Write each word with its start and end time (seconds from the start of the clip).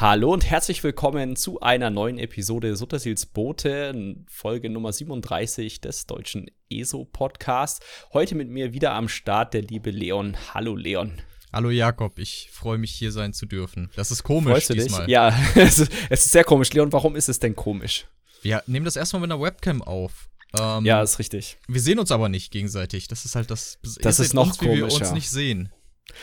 Hallo 0.00 0.32
und 0.32 0.48
herzlich 0.48 0.82
willkommen 0.82 1.36
zu 1.36 1.60
einer 1.60 1.90
neuen 1.90 2.18
Episode 2.18 2.74
Suttersils 2.74 3.26
Boote, 3.26 4.16
Folge 4.30 4.70
Nummer 4.70 4.94
37 4.94 5.82
des 5.82 6.06
deutschen 6.06 6.50
ESO-Podcasts. 6.70 7.84
Heute 8.14 8.34
mit 8.34 8.48
mir 8.48 8.72
wieder 8.72 8.94
am 8.94 9.10
Start 9.10 9.52
der 9.52 9.60
liebe 9.60 9.90
Leon. 9.90 10.38
Hallo 10.54 10.74
Leon. 10.74 11.20
Hallo 11.52 11.68
Jakob, 11.68 12.18
ich 12.18 12.48
freue 12.50 12.78
mich 12.78 12.92
hier 12.92 13.12
sein 13.12 13.34
zu 13.34 13.44
dürfen. 13.44 13.90
Das 13.94 14.10
ist 14.10 14.22
komisch 14.22 14.52
Freust 14.52 14.70
du 14.70 14.74
diesmal. 14.74 15.04
Dich? 15.04 15.12
Ja, 15.12 15.38
es 15.54 15.80
ist, 15.80 15.92
es 16.08 16.24
ist 16.24 16.32
sehr 16.32 16.44
komisch. 16.44 16.72
Leon, 16.72 16.90
warum 16.94 17.14
ist 17.14 17.28
es 17.28 17.38
denn 17.38 17.54
komisch? 17.54 18.06
Wir 18.40 18.62
nehmen 18.66 18.86
das 18.86 18.96
erstmal 18.96 19.20
mit 19.20 19.30
einer 19.30 19.42
Webcam 19.42 19.82
auf. 19.82 20.30
Ähm, 20.58 20.86
ja, 20.86 21.02
ist 21.02 21.18
richtig. 21.18 21.58
Wir 21.68 21.82
sehen 21.82 21.98
uns 21.98 22.10
aber 22.10 22.30
nicht 22.30 22.52
gegenseitig. 22.52 23.06
Das 23.08 23.26
ist 23.26 23.34
halt 23.34 23.50
das. 23.50 23.78
Das 24.00 24.18
ist 24.18 24.32
noch 24.32 24.46
uns, 24.46 24.56
komisch, 24.56 24.72
wie 24.72 24.78
wir 24.78 24.84
uns 24.86 25.12
nicht 25.12 25.28
sehen. 25.28 25.70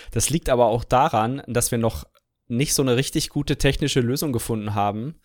Das 0.10 0.32
liegt 0.32 0.50
aber 0.50 0.66
auch 0.66 0.84
daran, 0.84 1.44
dass 1.46 1.70
wir 1.70 1.78
noch 1.78 2.06
nicht 2.48 2.74
so 2.74 2.82
eine 2.82 2.96
richtig 2.96 3.30
gute 3.30 3.58
technische 3.58 4.00
Lösung 4.00 4.32
gefunden 4.32 4.74
haben, 4.74 5.16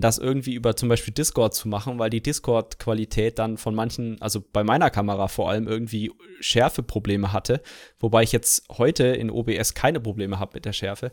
das 0.00 0.18
irgendwie 0.18 0.54
über 0.54 0.76
zum 0.76 0.88
Beispiel 0.88 1.12
Discord 1.12 1.54
zu 1.54 1.68
machen, 1.68 1.98
weil 1.98 2.10
die 2.10 2.22
Discord-Qualität 2.22 3.38
dann 3.38 3.56
von 3.56 3.74
manchen, 3.74 4.20
also 4.20 4.42
bei 4.52 4.62
meiner 4.62 4.90
Kamera 4.90 5.28
vor 5.28 5.50
allem 5.50 5.66
irgendwie 5.66 6.12
Schärfeprobleme 6.40 7.32
hatte, 7.32 7.62
wobei 7.98 8.22
ich 8.22 8.32
jetzt 8.32 8.68
heute 8.70 9.06
in 9.06 9.30
OBS 9.30 9.74
keine 9.74 10.00
Probleme 10.00 10.38
habe 10.38 10.52
mit 10.54 10.64
der 10.64 10.72
Schärfe. 10.72 11.12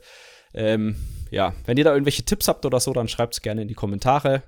Ähm, 0.53 0.95
ja, 1.31 1.53
wenn 1.65 1.77
ihr 1.77 1.84
da 1.84 1.93
irgendwelche 1.93 2.23
Tipps 2.23 2.48
habt 2.48 2.65
oder 2.65 2.79
so, 2.79 2.93
dann 2.93 3.07
schreibt 3.07 3.34
es 3.34 3.41
gerne 3.41 3.63
in 3.63 3.67
die 3.67 3.73
Kommentare 3.73 4.43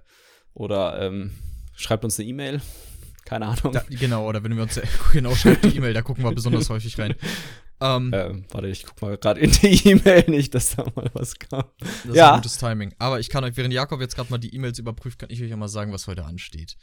oder 0.53 1.01
ähm, 1.01 1.31
schreibt 1.75 2.03
uns 2.03 2.19
eine 2.19 2.29
E-Mail. 2.29 2.61
Keine 3.25 3.47
Ahnung. 3.47 3.73
Da, 3.73 3.83
genau, 3.89 4.25
oder 4.27 4.43
wenn 4.43 4.55
wir 4.55 4.63
uns 4.63 4.79
genau 5.11 5.35
schreibt 5.35 5.65
die 5.65 5.75
E-Mail, 5.75 5.93
da 5.93 6.01
gucken 6.01 6.23
wir 6.23 6.31
besonders 6.31 6.69
häufig 6.69 6.97
rein. 6.97 7.15
Ähm, 7.79 8.11
ähm, 8.13 8.45
warte, 8.49 8.67
ich 8.67 8.83
guck 8.83 9.01
mal 9.01 9.17
gerade 9.17 9.39
in 9.39 9.51
die 9.51 9.67
E-Mail 9.89 10.25
nicht, 10.27 10.55
dass 10.55 10.75
da 10.75 10.85
mal 10.95 11.09
was 11.13 11.37
kam. 11.37 11.65
Das 11.79 12.15
ja. 12.15 12.25
ist 12.25 12.31
ein 12.31 12.37
gutes 12.37 12.57
Timing. 12.57 12.95
Aber 12.97 13.19
ich 13.19 13.29
kann 13.29 13.43
euch, 13.43 13.55
während 13.55 13.73
Jakob 13.73 14.01
jetzt 14.01 14.15
gerade 14.15 14.31
mal 14.31 14.39
die 14.39 14.53
E-Mails 14.55 14.79
überprüft, 14.79 15.19
kann 15.19 15.29
ich 15.29 15.41
euch 15.43 15.49
ja 15.49 15.57
mal 15.57 15.67
sagen, 15.67 15.93
was 15.93 16.07
heute 16.07 16.25
ansteht. 16.25 16.75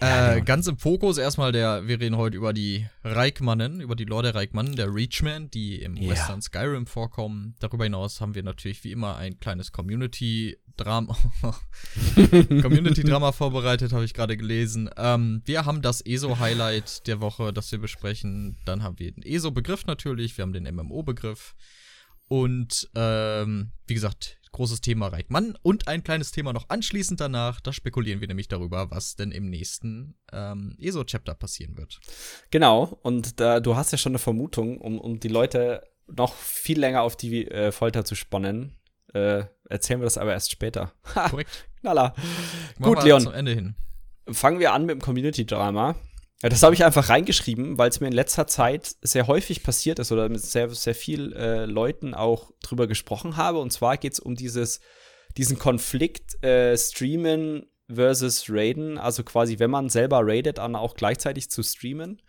Ja, 0.00 0.30
äh, 0.30 0.34
genau. 0.34 0.44
Ganz 0.44 0.66
im 0.68 0.78
Fokus 0.78 1.18
erstmal 1.18 1.50
der, 1.50 1.88
wir 1.88 2.00
reden 2.00 2.16
heute 2.16 2.36
über 2.36 2.52
die 2.52 2.86
Reichmannen, 3.02 3.80
über 3.80 3.96
die 3.96 4.04
Lorde 4.04 4.34
Reichmannen, 4.34 4.76
der 4.76 4.94
Reachman, 4.94 5.50
die 5.50 5.82
im 5.82 5.96
ja. 5.96 6.10
Western 6.10 6.40
Skyrim 6.40 6.86
vorkommen. 6.86 7.56
Darüber 7.58 7.84
hinaus 7.84 8.20
haben 8.20 8.36
wir 8.36 8.44
natürlich 8.44 8.84
wie 8.84 8.92
immer 8.92 9.16
ein 9.16 9.40
kleines 9.40 9.72
Community-Drama 10.78 11.16
Community-Drama 12.62 13.32
vorbereitet, 13.32 13.92
habe 13.92 14.04
ich 14.04 14.14
gerade 14.14 14.36
gelesen. 14.36 14.90
Ähm, 14.96 15.42
wir 15.44 15.64
haben 15.64 15.82
das 15.82 16.04
ESO-Highlight 16.04 17.06
der 17.06 17.20
Woche, 17.20 17.52
das 17.52 17.70
wir 17.72 17.78
besprechen. 17.78 18.56
Dann 18.64 18.82
haben 18.82 18.98
wir 18.98 19.12
den 19.12 19.22
ESO-Begriff 19.22 19.86
natürlich, 19.86 20.36
wir 20.38 20.42
haben 20.42 20.52
den 20.52 20.64
MMO-Begriff. 20.64 21.54
Und 22.28 22.90
ähm, 22.94 23.72
wie 23.86 23.94
gesagt, 23.94 24.38
großes 24.52 24.80
Thema 24.80 25.08
Reichmann 25.08 25.56
und 25.62 25.88
ein 25.88 26.02
kleines 26.02 26.30
Thema 26.30 26.52
noch 26.52 26.68
anschließend 26.68 27.20
danach. 27.20 27.60
Da 27.60 27.72
spekulieren 27.72 28.20
wir 28.20 28.28
nämlich 28.28 28.48
darüber, 28.48 28.90
was 28.90 29.16
denn 29.16 29.32
im 29.32 29.48
nächsten 29.48 30.14
ähm, 30.32 30.76
ESO-Chapter 30.78 31.34
passieren 31.34 31.76
wird. 31.76 32.00
Genau, 32.50 32.98
und 33.02 33.40
äh, 33.40 33.60
du 33.62 33.76
hast 33.76 33.92
ja 33.92 33.98
schon 33.98 34.12
eine 34.12 34.18
Vermutung, 34.18 34.78
um, 34.78 35.00
um 35.00 35.20
die 35.20 35.28
Leute 35.28 35.82
noch 36.06 36.34
viel 36.34 36.78
länger 36.78 37.02
auf 37.02 37.16
die 37.16 37.46
äh, 37.48 37.72
Folter 37.72 38.04
zu 38.04 38.14
spannen. 38.14 38.74
Äh, 39.14 39.44
erzählen 39.68 40.00
wir 40.00 40.04
das 40.04 40.18
aber 40.18 40.32
erst 40.32 40.50
später. 40.50 40.92
Korrekt. 41.30 41.68
Knaller. 41.80 42.14
Gut, 42.80 43.02
Leon. 43.02 43.22
Zum 43.22 43.32
Ende 43.32 43.52
hin. 43.52 43.74
Fangen 44.30 44.60
wir 44.60 44.72
an 44.72 44.84
mit 44.84 44.94
dem 44.94 45.00
Community-Drama. 45.00 45.96
Das 46.40 46.62
habe 46.62 46.74
ich 46.74 46.84
einfach 46.84 47.08
reingeschrieben, 47.08 47.78
weil 47.78 47.90
es 47.90 48.00
mir 48.00 48.06
in 48.06 48.12
letzter 48.12 48.46
Zeit 48.46 48.94
sehr 49.02 49.26
häufig 49.26 49.64
passiert 49.64 49.98
ist 49.98 50.12
oder 50.12 50.28
mit 50.28 50.40
sehr, 50.40 50.68
sehr 50.70 50.94
vielen 50.94 51.32
äh, 51.32 51.66
Leuten 51.66 52.14
auch 52.14 52.52
drüber 52.62 52.86
gesprochen 52.86 53.36
habe. 53.36 53.58
Und 53.58 53.72
zwar 53.72 53.96
geht 53.96 54.12
es 54.12 54.20
um 54.20 54.36
dieses, 54.36 54.80
diesen 55.36 55.58
Konflikt 55.58 56.42
äh, 56.44 56.76
Streamen 56.76 57.66
versus 57.92 58.46
Raiden. 58.48 58.98
Also 58.98 59.24
quasi, 59.24 59.58
wenn 59.58 59.70
man 59.70 59.88
selber 59.88 60.20
raidet, 60.22 60.58
dann 60.58 60.76
auch 60.76 60.94
gleichzeitig 60.94 61.50
zu 61.50 61.64
streamen. 61.64 62.22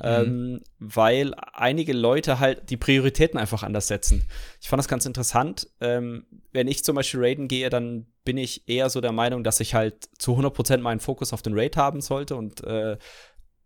Mhm. 0.00 0.06
Ähm, 0.06 0.60
weil 0.78 1.34
einige 1.52 1.92
Leute 1.92 2.40
halt 2.40 2.68
die 2.70 2.76
Prioritäten 2.76 3.38
einfach 3.38 3.62
anders 3.62 3.86
setzen. 3.86 4.26
Ich 4.60 4.68
fand 4.68 4.78
das 4.78 4.88
ganz 4.88 5.06
interessant. 5.06 5.68
Ähm, 5.80 6.26
wenn 6.52 6.66
ich 6.66 6.84
zum 6.84 6.96
Beispiel 6.96 7.20
raiden 7.20 7.48
gehe, 7.48 7.70
dann 7.70 8.06
bin 8.24 8.36
ich 8.36 8.68
eher 8.68 8.90
so 8.90 9.00
der 9.00 9.12
Meinung, 9.12 9.44
dass 9.44 9.60
ich 9.60 9.74
halt 9.74 10.08
zu 10.18 10.32
100% 10.32 10.78
meinen 10.78 11.00
Fokus 11.00 11.32
auf 11.32 11.42
den 11.42 11.56
Raid 11.56 11.76
haben 11.76 12.00
sollte 12.00 12.34
und 12.36 12.64
äh, 12.64 12.96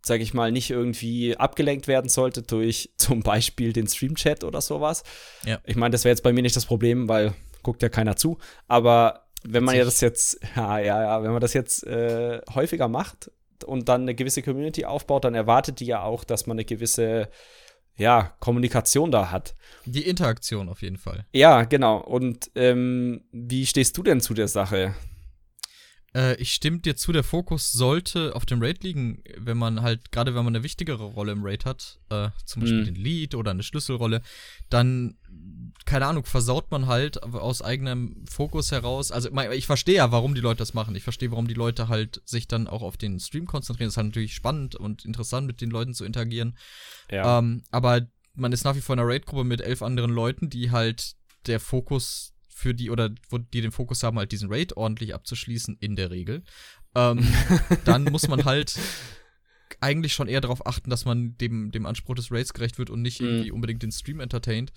sage 0.05 0.23
ich 0.23 0.35
mal, 0.35 0.53
nicht 0.53 0.71
irgendwie 0.71 1.37
abgelenkt 1.37 1.89
werden 1.89 2.09
sollte 2.09 2.43
durch 2.43 2.93
zum 2.97 3.21
Beispiel 3.21 3.73
den 3.73 3.87
Stream-Chat 3.87 4.45
oder 4.45 4.61
sowas. 4.61 5.05
Ja. 5.45 5.61
Ich 5.65 5.77
meine, 5.77 5.93
das 5.93 6.05
wäre 6.05 6.13
jetzt 6.13 6.23
bei 6.23 6.33
mir 6.33 6.43
nicht 6.43 6.57
das 6.57 6.67
Problem, 6.67 7.09
weil 7.09 7.35
guckt 7.63 7.83
ja 7.83 7.89
keiner 7.89 8.17
zu. 8.17 8.39
Aber 8.67 9.29
wenn 9.45 9.65
man 9.65 9.77
ja 9.77 9.85
das 9.85 10.01
jetzt, 10.01 10.41
ja, 10.57 10.79
ja, 10.79 11.03
ja, 11.03 11.23
wenn 11.23 11.33
man 11.33 11.41
das 11.41 11.55
jetzt 11.55 11.87
äh, 11.87 12.41
häufiger 12.55 12.89
macht 12.89 13.31
und 13.65 13.89
dann 13.89 14.03
eine 14.03 14.15
gewisse 14.15 14.43
Community 14.43 14.85
aufbaut, 14.85 15.25
dann 15.25 15.35
erwartet 15.35 15.81
die 15.81 15.87
ja 15.87 16.03
auch, 16.03 16.25
dass 16.25 16.47
man 16.47 16.57
eine 16.57 16.65
gewisse 16.65 17.29
ja, 17.97 18.35
Kommunikation 18.41 19.11
da 19.11 19.31
hat. 19.31 19.57
Die 19.85 20.07
Interaktion 20.07 20.69
auf 20.69 20.83
jeden 20.83 20.99
Fall. 20.99 21.27
Ja, 21.33 21.65
genau. 21.65 21.99
Und 21.99 22.51
ähm, 22.55 23.23
wie 23.33 23.67
stehst 23.67 23.97
du 23.99 24.03
denn 24.03 24.21
zu 24.21 24.35
der 24.35 24.49
Sache? 24.49 24.95
Äh, 26.19 26.35
ich 26.37 26.53
stimme 26.53 26.81
dir 26.81 26.97
zu, 26.97 27.13
der 27.13 27.23
Fokus 27.23 27.71
sollte 27.71 28.35
auf 28.35 28.45
dem 28.45 28.61
Raid 28.61 28.83
liegen, 28.83 29.23
wenn 29.37 29.57
man 29.57 29.83
halt, 29.83 30.11
gerade 30.11 30.35
wenn 30.35 30.45
man 30.45 30.55
eine 30.55 30.65
wichtigere 30.65 31.05
Rolle 31.05 31.33
im 31.33 31.45
Raid 31.45 31.65
hat, 31.65 32.01
äh, 32.11 32.31
zum 32.45 32.61
Beispiel 32.61 32.81
mhm. 32.81 32.87
den 32.87 32.95
Lead 32.97 33.35
oder 33.37 33.53
eine 33.53 33.63
Schlüsselrolle, 33.63 34.23
dann, 34.69 35.17
keine 35.85 36.07
Ahnung, 36.07 36.25
versaut 36.25 36.73
man 36.73 36.87
halt 36.87 37.23
aus 37.23 37.63
eigenem 37.63 38.25
Fokus 38.29 38.73
heraus. 38.73 39.13
Also, 39.13 39.31
ich 39.53 39.67
verstehe 39.67 39.97
ja, 39.97 40.11
warum 40.11 40.35
die 40.35 40.41
Leute 40.41 40.59
das 40.59 40.75
machen. 40.75 40.97
Ich 40.97 41.05
verstehe, 41.05 41.31
warum 41.31 41.47
die 41.47 41.55
Leute 41.55 41.89
halt 41.89 42.21
sich 42.25 42.49
dann 42.49 42.67
auch 42.67 42.83
auf 42.83 42.97
den 42.97 43.21
Stream 43.21 43.47
konzentrieren. 43.47 43.87
Das 43.87 43.93
ist 43.93 43.99
halt 43.99 44.09
natürlich 44.09 44.35
spannend 44.35 44.75
und 44.75 45.05
interessant, 45.05 45.47
mit 45.47 45.61
den 45.61 45.71
Leuten 45.71 45.95
zu 45.95 46.05
interagieren. 46.05 46.59
Ja. 47.11 47.39
Ähm, 47.39 47.63
aber 47.71 48.09
man 48.35 48.53
ist 48.53 48.65
nach 48.65 48.75
wie 48.75 48.81
vor 48.81 48.95
in 48.95 49.01
einer 49.01 49.09
Raid-Gruppe 49.09 49.45
mit 49.45 49.61
elf 49.61 49.83
anderen 49.83 50.11
Leuten, 50.11 50.51
die 50.51 50.71
halt 50.71 51.15
der 51.47 51.61
Fokus 51.61 52.35
für 52.59 52.75
die 52.75 52.91
oder 52.91 53.11
wo 53.31 53.39
die 53.39 53.61
den 53.61 53.71
Fokus 53.71 54.03
haben, 54.03 54.19
halt 54.19 54.33
diesen 54.33 54.53
Raid 54.53 54.77
ordentlich 54.77 55.15
abzuschließen, 55.15 55.77
in 55.79 55.95
der 55.95 56.11
Regel, 56.11 56.43
ähm, 56.97 57.25
dann 57.85 58.03
muss 58.05 58.27
man 58.27 58.45
halt 58.45 58.77
eigentlich 59.81 60.13
schon 60.13 60.27
eher 60.27 60.41
darauf 60.41 60.67
achten, 60.67 60.91
dass 60.91 61.05
man 61.05 61.37
dem, 61.39 61.71
dem 61.71 61.87
Anspruch 61.87 62.17
des 62.17 62.33
Raids 62.33 62.53
gerecht 62.53 62.79
wird 62.79 62.91
und 62.91 63.01
nicht 63.01 63.21
irgendwie 63.21 63.51
mhm. 63.51 63.55
unbedingt 63.55 63.85
den 63.85 63.93
Stream 63.93 64.19
entertaint. 64.19 64.73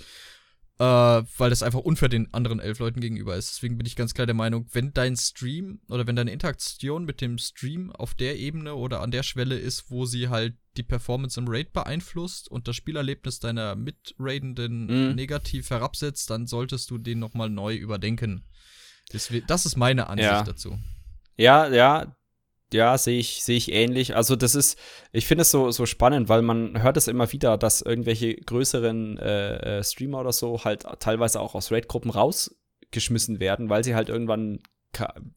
Äh, 0.82 1.24
weil 1.38 1.52
das 1.52 1.62
einfach 1.62 1.82
unfair 1.82 2.10
den 2.10 2.34
anderen 2.34 2.60
elf 2.60 2.80
Leuten 2.80 3.02
gegenüber 3.02 3.36
ist. 3.36 3.52
Deswegen 3.52 3.78
bin 3.78 3.86
ich 3.86 3.96
ganz 3.96 4.16
klar 4.16 4.26
der 4.26 4.34
Meinung, 4.34 4.66
wenn 4.72 4.92
dein 4.92 5.16
Stream 5.16 5.80
oder 5.90 6.08
wenn 6.08 6.16
deine 6.16 6.32
Interaktion 6.32 7.06
mit 7.06 7.22
dem 7.22 7.38
Stream 7.38 7.92
auf 7.92 8.16
der 8.16 8.40
Ebene 8.40 8.74
oder 8.74 9.02
an 9.02 9.12
der 9.12 9.22
Schwelle 9.22 9.60
ist, 9.60 9.92
wo 9.92 10.06
sie 10.06 10.30
halt 10.30 10.56
die 10.78 10.82
Performance 10.84 11.40
im 11.40 11.46
Raid 11.48 11.72
beeinflusst 11.72 12.50
und 12.50 12.68
das 12.68 12.78
Spielerlebnis 12.78 13.40
deiner 13.40 13.76
Mitraidenden 13.76 15.10
mhm. 15.10 15.14
negativ 15.14 15.70
herabsetzt, 15.70 16.32
dann 16.32 16.48
solltest 16.48 16.90
du 16.90 16.98
den 16.98 17.20
nochmal 17.20 17.52
neu 17.52 17.76
überdenken. 17.76 18.48
Das, 19.12 19.32
das 19.46 19.68
ist 19.68 19.76
meine 19.76 20.08
Ansicht 20.08 20.32
ja. 20.32 20.42
dazu. 20.42 20.80
Ja, 21.38 21.68
ja, 21.68 22.16
ja, 22.74 22.98
sehe 22.98 23.20
ich, 23.20 23.44
sehe 23.44 23.58
ich 23.58 23.72
ähnlich. 23.72 24.16
Also 24.16 24.36
das 24.36 24.56
ist, 24.56 24.80
ich 25.12 25.28
finde 25.28 25.44
es 25.44 25.52
so, 25.52 25.72
so 25.72 25.86
spannend, 25.86 26.30
weil 26.30 26.42
man 26.42 26.82
hört 26.82 26.98
es 26.98 27.08
immer 27.08 27.32
wieder, 27.32 27.58
dass 27.58 27.82
irgendwelche 27.82 28.36
größeren 28.36 29.18
äh, 29.18 29.80
äh 29.80 29.84
Streamer 29.84 30.20
oder 30.20 30.32
so 30.32 30.64
halt 30.64 30.86
teilweise 31.00 31.40
auch 31.40 31.56
aus 31.56 31.72
Raid-Gruppen 31.72 32.12
rausgeschmissen 32.12 33.40
werden, 33.40 33.70
weil 33.70 33.84
sie 33.84 33.96
halt 33.96 34.10
irgendwann 34.10 34.60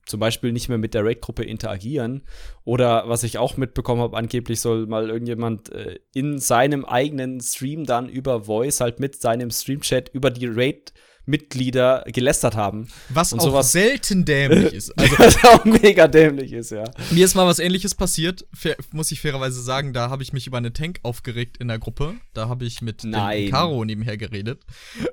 zum 0.04 0.20
Beispiel 0.20 0.52
nicht 0.52 0.68
mehr 0.68 0.78
mit 0.78 0.94
der 0.94 1.04
Raid-Gruppe 1.04 1.44
interagieren. 1.44 2.22
Oder 2.64 3.08
was 3.08 3.22
ich 3.22 3.38
auch 3.38 3.56
mitbekommen 3.56 4.00
habe, 4.00 4.16
angeblich 4.16 4.60
soll 4.60 4.86
mal 4.86 5.08
irgendjemand 5.08 5.70
äh, 5.70 6.00
in 6.12 6.38
seinem 6.38 6.84
eigenen 6.84 7.40
Stream 7.40 7.86
dann 7.86 8.08
über 8.08 8.44
Voice 8.44 8.80
halt 8.80 8.98
mit 9.00 9.20
seinem 9.20 9.50
Stream-Chat 9.50 10.10
über 10.12 10.30
die 10.30 10.46
Raid 10.46 10.92
Mitglieder 11.26 12.04
gelästert 12.06 12.54
haben. 12.54 12.88
Was 13.08 13.32
und 13.32 13.40
auch 13.40 13.44
sowas 13.44 13.72
selten 13.72 14.24
dämlich 14.24 14.72
ist. 14.72 14.94
Also, 15.04 15.18
was 15.18 15.44
auch 15.44 15.64
mega 15.64 16.08
dämlich 16.08 16.52
ist, 16.52 16.70
ja. 16.70 16.84
Mir 17.10 17.24
ist 17.24 17.34
mal 17.34 17.46
was 17.46 17.58
ähnliches 17.58 17.94
passiert, 17.94 18.46
muss 18.92 19.10
ich 19.12 19.20
fairerweise 19.20 19.60
sagen. 19.60 19.92
Da 19.92 20.08
habe 20.08 20.22
ich 20.22 20.32
mich 20.32 20.46
über 20.46 20.58
eine 20.58 20.72
Tank 20.72 21.00
aufgeregt 21.02 21.58
in 21.58 21.68
der 21.68 21.78
Gruppe. 21.78 22.14
Da 22.32 22.48
habe 22.48 22.64
ich 22.64 22.80
mit 22.80 23.04
Nein. 23.04 23.50
Caro 23.50 23.84
nebenher 23.84 24.16
geredet. 24.16 24.62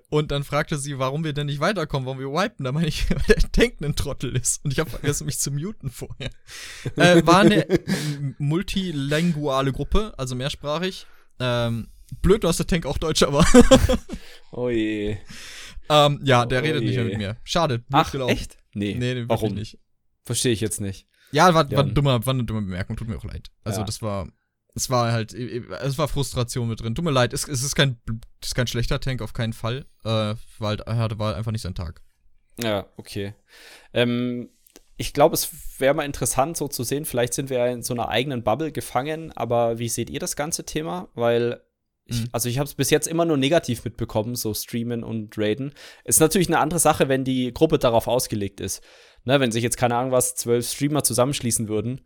Und 0.10 0.32
dann 0.32 0.44
fragte 0.44 0.78
sie, 0.78 1.00
warum 1.00 1.24
wir 1.24 1.34
denn 1.34 1.48
nicht 1.48 1.60
weiterkommen, 1.60 2.06
warum 2.06 2.20
wir 2.20 2.28
wipen. 2.28 2.64
Da 2.64 2.72
meine 2.72 2.88
ich, 2.88 3.10
weil 3.10 3.24
der 3.28 3.52
Tank 3.52 3.82
ein 3.82 3.96
Trottel 3.96 4.36
ist. 4.36 4.64
Und 4.64 4.72
ich 4.72 4.80
habe 4.80 4.90
vergessen, 4.90 5.26
mich 5.26 5.40
zu 5.40 5.52
muten 5.52 5.90
vorher. 5.90 6.30
Äh, 6.96 7.26
war 7.26 7.40
eine 7.40 7.66
multilinguale 8.38 9.72
Gruppe, 9.72 10.14
also 10.18 10.36
mehrsprachig. 10.36 11.06
Ähm, 11.40 11.88
blöd, 12.22 12.44
dass 12.44 12.58
der 12.58 12.68
Tank 12.68 12.86
auch 12.86 12.98
Deutscher 12.98 13.34
war. 13.34 13.48
oh 14.52 14.70
je. 14.70 15.18
Ähm, 15.92 16.20
ja, 16.24 16.46
der 16.46 16.62
oh 16.62 16.64
redet 16.64 16.82
je. 16.82 16.88
nicht 16.88 16.96
mehr 16.96 17.06
mit 17.06 17.18
mir. 17.18 17.38
Schade. 17.44 17.84
Ach, 17.92 18.12
gelaufen. 18.12 18.32
echt? 18.32 18.58
Nee. 18.74 18.96
Nee, 18.96 19.26
Warum 19.28 19.54
nicht? 19.56 19.78
Verstehe 20.24 20.54
ich 20.54 20.62
jetzt 20.62 20.80
nicht. 20.80 21.06
Ja, 21.32 21.54
war, 21.54 21.70
war, 21.70 21.84
dummer, 21.84 22.26
war 22.26 22.34
eine 22.34 22.46
dumme 22.46 22.62
Bemerkung. 22.62 22.96
Tut 22.96 23.10
mir 23.10 23.18
auch 23.18 23.26
leid. 23.26 23.52
Also, 23.64 23.82
ja. 23.82 23.86
das 23.86 24.02
war. 24.02 24.28
Es 24.74 24.90
war 24.90 25.12
halt, 25.12 25.34
es 25.34 25.98
war 25.98 26.08
Frustration 26.08 26.70
mit 26.70 26.80
drin. 26.80 26.96
Tut 26.96 27.04
mir 27.04 27.12
leid, 27.12 27.34
es, 27.34 27.46
es 27.46 27.62
ist 27.62 27.76
kein, 27.76 28.00
es 28.42 28.50
ist 28.50 28.56
kein 28.56 28.68
schlechter 28.68 29.02
Tank, 29.02 29.22
auf 29.22 29.34
keinen 29.34 29.52
Fall. 29.52 29.86
Äh, 30.06 30.36
war 30.60 30.78
halt, 30.88 31.20
war 31.20 31.36
einfach 31.36 31.52
nicht 31.52 31.64
sein 31.64 31.76
Tag. 31.76 32.02
Ja, 32.58 32.86
okay. 32.96 33.34
Ähm, 33.94 34.50
ich 34.96 35.14
glaube, 35.14 35.34
es 35.34 35.50
wäre 35.80 35.94
mal 35.94 36.06
interessant, 36.06 36.56
so 36.56 36.70
zu 36.70 36.84
sehen. 36.84 37.04
Vielleicht 37.04 37.34
sind 37.34 37.50
wir 37.50 37.58
ja 37.58 37.68
in 37.68 37.84
so 37.84 37.94
einer 37.94 38.08
eigenen 38.08 38.44
Bubble 38.44 38.72
gefangen, 38.72 39.34
aber 39.34 39.78
wie 39.78 39.90
seht 39.90 40.10
ihr 40.10 40.22
das 40.22 40.38
ganze 40.38 40.64
Thema? 40.64 41.10
Weil 41.16 41.62
ich, 42.12 42.22
Mhm. 42.22 42.28
also 42.32 42.50
ich 42.50 42.58
habe 42.60 42.68
es 42.68 42.74
bis 42.76 42.90
jetzt 42.90 43.08
immer 43.08 43.26
nur 43.26 43.38
negativ 43.38 43.84
mitbekommen, 43.84 44.36
so 44.36 44.54
Streamen 44.54 45.04
und 45.04 45.38
Raiden. 45.38 45.74
Ist 46.04 46.20
natürlich 46.20 46.48
eine 46.48 46.60
andere 46.60 46.80
Sache, 46.80 47.10
wenn 47.10 47.24
die 47.24 47.54
Gruppe 47.54 47.80
darauf 47.80 48.08
ausgelegt 48.08 48.60
ist. 48.62 48.82
Ne, 49.24 49.40
wenn 49.40 49.52
sich 49.52 49.64
jetzt, 49.64 49.78
keine 49.78 49.96
Ahnung 49.96 50.12
was, 50.12 50.36
zwölf 50.36 50.68
Streamer 50.68 51.04
zusammenschließen 51.04 51.68
würden. 51.68 52.02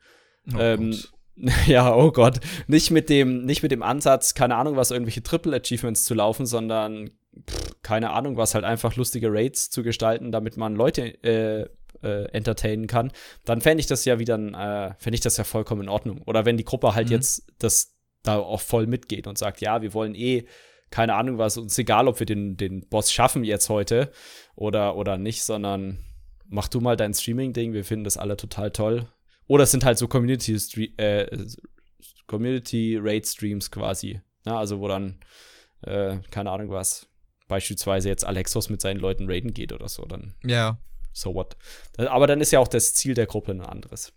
Oh 0.53 0.57
ähm, 0.59 0.97
ja, 1.67 1.93
oh 1.95 2.11
Gott. 2.11 2.39
Nicht 2.67 2.91
mit 2.91 3.09
dem, 3.09 3.45
nicht 3.45 3.63
mit 3.63 3.71
dem 3.71 3.83
Ansatz, 3.83 4.33
keine 4.33 4.55
Ahnung 4.55 4.75
was, 4.75 4.91
irgendwelche 4.91 5.23
Triple-Achievements 5.23 6.03
zu 6.03 6.13
laufen, 6.13 6.45
sondern 6.45 7.11
pff, 7.49 7.81
keine 7.81 8.11
Ahnung 8.11 8.37
was, 8.37 8.53
halt 8.55 8.65
einfach 8.65 8.95
lustige 8.95 9.31
Raids 9.31 9.69
zu 9.69 9.81
gestalten, 9.83 10.31
damit 10.31 10.57
man 10.57 10.75
Leute 10.75 11.23
äh, 11.23 11.67
äh, 12.03 12.25
entertainen 12.33 12.87
kann, 12.87 13.11
dann 13.45 13.61
fände 13.61 13.79
ich 13.79 13.87
das 13.87 14.03
ja 14.05 14.19
wieder, 14.19 14.35
äh, 14.35 14.93
fände 15.01 15.15
ich 15.15 15.21
das 15.21 15.37
ja 15.37 15.43
vollkommen 15.45 15.83
in 15.83 15.89
Ordnung. 15.89 16.21
Oder 16.25 16.43
wenn 16.45 16.57
die 16.57 16.65
Gruppe 16.65 16.93
halt 16.93 17.07
Mhm. 17.07 17.13
jetzt 17.13 17.47
das 17.59 17.94
da 18.27 18.37
auch 18.37 18.61
voll 18.61 18.87
mitgeht 18.87 19.27
und 19.27 19.37
sagt, 19.37 19.61
ja, 19.61 19.81
wir 19.81 19.93
wollen 19.93 20.15
eh, 20.15 20.45
keine 20.89 21.15
Ahnung 21.15 21.37
was, 21.37 21.57
uns 21.57 21.77
egal, 21.77 22.07
ob 22.07 22.19
wir 22.19 22.25
den, 22.25 22.57
den 22.57 22.87
Boss 22.87 23.11
schaffen 23.11 23.43
jetzt 23.43 23.69
heute 23.69 24.11
oder, 24.55 24.95
oder 24.95 25.17
nicht, 25.17 25.43
sondern 25.43 25.99
mach 26.47 26.67
du 26.67 26.79
mal 26.79 26.95
dein 26.95 27.13
Streaming-Ding, 27.13 27.73
wir 27.73 27.83
finden 27.83 28.05
das 28.05 28.17
alle 28.17 28.37
total 28.37 28.71
toll. 28.71 29.07
Oder 29.47 29.63
es 29.63 29.71
sind 29.71 29.85
halt 29.85 29.97
so 29.97 30.07
Community, 30.07 30.53
äh, 30.97 31.45
Community 32.27 32.99
quasi. 33.71 34.21
Ne? 34.45 34.57
Also 34.57 34.79
wo 34.79 34.87
dann, 34.87 35.19
äh, 35.81 36.17
keine 36.31 36.51
Ahnung 36.51 36.69
was, 36.69 37.07
beispielsweise 37.47 38.09
jetzt 38.09 38.25
Alexos 38.25 38.69
mit 38.69 38.81
seinen 38.81 38.99
Leuten 38.99 39.29
raiden 39.29 39.53
geht 39.53 39.71
oder 39.71 39.87
so, 39.87 40.05
dann 40.05 40.35
Ja, 40.43 40.79
so 41.13 41.33
what. 41.33 41.57
Aber 41.97 42.27
dann 42.27 42.41
ist 42.41 42.51
ja 42.51 42.59
auch 42.59 42.67
das 42.67 42.93
Ziel 42.95 43.13
der 43.13 43.27
Gruppe 43.27 43.51
ein 43.51 43.61
anderes. 43.61 44.13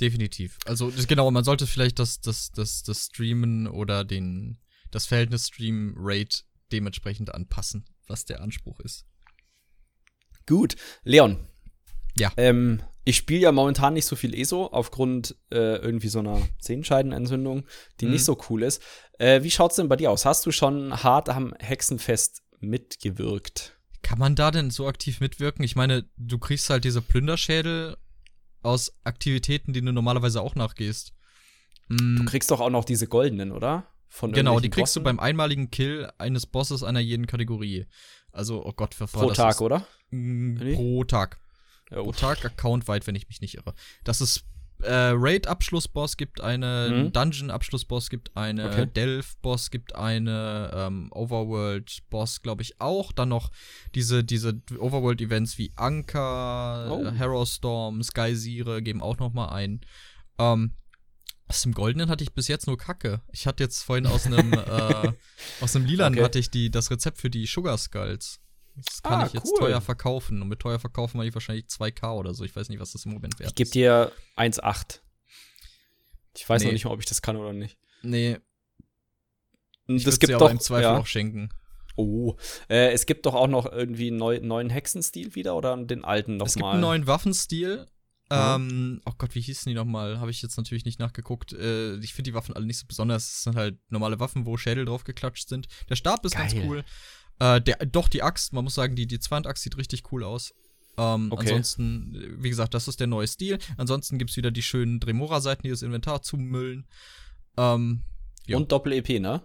Definitiv. 0.00 0.58
Also 0.66 0.90
das, 0.90 1.06
genau, 1.06 1.30
man 1.30 1.44
sollte 1.44 1.66
vielleicht 1.66 1.98
das, 1.98 2.20
das, 2.20 2.50
das, 2.52 2.82
das 2.82 3.06
Streamen 3.06 3.66
oder 3.66 4.04
den, 4.04 4.58
das 4.90 5.06
Verhältnis 5.06 5.48
Stream-Rate 5.48 6.42
dementsprechend 6.72 7.34
anpassen, 7.34 7.84
was 8.06 8.24
der 8.24 8.40
Anspruch 8.40 8.80
ist. 8.80 9.06
Gut, 10.46 10.76
Leon. 11.04 11.46
Ja. 12.16 12.32
Ähm, 12.36 12.82
ich 13.04 13.16
spiele 13.16 13.40
ja 13.40 13.52
momentan 13.52 13.94
nicht 13.94 14.04
so 14.06 14.16
viel 14.16 14.34
ESO 14.34 14.66
aufgrund 14.66 15.36
äh, 15.50 15.76
irgendwie 15.76 16.08
so 16.08 16.18
einer 16.18 16.42
Sehenscheidenentzündung, 16.60 17.66
die 18.00 18.06
Mhm. 18.06 18.12
nicht 18.12 18.24
so 18.24 18.38
cool 18.48 18.62
ist. 18.62 18.82
Äh, 19.18 19.42
wie 19.42 19.50
schaut's 19.50 19.76
denn 19.76 19.88
bei 19.88 19.96
dir 19.96 20.10
aus? 20.10 20.24
Hast 20.24 20.44
du 20.46 20.50
schon 20.52 21.02
hart 21.02 21.28
am 21.28 21.54
Hexenfest 21.58 22.42
mitgewirkt? 22.58 23.76
Kann 24.02 24.18
man 24.18 24.34
da 24.34 24.50
denn 24.50 24.70
so 24.70 24.86
aktiv 24.88 25.20
mitwirken? 25.20 25.64
Ich 25.64 25.76
meine, 25.76 26.08
du 26.16 26.38
kriegst 26.38 26.68
halt 26.70 26.84
diese 26.84 27.02
Plünderschädel 27.02 27.96
aus 28.62 28.92
Aktivitäten, 29.04 29.72
die 29.72 29.80
du 29.82 29.92
normalerweise 29.92 30.40
auch 30.42 30.54
nachgehst. 30.54 31.12
Mm, 31.88 32.16
Du 32.16 32.24
kriegst 32.24 32.50
doch 32.50 32.60
auch 32.60 32.70
noch 32.70 32.84
diese 32.84 33.06
goldenen, 33.06 33.52
oder? 33.52 33.86
Genau, 34.22 34.58
die 34.58 34.70
kriegst 34.70 34.96
du 34.96 35.00
Bossen? 35.00 35.04
beim 35.04 35.20
einmaligen 35.20 35.70
Kill 35.70 36.10
eines 36.18 36.44
Bosses 36.46 36.82
einer 36.82 36.98
jeden 37.00 37.26
Kategorie. 37.26 37.86
Also, 38.32 38.64
oh 38.64 38.72
Gott, 38.72 38.98
was 39.00 39.14
war 39.14 39.20
pro 39.22 39.28
das? 39.28 39.36
Tag, 39.36 39.50
Ist- 39.54 39.60
oder? 39.60 39.86
Mm? 40.10 40.74
Pro 40.74 41.04
Tag. 41.04 41.38
Ja, 41.90 42.02
Pro 42.02 42.12
Tag 42.12 42.44
accountweit, 42.44 43.06
wenn 43.06 43.14
ich 43.14 43.28
mich 43.28 43.40
nicht 43.40 43.54
irre. 43.54 43.74
Das 44.04 44.20
ist 44.20 44.44
äh, 44.82 45.12
Raid-Abschlussboss 45.14 46.16
gibt 46.16 46.40
eine, 46.40 46.88
Mhm. 47.06 47.12
Dungeon-Abschlussboss 47.12 48.10
gibt 48.10 48.36
eine, 48.36 48.68
Okay. 48.68 48.86
Delph-Boss 48.86 49.70
gibt 49.70 49.94
eine, 49.94 50.70
ähm, 50.74 51.08
Overworld-Boss, 51.12 52.42
glaube 52.42 52.62
ich, 52.62 52.80
auch. 52.80 53.12
Dann 53.12 53.28
noch 53.30 53.50
diese, 53.94 54.24
diese 54.24 54.60
Overworld-Events 54.78 55.58
wie 55.58 55.72
Anker, 55.76 56.88
Oh. 56.90 57.04
äh, 57.04 57.18
Harrowstorm, 57.18 58.02
Skysire 58.02 58.82
geben 58.82 59.00
auch 59.02 59.18
noch 59.18 59.32
mal 59.32 59.48
ein. 59.48 59.80
Ähm, 60.38 60.74
aus 61.48 61.62
dem 61.62 61.72
Goldenen 61.72 62.08
hatte 62.08 62.22
ich 62.22 62.32
bis 62.32 62.46
jetzt 62.48 62.66
nur 62.68 62.78
Kacke. 62.78 63.22
Ich 63.32 63.46
hatte 63.46 63.62
jetzt 63.64 63.82
vorhin 63.82 64.06
aus 64.06 64.26
einem, 64.26 64.52
äh, 64.54 65.12
aus 65.60 65.74
einem 65.74 65.84
Lilan 65.84 66.14
Okay. 66.14 66.22
hatte 66.24 66.38
ich 66.38 66.50
die, 66.50 66.70
das 66.70 66.90
Rezept 66.90 67.18
für 67.18 67.30
die 67.30 67.46
Sugar 67.46 67.76
Skulls. 67.78 68.40
Das 68.84 69.02
kann 69.02 69.20
Ah, 69.20 69.26
ich 69.26 69.32
jetzt 69.32 69.50
cool. 69.52 69.58
teuer 69.58 69.80
verkaufen. 69.80 70.40
Und 70.42 70.48
mit 70.48 70.60
teuer 70.60 70.78
verkaufen 70.78 71.18
war 71.18 71.24
ich 71.26 71.34
wahrscheinlich 71.34 71.66
2K 71.66 72.12
oder 72.16 72.34
so. 72.34 72.44
Ich 72.44 72.54
weiß 72.54 72.68
nicht, 72.68 72.80
was 72.80 72.92
das 72.92 73.04
im 73.04 73.12
Moment 73.12 73.38
wert 73.38 73.50
Ich 73.50 73.54
gebe 73.54 73.66
ist. 73.68 73.74
dir 73.74 74.12
1,8. 74.36 75.00
Ich 76.36 76.48
weiß 76.48 76.62
noch 76.62 76.68
Nee. 76.68 76.72
nicht 76.74 76.84
mal, 76.84 76.92
ob 76.92 77.00
ich 77.00 77.06
das 77.06 77.22
kann 77.22 77.36
oder 77.36 77.52
nicht. 77.52 77.76
Nee, 78.02 78.38
ich 79.86 80.04
würde 80.06 80.18
gibt 80.18 80.32
doch 80.32 80.40
aber 80.42 80.50
im 80.52 80.60
Zweifel 80.60 80.82
ja. 80.84 80.96
auch 80.98 81.06
schenken. 81.06 81.50
Oh, 81.96 82.36
äh, 82.68 82.92
es 82.92 83.04
gibt 83.06 83.26
doch 83.26 83.34
auch 83.34 83.48
noch 83.48 83.66
irgendwie 83.70 84.08
einen 84.08 84.16
neu, 84.16 84.38
neuen 84.40 84.70
Hexenstil 84.70 85.34
wieder 85.34 85.56
oder 85.56 85.76
den 85.76 86.04
alten 86.04 86.34
nochmal? 86.36 86.46
Es 86.46 86.54
gibt 86.54 86.66
einen 86.66 86.80
neuen 86.80 87.06
Waffenstil. 87.06 87.86
Aha. 88.28 88.54
Ähm, 88.54 89.02
oh 89.06 89.12
Gott, 89.18 89.34
wie 89.34 89.40
hießen 89.40 89.68
die 89.68 89.74
nochmal? 89.74 90.20
Habe 90.20 90.30
ich 90.30 90.40
jetzt 90.40 90.56
natürlich 90.56 90.84
nicht 90.84 91.00
nachgeguckt. 91.00 91.52
Äh, 91.52 91.96
ich 91.96 92.14
finde 92.14 92.30
die 92.30 92.34
Waffen 92.34 92.54
alle 92.54 92.64
nicht 92.64 92.78
so 92.78 92.86
besonders. 92.86 93.24
Es 93.24 93.42
sind 93.42 93.56
halt 93.56 93.76
normale 93.90 94.20
Waffen, 94.20 94.46
wo 94.46 94.56
Schädel 94.56 94.84
drauf 94.84 95.02
geklatscht 95.02 95.48
sind. 95.48 95.66
Der 95.88 95.96
Stab 95.96 96.24
ist 96.24 96.36
ganz 96.36 96.54
Geil. 96.54 96.64
cool. 96.68 96.84
Äh, 97.40 97.60
der, 97.60 97.76
doch, 97.86 98.08
die 98.08 98.22
Axt, 98.22 98.52
man 98.52 98.64
muss 98.64 98.74
sagen, 98.74 98.94
die, 98.94 99.06
die 99.06 99.18
Zweihandaxt 99.18 99.62
sieht 99.64 99.76
richtig 99.76 100.12
cool 100.12 100.22
aus. 100.24 100.54
Ähm, 100.96 101.32
Okay. 101.32 101.48
Ansonsten, 101.48 102.36
wie 102.42 102.48
gesagt, 102.50 102.74
das 102.74 102.86
ist 102.88 103.00
der 103.00 103.06
neue 103.06 103.26
Stil. 103.26 103.58
Ansonsten 103.76 104.18
gibt's 104.18 104.36
wieder 104.36 104.50
die 104.50 104.62
schönen 104.62 105.00
Dremora-Seiten, 105.00 105.62
die 105.62 105.70
das 105.70 105.82
Inventar 105.82 106.22
zumüllen. 106.22 106.86
Ähm, 107.56 108.02
ja. 108.46 108.56
Und 108.56 108.70
Doppel-EP, 108.70 109.20
ne? 109.20 109.42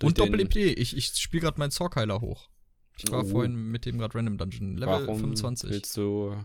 Durch 0.00 0.08
und 0.10 0.18
Doppel-EP. 0.18 0.56
Ich, 0.56 0.96
ich 0.96 1.06
spiele 1.16 1.42
gerade 1.42 1.58
meinen 1.58 1.70
Zorkheiler 1.70 2.20
hoch. 2.20 2.48
Ich 2.96 3.10
war 3.10 3.24
Oh. 3.24 3.28
vorhin 3.28 3.54
mit 3.54 3.86
dem 3.86 3.98
gerade 3.98 4.14
Random 4.16 4.38
Dungeon. 4.38 4.76
Level 4.76 5.06
Warum 5.06 5.18
25. 5.20 5.70
willst 5.70 5.96
du 5.96 6.36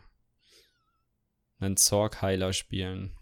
einen 1.59 1.77
Zorg-Heiler 1.77 2.53
spielen? 2.53 3.15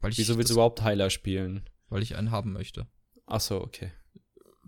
Weil 0.00 0.12
ich, 0.12 0.18
Wieso 0.18 0.36
willst 0.36 0.50
du 0.50 0.54
überhaupt 0.54 0.82
Heiler 0.82 1.10
spielen? 1.10 1.68
weil 1.88 2.02
ich 2.02 2.16
einen 2.16 2.30
haben 2.32 2.52
möchte. 2.52 2.86
Ach 3.26 3.40
so, 3.40 3.60
okay. 3.60 3.92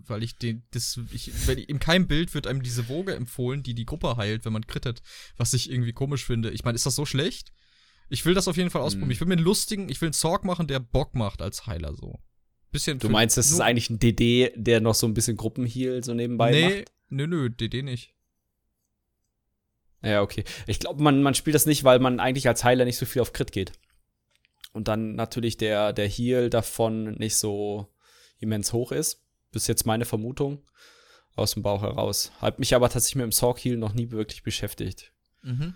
Weil 0.09 0.23
ich 0.23 0.37
den, 0.37 0.63
das, 0.71 0.99
ich, 1.11 1.47
wenn, 1.47 1.57
in 1.57 1.79
keinem 1.79 2.07
Bild 2.07 2.33
wird 2.33 2.47
einem 2.47 2.63
diese 2.63 2.87
Woge 2.89 3.15
empfohlen, 3.15 3.63
die 3.63 3.73
die 3.73 3.85
Gruppe 3.85 4.17
heilt, 4.17 4.45
wenn 4.45 4.53
man 4.53 4.67
crittet. 4.67 5.01
Was 5.37 5.53
ich 5.53 5.69
irgendwie 5.71 5.93
komisch 5.93 6.25
finde. 6.25 6.51
Ich 6.51 6.63
meine, 6.63 6.75
ist 6.75 6.85
das 6.85 6.95
so 6.95 7.05
schlecht? 7.05 7.51
Ich 8.09 8.25
will 8.25 8.33
das 8.33 8.47
auf 8.47 8.57
jeden 8.57 8.69
Fall 8.69 8.81
ausprobieren. 8.81 9.09
Hm. 9.09 9.11
Ich 9.11 9.19
will 9.19 9.27
mir 9.27 9.33
einen 9.35 9.43
lustigen, 9.43 9.89
ich 9.89 9.99
will 10.01 10.07
einen 10.07 10.13
Zorg 10.13 10.45
machen, 10.45 10.67
der 10.67 10.79
Bock 10.79 11.13
macht 11.15 11.41
als 11.41 11.67
Heiler 11.67 11.93
so. 11.93 12.19
Bisschen 12.71 12.99
Du 12.99 13.09
meinst, 13.09 13.37
das 13.37 13.51
ist 13.51 13.59
eigentlich 13.59 13.89
ein 13.89 13.99
DD, 13.99 14.51
der 14.55 14.81
noch 14.81 14.95
so 14.95 15.07
ein 15.07 15.13
bisschen 15.13 15.37
Gruppenheal 15.37 16.03
so 16.03 16.13
nebenbei 16.13 16.51
Nee, 16.51 16.77
macht? 16.79 16.91
nö, 17.09 17.27
nö, 17.27 17.49
DD 17.49 17.81
nicht. 17.81 18.13
Ja, 20.03 20.21
okay. 20.21 20.43
Ich 20.67 20.79
glaube, 20.79 21.01
man, 21.01 21.23
man 21.23 21.33
spielt 21.33 21.55
das 21.55 21.65
nicht, 21.65 21.83
weil 21.83 21.99
man 21.99 22.19
eigentlich 22.19 22.47
als 22.47 22.63
Heiler 22.63 22.85
nicht 22.85 22.97
so 22.97 23.05
viel 23.05 23.21
auf 23.21 23.33
Crit 23.33 23.51
geht. 23.51 23.71
Und 24.73 24.87
dann 24.87 25.15
natürlich 25.15 25.57
der, 25.57 25.91
der 25.91 26.07
Heal 26.07 26.49
davon 26.49 27.15
nicht 27.15 27.35
so 27.35 27.87
immens 28.39 28.73
hoch 28.73 28.91
ist. 28.91 29.23
Das 29.57 29.63
ist 29.63 29.67
jetzt 29.69 29.87
meine 29.87 30.05
Vermutung 30.05 30.63
aus 31.35 31.55
dem 31.55 31.63
Bauch 31.63 31.81
heraus. 31.81 32.31
Hab 32.41 32.59
mich 32.59 32.75
aber 32.75 32.89
tatsächlich 32.89 33.15
mit 33.15 33.23
dem 33.23 33.31
Sorg 33.31 33.57
Heal 33.65 33.75
noch 33.75 33.93
nie 33.93 34.11
wirklich 34.11 34.43
beschäftigt. 34.43 35.11
Mhm. 35.41 35.73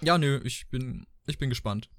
Ja, 0.00 0.16
nö, 0.16 0.40
ich 0.42 0.68
bin, 0.70 1.06
ich 1.26 1.36
bin 1.38 1.50
gespannt. 1.50 1.90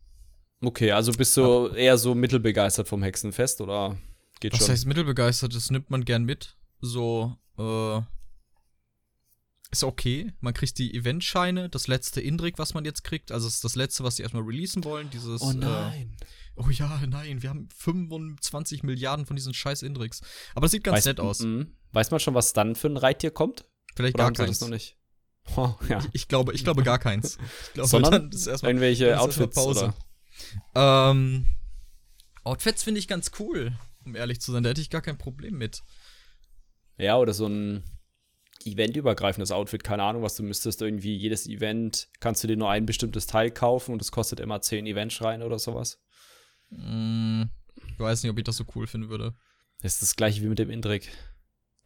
Okay, 0.61 0.91
also 0.91 1.11
bist 1.11 1.37
du 1.37 1.67
eher 1.67 1.99
so 1.99 2.15
mittelbegeistert 2.15 2.87
vom 2.87 3.03
Hexenfest 3.03 3.61
oder 3.61 3.97
geht 4.39 4.53
Was 4.53 4.59
schon? 4.61 4.69
heißt 4.69 4.85
mittelbegeistert? 4.87 5.53
Das 5.53 5.69
nimmt 5.69 5.91
man 5.91 6.05
gern 6.05 6.23
mit. 6.23 6.57
So, 6.79 7.35
äh. 7.59 8.01
Ist 9.71 9.83
okay. 9.83 10.33
Man 10.41 10.53
kriegt 10.55 10.77
die 10.79 10.93
Eventscheine, 10.93 11.69
das 11.69 11.87
letzte 11.87 12.19
Indrik, 12.19 12.57
was 12.57 12.73
man 12.73 12.83
jetzt 12.83 13.03
kriegt. 13.03 13.31
Also 13.31 13.47
es 13.47 13.55
ist 13.55 13.63
das 13.63 13.75
letzte, 13.75 14.03
was 14.03 14.15
die 14.15 14.23
erstmal 14.23 14.43
releasen 14.43 14.83
wollen. 14.83 15.09
Dieses. 15.11 15.41
oh 15.41 15.51
Äh, 15.51 15.53
nein. 15.53 16.17
Oh 16.55 16.69
ja, 16.69 17.01
nein, 17.07 17.41
wir 17.41 17.49
haben 17.49 17.69
25 17.75 18.83
Milliarden 18.83 19.25
von 19.25 19.35
diesen 19.35 19.53
scheiß 19.53 19.81
Indriks. 19.83 20.21
Aber 20.53 20.65
das 20.65 20.71
sieht 20.71 20.83
ganz 20.83 20.97
weiß, 20.97 21.05
nett 21.05 21.19
aus. 21.19 21.45
Weiß 21.91 22.11
man 22.11 22.19
schon, 22.19 22.33
was 22.33 22.53
dann 22.53 22.75
für 22.75 22.87
ein 22.87 22.97
Reittier 22.97 23.31
kommt? 23.31 23.65
Vielleicht 23.95 24.15
Oder 24.15 24.25
gar 24.25 24.33
keins. 24.33 24.59
das 24.59 24.61
noch 24.61 24.73
nicht? 24.73 24.97
Oh, 25.55 25.73
ja. 25.89 26.05
Ich 26.13 26.27
glaube, 26.27 26.53
ich 26.53 26.63
glaube 26.63 26.83
gar 26.83 26.99
keins. 26.99 27.39
Ich 27.65 27.73
glaube, 27.73 27.89
Sondern 27.89 28.11
dann 28.11 28.29
ist 28.29 28.45
erstmal 28.45 28.73
Irgendwelche 28.73 29.19
Outfits 29.19 29.57
oder? 29.57 29.95
Ähm, 30.75 31.47
Outfits 32.43 32.83
finde 32.83 32.99
ich 32.99 33.07
ganz 33.07 33.31
cool, 33.39 33.73
um 34.05 34.15
ehrlich 34.15 34.39
zu 34.39 34.51
sein. 34.51 34.61
Da 34.61 34.69
hätte 34.69 34.81
ich 34.81 34.91
gar 34.91 35.01
kein 35.01 35.17
Problem 35.17 35.57
mit. 35.57 35.81
Ja, 36.97 37.17
oder 37.17 37.33
so 37.33 37.47
ein 37.47 37.83
eventübergreifendes 38.63 39.51
Outfit, 39.51 39.83
keine 39.83 40.03
Ahnung, 40.03 40.21
was 40.21 40.35
du 40.35 40.43
müsstest 40.43 40.81
irgendwie 40.81 41.15
jedes 41.15 41.47
Event 41.47 42.09
kannst 42.19 42.43
du 42.43 42.47
dir 42.47 42.57
nur 42.57 42.69
ein 42.69 42.85
bestimmtes 42.85 43.25
Teil 43.25 43.49
kaufen 43.51 43.93
und 43.93 44.01
es 44.01 44.11
kostet 44.11 44.39
immer 44.39 44.61
10 44.61 44.85
Eventschreine 44.85 45.45
oder 45.45 45.57
sowas. 45.57 45.99
Mm, 46.71 47.43
ich 47.87 47.99
weiß 47.99 48.23
nicht, 48.23 48.31
ob 48.31 48.37
ich 48.37 48.43
das 48.43 48.57
so 48.57 48.65
cool 48.75 48.87
finden 48.87 49.09
würde. 49.09 49.33
Das 49.81 49.93
ist 49.93 50.01
das 50.01 50.15
gleiche 50.15 50.41
wie 50.41 50.47
mit 50.47 50.59
dem 50.59 50.69
Indrik. 50.69 51.09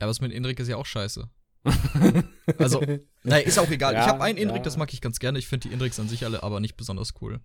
Ja, 0.01 0.07
was 0.07 0.21
mit 0.21 0.31
Indrik 0.31 0.59
ist 0.59 0.67
ja 0.67 0.77
auch 0.77 0.85
scheiße. 0.85 1.29
Also, 2.59 2.79
naja, 3.23 3.43
ist 3.43 3.57
auch 3.57 3.69
egal. 3.71 3.95
Ja, 3.95 4.01
ich 4.01 4.07
habe 4.07 4.23
einen 4.23 4.37
Indrik, 4.37 4.57
ja. 4.57 4.63
das 4.63 4.77
mag 4.77 4.93
ich 4.93 5.01
ganz 5.01 5.17
gerne. 5.17 5.39
Ich 5.39 5.47
finde 5.47 5.67
die 5.67 5.73
Indriks 5.73 5.99
an 5.99 6.07
sich 6.07 6.25
alle 6.25 6.43
aber 6.43 6.59
nicht 6.59 6.77
besonders 6.77 7.13
cool. 7.21 7.41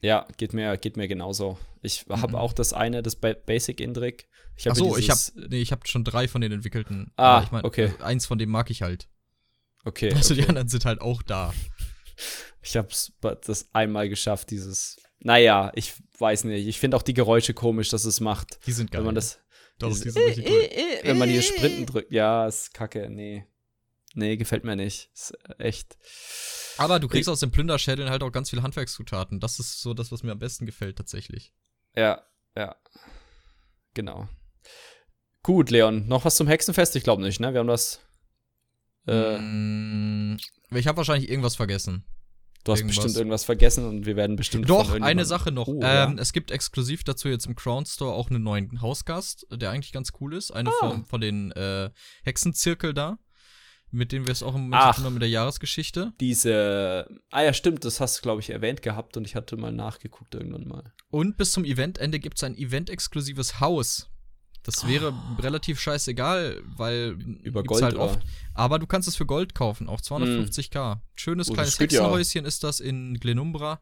Ja, 0.00 0.26
geht 0.38 0.54
mir, 0.54 0.76
geht 0.78 0.96
mir 0.96 1.08
genauso. 1.08 1.58
Ich 1.82 2.06
habe 2.08 2.28
Mhm. 2.28 2.34
auch 2.36 2.54
das 2.54 2.72
eine, 2.72 3.02
das 3.02 3.16
ba 3.16 3.34
Basic 3.34 3.80
Indrik. 3.80 4.28
Ich 4.56 4.70
Ach 4.70 4.74
so, 4.74 4.96
ich 4.96 5.10
habe 5.10 5.20
nee, 5.50 5.60
ich 5.60 5.72
habe 5.72 5.86
schon 5.86 6.04
drei 6.04 6.26
von 6.26 6.40
den 6.40 6.52
entwickelten. 6.52 7.12
Ah, 7.16 7.42
ich 7.44 7.50
mein, 7.50 7.64
okay. 7.64 7.92
äh, 7.98 8.02
Eins 8.02 8.24
von 8.26 8.38
dem 8.38 8.48
mag 8.48 8.70
ich 8.70 8.82
halt. 8.82 9.08
Okay. 9.84 10.12
Also 10.14 10.34
die 10.34 10.40
okay. 10.40 10.48
anderen 10.48 10.68
sind 10.68 10.84
halt 10.84 11.00
auch 11.00 11.22
da. 11.22 11.52
Ich 12.62 12.76
habe 12.76 12.88
das 13.44 13.68
einmal 13.72 14.08
geschafft, 14.08 14.50
dieses. 14.50 14.96
Naja, 15.20 15.72
ich 15.74 15.94
weiß 16.18 16.44
nicht. 16.44 16.66
Ich 16.66 16.78
finde 16.78 16.96
auch 16.96 17.02
die 17.02 17.14
Geräusche 17.14 17.54
komisch, 17.54 17.88
dass 17.90 18.04
es 18.04 18.20
macht. 18.20 18.58
Die 18.66 18.72
sind 18.72 18.90
geil. 18.90 19.00
Wenn 19.00 19.06
man 19.06 19.14
das. 19.14 19.40
Doch, 19.78 19.88
dieses 19.88 20.02
die 20.02 20.10
sind 20.10 20.22
richtig 20.24 20.48
cool. 20.48 20.68
Wenn 21.02 21.18
man 21.18 21.28
hier 21.28 21.42
Sprinten 21.42 21.86
drückt. 21.86 22.12
Ja, 22.12 22.46
ist 22.46 22.74
kacke. 22.74 23.08
Nee. 23.10 23.46
Nee, 24.14 24.36
gefällt 24.36 24.64
mir 24.64 24.76
nicht. 24.76 25.10
Ist 25.14 25.36
echt. 25.58 25.96
Aber 26.78 26.98
du 27.00 27.08
kriegst 27.08 27.28
aus 27.28 27.40
den 27.40 27.50
Plünderschädeln 27.50 28.10
halt 28.10 28.22
auch 28.22 28.30
ganz 28.32 28.50
viele 28.50 28.62
Handwerkszutaten. 28.62 29.40
Das 29.40 29.58
ist 29.58 29.80
so 29.80 29.94
das, 29.94 30.10
was 30.10 30.22
mir 30.22 30.32
am 30.32 30.38
besten 30.38 30.66
gefällt, 30.66 30.96
tatsächlich. 30.96 31.52
Ja, 31.94 32.24
ja. 32.56 32.76
Genau. 33.94 34.28
Gut, 35.42 35.70
Leon, 35.70 36.06
noch 36.08 36.24
was 36.24 36.36
zum 36.36 36.46
Hexenfest? 36.46 36.94
Ich 36.96 37.04
glaube 37.04 37.22
nicht, 37.22 37.40
ne? 37.40 37.52
Wir 37.52 37.60
haben 37.60 37.68
das. 37.68 38.00
Äh, 39.06 39.38
Mm, 39.38 40.36
ich 40.70 40.86
habe 40.86 40.98
wahrscheinlich 40.98 41.30
irgendwas 41.30 41.56
vergessen. 41.56 42.04
Du 42.64 42.72
hast 42.72 42.80
irgendwas. 42.80 42.96
bestimmt 42.96 43.16
irgendwas 43.16 43.44
vergessen 43.44 43.84
und 43.86 44.06
wir 44.06 44.16
werden 44.16 44.36
bestimmt. 44.36 44.68
Doch, 44.68 44.92
eine 45.00 45.24
Sache 45.24 45.52
noch. 45.52 45.68
Oh, 45.68 45.80
ähm, 45.82 45.82
ja. 45.82 46.14
Es 46.18 46.32
gibt 46.32 46.50
exklusiv 46.50 47.04
dazu 47.04 47.28
jetzt 47.28 47.46
im 47.46 47.54
Crown 47.54 47.86
Store 47.86 48.12
auch 48.12 48.30
einen 48.30 48.42
neuen 48.42 48.80
Hausgast, 48.80 49.46
der 49.52 49.70
eigentlich 49.70 49.92
ganz 49.92 50.12
cool 50.20 50.34
ist. 50.34 50.50
Eine 50.50 50.70
Ah. 50.70 50.72
von, 50.80 51.04
von 51.06 51.20
den 51.20 51.52
äh, 51.52 51.90
Hexenzirkel 52.24 52.92
da, 52.94 53.18
mit 53.90 54.12
denen 54.12 54.26
wir 54.26 54.32
es 54.32 54.42
auch 54.42 54.54
im 54.54 54.68
Moment 54.68 55.10
mit 55.12 55.22
der 55.22 55.30
Jahresgeschichte. 55.30 56.12
Diese. 56.20 57.06
Ah 57.30 57.42
ja, 57.42 57.52
stimmt, 57.52 57.84
das 57.84 58.00
hast 58.00 58.18
du, 58.18 58.22
glaube 58.22 58.40
ich, 58.40 58.50
erwähnt 58.50 58.82
gehabt 58.82 59.16
und 59.16 59.24
ich 59.24 59.34
hatte 59.34 59.56
mal 59.56 59.72
nachgeguckt 59.72 60.34
irgendwann 60.34 60.68
mal. 60.68 60.92
Und 61.10 61.36
bis 61.38 61.52
zum 61.52 61.64
Eventende 61.64 62.18
gibt 62.18 62.36
es 62.36 62.44
ein 62.44 62.56
event-exklusives 62.56 63.60
Haus. 63.60 64.10
Das 64.68 64.86
wäre 64.86 65.14
relativ 65.38 65.80
scheißegal, 65.80 66.62
weil. 66.76 67.16
Über 67.42 67.62
gibt's 67.62 67.80
Gold 67.80 67.84
halt 67.84 67.96
oft. 67.96 68.20
Aber 68.52 68.78
du 68.78 68.86
kannst 68.86 69.08
es 69.08 69.16
für 69.16 69.24
Gold 69.24 69.54
kaufen, 69.54 69.88
auch 69.88 70.02
250k. 70.02 70.98
Schönes 71.14 71.48
Oh, 71.48 71.54
kleines 71.54 71.78
geht 71.78 71.90
ja. 71.90 72.00
Hexenhäuschen 72.02 72.44
ist 72.44 72.64
das 72.64 72.80
in 72.80 73.18
Glenumbra. 73.18 73.80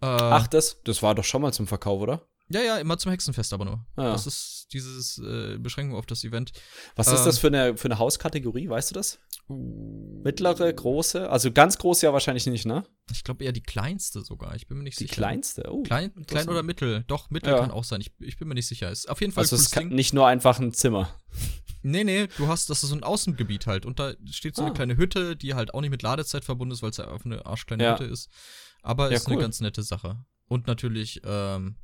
Äh, 0.00 0.06
Ach, 0.06 0.48
das, 0.48 0.82
das 0.82 1.04
war 1.04 1.14
doch 1.14 1.22
schon 1.22 1.40
mal 1.40 1.52
zum 1.52 1.68
Verkauf, 1.68 2.00
oder? 2.02 2.26
Ja, 2.48 2.62
ja, 2.62 2.78
immer 2.78 2.98
zum 2.98 3.12
Hexenfest 3.12 3.52
aber 3.52 3.64
nur. 3.64 3.86
Ah. 3.94 4.10
Das 4.10 4.26
ist 4.26 4.66
dieses 4.72 5.18
äh, 5.18 5.56
Beschränkung 5.58 5.96
auf 5.96 6.06
das 6.06 6.24
Event. 6.24 6.50
Was 6.96 7.06
ist 7.06 7.20
Ähm. 7.20 7.24
das 7.26 7.38
für 7.38 7.46
eine, 7.46 7.76
für 7.76 7.86
eine 7.86 8.00
Hauskategorie, 8.00 8.68
weißt 8.68 8.90
du 8.90 8.94
das? 8.94 9.20
Mittlere, 9.48 10.72
große? 10.74 11.28
Also 11.30 11.50
ganz 11.52 11.78
groß 11.78 12.02
ja 12.02 12.12
wahrscheinlich 12.12 12.46
nicht, 12.46 12.66
ne? 12.66 12.84
Ich 13.10 13.24
glaube 13.24 13.44
eher 13.44 13.52
die 13.52 13.62
kleinste 13.62 14.20
sogar. 14.22 14.54
Ich 14.56 14.66
bin 14.66 14.76
mir 14.78 14.84
nicht 14.84 14.98
Die 15.00 15.04
sicher. 15.04 15.14
kleinste? 15.14 15.64
Oh. 15.72 15.82
Klein, 15.82 16.12
klein 16.26 16.48
oder 16.48 16.62
mittel? 16.62 17.04
Doch, 17.06 17.30
mittel 17.30 17.52
Ja. 17.52 17.60
kann 17.60 17.70
auch 17.70 17.84
sein. 17.84 18.00
Ich, 18.00 18.12
ich 18.20 18.36
bin 18.38 18.48
mir 18.48 18.54
nicht 18.54 18.66
sicher. 18.66 18.90
Ist 18.90 19.08
auf 19.08 19.20
jeden 19.20 19.32
Fall 19.32 19.42
Also 19.44 19.56
es 19.56 19.62
ist 19.62 19.76
Ding. 19.76 19.88
nicht 19.88 20.12
nur 20.12 20.26
einfach 20.26 20.58
ein 20.60 20.72
Zimmer. 20.74 21.14
Nee, 21.82 22.04
nee, 22.04 22.26
du 22.36 22.48
hast, 22.48 22.68
das 22.70 22.82
ist 22.82 22.90
so 22.90 22.96
ein 22.96 23.02
Außengebiet 23.04 23.66
halt. 23.66 23.86
Und 23.86 23.98
da 23.98 24.12
steht 24.30 24.56
so 24.56 24.62
eine 24.62 24.72
Ah. 24.72 24.74
kleine 24.74 24.96
Hütte, 24.96 25.36
die 25.36 25.54
halt 25.54 25.72
auch 25.72 25.80
nicht 25.80 25.90
mit 25.90 26.02
Ladezeit 26.02 26.44
verbunden 26.44 26.72
ist, 26.74 26.82
weil 26.82 26.90
es 26.90 26.96
ja 26.98 27.10
einfach 27.10 27.24
eine 27.24 27.46
arschkleine 27.46 27.84
Ja. 27.84 27.92
Hütte 27.94 28.04
ist. 28.04 28.28
Aber 28.82 29.10
Ja, 29.10 29.16
ist 29.16 29.26
cool. 29.28 29.34
eine 29.34 29.42
ganz 29.42 29.60
nette 29.60 29.82
Sache. 29.82 30.24
Und 30.48 30.66
natürlich 30.66 31.20
ähm, 31.24 31.76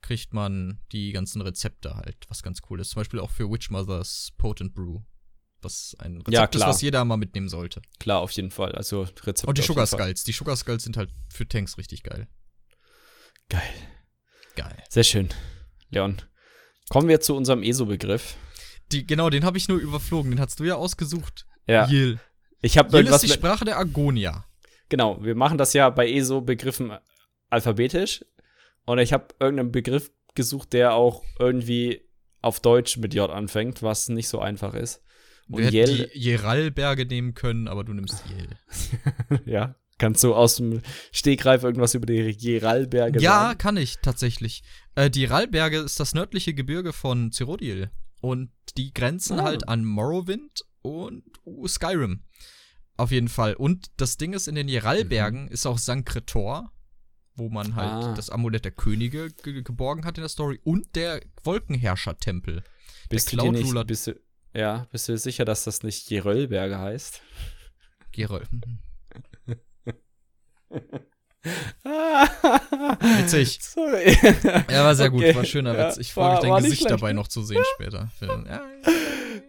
kriegt 0.00 0.32
man 0.32 0.80
die 0.92 1.12
ganzen 1.12 1.42
Rezepte 1.42 1.94
halt, 1.96 2.16
was 2.28 2.42
ganz 2.42 2.60
cool 2.70 2.80
ist. 2.80 2.90
Zum 2.90 3.00
Beispiel 3.00 3.20
auch 3.20 3.30
für 3.30 3.50
Witch 3.50 3.70
Mothers 3.70 4.32
Potent 4.38 4.74
Brew. 4.74 5.00
Was 5.62 5.96
ein 5.98 6.18
Rezept 6.18 6.32
Ja, 6.32 6.44
ist, 6.44 6.50
klar. 6.50 6.68
was 6.68 6.82
jeder 6.82 7.04
mal 7.04 7.16
mitnehmen 7.16 7.48
sollte. 7.48 7.82
Klar, 7.98 8.20
auf 8.20 8.30
jeden 8.32 8.50
Fall. 8.50 8.72
Also 8.72 9.02
Rezepte. 9.02 9.46
Und 9.46 9.58
die 9.58 9.62
Sugar. 9.62 9.86
Skulls. 9.86 10.24
Die 10.24 10.32
Sugar 10.32 10.56
Skulls 10.56 10.84
sind 10.84 10.96
halt 10.96 11.10
für 11.28 11.48
Tanks 11.48 11.78
richtig 11.78 12.02
geil. 12.02 12.28
Geil. 13.48 13.62
Geil. 14.54 14.82
Sehr 14.88 15.04
schön. 15.04 15.28
Leon. 15.90 16.20
Kommen 16.88 17.08
wir 17.08 17.20
zu 17.20 17.34
unserem 17.34 17.62
ESO-Begriff. 17.62 18.36
Die, 18.92 19.06
genau, 19.06 19.30
den 19.30 19.44
habe 19.44 19.58
ich 19.58 19.68
nur 19.68 19.78
überflogen. 19.78 20.30
Den 20.30 20.40
hast 20.40 20.60
du 20.60 20.64
ja 20.64 20.76
ausgesucht. 20.76 21.46
Ja. 21.66 21.88
Yil. 21.88 22.20
Ich 22.62 22.78
habe 22.78 22.96
Yil 22.96 23.06
ist 23.08 23.22
die 23.22 23.28
Sprache 23.28 23.64
der 23.64 23.78
Agonia. 23.78 24.44
Genau, 24.88 25.22
wir 25.22 25.34
machen 25.34 25.58
das 25.58 25.72
ja 25.72 25.90
bei 25.90 26.08
ESO-Begriffen 26.10 26.96
alphabetisch. 27.50 28.24
Und 28.84 28.98
ich 28.98 29.12
habe 29.12 29.28
irgendeinen 29.40 29.72
Begriff 29.72 30.12
gesucht, 30.34 30.72
der 30.72 30.94
auch 30.94 31.24
irgendwie 31.38 32.02
auf 32.40 32.60
Deutsch 32.60 32.96
mit 32.98 33.14
J 33.14 33.28
anfängt, 33.30 33.82
was 33.82 34.08
nicht 34.08 34.28
so 34.28 34.38
einfach 34.38 34.74
ist. 34.74 35.02
Und 35.48 35.58
Wir 35.58 35.66
hätten 35.66 35.74
Yel, 35.96 36.10
die 36.14 36.18
Jeralberge 36.18 37.06
nehmen 37.06 37.34
können, 37.34 37.68
aber 37.68 37.84
du 37.84 37.92
nimmst 37.92 38.24
Yel. 38.30 39.40
ja, 39.46 39.76
kannst 39.98 40.24
du 40.24 40.34
aus 40.34 40.56
dem 40.56 40.82
Stegreif 41.12 41.62
irgendwas 41.62 41.94
über 41.94 42.06
die 42.06 42.36
Geralberge 42.36 43.20
Ja, 43.20 43.30
sagen? 43.48 43.58
kann 43.58 43.76
ich 43.76 43.98
tatsächlich. 44.02 44.62
Äh, 44.96 45.08
die 45.10 45.24
Rallberge 45.24 45.78
ist 45.78 46.00
das 46.00 46.14
nördliche 46.14 46.52
Gebirge 46.54 46.92
von 46.92 47.30
Cyrodiil. 47.32 47.90
Und 48.20 48.50
die 48.76 48.92
grenzen 48.92 49.38
Ah. 49.38 49.44
halt 49.44 49.68
an 49.68 49.84
Morrowind 49.84 50.64
und 50.82 51.22
uh, 51.44 51.68
Skyrim. 51.68 52.24
Auf 52.96 53.12
jeden 53.12 53.28
Fall. 53.28 53.54
Und 53.54 53.86
das 53.98 54.16
Ding 54.16 54.32
ist, 54.32 54.48
in 54.48 54.54
den 54.54 54.68
Jeralbergen 54.68 55.48
ist 55.48 55.66
auch 55.66 55.78
Sankretor, 55.78 56.72
wo 57.34 57.50
man 57.50 57.76
halt 57.76 58.04
Mhm. 58.04 58.10
Ah. 58.10 58.14
das 58.14 58.30
Amulett 58.30 58.64
der 58.64 58.72
Könige 58.72 59.28
ge 59.42 59.62
geborgen 59.62 60.04
hat 60.06 60.16
in 60.18 60.22
der 60.22 60.28
Story, 60.30 60.58
und 60.64 60.96
der 60.96 61.20
Wolkenherrscher-Tempel. 61.44 62.64
Bist 63.10 63.32
du 63.32 63.50
nicht, 63.52 63.66
Ruler- 63.66 63.84
bist 63.84 64.06
du, 64.08 64.14
ja, 64.56 64.86
bist 64.90 65.08
du 65.08 65.12
dir 65.12 65.18
sicher, 65.18 65.44
dass 65.44 65.64
das 65.64 65.82
nicht 65.82 66.08
Geröllberge 66.08 66.78
heißt? 66.78 67.20
Gerol. 68.12 68.42
Witzig. 71.84 73.58
Sorry. 73.62 74.16
Ja, 74.70 74.84
war 74.84 74.94
sehr 74.94 75.12
Okay. 75.12 75.26
gut, 75.28 75.36
war 75.36 75.44
schöner 75.44 75.76
Ja, 75.76 75.88
Witz. 75.88 75.98
Ich 75.98 76.12
freue 76.12 76.32
mich, 76.32 76.40
dein 76.40 76.62
Gesicht 76.62 76.90
dabei 76.90 77.08
ne? 77.12 77.14
noch 77.20 77.28
zu 77.28 77.42
sehen 77.42 77.62
später. 77.74 78.08
Ja, 78.20 78.62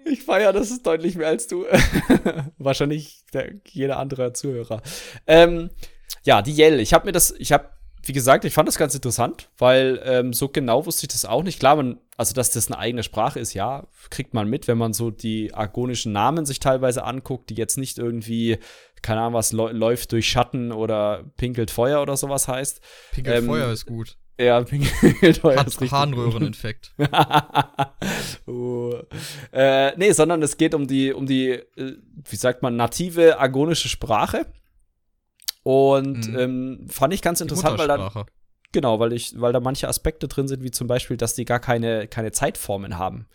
Ich 0.05 0.23
feiere, 0.23 0.53
das 0.53 0.71
ist 0.71 0.85
deutlich 0.85 1.15
mehr 1.15 1.27
als 1.27 1.47
du. 1.47 1.65
Wahrscheinlich 2.57 3.23
der, 3.33 3.51
jeder 3.67 3.97
andere 3.97 4.33
Zuhörer. 4.33 4.81
Ähm, 5.25 5.69
ja, 6.23 6.41
die 6.41 6.53
Yell. 6.55 6.79
Ich 6.79 6.93
habe 6.93 7.05
mir 7.05 7.11
das, 7.13 7.31
ich 7.37 7.51
habe, 7.51 7.69
wie 8.07 8.13
gesagt, 8.13 8.45
ich 8.45 8.53
fand 8.53 8.67
das 8.67 8.77
ganz 8.77 8.95
interessant, 8.95 9.49
weil 9.57 10.01
ähm, 10.03 10.33
so 10.33 10.47
genau 10.49 10.85
wusste 10.85 11.05
ich 11.05 11.09
das 11.09 11.25
auch 11.25 11.43
nicht. 11.43 11.59
Klar, 11.59 11.75
man, 11.75 11.99
also 12.15 12.33
dass 12.33 12.51
das 12.51 12.67
eine 12.67 12.77
eigene 12.79 13.03
Sprache 13.03 13.39
ist, 13.39 13.53
ja, 13.53 13.85
kriegt 14.09 14.33
man 14.33 14.49
mit, 14.49 14.67
wenn 14.67 14.77
man 14.77 14.93
so 14.93 15.11
die 15.11 15.53
argonischen 15.53 16.13
Namen 16.13 16.45
sich 16.45 16.59
teilweise 16.59 17.03
anguckt, 17.03 17.49
die 17.49 17.55
jetzt 17.55 17.77
nicht 17.77 17.97
irgendwie, 17.97 18.59
keine 19.01 19.21
Ahnung, 19.21 19.33
was 19.33 19.51
läu- 19.53 19.71
läuft 19.73 20.11
durch 20.13 20.27
Schatten 20.29 20.71
oder 20.71 21.25
pinkelt 21.37 21.69
Feuer 21.69 22.01
oder 22.01 22.15
sowas 22.17 22.47
heißt. 22.47 22.81
Pinkelfeuer 23.11 23.67
Ähm, 23.67 23.73
ist 23.73 23.85
gut. 23.85 24.17
Ja, 24.39 24.61
pinkelt 24.63 25.37
Feuer 25.39 25.59
Hat 25.59 25.67
ist 25.67 25.81
richtig. 25.81 25.91
Harnröhreninfekt. 25.91 26.93
uh. 28.47 28.93
äh, 29.51 29.97
nee, 29.97 30.11
sondern 30.11 30.41
es 30.43 30.57
geht 30.57 30.73
um 30.73 30.87
die, 30.87 31.13
um 31.13 31.25
die, 31.25 31.49
äh, 31.51 31.97
wie 32.29 32.35
sagt 32.35 32.61
man, 32.61 32.75
native 32.75 33.39
argonische 33.39 33.89
Sprache. 33.89 34.45
Und 35.67 36.29
Mhm. 36.29 36.39
ähm, 36.39 36.87
fand 36.89 37.13
ich 37.13 37.21
ganz 37.21 37.41
interessant, 37.41 37.77
weil 37.77 37.89
da, 37.89 37.97
Muttersprache. 37.97 38.27
genau, 38.71 38.99
weil 39.01 39.11
ich, 39.11 39.33
weil 39.37 39.51
da 39.51 39.59
manche 39.59 39.89
Aspekte 39.89 40.29
drin 40.29 40.47
sind, 40.47 40.63
wie 40.63 40.71
zum 40.71 40.87
Beispiel, 40.87 41.17
dass 41.17 41.35
die 41.35 41.43
gar 41.43 41.59
keine, 41.59 42.07
keine 42.07 42.31
Zeitformen 42.31 42.97
haben. 42.97 43.27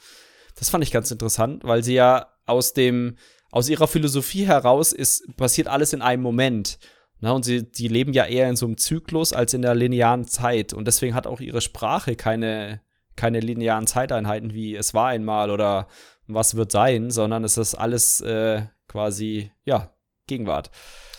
Das 0.58 0.70
fand 0.70 0.82
ich 0.82 0.90
ganz 0.92 1.10
interessant, 1.10 1.62
weil 1.62 1.82
sie 1.84 1.92
ja 1.92 2.28
aus 2.46 2.72
dem, 2.72 3.16
aus 3.50 3.68
ihrer 3.68 3.86
Philosophie 3.86 4.46
heraus 4.46 4.94
ist, 4.94 5.36
passiert 5.36 5.68
alles 5.68 5.92
in 5.92 6.00
einem 6.00 6.22
Moment. 6.22 6.78
Na, 7.20 7.32
und 7.32 7.44
sie, 7.44 7.70
die 7.70 7.88
leben 7.88 8.14
ja 8.14 8.24
eher 8.24 8.48
in 8.48 8.56
so 8.56 8.64
einem 8.64 8.78
Zyklus 8.78 9.34
als 9.34 9.52
in 9.52 9.60
der 9.60 9.74
linearen 9.74 10.24
Zeit. 10.24 10.72
Und 10.72 10.86
deswegen 10.86 11.14
hat 11.14 11.26
auch 11.26 11.40
ihre 11.40 11.60
Sprache 11.60 12.16
keine, 12.16 12.80
keine 13.14 13.40
linearen 13.40 13.86
Zeiteinheiten 13.86 14.54
wie 14.54 14.74
es 14.74 14.94
war 14.94 15.08
einmal 15.08 15.50
oder 15.50 15.86
was 16.26 16.54
wird 16.54 16.72
sein, 16.72 17.10
sondern 17.10 17.44
es 17.44 17.58
ist 17.58 17.74
alles 17.74 18.22
äh, 18.22 18.62
quasi, 18.88 19.52
ja, 19.66 19.92
Gegenwart. 20.26 20.70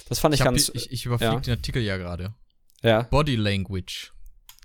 Das 0.10 0.20
fand 0.20 0.34
ich, 0.36 0.42
Ich, 0.42 0.46
ganz, 0.46 0.66
die, 0.68 0.78
ich, 0.78 0.92
ich 0.92 1.06
überfliege 1.06 1.34
ja. 1.34 1.40
den 1.40 1.58
Artikel 1.58 1.82
ja 1.82 1.98
gerade. 1.98 2.34
ja, 2.82 3.04
Body 3.04 3.36
Language. 3.36 4.14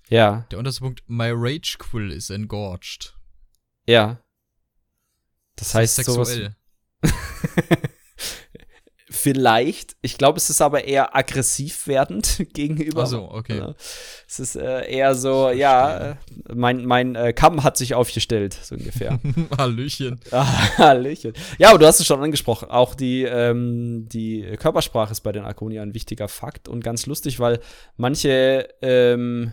ja, 0.09 0.47
Der 0.51 0.59
unterste 0.59 0.81
Punkt, 0.81 1.03
My 1.07 1.31
Rage 1.33 1.77
Quill 1.79 2.11
is 2.13 2.31
engorged. 2.31 3.15
ja. 3.87 4.23
Das, 5.57 5.75
heißt 5.75 5.99
ist 5.99 6.07
sowas, 6.07 6.29
sexuell. 6.29 6.55
Vielleicht. 9.21 9.97
Ich 10.01 10.17
glaube, 10.17 10.39
es 10.39 10.49
ist 10.49 10.63
aber 10.63 10.85
eher 10.85 11.17
aggressiv 11.17 11.89
werdend 11.89 12.47
gegenüber. 12.55 13.03
Ach 13.03 13.07
so, 13.09 13.29
okay. 13.29 13.59
Ja. 13.59 13.75
Es 14.29 14.39
ist 14.39 14.55
äh, 14.55 14.89
eher 14.89 15.17
so, 15.17 15.51
ja, 15.51 16.11
äh, 16.11 16.15
mein, 16.55 16.87
mein 16.87 17.17
äh, 17.17 17.33
Kamm 17.33 17.65
hat 17.65 17.77
sich 17.77 17.97
aufgestellt, 17.97 18.55
so 18.55 18.77
ungefähr. 18.77 19.19
Hallöchen. 19.59 20.21
Hallöchen. 20.31 21.33
Ja, 21.59 21.71
aber 21.71 21.81
du 21.81 21.87
hast 21.87 21.99
es 21.99 22.07
schon 22.07 22.23
angesprochen. 22.23 22.71
Auch 22.71 22.95
die, 22.95 23.25
ähm, 23.25 24.09
die 24.09 24.43
Körpersprache 24.57 25.11
ist 25.11 25.23
bei 25.23 25.33
den 25.33 25.43
Arconia 25.43 25.83
ein 25.83 25.95
wichtiger 25.95 26.29
Fakt 26.29 26.69
und 26.69 26.85
ganz 26.85 27.07
lustig, 27.07 27.41
weil 27.41 27.59
manche, 27.97 28.69
ähm, 28.83 29.53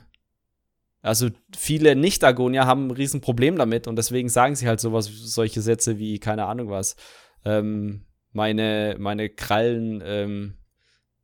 also 1.02 1.30
viele 1.58 1.96
Nicht-Argonier 1.96 2.68
haben 2.68 2.88
ein 2.88 2.92
Riesenproblem 2.92 3.58
damit 3.58 3.88
und 3.88 3.96
deswegen 3.96 4.30
sagen 4.30 4.56
sie 4.56 4.68
halt 4.68 4.80
sowas, 4.80 5.08
solche 5.08 5.62
Sätze 5.62 5.98
wie, 5.98 6.20
keine 6.20 6.46
Ahnung 6.46 6.70
was, 6.70 6.96
ähm, 7.46 8.05
meine, 8.36 8.96
meine 9.00 9.30
Krallen, 9.30 10.04
ähm, 10.06 10.58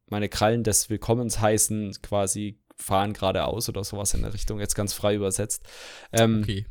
meine 0.08 0.30
Krallen 0.30 0.64
des 0.64 0.90
Willkommens 0.90 1.40
heißen 1.40 2.02
quasi 2.02 2.60
fahren 2.78 3.14
geradeaus 3.14 3.70
oder 3.70 3.84
sowas 3.84 4.14
in 4.14 4.24
der 4.24 4.34
Richtung, 4.34 4.60
jetzt 4.60 4.76
ganz 4.76 4.94
frei 4.94 5.16
übersetzt. 5.16 5.64
Ähm, 6.12 6.42
Okay. 6.42 6.66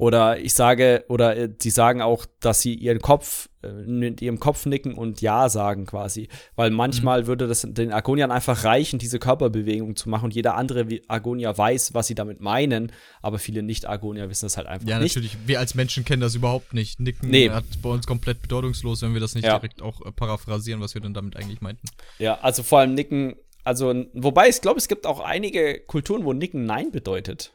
Oder 0.00 0.40
ich 0.40 0.54
sage, 0.54 1.04
oder 1.08 1.36
äh, 1.36 1.50
die 1.50 1.68
sagen 1.68 2.00
auch, 2.00 2.24
dass 2.40 2.62
sie 2.62 2.72
ihren 2.72 3.00
Kopf, 3.00 3.50
äh, 3.62 3.70
mit 3.70 4.22
ihrem 4.22 4.40
Kopf 4.40 4.64
nicken 4.64 4.94
und 4.94 5.20
Ja 5.20 5.50
sagen 5.50 5.84
quasi. 5.84 6.28
Weil 6.56 6.70
manchmal 6.70 7.22
mhm. 7.22 7.26
würde 7.26 7.46
das 7.46 7.66
den 7.68 7.92
Argoniern 7.92 8.30
einfach 8.30 8.64
reichen, 8.64 8.98
diese 8.98 9.18
Körperbewegung 9.18 9.96
zu 9.96 10.08
machen 10.08 10.24
und 10.24 10.34
jeder 10.34 10.54
andere 10.54 10.86
Argonier 11.06 11.56
weiß, 11.56 11.92
was 11.92 12.06
sie 12.06 12.14
damit 12.14 12.40
meinen, 12.40 12.92
aber 13.20 13.38
viele 13.38 13.62
Nicht-Argonier 13.62 14.30
wissen 14.30 14.46
das 14.46 14.56
halt 14.56 14.68
einfach 14.68 14.88
ja, 14.88 15.00
nicht. 15.00 15.14
Ja, 15.14 15.20
natürlich. 15.20 15.46
Wir 15.46 15.58
als 15.58 15.74
Menschen 15.74 16.06
kennen 16.06 16.22
das 16.22 16.34
überhaupt 16.34 16.72
nicht. 16.72 16.98
Nicken 16.98 17.28
nee. 17.28 17.50
hat 17.50 17.64
bei 17.82 17.90
uns 17.90 18.06
komplett 18.06 18.40
bedeutungslos, 18.40 19.02
wenn 19.02 19.12
wir 19.12 19.20
das 19.20 19.34
nicht 19.34 19.44
ja. 19.44 19.58
direkt 19.58 19.82
auch 19.82 20.00
äh, 20.06 20.12
paraphrasieren, 20.12 20.80
was 20.80 20.94
wir 20.94 21.02
denn 21.02 21.12
damit 21.12 21.36
eigentlich 21.36 21.60
meinten. 21.60 21.86
Ja, 22.18 22.38
also 22.40 22.62
vor 22.62 22.78
allem 22.78 22.94
Nicken, 22.94 23.34
also, 23.64 24.06
wobei 24.14 24.48
ich 24.48 24.62
glaube, 24.62 24.78
es 24.78 24.88
gibt 24.88 25.04
auch 25.04 25.20
einige 25.20 25.78
Kulturen, 25.80 26.24
wo 26.24 26.32
Nicken 26.32 26.64
Nein 26.64 26.90
bedeutet. 26.90 27.52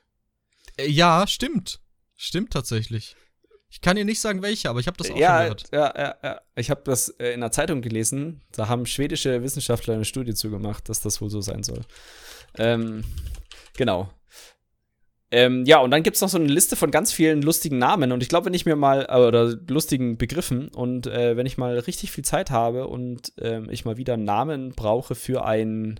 Äh, 0.77 0.89
ja, 0.89 1.25
stimmt. 1.25 1.79
Stimmt 2.15 2.51
tatsächlich. 2.51 3.15
Ich 3.69 3.81
kann 3.81 3.97
dir 3.97 4.05
nicht 4.05 4.21
sagen, 4.21 4.41
welche, 4.41 4.69
aber 4.69 4.79
ich 4.79 4.87
habe 4.87 4.97
das 4.97 5.11
auch 5.11 5.17
ja, 5.17 5.37
schon 5.37 5.43
gehört. 5.43 5.63
Ja, 5.73 5.93
ja, 5.97 6.15
ja. 6.23 6.41
Ich 6.55 6.69
habe 6.69 6.81
das 6.85 7.09
äh, 7.19 7.33
in 7.33 7.41
der 7.41 7.51
Zeitung 7.51 7.81
gelesen. 7.81 8.41
Da 8.53 8.69
haben 8.69 8.85
schwedische 8.85 9.43
Wissenschaftler 9.43 9.95
eine 9.95 10.05
Studie 10.05 10.33
zugemacht, 10.33 10.87
dass 10.87 11.01
das 11.01 11.19
wohl 11.19 11.29
so 11.29 11.41
sein 11.41 11.63
soll. 11.63 11.81
Ähm, 12.57 13.03
genau. 13.75 14.09
Ähm, 15.31 15.65
ja, 15.65 15.79
und 15.79 15.91
dann 15.91 16.03
gibt 16.03 16.15
es 16.15 16.21
noch 16.21 16.29
so 16.29 16.37
eine 16.37 16.47
Liste 16.47 16.77
von 16.77 16.91
ganz 16.91 17.11
vielen 17.11 17.41
lustigen 17.41 17.77
Namen. 17.77 18.13
Und 18.13 18.23
ich 18.23 18.29
glaube, 18.29 18.45
wenn 18.45 18.53
ich 18.53 18.65
mir 18.65 18.77
mal, 18.77 19.07
äh, 19.09 19.17
oder 19.17 19.47
lustigen 19.67 20.17
Begriffen, 20.17 20.69
und 20.69 21.07
äh, 21.07 21.35
wenn 21.35 21.45
ich 21.45 21.57
mal 21.57 21.77
richtig 21.77 22.11
viel 22.11 22.23
Zeit 22.23 22.51
habe 22.51 22.87
und 22.87 23.33
ähm, 23.39 23.69
ich 23.69 23.83
mal 23.83 23.97
wieder 23.97 24.13
einen 24.13 24.23
Namen 24.23 24.71
brauche 24.71 25.15
für 25.15 25.43
ein, 25.43 25.99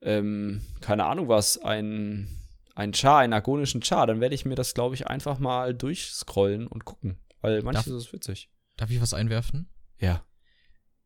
ähm, 0.00 0.60
keine 0.80 1.06
Ahnung 1.06 1.26
was, 1.26 1.58
ein 1.58 2.28
einen 2.74 2.94
Char, 2.94 3.18
einen 3.18 3.32
agonischen 3.32 3.82
Char, 3.82 4.06
dann 4.06 4.20
werde 4.20 4.34
ich 4.34 4.44
mir 4.44 4.54
das, 4.54 4.74
glaube 4.74 4.94
ich, 4.94 5.06
einfach 5.06 5.38
mal 5.38 5.74
durchscrollen 5.74 6.66
und 6.66 6.84
gucken. 6.84 7.18
Weil 7.40 7.62
manches 7.62 7.84
darf, 7.84 7.94
ist 7.94 8.06
es 8.06 8.12
witzig. 8.12 8.50
Darf 8.76 8.90
ich 8.90 9.00
was 9.00 9.14
einwerfen? 9.14 9.68
Ja. 9.98 10.24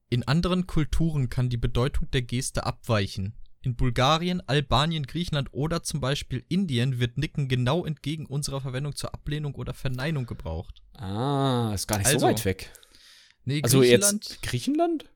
In 0.09 0.23
anderen 0.23 0.67
Kulturen 0.67 1.29
kann 1.29 1.49
die 1.49 1.57
Bedeutung 1.57 2.11
der 2.13 2.23
Geste 2.23 2.65
abweichen. 2.65 3.35
In 3.63 3.75
Bulgarien, 3.75 4.41
Albanien, 4.47 5.07
Griechenland 5.07 5.53
oder 5.53 5.83
zum 5.83 6.01
Beispiel 6.01 6.45
Indien 6.49 7.01
wird 7.01 7.19
Nicken 7.19 7.49
genau 7.49 7.85
entgegen 7.85 8.27
unserer 8.27 8.61
Verwendung 8.61 8.95
zur 8.95 9.13
Ablehnung 9.13 9.57
oder 9.57 9.75
Verneinung 9.75 10.27
gebraucht. 10.27 10.83
Ah, 10.95 11.73
ist 11.75 11.89
gar 11.89 11.99
nicht 11.99 12.07
also, 12.07 12.21
so 12.21 12.27
weit 12.27 12.45
weg. 12.45 12.73
Nee, 13.45 13.61
also 13.65 13.83
jetzt 13.83 14.43
Griechenland? 14.43 15.07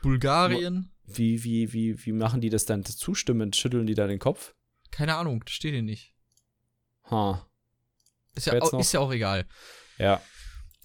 Bulgarien? 0.00 0.90
Wie, 1.04 1.44
wie, 1.44 1.72
wie, 1.74 2.06
wie 2.06 2.12
machen 2.12 2.40
die 2.40 2.48
das 2.48 2.64
dann 2.64 2.84
zustimmend? 2.84 3.56
Schütteln 3.56 3.86
die 3.86 3.94
da 3.94 4.06
den 4.06 4.18
Kopf? 4.18 4.54
Keine 4.92 5.16
Ahnung, 5.16 5.42
das 5.44 5.52
steht 5.52 5.72
hier 5.72 5.82
nicht. 5.82 6.14
Ha. 7.10 7.44
Ist 8.36 8.46
ja, 8.46 8.60
auch, 8.62 8.78
ist 8.78 8.92
ja 8.92 9.00
auch 9.00 9.12
egal. 9.12 9.46
Ja. 9.98 10.20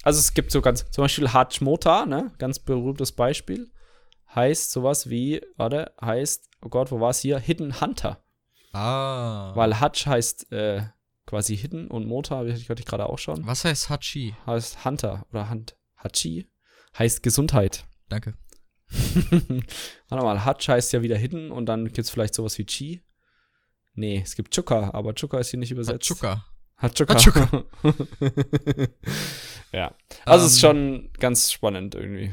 Also 0.02 0.20
es 0.20 0.34
gibt 0.34 0.52
so 0.52 0.62
ganz, 0.62 0.90
zum 0.90 1.04
Beispiel 1.04 1.32
Hachmota, 1.32 2.06
ne? 2.06 2.32
Ganz 2.40 2.60
berühmtes 2.60 3.12
Beispiel. 3.12 3.72
Heißt 4.34 4.72
sowas 4.72 5.10
wie, 5.10 5.42
warte, 5.56 5.94
heißt, 6.02 6.50
oh 6.62 6.70
Gott, 6.70 6.92
wo 6.92 7.00
war 7.00 7.12
es 7.12 7.20
hier? 7.20 7.40
Hidden 7.40 7.80
Hunter. 7.80 8.24
Ah. 8.74 9.52
Weil 9.56 9.80
Hutch 9.80 10.06
heißt 10.06 10.52
äh, 10.52 10.84
quasi 11.26 11.58
Hidden 11.58 11.88
und 11.90 12.08
Mota, 12.08 12.38
habe 12.38 12.50
ich 12.50 12.68
gerade 12.68 13.08
auch 13.08 13.20
schon. 13.20 13.46
Was 13.46 13.64
heißt 13.64 13.90
Hachi? 13.90 14.36
Heißt 14.46 14.86
Hunter 14.86 15.26
oder 15.30 15.50
Hunt. 15.50 15.76
Hachi 15.98 16.50
heißt 16.98 17.24
Gesundheit. 17.24 17.86
Danke. 18.10 18.34
Warte 20.10 20.26
mal, 20.26 20.46
Hutch 20.46 20.70
heißt 20.70 20.94
ja 20.94 21.02
wieder 21.02 21.18
Hidden 21.18 21.52
und 21.52 21.66
dann 21.66 21.86
gibt 21.86 22.00
es 22.00 22.10
vielleicht 22.10 22.34
sowas 22.34 22.58
wie 22.58 22.66
Chi. 22.66 23.04
Nee, 23.98 24.22
es 24.24 24.36
gibt 24.36 24.54
Chuka, 24.54 24.92
aber 24.94 25.16
Chuka 25.16 25.40
ist 25.40 25.50
hier 25.50 25.60
nicht 25.60 25.72
übersetzt. 25.72 26.06
Chuka. 26.06 26.46
Hachuka. 26.78 27.16
Hachuka. 27.16 27.64
ja. 29.74 29.92
Also 30.24 30.44
um, 30.44 30.48
es 30.48 30.54
ist 30.54 30.58
ähm. 30.58 30.60
schon 30.60 31.10
ganz 31.20 31.52
spannend 31.52 31.96
irgendwie. 31.96 32.32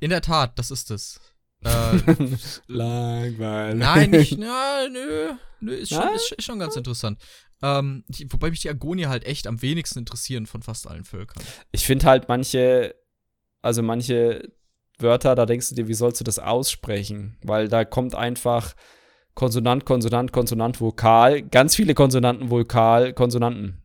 In 0.00 0.10
der 0.10 0.20
Tat, 0.20 0.58
das 0.58 0.70
ist 0.70 0.90
es. 0.90 1.18
Äh, 1.64 1.96
Langweilig. 2.66 3.78
Nein, 3.78 4.10
nicht, 4.10 4.38
na, 4.38 4.86
nö, 4.90 5.32
nö, 5.60 5.72
ist 5.72 5.94
schon, 5.94 6.14
ist, 6.14 6.32
ist 6.32 6.44
schon 6.44 6.58
ganz 6.58 6.76
interessant. 6.76 7.18
Ähm, 7.62 8.04
die, 8.08 8.30
wobei 8.30 8.50
mich 8.50 8.60
die 8.60 8.68
Agonier 8.68 9.08
halt 9.08 9.24
echt 9.24 9.46
am 9.46 9.62
wenigsten 9.62 10.00
interessieren 10.00 10.44
von 10.44 10.60
fast 10.60 10.86
allen 10.86 11.04
Völkern. 11.04 11.42
Ich 11.70 11.86
finde 11.86 12.04
halt 12.04 12.28
manche, 12.28 12.94
also 13.62 13.82
manche 13.82 14.52
Wörter, 14.98 15.34
da 15.34 15.46
denkst 15.46 15.70
du 15.70 15.74
dir, 15.74 15.88
wie 15.88 15.94
sollst 15.94 16.20
du 16.20 16.24
das 16.24 16.38
aussprechen? 16.38 17.38
Weil 17.42 17.68
da 17.68 17.86
kommt 17.86 18.14
einfach 18.14 18.74
Konsonant, 19.34 19.84
Konsonant, 19.84 20.32
Konsonant, 20.32 20.80
Vokal, 20.80 21.42
ganz 21.42 21.74
viele 21.74 21.94
Konsonanten, 21.94 22.50
Vokal, 22.50 23.12
Konsonanten. 23.14 23.82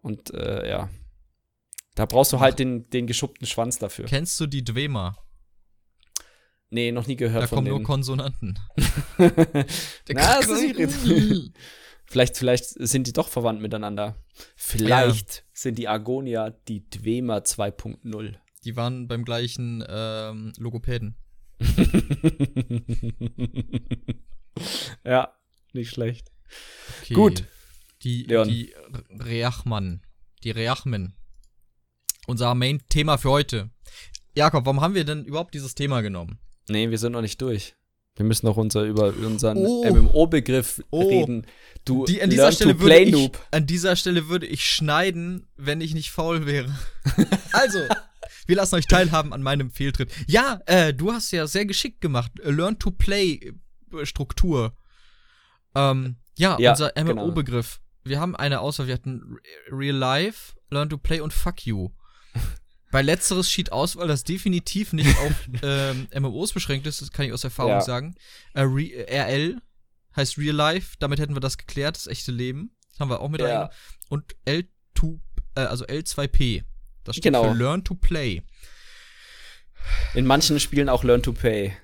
Und 0.00 0.32
äh, 0.34 0.68
ja. 0.68 0.90
Da 1.94 2.06
brauchst 2.06 2.32
du 2.32 2.40
halt 2.40 2.58
den, 2.58 2.88
den 2.90 3.06
geschuppten 3.06 3.46
Schwanz 3.46 3.78
dafür. 3.78 4.06
Kennst 4.06 4.38
du 4.40 4.46
die 4.46 4.64
Dwema? 4.64 5.16
Nee, 6.70 6.90
noch 6.92 7.06
nie 7.06 7.16
gehört 7.16 7.44
da 7.44 7.46
von 7.46 7.64
denen. 7.64 7.66
Da 7.66 7.70
kommen 7.70 7.82
nur 7.82 7.86
Konsonanten. 7.86 8.58
Na, 10.08 10.40
das 10.40 10.48
ist 10.48 11.52
vielleicht, 12.04 12.36
vielleicht 12.36 12.64
sind 12.64 13.06
die 13.06 13.12
doch 13.12 13.28
verwandt 13.28 13.60
miteinander. 13.60 14.16
Vielleicht 14.56 15.36
ja. 15.36 15.42
sind 15.52 15.78
die 15.78 15.86
Agonia 15.86 16.50
die 16.50 16.88
Dwema 16.90 17.38
2.0. 17.38 18.34
Die 18.64 18.76
waren 18.76 19.06
beim 19.06 19.24
gleichen 19.24 19.84
ähm, 19.88 20.52
Logopäden. 20.58 21.16
ja, 25.04 25.34
nicht 25.72 25.90
schlecht. 25.90 26.30
Okay. 27.02 27.14
Gut. 27.14 27.44
Die, 28.02 28.24
Leon. 28.24 28.48
die 28.48 28.74
Reachmann. 29.10 30.02
Die 30.42 30.50
Reachmen. 30.50 31.14
Unser 32.26 32.54
Main-Thema 32.54 33.18
für 33.18 33.30
heute. 33.30 33.70
Jakob, 34.34 34.66
warum 34.66 34.80
haben 34.80 34.94
wir 34.94 35.04
denn 35.04 35.24
überhaupt 35.24 35.54
dieses 35.54 35.74
Thema 35.74 36.00
genommen? 36.00 36.38
Nee, 36.68 36.90
wir 36.90 36.98
sind 36.98 37.12
noch 37.12 37.22
nicht 37.22 37.40
durch. 37.40 37.74
Wir 38.16 38.24
müssen 38.24 38.46
noch 38.46 38.56
unser, 38.56 38.84
über 38.84 39.08
unseren 39.08 39.58
oh. 39.58 39.84
MMO-Begriff 39.84 40.82
oh. 40.90 41.08
reden. 41.08 41.46
Du 41.84 42.04
Die, 42.04 42.22
an, 42.22 42.30
dieser 42.30 42.52
Stelle 42.52 42.78
würde 42.78 43.00
ich, 43.00 43.30
an 43.50 43.66
dieser 43.66 43.96
Stelle 43.96 44.28
würde 44.28 44.46
ich 44.46 44.68
schneiden, 44.68 45.46
wenn 45.56 45.80
ich 45.80 45.94
nicht 45.94 46.10
faul 46.10 46.46
wäre. 46.46 46.72
also, 47.52 47.80
wir 48.46 48.56
lassen 48.56 48.76
euch 48.76 48.86
teilhaben 48.86 49.32
an 49.32 49.42
meinem 49.42 49.70
Fehltritt. 49.70 50.12
Ja, 50.28 50.60
äh, 50.66 50.94
du 50.94 51.12
hast 51.12 51.32
ja 51.32 51.46
sehr 51.46 51.66
geschickt 51.66 52.00
gemacht. 52.00 52.30
Learn 52.42 52.78
to 52.78 52.92
Play 52.92 53.52
Struktur. 54.04 54.76
Ähm, 55.74 56.16
ja, 56.36 56.56
ja, 56.58 56.70
unser 56.72 56.92
MMO-Begriff. 56.96 57.80
Genau. 57.80 58.10
Wir 58.10 58.20
haben 58.20 58.36
eine 58.36 58.60
Auswahl. 58.60 58.86
Wir 58.86 58.94
hatten 58.94 59.38
Real 59.70 59.96
Life, 59.96 60.54
Learn 60.70 60.90
to 60.90 60.98
Play 60.98 61.20
und 61.20 61.32
Fuck 61.32 61.66
You. 61.66 61.90
Bei 62.90 63.02
letzteres 63.02 63.50
schied 63.50 63.72
aus, 63.72 63.96
weil 63.96 64.06
das 64.06 64.22
definitiv 64.22 64.92
nicht 64.92 65.18
auf 65.18 65.32
ähm, 65.62 66.06
MMOs 66.14 66.52
beschränkt 66.52 66.86
ist, 66.86 67.02
das 67.02 67.10
kann 67.10 67.26
ich 67.26 67.32
aus 67.32 67.42
Erfahrung 67.42 67.72
ja. 67.72 67.80
sagen. 67.80 68.14
Äh, 68.52 68.62
RL 68.62 69.60
heißt 70.14 70.38
Real 70.38 70.54
Life, 70.54 70.96
damit 71.00 71.18
hätten 71.18 71.34
wir 71.34 71.40
das 71.40 71.58
geklärt, 71.58 71.96
das 71.96 72.06
echte 72.06 72.30
Leben. 72.30 72.70
Das 72.90 73.00
haben 73.00 73.10
wir 73.10 73.20
auch 73.20 73.28
mit 73.28 73.40
ja. 73.40 73.70
Und 74.08 74.36
L2, 74.46 75.18
äh, 75.56 75.60
also 75.60 75.84
L2P. 75.86 76.62
Das 77.02 77.16
steht 77.16 77.32
genau. 77.32 77.50
für 77.50 77.58
Learn 77.58 77.82
to 77.82 77.94
Play. 77.94 78.42
In 80.14 80.26
manchen 80.26 80.60
Spielen 80.60 80.88
auch 80.88 81.02
Learn 81.04 81.22
to 81.22 81.32
Pay. 81.32 81.76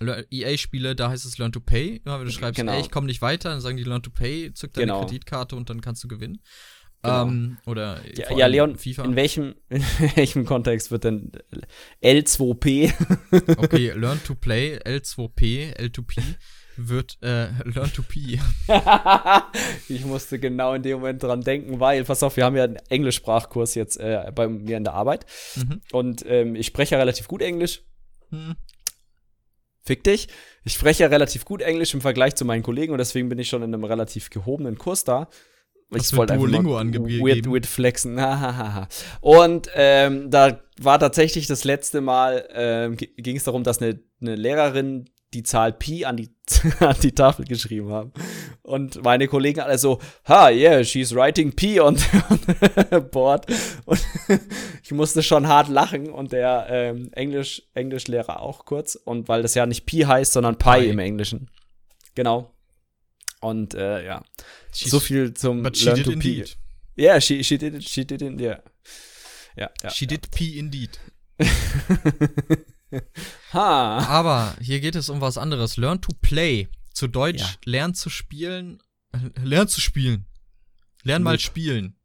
EA-Spiele, 0.00 0.94
da 0.94 1.10
heißt 1.10 1.24
es 1.24 1.38
Learn 1.38 1.52
to 1.52 1.60
Pay. 1.60 2.00
Immer 2.04 2.18
wenn 2.18 2.26
du 2.26 2.32
schreibst, 2.32 2.58
genau. 2.58 2.72
ey, 2.72 2.80
ich 2.80 2.90
komme 2.90 3.06
nicht 3.06 3.22
weiter, 3.22 3.50
dann 3.50 3.60
sagen 3.60 3.76
die 3.76 3.84
Learn 3.84 4.02
to 4.02 4.10
Pay, 4.10 4.52
zück 4.54 4.72
deine 4.74 4.86
genau. 4.86 5.00
Kreditkarte 5.04 5.56
und 5.56 5.70
dann 5.70 5.80
kannst 5.80 6.04
du 6.04 6.08
gewinnen. 6.08 6.40
Genau. 7.02 7.22
Ähm, 7.22 7.58
oder 7.66 8.00
ja, 8.16 8.36
ja 8.36 8.46
Leon, 8.46 8.76
FIFA. 8.76 9.04
In 9.04 9.16
welchem, 9.16 9.54
in 9.68 9.82
welchem 10.14 10.44
Kontext 10.44 10.90
wird 10.90 11.04
denn 11.04 11.32
L2P? 12.02 12.92
okay, 13.58 13.92
Learn 13.92 14.22
to 14.24 14.34
Play, 14.34 14.78
L2P, 14.78 15.76
L2P 15.76 16.22
wird 16.76 17.18
äh, 17.22 17.48
Learn 17.64 17.92
to 17.92 18.02
P. 18.02 18.38
ich 19.88 20.04
musste 20.04 20.38
genau 20.38 20.74
in 20.74 20.82
dem 20.82 20.98
Moment 20.98 21.22
dran 21.22 21.40
denken, 21.40 21.80
weil, 21.80 22.04
pass 22.04 22.22
auf, 22.22 22.36
wir 22.36 22.44
haben 22.44 22.56
ja 22.56 22.64
einen 22.64 22.76
Englischsprachkurs 22.88 23.74
jetzt 23.74 23.98
äh, 23.98 24.30
bei 24.34 24.48
mir 24.48 24.76
in 24.76 24.84
der 24.84 24.94
Arbeit. 24.94 25.24
Mhm. 25.54 25.80
Und 25.92 26.24
ähm, 26.26 26.54
ich 26.54 26.66
spreche 26.66 26.96
ja 26.96 26.98
relativ 26.98 27.28
gut 27.28 27.40
Englisch. 27.40 27.82
Mhm 28.30 28.56
fick 29.86 30.04
dich. 30.04 30.28
Ich 30.64 30.74
spreche 30.74 31.04
ja 31.04 31.08
relativ 31.08 31.44
gut 31.44 31.62
Englisch 31.62 31.94
im 31.94 32.00
Vergleich 32.00 32.34
zu 32.34 32.44
meinen 32.44 32.62
Kollegen 32.62 32.92
und 32.92 32.98
deswegen 32.98 33.28
bin 33.28 33.38
ich 33.38 33.48
schon 33.48 33.62
in 33.62 33.72
einem 33.72 33.84
relativ 33.84 34.30
gehobenen 34.30 34.76
Kurs 34.76 35.04
da. 35.04 35.28
Ich 35.94 36.16
wollte 36.16 36.34
Duolingo 36.34 36.76
angegeben. 36.76 37.24
Weird, 37.24 37.46
weird 37.46 37.66
flexen. 37.66 38.18
und 39.20 39.70
ähm, 39.74 40.30
da 40.30 40.60
war 40.80 40.98
tatsächlich 40.98 41.46
das 41.46 41.64
letzte 41.64 42.00
Mal, 42.00 42.48
ähm, 42.52 42.96
ging 42.96 43.36
es 43.36 43.44
darum, 43.44 43.62
dass 43.62 43.80
eine, 43.80 44.00
eine 44.20 44.34
Lehrerin 44.34 45.08
die 45.34 45.42
Zahl 45.42 45.72
Pi 45.72 46.04
an 46.04 46.16
die, 46.16 46.30
an 46.80 46.96
die 47.02 47.12
Tafel 47.12 47.44
geschrieben 47.44 47.90
haben. 47.90 48.12
Und 48.62 49.02
meine 49.02 49.28
Kollegen 49.28 49.60
alle 49.60 49.78
so, 49.78 50.00
ha, 50.24 50.50
yeah, 50.50 50.82
she's 50.84 51.14
writing 51.14 51.54
Pi 51.54 51.80
on, 51.80 51.96
the 51.96 53.00
board. 53.10 53.46
Und 53.84 54.00
ich 54.82 54.92
musste 54.92 55.22
schon 55.22 55.48
hart 55.48 55.68
lachen 55.68 56.10
und 56.10 56.32
der 56.32 56.66
ähm, 56.70 57.10
Englisch, 57.12 57.62
Englischlehrer 57.74 58.40
auch 58.40 58.64
kurz. 58.64 58.94
Und 58.94 59.28
weil 59.28 59.42
das 59.42 59.54
ja 59.54 59.66
nicht 59.66 59.86
Pi 59.86 60.00
heißt, 60.00 60.32
sondern 60.32 60.56
Pi, 60.58 60.80
Pi. 60.80 60.88
im 60.88 60.98
Englischen. 60.98 61.50
Genau. 62.14 62.54
Und 63.40 63.74
äh, 63.74 64.04
ja, 64.04 64.22
she's, 64.72 64.90
so 64.90 64.98
viel 64.98 65.34
zum 65.34 65.62
Learn 65.62 66.02
to 66.02 66.12
Pi. 66.12 66.44
Yeah, 66.98 67.20
she, 67.20 67.44
she 67.44 67.58
did 67.58 67.74
it, 67.74 67.86
she 67.86 68.06
did 68.06 68.22
it, 68.22 68.40
yeah. 68.40 68.62
Ja, 69.56 69.70
ja. 69.82 69.90
She 69.90 70.06
did 70.06 70.30
pee 70.30 70.58
indeed. 70.58 70.98
ha. 73.52 73.98
Aber 74.08 74.56
hier 74.60 74.80
geht 74.80 74.94
es 74.96 75.08
um 75.08 75.20
was 75.20 75.38
anderes. 75.38 75.76
Learn 75.76 76.00
to 76.00 76.12
play. 76.20 76.68
Zu 76.92 77.08
Deutsch, 77.08 77.40
Ja. 77.42 77.48
lern 77.64 77.94
zu 77.94 78.08
spielen. 78.10 78.82
Äh, 79.12 79.18
Lern 79.42 79.68
zu 79.68 79.80
spielen. 79.80 80.26
Lern 81.02 81.22
mal 81.22 81.32
Noob. 81.32 81.40
spielen. 81.40 81.96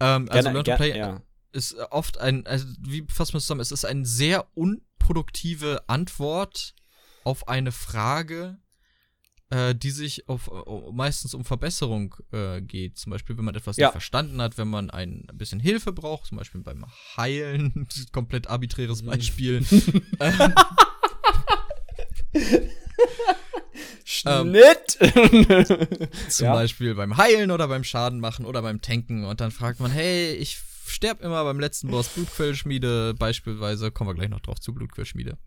Ähm, 0.00 0.28
also 0.30 0.50
Gerne- 0.50 0.52
Learn 0.52 0.64
to 0.64 0.76
play 0.76 0.96
ja. 0.98 1.22
ist 1.52 1.74
oft 1.90 2.18
ein, 2.18 2.46
also 2.46 2.66
wie 2.80 3.06
fassen 3.08 3.32
wir 3.34 3.38
es 3.38 3.44
zusammen? 3.44 3.60
Es 3.60 3.72
ist 3.72 3.84
eine 3.84 4.04
sehr 4.04 4.46
unproduktive 4.56 5.84
Antwort 5.88 6.74
auf 7.24 7.48
eine 7.48 7.72
Frage, 7.72 8.58
äh, 9.54 9.74
die 9.74 9.90
sich 9.90 10.28
auf, 10.28 10.48
äh, 10.48 10.92
meistens 10.92 11.32
um 11.34 11.44
Verbesserung 11.44 12.14
äh, 12.32 12.60
geht. 12.60 12.98
Zum 12.98 13.10
Beispiel, 13.10 13.36
wenn 13.38 13.44
man 13.44 13.54
etwas 13.54 13.76
Ja. 13.76 13.86
nicht 13.88 13.92
verstanden 13.92 14.40
hat, 14.42 14.58
wenn 14.58 14.68
man 14.68 14.90
ein 14.90 15.26
bisschen 15.34 15.60
Hilfe 15.60 15.92
braucht, 15.92 16.26
zum 16.26 16.38
Beispiel 16.38 16.60
beim 16.62 16.84
Heilen, 17.16 17.86
komplett 18.12 18.48
arbiträres 18.48 19.02
Mhm. 19.02 19.06
Beispiel. 19.06 19.64
ähm, 24.26 24.54
Schnitt. 24.54 24.98
Zum 26.28 26.46
Ja. 26.46 26.52
Beispiel 26.54 26.94
beim 26.94 27.16
Heilen 27.16 27.50
oder 27.50 27.68
beim 27.68 27.84
Schaden 27.84 28.20
machen 28.20 28.44
oder 28.46 28.62
beim 28.62 28.80
Tanken. 28.80 29.24
Und 29.24 29.40
dann 29.40 29.50
fragt 29.50 29.80
man, 29.80 29.90
hey, 29.90 30.32
ich 30.34 30.58
sterb 30.86 31.20
immer 31.22 31.42
beim 31.44 31.58
letzten 31.60 31.88
Boss 31.88 32.08
Blutquellschmiede, 32.08 33.14
beispielsweise. 33.14 33.90
Kommen 33.90 34.10
wir 34.10 34.14
gleich 34.14 34.28
noch 34.28 34.40
drauf 34.40 34.60
zu 34.60 34.74
Blutquellschmiede. 34.74 35.38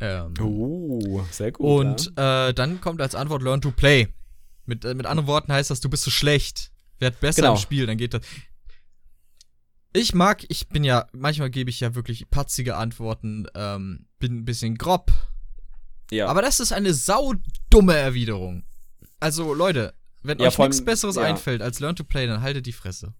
Ähm, 0.00 0.34
Oh, 0.40 1.24
sehr 1.30 1.52
gut. 1.52 1.64
und 1.66 2.12
ja. 2.18 2.48
äh, 2.48 2.54
dann 2.54 2.80
kommt 2.80 3.00
als 3.00 3.14
Antwort 3.14 3.42
Learn 3.42 3.60
to 3.60 3.70
Play. 3.70 4.08
Mit, 4.66 4.84
äh, 4.84 4.94
mit 4.94 5.06
anderen 5.06 5.26
Worten 5.26 5.52
heißt 5.52 5.70
das, 5.70 5.80
du 5.80 5.88
bist 5.88 6.04
so 6.04 6.10
schlecht. 6.10 6.72
Werd 6.98 7.20
besser 7.20 7.42
Genau. 7.42 7.52
im 7.54 7.58
Spiel, 7.58 7.86
dann 7.86 7.96
geht 7.98 8.14
das. 8.14 8.22
Ich 9.92 10.14
mag, 10.14 10.44
ich 10.48 10.68
bin 10.68 10.82
ja, 10.82 11.06
manchmal 11.12 11.50
gebe 11.50 11.70
ich 11.70 11.80
ja 11.80 11.94
wirklich 11.94 12.28
patzige 12.30 12.76
Antworten, 12.76 13.46
ähm, 13.54 14.06
bin 14.18 14.38
ein 14.38 14.44
bisschen 14.44 14.76
grob, 14.76 15.12
ja. 16.10 16.26
aber 16.26 16.42
das 16.42 16.58
ist 16.58 16.72
eine 16.72 16.92
saudumme 16.94 17.94
Erwiderung. 17.94 18.64
Also, 19.20 19.54
Leute, 19.54 19.94
wenn 20.22 20.38
Ja, 20.40 20.48
euch 20.48 20.58
nichts 20.58 20.84
Besseres 20.84 21.14
ja. 21.16 21.22
einfällt 21.22 21.62
als 21.62 21.78
Learn 21.78 21.94
to 21.94 22.02
Play, 22.02 22.26
dann 22.26 22.40
haltet 22.42 22.66
die 22.66 22.72
Fresse. 22.72 23.14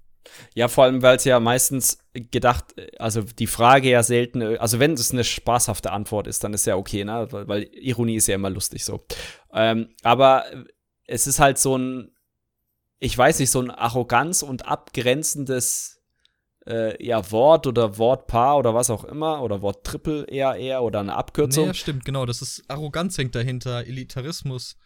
Ja, 0.55 0.69
vor 0.69 0.85
allem, 0.85 1.03
weil 1.03 1.17
es 1.17 1.25
ja 1.25 1.41
meistens 1.41 1.99
gedacht, 2.13 2.75
also 2.99 3.23
die 3.23 3.47
Frage 3.47 3.91
ja 3.91 4.03
selten, 4.03 4.43
also 4.59 4.81
wenn 4.81 4.93
es 4.95 5.13
eine 5.13 5.25
spaßhafte 5.25 5.93
Antwort 5.93 6.27
ist, 6.27 6.45
dann 6.45 6.55
ist 6.55 6.67
ja 6.67 6.77
okay, 6.77 7.05
ne? 7.05 7.29
Weil, 7.31 7.65
Ironie 7.73 8.17
ist 8.17 8.27
ja 8.27 8.35
immer 8.35 8.51
lustig 8.51 8.85
so. 8.85 9.05
Ähm, 9.53 9.95
aber 10.03 10.45
es 11.07 11.27
ist 11.27 11.41
halt 11.41 11.59
so 11.59 11.77
ein, 11.77 12.11
ich 12.99 13.17
weiß 13.17 13.39
nicht, 13.39 13.51
so 13.51 13.61
ein 13.61 13.71
Arroganz 13.71 14.43
und 14.43 14.67
abgrenzendes 14.67 16.03
äh, 16.67 17.05
ja, 17.05 17.31
Wort 17.31 17.67
oder 17.67 17.99
Wortpaar 17.99 18.59
oder 18.59 18.75
was 18.75 18.91
auch 18.91 19.05
immer 19.05 19.43
oder 19.43 19.63
Wort 19.63 19.85
Triple 19.85 20.25
eher 20.25 20.55
eher 20.55 20.83
oder 20.83 21.01
eine 21.01 21.15
Abkürzung. 21.15 21.69
Nee, 21.69 21.75
stimmt, 21.75 22.05
genau. 22.05 22.27
Das 22.27 22.43
ist 22.43 22.65
Arroganz 22.69 23.19
hängt 23.19 23.35
dahinter, 23.35 23.87
Elitarismus. 23.87 24.79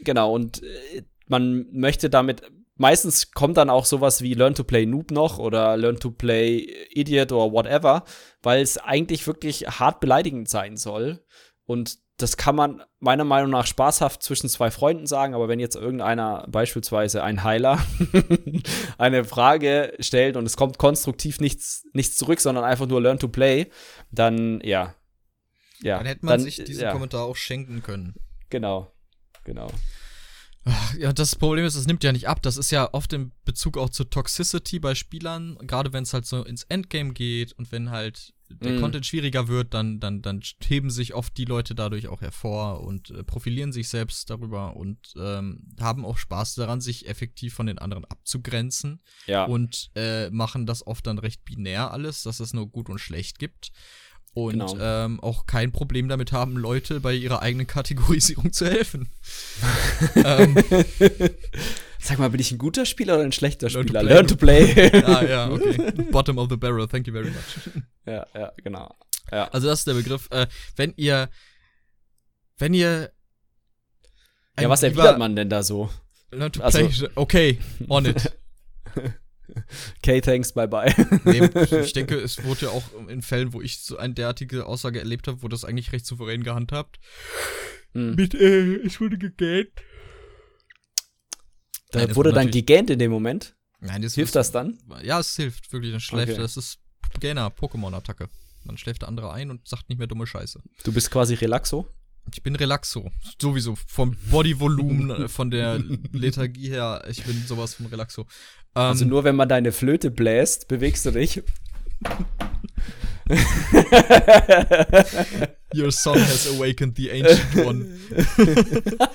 Genau, 0.00 0.34
und 0.34 0.62
äh, 0.62 1.02
man 1.26 1.66
möchte 1.72 2.10
damit, 2.10 2.42
meistens 2.80 3.32
kommt 3.32 3.58
dann 3.58 3.68
auch 3.68 3.84
sowas 3.84 4.22
wie 4.22 4.32
Learn 4.32 4.54
to 4.54 4.64
Play 4.64 4.86
Noob 4.86 5.10
noch 5.10 5.38
oder 5.38 5.76
Learn 5.76 6.00
to 6.00 6.10
Play 6.10 6.66
Idiot 6.90 7.30
oder 7.30 7.52
whatever, 7.52 8.04
weil 8.42 8.62
es 8.62 8.78
eigentlich 8.78 9.26
wirklich 9.26 9.68
hart 9.68 10.00
beleidigend 10.00 10.48
sein 10.48 10.78
soll. 10.78 11.22
Und 11.66 11.98
das 12.16 12.38
kann 12.38 12.56
man 12.56 12.82
meiner 12.98 13.24
Meinung 13.24 13.50
nach 13.50 13.66
spaßhaft 13.66 14.22
zwischen 14.22 14.48
zwei 14.48 14.70
Freunden 14.70 15.06
sagen, 15.06 15.34
aber 15.34 15.48
wenn 15.48 15.60
jetzt 15.60 15.76
irgendeiner, 15.76 16.46
beispielsweise 16.48 17.22
ein 17.22 17.44
Heiler, 17.44 17.78
eine 18.98 19.24
Frage 19.24 19.94
stellt 20.00 20.36
und 20.36 20.46
es 20.46 20.56
kommt 20.56 20.78
konstruktiv 20.78 21.38
nichts, 21.38 21.84
nichts 21.92 22.16
zurück, 22.16 22.40
sondern 22.40 22.64
einfach 22.64 22.86
nur 22.86 23.02
Learn 23.02 23.18
to 23.18 23.28
Play, 23.28 23.70
dann 24.10 24.60
ja. 24.62 24.94
Ja, 25.82 25.98
Dann 25.98 26.06
hätte 26.06 26.26
man 26.26 26.40
sich 26.40 26.62
diesen 26.64 26.82
ja, 26.82 26.92
Kommentar 26.92 27.24
auch 27.24 27.36
schenken 27.36 27.82
können. 27.82 28.14
Genau, 28.50 28.92
genau. 29.44 29.70
Ja, 30.98 31.12
das 31.12 31.36
Problem 31.36 31.64
ist, 31.64 31.74
es 31.74 31.86
nimmt 31.86 32.04
ja 32.04 32.12
nicht 32.12 32.28
ab. 32.28 32.42
Das 32.42 32.56
ist 32.58 32.70
ja 32.70 32.92
oft 32.92 33.12
in 33.14 33.32
Bezug 33.44 33.78
auch 33.78 33.88
zur 33.88 34.10
Toxicity 34.10 34.78
bei 34.78 34.94
Spielern, 34.94 35.56
gerade 35.66 35.92
wenn 35.92 36.02
es 36.02 36.12
halt 36.12 36.26
so 36.26 36.44
ins 36.44 36.64
Endgame 36.64 37.12
geht 37.14 37.52
und 37.54 37.72
wenn 37.72 37.90
halt 37.90 38.34
der 38.50 38.72
Mm. 38.72 38.80
Content 38.80 39.06
schwieriger 39.06 39.46
wird, 39.48 39.72
dann, 39.74 40.00
dann, 40.00 40.22
dann 40.22 40.42
heben 40.66 40.90
sich 40.90 41.14
oft 41.14 41.36
die 41.38 41.44
Leute 41.44 41.74
dadurch 41.76 42.08
auch 42.08 42.20
hervor 42.20 42.80
und 42.82 43.10
äh, 43.10 43.22
profilieren 43.22 43.72
sich 43.72 43.88
selbst 43.88 44.28
darüber 44.28 44.76
und 44.76 45.14
ähm, 45.16 45.68
haben 45.80 46.04
auch 46.04 46.18
Spaß 46.18 46.56
daran, 46.56 46.80
sich 46.80 47.08
effektiv 47.08 47.54
von 47.54 47.66
den 47.66 47.78
anderen 47.78 48.04
abzugrenzen 48.06 49.00
Ja. 49.26 49.44
und 49.44 49.90
äh, 49.94 50.30
machen 50.30 50.66
das 50.66 50.84
oft 50.86 51.06
dann 51.06 51.18
recht 51.18 51.44
binär 51.44 51.92
alles, 51.92 52.22
dass 52.24 52.40
es 52.40 52.52
nur 52.52 52.68
gut 52.68 52.88
und 52.90 52.98
schlecht 52.98 53.38
gibt. 53.38 53.70
Und 54.32 54.52
Genau. 54.52 54.76
ähm, 54.78 55.18
auch 55.20 55.46
kein 55.46 55.72
Problem 55.72 56.08
damit 56.08 56.30
haben, 56.32 56.56
Leute 56.56 57.00
bei 57.00 57.14
ihrer 57.14 57.42
eigenen 57.42 57.66
Kategorisierung 57.66 58.52
zu 58.52 58.66
helfen. 58.66 59.08
ähm, 60.14 60.56
Sag 61.98 62.18
mal, 62.18 62.30
bin 62.30 62.40
ich 62.40 62.50
ein 62.52 62.58
guter 62.58 62.86
Spieler 62.86 63.14
oder 63.16 63.24
ein 63.24 63.32
schlechter 63.32 63.68
Learn 63.68 63.86
to 63.86 63.88
Spieler? 63.88 64.00
play. 64.00 64.14
Learn 64.14 64.26
to 64.28 64.36
play. 64.36 65.02
ah, 65.04 65.24
ja, 65.24 65.50
okay. 65.50 65.90
Bottom 66.10 66.38
of 66.38 66.48
the 66.48 66.56
barrel, 66.56 66.86
thank 66.86 67.06
you 67.06 67.12
very 67.12 67.28
much. 67.30 67.82
ja, 68.06 68.26
ja, 68.34 68.52
genau. 68.62 68.94
Ja. 69.32 69.48
Also 69.48 69.66
das 69.66 69.80
ist 69.80 69.86
der 69.88 69.94
Begriff. 69.94 70.28
Äh, 70.30 70.46
wenn 70.76 70.94
ihr, 70.96 71.28
wenn 72.58 72.72
ihr 72.72 73.10
ja, 74.58 74.68
was 74.68 74.82
erwidert 74.82 75.18
man 75.18 75.34
denn 75.36 75.48
da 75.50 75.62
so? 75.62 75.90
Learn 76.30 76.52
to 76.52 76.62
Also- 76.62 76.78
play, 76.86 77.08
okay, 77.16 77.58
on 77.88 78.06
it. 78.06 78.32
Okay, 79.98 80.20
thanks, 80.20 80.52
bye 80.52 80.68
bye. 80.68 80.94
Nee, 81.24 81.48
ich 81.82 81.92
denke, 81.94 82.16
es 82.16 82.42
wurde 82.44 82.66
ja 82.66 82.70
auch 82.70 82.84
in 83.08 83.22
Fällen, 83.22 83.52
wo 83.52 83.60
ich 83.60 83.80
so 83.80 83.96
eine 83.96 84.14
derartige 84.14 84.66
Aussage 84.66 84.98
erlebt 84.98 85.28
habe, 85.28 85.42
wurde 85.42 85.54
das 85.54 85.64
eigentlich 85.64 85.92
recht 85.92 86.06
souverän 86.06 86.42
gehandhabt. 86.42 86.98
Hm. 87.92 88.14
Mit, 88.14 88.34
äh, 88.34 88.76
es 88.76 89.00
wurde 89.00 89.18
gegähnt. 89.18 89.70
Da 91.90 92.04
Nein, 92.04 92.16
wurde 92.16 92.32
dann 92.32 92.50
gegähnt 92.50 92.90
in 92.90 92.98
dem 92.98 93.10
Moment. 93.10 93.56
Nein, 93.80 94.02
das 94.02 94.14
Hilft 94.14 94.30
ist, 94.30 94.36
das 94.36 94.52
dann? 94.52 94.78
Ja, 95.02 95.18
es 95.18 95.34
hilft 95.36 95.72
wirklich. 95.72 95.92
Dann 95.92 96.00
schläft 96.00 96.32
Okay. 96.32 96.40
Das 96.40 96.56
ist 96.56 96.78
Gainer, 97.18 97.48
Pokémon-Attacke. 97.48 98.28
Dann 98.64 98.76
schläft 98.76 99.02
der 99.02 99.08
andere 99.08 99.32
ein 99.32 99.50
und 99.50 99.66
sagt 99.66 99.88
nicht 99.88 99.98
mehr 99.98 100.06
dumme 100.06 100.26
Scheiße. 100.26 100.62
Du 100.84 100.92
bist 100.92 101.10
quasi 101.10 101.34
Relaxo. 101.34 101.88
Ich 102.32 102.42
bin 102.42 102.56
Relaxo. 102.56 103.10
Sowieso. 103.40 103.76
Vom 103.86 104.16
Bodyvolumen, 104.30 105.10
äh, 105.10 105.28
von 105.28 105.50
der 105.50 105.80
Lethargie 106.12 106.70
her. 106.70 107.04
Ich 107.08 107.24
bin 107.24 107.42
sowas 107.46 107.74
von 107.74 107.86
Relaxo. 107.86 108.22
Ähm, 108.22 108.26
Also 108.82 109.04
nur 109.04 109.24
wenn 109.24 109.36
man 109.36 109.48
deine 109.48 109.72
Flöte 109.72 110.10
bläst, 110.10 110.68
bewegst 110.68 111.04
du 111.06 111.10
dich. 111.10 111.42
Your 115.74 115.92
son 115.92 116.18
has 116.18 116.46
awakened 116.48 116.96
the 116.96 117.10
ancient 117.10 117.66
one. 117.66 117.98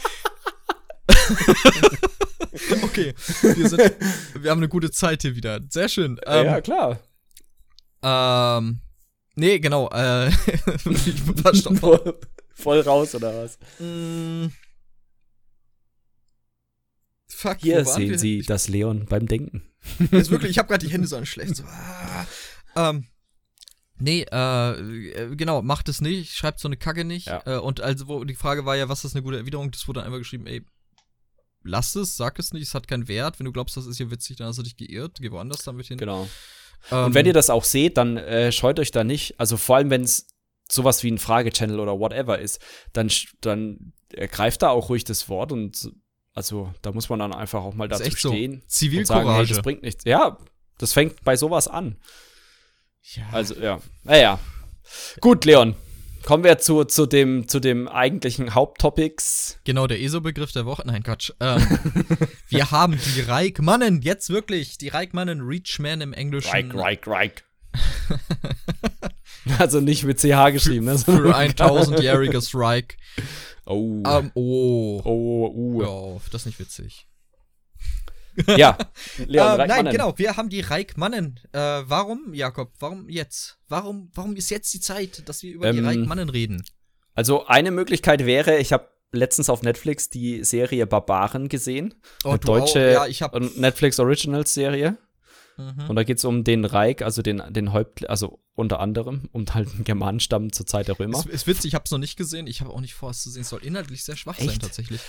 okay, 2.83 3.13
wir, 3.41 3.69
sind, 3.69 3.81
wir 4.39 4.51
haben 4.51 4.59
eine 4.59 4.69
gute 4.69 4.91
Zeit 4.91 5.23
hier 5.23 5.35
wieder. 5.35 5.59
Sehr 5.69 5.89
schön. 5.89 6.19
Ähm, 6.25 6.45
ja, 6.45 6.61
klar. 6.61 6.99
ähm, 8.03 8.79
nee, 9.35 9.59
genau. 9.59 9.89
Äh, 9.89 10.29
ich. 10.89 11.13
Voll, 12.55 12.79
raus 12.79 13.13
oder 13.13 13.43
was? 13.43 13.59
Mm. 13.79 14.47
Fuck, 17.27 17.57
Hier 17.59 17.83
sehen 17.83 18.11
wir? 18.11 18.19
Sie 18.19 18.41
das 18.41 18.69
Leon 18.69 19.05
beim 19.07 19.27
Denken. 19.27 19.63
Jetzt 20.11 20.31
wirklich, 20.31 20.51
ich 20.51 20.57
habe 20.57 20.67
gerade 20.69 20.85
die 20.85 20.91
Hände 20.91 21.05
so 21.07 21.23
schlecht. 21.25 21.57
So, 21.57 21.63
ah. 21.65 22.25
ähm, 22.77 23.07
nee, 23.97 24.25
äh, 24.31 24.71
äh, 24.71 25.35
genau, 25.35 25.61
macht 25.61 25.89
es 25.89 25.99
nicht, 25.99 26.33
schreibt 26.33 26.61
so 26.61 26.69
eine 26.69 26.77
Kacke 26.77 27.03
nicht. 27.03 27.27
Ja. 27.27 27.43
Äh, 27.45 27.59
und 27.59 27.81
also, 27.81 28.07
wo, 28.07 28.23
die 28.23 28.35
Frage 28.35 28.65
war 28.65 28.77
ja, 28.77 28.87
was 28.87 29.03
ist 29.03 29.15
eine 29.15 29.23
gute 29.23 29.37
Erwiderung? 29.37 29.69
Das 29.69 29.85
wurde 29.87 29.99
dann 29.99 30.07
einfach 30.07 30.19
geschrieben, 30.19 30.47
ey, 30.47 30.65
lass 31.61 31.93
es, 31.95 32.15
sag 32.15 32.39
es 32.39 32.53
nicht, 32.53 32.63
es 32.63 32.73
hat 32.73 32.87
keinen 32.87 33.09
Wert. 33.09 33.37
Wenn 33.37 33.45
du 33.45 33.51
glaubst, 33.51 33.75
das 33.75 33.85
ist 33.85 33.97
hier 33.97 34.11
witzig, 34.11 34.37
dann 34.37 34.47
hast 34.47 34.57
du 34.57 34.63
dich 34.63 34.77
geirrt, 34.77 35.17
geh 35.19 35.29
woanders 35.29 35.63
damit 35.63 35.87
hin. 35.87 35.97
Genau. 35.97 36.29
Ähm, 36.89 37.05
Und 37.05 37.13
wenn 37.15 37.25
ihr 37.25 37.33
das 37.33 37.49
auch 37.49 37.65
seht, 37.65 37.97
dann 37.97 38.15
äh, 38.15 38.53
scheut 38.53 38.79
euch 38.79 38.91
da 38.91 39.03
nicht. 39.03 39.39
Also 39.39 39.57
vor 39.57 39.75
allem, 39.75 39.89
wenn 39.89 40.03
es 40.03 40.27
sowas 40.69 41.03
wie 41.03 41.11
ein 41.11 41.17
Fragechannel 41.17 41.79
oder 41.79 41.99
whatever 41.99 42.39
ist, 42.39 42.59
dann, 42.93 43.11
dann 43.41 43.93
ergreift 44.13 44.61
da 44.61 44.69
auch 44.69 44.89
ruhig 44.89 45.03
das 45.03 45.29
Wort 45.29 45.51
und 45.51 45.91
also 46.33 46.73
da 46.81 46.91
muss 46.91 47.09
man 47.09 47.19
dann 47.19 47.33
einfach 47.33 47.63
auch 47.63 47.73
mal 47.73 47.87
dazu 47.87 48.03
echt 48.03 48.19
so. 48.19 48.29
stehen 48.29 48.53
und 48.53 48.61
sagen, 48.61 48.61
hey, 48.61 48.67
Zivilcourage. 48.67 49.53
das 49.53 49.61
bringt 49.61 49.83
nichts. 49.83 50.03
Ja, 50.05 50.37
das 50.77 50.93
fängt 50.93 51.23
bei 51.23 51.37
sowas 51.37 51.67
an. 51.67 51.97
ja. 53.01 53.23
Also 53.31 53.55
ja, 53.55 53.79
naja. 54.03 54.39
Gut, 55.21 55.45
Leon. 55.45 55.75
Kommen 56.23 56.43
wir 56.43 56.57
zu, 56.57 56.83
zu, 56.85 57.05
dem, 57.05 57.47
zu 57.47 57.59
dem 57.59 57.87
eigentlichen 57.87 58.55
Haupttopics. 58.55 59.59
Genau, 59.63 59.85
der 59.85 60.01
ESO-Begriff 60.01 60.51
der 60.51 60.65
Woche. 60.65 60.81
Nein, 60.83 61.03
Quatsch. 61.03 61.31
Ähm, 61.39 61.63
wir 62.49 62.71
haben 62.71 62.99
die 63.15 63.21
Reichmannen, 63.21 64.01
jetzt 64.01 64.31
wirklich, 64.31 64.79
die 64.79 64.87
Reichmannen, 64.87 65.41
Reachman 65.41 66.01
im 66.01 66.13
Englischen. 66.13 66.71
Reich, 66.71 67.05
Reich. 67.05 67.43
also 69.59 69.79
nicht 69.79 70.03
mit 70.03 70.19
CH 70.19 70.51
geschrieben, 70.51 70.85
ne? 70.85 70.97
sondern- 70.97 71.25
Für 71.25 71.35
ein 71.35 71.55
tausendjähriges 71.55 72.51
Reich. 72.55 72.97
Oh. 73.65 74.03
Ähm, 74.05 74.31
oh. 74.35 75.01
oh, 75.03 75.51
uh. 75.55 75.81
Ja, 75.81 76.21
das 76.31 76.41
ist 76.41 76.45
nicht 76.47 76.59
witzig. 76.59 77.07
Ja, 78.57 78.77
Leon, 79.27 79.47
Reik 79.61 79.69
nein, 79.69 79.85
genau, 79.85 80.17
wir 80.17 80.35
haben 80.35 80.49
die 80.49 80.59
Reikmannen. 80.59 81.39
Äh, 81.53 81.59
warum, 81.59 82.33
Jakob? 82.33 82.73
Warum 82.79 83.07
jetzt? 83.07 83.57
Warum, 83.69 84.11
warum 84.13 84.35
ist 84.35 84.49
jetzt 84.49 84.73
die 84.73 84.81
Zeit, 84.81 85.23
dass 85.29 85.41
wir 85.41 85.53
über 85.53 85.71
die 85.71 85.77
Ähm, 85.77 85.85
Reikmannen 85.85 86.27
reden? 86.27 86.61
Also 87.13 87.45
eine 87.45 87.71
Möglichkeit 87.71 88.25
wäre, 88.25 88.57
ich 88.57 88.73
habe 88.73 88.89
letztens 89.13 89.49
auf 89.49 89.61
Netflix 89.63 90.09
die 90.09 90.43
Serie 90.43 90.85
Barbaren 90.85 91.47
gesehen. 91.47 91.93
eine 92.25 92.37
du 92.37 92.51
auch? 92.51 92.59
deutsche 92.59 92.91
ja, 92.91 93.05
hab, 93.21 93.33
und 93.33 93.57
Netflix 93.57 93.99
Originals 93.99 94.53
Serie. 94.53 94.97
Mhm. 95.57 95.89
Und 95.89 95.95
da 95.95 96.03
geht 96.03 96.17
es 96.17 96.25
um 96.25 96.43
den 96.43 96.65
Reich, 96.65 97.03
also 97.03 97.21
den, 97.21 97.41
den 97.49 97.71
Häuptling, 97.73 98.09
also 98.09 98.39
unter 98.55 98.79
anderem, 98.79 99.29
um 99.31 99.45
halt 99.53 99.69
einen 99.73 99.83
Germanenstamm 99.83 100.51
zur 100.51 100.65
Zeit 100.65 100.87
der 100.87 100.99
Römer. 100.99 101.19
Ist, 101.19 101.25
ist 101.27 101.47
witzig, 101.47 101.65
ich 101.69 101.75
habe 101.75 101.83
es 101.85 101.91
noch 101.91 101.97
nicht 101.99 102.17
gesehen. 102.17 102.47
Ich 102.47 102.61
habe 102.61 102.71
auch 102.71 102.81
nicht 102.81 102.93
vor, 102.93 103.09
es 103.11 103.21
zu 103.23 103.29
sehen. 103.29 103.41
Es 103.41 103.49
soll 103.49 103.63
inhaltlich 103.63 104.03
sehr 104.03 104.15
schwach 104.15 104.37
sein, 104.37 104.49
Echt? 104.49 104.61
tatsächlich. 104.61 105.01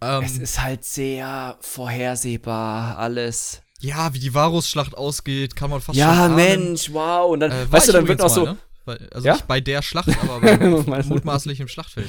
Ähm, 0.00 0.22
es 0.24 0.38
ist 0.38 0.62
halt 0.62 0.84
sehr 0.84 1.56
vorhersehbar, 1.60 2.98
alles. 2.98 3.62
ja, 3.80 4.12
wie 4.14 4.18
die 4.18 4.34
Varus-Schlacht 4.34 4.96
ausgeht, 4.96 5.54
kann 5.56 5.70
man 5.70 5.80
fast 5.80 5.98
Ja, 5.98 6.26
schon. 6.26 6.36
Mensch, 6.36 6.92
wow. 6.92 7.30
Und 7.30 7.40
dann, 7.40 7.50
Äh, 7.52 7.70
weißt 7.70 7.88
du, 7.88 7.92
dann 7.92 8.08
wird 8.08 8.18
noch 8.20 8.28
so. 8.28 8.44
ne? 8.44 8.56
Bei, 8.84 8.96
also 9.12 9.26
Ja? 9.26 9.34
nicht 9.34 9.46
bei 9.46 9.60
der 9.60 9.82
Schlacht, 9.82 10.08
aber 10.22 10.40
bei, 10.40 10.56
Meinst 10.56 11.10
du? 11.10 11.14
mutmaßlich 11.14 11.60
im 11.60 11.68
Schlachtfeld. 11.68 12.08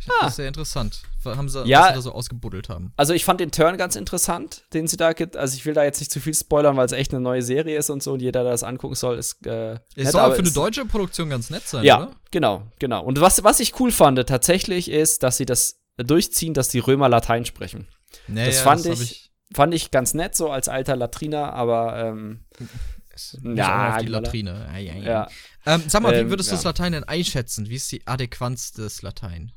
Ich 0.00 0.08
Ah. 0.10 0.24
Das 0.26 0.36
sehr 0.36 0.48
interessant. 0.48 1.02
Haben 1.24 1.48
sie, 1.48 1.64
Ja. 1.66 1.80
was 1.80 1.88
sie 1.88 1.94
da 1.96 2.00
so 2.02 2.12
ausgebuddelt 2.12 2.68
haben. 2.70 2.92
Also 2.96 3.12
ich 3.12 3.24
fand 3.24 3.40
den 3.40 3.50
Turn 3.50 3.76
ganz 3.76 3.96
interessant, 3.96 4.62
den 4.72 4.86
sie 4.88 4.96
da 4.96 5.12
gibt. 5.12 5.36
Also 5.36 5.56
ich 5.56 5.66
will 5.66 5.74
da 5.74 5.84
jetzt 5.84 5.98
nicht 6.00 6.10
zu 6.10 6.20
viel 6.20 6.34
spoilern, 6.34 6.76
weil 6.76 6.86
es 6.86 6.92
echt 6.92 7.12
eine 7.12 7.20
neue 7.20 7.42
Serie 7.42 7.76
ist 7.76 7.90
und 7.90 8.02
so 8.02 8.12
und 8.14 8.20
jeder, 8.20 8.42
der 8.44 8.52
das 8.52 8.62
angucken 8.62 8.94
soll, 8.94 9.18
ist. 9.18 9.44
Äh, 9.46 9.72
Es 9.74 9.78
nett, 9.96 10.12
soll 10.12 10.20
aber 10.22 10.34
für 10.34 10.38
eine 10.40 10.48
es- 10.48 10.54
deutsche 10.54 10.86
Produktion 10.86 11.28
ganz 11.28 11.50
nett 11.50 11.68
sein, 11.68 11.84
Ja, 11.84 11.98
oder? 12.04 12.10
genau, 12.30 12.62
genau. 12.78 13.02
Und 13.04 13.20
was, 13.20 13.44
was 13.44 13.60
ich 13.60 13.78
cool 13.80 13.90
fand 13.92 14.24
tatsächlich 14.26 14.90
ist, 14.90 15.22
dass 15.22 15.36
sie 15.36 15.44
das 15.46 15.80
durchziehen, 15.98 16.54
dass 16.54 16.68
die 16.68 16.78
Römer 16.78 17.08
Latein 17.10 17.44
sprechen. 17.44 17.86
Nee, 18.28 18.46
Das 18.46 18.56
ja, 18.58 18.62
fand 18.62 18.84
hab 18.86 18.92
ich- 18.92 19.26
Fand 19.54 19.72
ich 19.72 19.90
ganz 19.90 20.12
nett, 20.12 20.34
so 20.36 20.50
als 20.50 20.68
alter 20.68 20.94
Latriner, 20.94 21.54
aber 21.54 21.96
ähm, 21.98 22.44
Ja, 23.42 23.52
Ja, 23.54 23.90
auf 23.96 24.02
die. 24.02 24.06
Latrine. 24.06 24.68
Ei. 24.72 24.82
ja. 25.04 25.26
Ähm, 25.66 25.82
sag 25.88 26.02
mal, 26.02 26.12
wie 26.14 26.18
Ähm, 26.20 26.30
würdest 26.30 26.50
du 26.50 26.52
ja. 26.52 26.56
das 26.58 26.64
Latein 26.64 26.92
denn 26.92 27.04
einschätzen? 27.04 27.68
Wie 27.68 27.74
ist 27.74 27.90
die 27.90 28.06
Adäquanz 28.06 28.72
des 28.72 29.02
Latein? 29.02 29.50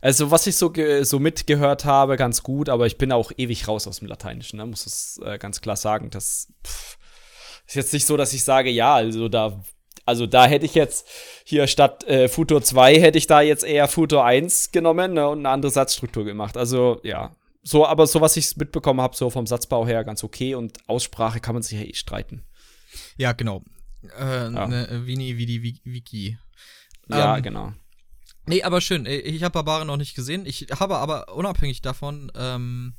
Also, 0.00 0.30
was 0.30 0.46
ich 0.46 0.56
so, 0.56 0.72
so 1.02 1.18
mitgehört 1.18 1.84
habe, 1.84 2.16
ganz 2.16 2.42
gut, 2.42 2.68
aber 2.68 2.86
ich 2.86 2.98
bin 2.98 3.12
auch 3.12 3.32
ewig 3.36 3.66
raus 3.68 3.86
aus 3.86 3.98
dem 4.00 4.08
Lateinischen, 4.08 4.56
ne? 4.58 4.66
muss 4.66 4.86
es 4.86 5.20
äh, 5.24 5.38
ganz 5.38 5.60
klar 5.60 5.76
sagen. 5.76 6.10
Das 6.10 6.48
pff, 6.66 6.98
ist 7.66 7.76
jetzt 7.76 7.92
nicht 7.92 8.06
so, 8.06 8.16
dass 8.16 8.32
ich 8.32 8.42
sage, 8.44 8.70
ja, 8.70 8.94
also 8.94 9.28
da, 9.28 9.62
also 10.06 10.26
da 10.26 10.46
hätte 10.46 10.66
ich 10.66 10.74
jetzt 10.74 11.06
hier 11.44 11.66
statt 11.66 12.04
äh, 12.04 12.28
Futur 12.28 12.62
2 12.62 12.98
hätte 13.00 13.18
ich 13.18 13.26
da 13.26 13.40
jetzt 13.42 13.62
eher 13.64 13.86
Futur 13.88 14.24
1 14.24 14.72
genommen 14.72 15.12
ne, 15.14 15.28
und 15.28 15.40
eine 15.40 15.50
andere 15.50 15.70
Satzstruktur 15.70 16.24
gemacht. 16.24 16.56
Also, 16.56 17.00
ja. 17.04 17.34
So, 17.62 17.86
aber 17.86 18.06
so, 18.06 18.20
was 18.22 18.36
ich 18.38 18.56
mitbekommen 18.56 19.02
habe, 19.02 19.14
so 19.14 19.28
vom 19.28 19.46
Satzbau 19.46 19.86
her 19.86 20.02
ganz 20.02 20.24
okay 20.24 20.54
und 20.54 20.78
Aussprache 20.88 21.40
kann 21.40 21.54
man 21.54 21.62
sich 21.62 21.78
ja 21.78 21.84
eh 21.84 21.92
streiten. 21.94 22.42
Ja, 23.18 23.32
genau. 23.32 23.62
Äh, 24.18 24.50
Ja. 24.52 24.66
Ne, 24.66 25.02
Vini, 25.04 25.36
wie 25.36 25.44
die 25.46 25.62
Wi- 25.62 25.80
Wiki. 25.84 26.38
Ja, 27.10 27.36
Ähm, 27.36 27.42
genau. 27.42 27.72
Nee, 28.46 28.62
aber 28.62 28.80
schön. 28.80 29.06
Äh, 29.06 29.18
Ich 29.18 29.42
habe 29.42 29.52
Barbaren 29.52 29.86
noch 29.86 29.96
nicht 29.96 30.14
gesehen. 30.14 30.44
Ich 30.46 30.66
habe 30.78 30.96
aber 30.98 31.34
unabhängig 31.34 31.82
davon 31.82 32.30
ähm, 32.34 32.94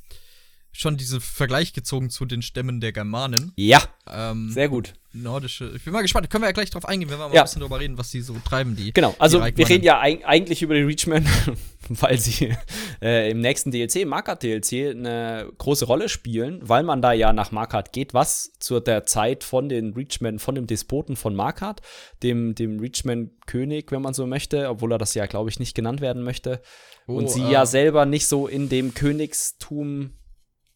schon 0.72 0.96
diesen 0.96 1.20
Vergleich 1.20 1.72
gezogen 1.72 2.10
zu 2.10 2.24
den 2.24 2.42
Stämmen 2.42 2.80
der 2.80 2.92
Germanen. 2.92 3.52
Ja, 3.56 3.82
Ähm, 4.08 4.50
sehr 4.50 4.68
gut. 4.68 4.94
Nordische. 5.14 5.72
Ich 5.76 5.84
bin 5.84 5.92
mal 5.92 6.00
gespannt. 6.02 6.30
Können 6.30 6.42
wir 6.42 6.48
ja 6.48 6.52
gleich 6.52 6.70
drauf 6.70 6.86
eingehen, 6.86 7.10
wenn 7.10 7.18
wir 7.18 7.28
mal 7.28 7.34
Ja. 7.34 7.42
ein 7.42 7.44
bisschen 7.44 7.60
drüber 7.60 7.78
reden, 7.80 7.98
was 7.98 8.10
die 8.10 8.22
so 8.22 8.34
treiben, 8.44 8.76
die. 8.76 8.92
Genau, 8.92 9.14
also 9.18 9.44
die 9.44 9.56
wir 9.56 9.68
reden 9.68 9.84
ja 9.84 10.00
eig 10.00 10.24
eigentlich 10.24 10.62
über 10.62 10.74
die 10.74 10.80
Reachmen, 10.82 11.26
weil 11.88 12.18
sie 12.18 12.54
äh, 13.02 13.30
im 13.30 13.40
nächsten 13.40 13.70
DLC, 13.70 14.06
Markart 14.06 14.42
DLC, 14.42 14.90
eine 14.90 15.50
große 15.58 15.84
Rolle 15.84 16.08
spielen, 16.08 16.60
weil 16.62 16.82
man 16.82 17.02
da 17.02 17.12
ja 17.12 17.32
nach 17.32 17.52
Markart 17.52 17.92
geht, 17.92 18.14
was 18.14 18.52
zu 18.58 18.80
der 18.80 19.04
Zeit 19.04 19.44
von 19.44 19.68
den 19.68 19.92
Reachmen, 19.92 20.38
von 20.38 20.54
dem 20.54 20.66
Despoten 20.66 21.16
von 21.16 21.34
Markart, 21.34 21.82
dem, 22.22 22.54
dem 22.54 22.80
Reachman-König, 22.80 23.90
wenn 23.90 24.02
man 24.02 24.14
so 24.14 24.26
möchte, 24.26 24.68
obwohl 24.70 24.92
er 24.92 24.98
das 24.98 25.12
ja, 25.14 25.26
glaube 25.26 25.50
ich, 25.50 25.58
nicht 25.58 25.74
genannt 25.74 26.00
werden 26.00 26.22
möchte. 26.22 26.62
Oh, 27.06 27.14
und 27.16 27.28
sie 27.30 27.42
äh, 27.42 27.50
ja 27.52 27.66
selber 27.66 28.06
nicht 28.06 28.26
so 28.26 28.46
in 28.46 28.68
dem 28.68 28.94
Königstum, 28.94 30.12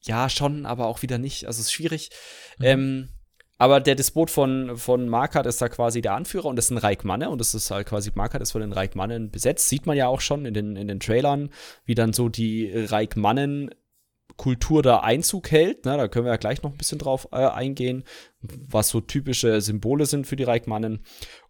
ja, 0.03 0.29
schon, 0.29 0.67
aber 0.67 0.87
auch 0.87 1.03
wieder 1.03 1.19
nicht. 1.19 1.47
Also 1.47 1.61
es 1.61 1.67
ist 1.67 1.73
schwierig. 1.73 2.11
Mhm. 2.59 2.65
Ähm, 2.65 3.09
aber 3.59 3.81
der 3.81 3.95
Despot 3.95 4.31
von, 4.31 4.77
von 4.77 5.09
Markart 5.09 5.47
ist 5.47 5.63
da 5.63 5.69
quasi 5.69 6.03
der 6.03 6.15
Anführer 6.15 6.47
und 6.47 6.57
das 6.57 6.67
ist 6.67 6.73
ein 6.73 6.79
Reikmanne 6.79 7.31
und 7.31 7.41
das 7.41 7.55
ist 7.55 7.71
halt 7.71 7.87
quasi, 7.87 8.11
Markart 8.15 8.43
ist 8.43 8.53
von 8.53 8.61
den 8.61 8.73
Reikmannen 8.73 9.31
besetzt. 9.31 9.69
Sieht 9.69 9.87
man 9.87 9.97
ja 9.97 10.09
auch 10.09 10.21
schon 10.21 10.45
in 10.45 10.55
den, 10.55 10.77
in 10.77 10.89
den 10.89 11.01
Trailern, 11.01 11.51
wie 11.85 11.95
dann 11.95 12.13
so 12.13 12.29
die 12.29 12.71
Reikmannen 12.73 13.71
Kultur 14.37 14.83
da 14.83 14.99
Einzug 14.99 15.51
hält. 15.51 15.85
Ne, 15.85 15.97
da 15.97 16.09
können 16.09 16.27
wir 16.27 16.33
ja 16.33 16.37
gleich 16.37 16.63
noch 16.63 16.71
ein 16.71 16.77
bisschen 16.77 16.99
drauf 16.99 17.29
äh, 17.33 17.37
eingehen, 17.37 18.05
was 18.41 18.89
so 18.89 19.01
typische 19.01 19.61
Symbole 19.61 20.07
sind 20.07 20.27
für 20.27 20.37
die 20.37 20.45
Reikmannen. 20.45 21.01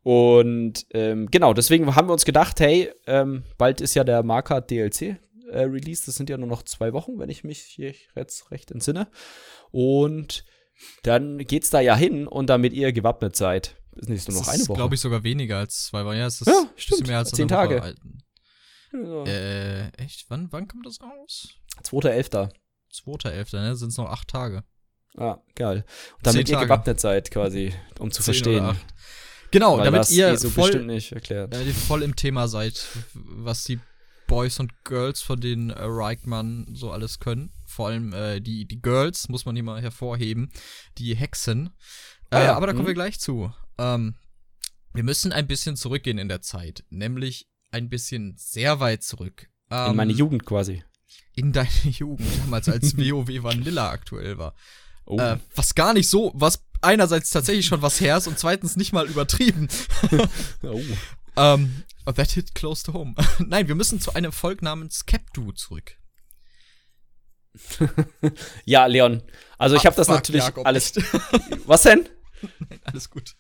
Und 0.03 0.87
ähm, 0.93 1.29
genau, 1.31 1.53
deswegen 1.53 1.95
haben 1.95 2.09
wir 2.09 2.13
uns 2.13 2.25
gedacht, 2.25 2.61
hey, 2.61 2.93
ähm, 3.07 3.43
bald 3.59 3.81
ist 3.81 3.95
ja 3.95 4.05
der 4.05 4.23
Markart 4.23 4.71
DLC 4.71 5.17
äh, 5.51 5.63
Release. 5.63 6.07
Das 6.07 6.15
sind 6.15 6.31
ja 6.31 6.39
nur 6.39 6.49
noch 6.49 6.63
zwei 6.63 6.93
Wochen, 6.93 7.19
wenn 7.19 7.29
ich 7.29 7.45
mich 7.45 7.61
hier 7.61 7.93
jetzt 8.15 8.51
recht 8.51 8.71
entsinne. 8.71 9.09
Und 9.73 10.45
dann 11.03 11.39
geht's 11.39 11.71
da 11.71 11.81
ja 11.81 11.97
hin 11.97 12.27
und 12.27 12.49
damit 12.49 12.73
ihr 12.73 12.93
gewappnet 12.93 13.37
seid. 13.37 13.77
Ist 13.97 14.09
nicht 14.09 14.29
nur 14.29 14.41
noch 14.41 14.49
eine 14.49 14.67
Woche. 14.69 14.77
glaube 14.77 14.95
ich, 14.95 15.01
sogar 15.01 15.23
weniger 15.25 15.59
als 15.59 15.87
zwei 15.87 16.05
Wochen. 16.05 16.17
Ja, 16.17 16.27
es 16.27 16.41
ist 16.41 16.47
Ja, 16.49 16.71
stimmt. 16.77 17.07
mehr 17.07 17.19
als 17.19 17.31
Zehn 17.31 17.49
Tage. 17.49 17.83
alt. 17.83 17.97
Ja. 18.93 19.25
Äh, 19.25 19.89
echt? 19.97 20.27
Wann, 20.29 20.49
wann 20.53 20.69
kommt 20.69 20.87
das 20.87 21.01
raus? 21.01 21.49
2.11. 21.83 22.51
2.11., 22.93 23.57
ne? 23.61 23.77
Sind 23.77 23.89
es 23.89 23.97
noch 23.97 24.11
acht 24.11 24.29
Tage. 24.29 24.65
Ja, 25.19 25.43
geil. 25.55 25.85
Und 26.19 26.27
damit 26.27 26.49
ihr 26.49 26.59
gewappnet 26.59 27.01
seid, 27.01 27.31
quasi, 27.31 27.73
um 27.99 28.11
zu 28.11 28.23
Zehn 28.23 28.25
verstehen. 28.35 28.77
Genau, 29.51 29.79
Weil 29.79 29.87
damit 29.87 30.11
ihr 30.11 30.29
eh 30.29 30.37
so 30.37 30.51
voll, 30.51 30.65
bestimmt 30.65 30.89
nicht 30.89 31.13
erklärt. 31.13 31.55
äh, 31.55 31.65
voll 31.73 32.03
im 32.03 32.17
Thema 32.17 32.49
seid, 32.49 32.85
was 33.15 33.65
die 33.65 33.79
Boys 34.27 34.59
und 34.61 34.73
Girls 34.85 35.23
von 35.23 35.41
den 35.41 35.71
äh, 35.71 35.83
Reichmann 35.83 36.67
so 36.73 36.91
alles 36.91 37.19
können. 37.19 37.53
Vor 37.65 37.89
allem 37.89 38.13
äh, 38.13 38.41
die, 38.41 38.67
die 38.67 38.81
Girls, 38.81 39.29
muss 39.29 39.45
man 39.45 39.57
hier 39.57 39.63
mal 39.63 39.81
hervorheben, 39.81 40.51
die 40.99 41.15
Hexen. 41.15 41.71
Äh, 42.31 42.37
Ah 42.37 42.45
ja, 42.45 42.57
Aber 42.57 42.67
da 42.67 42.73
kommen 42.73 42.85
mhm. 42.85 42.89
wir 42.89 42.95
gleich 42.95 43.21
zu. 43.21 43.53
Ähm, 43.79 44.15
wir 44.95 45.05
müssen 45.05 45.33
ein 45.33 45.47
bisschen 45.47 45.77
zurückgehen 45.77 46.19
in 46.19 46.29
der 46.29 46.43
Zeit, 46.43 46.85
nämlich 46.91 47.49
ein 47.71 47.89
bisschen 47.89 48.35
sehr 48.39 48.81
weit 48.81 49.03
zurück. 49.03 49.49
Ähm, 49.71 49.91
In 49.91 49.97
meine 49.97 50.13
Jugend 50.13 50.47
quasi. 50.47 50.83
In 51.35 51.53
deine 51.53 51.69
Jugend, 51.85 52.27
damals 52.41 52.69
als 52.69 52.97
WoW 52.97 53.43
Vanilla 53.43 53.91
aktuell 53.91 54.39
war. 54.39 54.55
Oh. 55.05 55.19
Äh, 55.19 55.39
was 55.55 55.75
gar 55.75 55.93
nicht 55.93 56.09
so, 56.09 56.33
was 56.35 56.65
einerseits 56.81 57.31
tatsächlich 57.31 57.67
schon 57.67 57.83
was 57.83 58.01
her 58.01 58.17
ist 58.17 58.27
und 58.27 58.39
zweitens 58.39 58.77
nicht 58.77 58.93
mal 58.93 59.07
übertrieben. 59.07 59.69
oh. 60.63 60.81
Ähm, 61.39 61.83
that 62.15 62.31
hit 62.33 62.55
close 62.55 62.85
to 62.85 62.93
home. 62.93 63.15
Nein, 63.47 63.69
wir 63.69 63.75
müssen 63.75 64.01
zu 64.01 64.15
einem 64.15 64.33
Volk 64.33 64.63
namens 64.63 65.05
Capdu 65.07 65.53
zurück. 65.53 65.97
Ja, 68.65 68.87
Leon. 68.87 69.23
Also 69.59 69.77
ich 69.77 69.83
Ah, 69.83 69.87
habe 69.87 69.97
das 69.97 70.09
natürlich 70.09 70.43
Jakob, 70.45 70.67
alles. 70.67 70.93
Was 71.67 71.83
denn? 71.83 72.09
Nein, 72.69 72.81
alles 72.85 73.09
gut. 73.11 73.35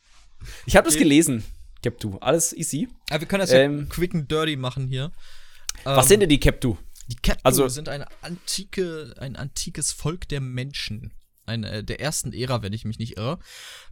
Ich 0.64 0.76
habe 0.76 0.86
das 0.88 0.96
gelesen. 0.96 1.44
Captu. 1.82 2.16
Alles 2.18 2.52
easy. 2.54 2.88
Aber 3.10 3.20
wir 3.20 3.28
können 3.28 3.40
das 3.42 3.50
Ähm, 3.50 3.80
ja 3.80 3.84
quick 3.86 4.14
and 4.14 4.30
dirty 4.30 4.56
machen 4.56 4.88
hier. 4.88 5.12
Was 5.84 6.04
Ähm, 6.04 6.08
sind 6.08 6.20
denn 6.20 6.28
die 6.30 6.40
Captu? 6.40 6.76
Die 7.08 7.16
Capdu 7.16 7.40
also- 7.44 7.68
sind 7.68 7.88
eine 7.88 8.06
antike, 8.22 9.14
ein 9.18 9.36
antikes 9.36 9.92
Volk 9.92 10.28
der 10.28 10.40
Menschen. 10.40 11.12
Eine 11.46 11.70
äh, 11.70 11.84
der 11.84 12.00
ersten 12.00 12.32
Ära, 12.32 12.62
wenn 12.62 12.72
ich 12.72 12.84
mich 12.84 12.98
nicht 12.98 13.16
irre, 13.16 13.38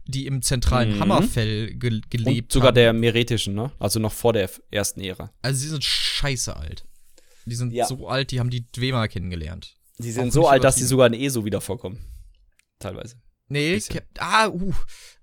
die 0.05 0.25
im 0.27 0.41
zentralen 0.41 0.95
Mhm. 0.95 0.99
Hammerfell 0.99 1.73
ge 1.75 2.01
gelebt 2.09 2.47
Und 2.47 2.51
sogar 2.53 2.67
haben. 2.67 2.75
der 2.75 2.93
meretischen, 2.93 3.55
ne? 3.55 3.71
Also 3.79 3.99
noch 3.99 4.11
vor 4.13 4.33
der 4.33 4.49
ersten 4.71 4.99
Ära. 5.01 5.31
Also 5.41 5.59
sie 5.59 5.69
sind 5.69 5.83
scheiße 5.83 6.55
alt. 6.55 6.85
Die 7.45 7.55
sind 7.55 7.71
Ja. 7.73 7.85
so 7.87 8.07
alt, 8.07 8.31
die 8.31 8.39
haben 8.39 8.49
die 8.49 8.69
Dwemer 8.71 9.07
kennengelernt. 9.07 9.75
Die 9.99 10.09
Auch 10.09 10.13
sind 10.13 10.23
nicht 10.25 10.33
so 10.33 10.47
alt, 10.47 10.63
dass 10.63 10.75
übertrieben. 10.75 10.89
sogar 10.89 11.07
in 11.07 11.13
ESO 11.13 11.45
wieder 11.45 11.61
vorkommen. 11.61 11.99
Teilweise. 12.79 13.15
Nee. 13.47 13.79
Cap 13.79 14.03
ah, 14.19 14.47
uh, 14.49 14.73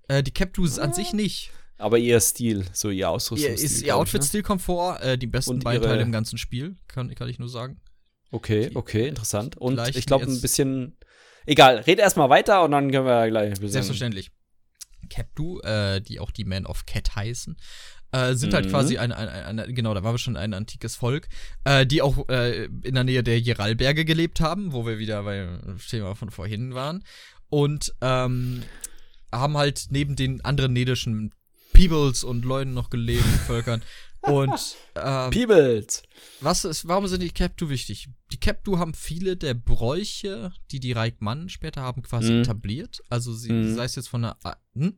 äh, 0.07 0.23
die 0.23 0.31
Captus 0.31 0.79
an 0.79 0.93
sich 0.93 1.13
nicht. 1.13 1.51
Aber 1.77 1.97
ihr 1.97 2.19
Stil, 2.21 2.65
so 2.71 2.89
ihr 2.89 2.95
Ihr, 2.99 3.09
Ausrüstungsstil. 3.09 3.65
ist, 3.65 3.77
ihr 3.81 3.83
glaub 3.85 4.05
ich, 4.07 4.13
ne? 4.13 4.17
Outfit-Stil 4.19 4.41
kommt 4.43 4.61
vor, 4.61 5.01
äh, 5.01 5.17
die 5.17 5.27
besten 5.27 5.51
Und 5.51 5.63
beiden 5.63 5.83
Teile 5.83 6.01
im 6.01 6.11
ganzen 6.11 6.37
Spiel, 6.37 6.77
kann, 6.87 7.13
kann 7.13 7.27
ich 7.29 7.39
nur 7.39 7.49
sagen. 7.49 7.81
Okay, 8.31 8.69
Die- 8.69 8.75
okay, 8.75 9.07
interessant. 9.09 9.57
Und 9.57 9.79
ich 9.95 10.05
glaube 10.05 10.25
ein 10.25 10.39
bisschen. 10.41 10.97
Egal, 11.45 11.77
red 11.77 11.99
erstmal 11.99 12.29
weiter 12.29 12.63
und 12.63 12.71
dann 12.71 12.91
können 12.91 13.05
wir 13.05 13.29
gleich. 13.29 13.55
Selbstverständlich. 13.61 14.31
Capdu, 15.09 15.59
äh, 15.61 16.01
die 16.01 16.19
auch 16.19 16.31
die 16.31 16.45
Men 16.45 16.65
of 16.65 16.85
Cat 16.85 17.15
heißen, 17.15 17.57
äh, 18.11 18.33
sind 18.35 18.53
halt 18.53 18.65
Mhm. 18.65 18.69
quasi 18.69 18.97
ein, 18.97 19.11
ein, 19.11 19.27
ein, 19.27 19.59
ein, 19.59 19.75
genau, 19.75 19.93
da 19.93 20.03
waren 20.03 20.13
wir 20.13 20.19
schon 20.19 20.37
ein 20.37 20.53
antikes 20.53 20.95
Volk, 20.95 21.27
äh, 21.65 21.85
die 21.85 22.01
auch 22.01 22.29
äh, 22.29 22.65
in 22.65 22.95
der 22.95 23.03
Nähe 23.03 23.23
der 23.23 23.39
Jeralberge 23.39 24.05
gelebt 24.05 24.39
haben, 24.39 24.71
wo 24.71 24.85
wir 24.85 24.99
wieder 24.99 25.23
beim 25.23 25.77
Thema 25.89 26.15
von 26.15 26.29
vorhin 26.31 26.73
waren. 26.73 27.03
Und 27.49 27.93
ähm, 28.01 28.63
haben 29.31 29.57
halt 29.57 29.87
neben 29.89 30.15
den 30.15 30.43
anderen 30.45 30.73
nedischen 30.73 31.33
Peoples 31.73 32.23
und 32.23 32.45
Leuten 32.45 32.73
noch 32.73 32.89
gelebt, 32.89 33.23
Völkern. 33.47 33.81
Und 34.23 34.77
ähm, 34.95 35.29
Peebles. 35.31 36.03
was 36.39 36.63
ist, 36.65 36.87
warum 36.87 37.07
sind 37.07 37.21
die 37.21 37.31
Captu 37.31 37.69
wichtig? 37.69 38.07
Die 38.31 38.39
Captu 38.39 38.77
haben 38.79 38.93
viele 38.93 39.35
der 39.37 39.53
Bräuche, 39.53 40.51
die 40.71 40.79
die 40.79 40.93
Reichmann 40.93 41.49
später 41.49 41.81
haben, 41.81 42.01
quasi 42.03 42.31
Mhm. 42.33 42.39
etabliert. 42.41 43.01
Also 43.09 43.33
sie, 43.33 43.51
Mhm. 43.51 43.75
sei 43.75 43.83
es 43.83 43.95
jetzt 43.95 44.07
von 44.09 44.21
der, 44.21 44.37
hm? 44.75 44.97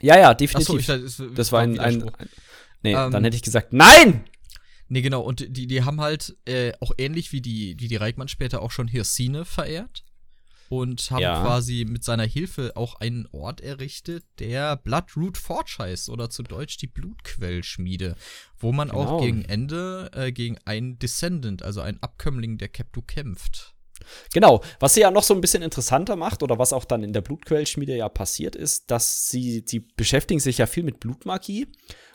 Ja, 0.00 0.18
ja, 0.18 0.34
definitiv. 0.34 0.80
ich, 0.80 0.86
das, 0.86 1.22
das 1.34 1.52
war 1.52 1.60
ein, 1.60 1.78
ein, 1.78 2.02
ein 2.02 2.28
Nee, 2.82 2.94
Ähm, 2.94 3.10
dann 3.12 3.22
hätte 3.24 3.36
ich 3.36 3.42
gesagt, 3.42 3.72
nein! 3.72 4.24
Nee, 4.88 5.00
genau, 5.02 5.22
und 5.22 5.40
die, 5.56 5.66
die 5.66 5.84
haben 5.84 6.00
halt 6.00 6.36
äh, 6.46 6.72
auch 6.80 6.92
ähnlich 6.98 7.32
wie 7.32 7.40
die, 7.40 7.76
wie 7.78 7.88
die 7.88 7.96
Reichmann 7.96 8.28
später 8.28 8.60
auch 8.60 8.70
schon 8.72 8.88
Hirsine 8.88 9.44
verehrt. 9.44 10.04
Und 10.72 11.10
haben 11.10 11.20
Ja. 11.20 11.42
quasi 11.42 11.84
mit 11.86 12.02
seiner 12.02 12.24
Hilfe 12.24 12.72
auch 12.76 12.94
einen 12.94 13.28
Ort 13.30 13.60
errichtet, 13.60 14.24
der 14.38 14.76
Bloodroot 14.76 15.36
Forge 15.36 15.74
heißt, 15.80 16.08
oder 16.08 16.30
zu 16.30 16.42
Deutsch 16.42 16.78
die 16.78 16.86
Blutquellschmiede, 16.86 18.16
wo 18.58 18.72
man 18.72 18.88
Genau. 18.88 19.00
auch 19.18 19.20
gegen 19.20 19.44
Ende 19.44 20.10
äh, 20.14 20.32
gegen 20.32 20.56
einen 20.64 20.98
Descendant, 20.98 21.62
also 21.62 21.82
einen 21.82 22.02
Abkömmling 22.02 22.56
der 22.56 22.68
Keptu 22.68 23.02
kämpft. 23.02 23.74
Genau, 24.32 24.62
was 24.80 24.94
sie 24.94 25.00
ja 25.00 25.10
noch 25.10 25.22
so 25.22 25.34
ein 25.34 25.42
bisschen 25.42 25.62
interessanter 25.62 26.16
macht 26.16 26.42
oder 26.42 26.58
was 26.58 26.72
auch 26.72 26.86
dann 26.86 27.02
in 27.04 27.12
der 27.12 27.20
Blutquellschmiede 27.20 27.94
ja 27.94 28.08
passiert 28.08 28.56
ist, 28.56 28.90
dass 28.90 29.28
sie, 29.28 29.64
sie 29.66 29.80
beschäftigen 29.80 30.40
sich 30.40 30.56
ja 30.56 30.66
viel 30.66 30.84
mit 30.84 31.00
Blutmagie 31.00 31.68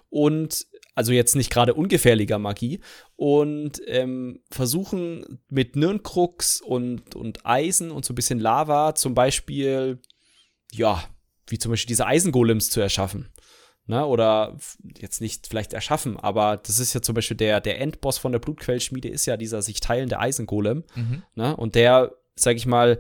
und 0.10 0.65
also 0.97 1.12
jetzt 1.12 1.36
nicht 1.36 1.51
gerade 1.51 1.75
ungefährlicher 1.75 2.39
Magie 2.39 2.79
und 3.15 3.79
ähm, 3.86 4.39
versuchen 4.49 5.39
mit 5.47 5.75
Nirnkrux 5.75 6.60
und, 6.60 7.13
und 7.13 7.45
Eisen 7.45 7.91
und 7.91 8.03
so 8.03 8.13
ein 8.13 8.15
bisschen 8.15 8.39
Lava 8.39 8.95
zum 8.95 9.13
Beispiel, 9.13 10.01
ja, 10.71 11.03
wie 11.45 11.60
zum 11.60 11.69
Beispiel 11.69 11.89
diese 11.89 12.07
Eisengolems 12.07 12.71
zu 12.71 12.81
erschaffen. 12.81 13.29
Ne, 13.89 14.05
oder 14.05 14.57
jetzt 14.97 15.21
nicht 15.21 15.47
vielleicht 15.47 15.71
erschaffen, 15.71 16.17
aber 16.17 16.57
das 16.57 16.77
ist 16.79 16.93
ja 16.93 17.01
zum 17.01 17.15
Beispiel 17.15 17.38
der, 17.38 17.62
der 17.62 17.79
Endboss 17.79 18.17
von 18.17 18.33
der 18.33 18.39
Blutquellschmiede 18.39 19.07
ist 19.07 19.25
ja 19.27 19.38
dieser 19.38 19.62
sich 19.62 19.79
teilende 19.79 20.19
Eisengolem. 20.19 20.83
Mhm. 20.93 21.23
Ne? 21.36 21.55
Und 21.55 21.75
der, 21.75 22.12
sag 22.36 22.57
ich 22.57 22.65
mal, 22.65 22.99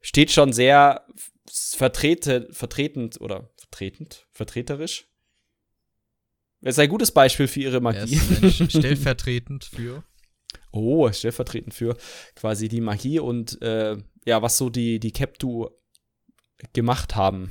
steht 0.00 0.32
schon 0.32 0.52
sehr 0.52 1.06
vertrete, 1.48 2.48
vertretend 2.50 3.20
oder 3.20 3.50
vertretend, 3.58 4.26
vertreterisch. 4.32 5.06
Ist 6.64 6.78
ein 6.78 6.88
gutes 6.88 7.12
Beispiel 7.12 7.46
für 7.46 7.60
ihre 7.60 7.80
Magie. 7.80 8.18
Mensch, 8.40 8.56
stellvertretend 8.70 9.64
für. 9.64 10.02
oh, 10.72 11.12
stellvertretend 11.12 11.74
für 11.74 11.96
quasi 12.34 12.68
die 12.68 12.80
Magie 12.80 13.18
und 13.18 13.60
äh, 13.60 13.96
ja, 14.24 14.40
was 14.40 14.56
so 14.56 14.70
die, 14.70 14.98
die 14.98 15.12
Keptu 15.12 15.68
gemacht 16.72 17.16
haben. 17.16 17.50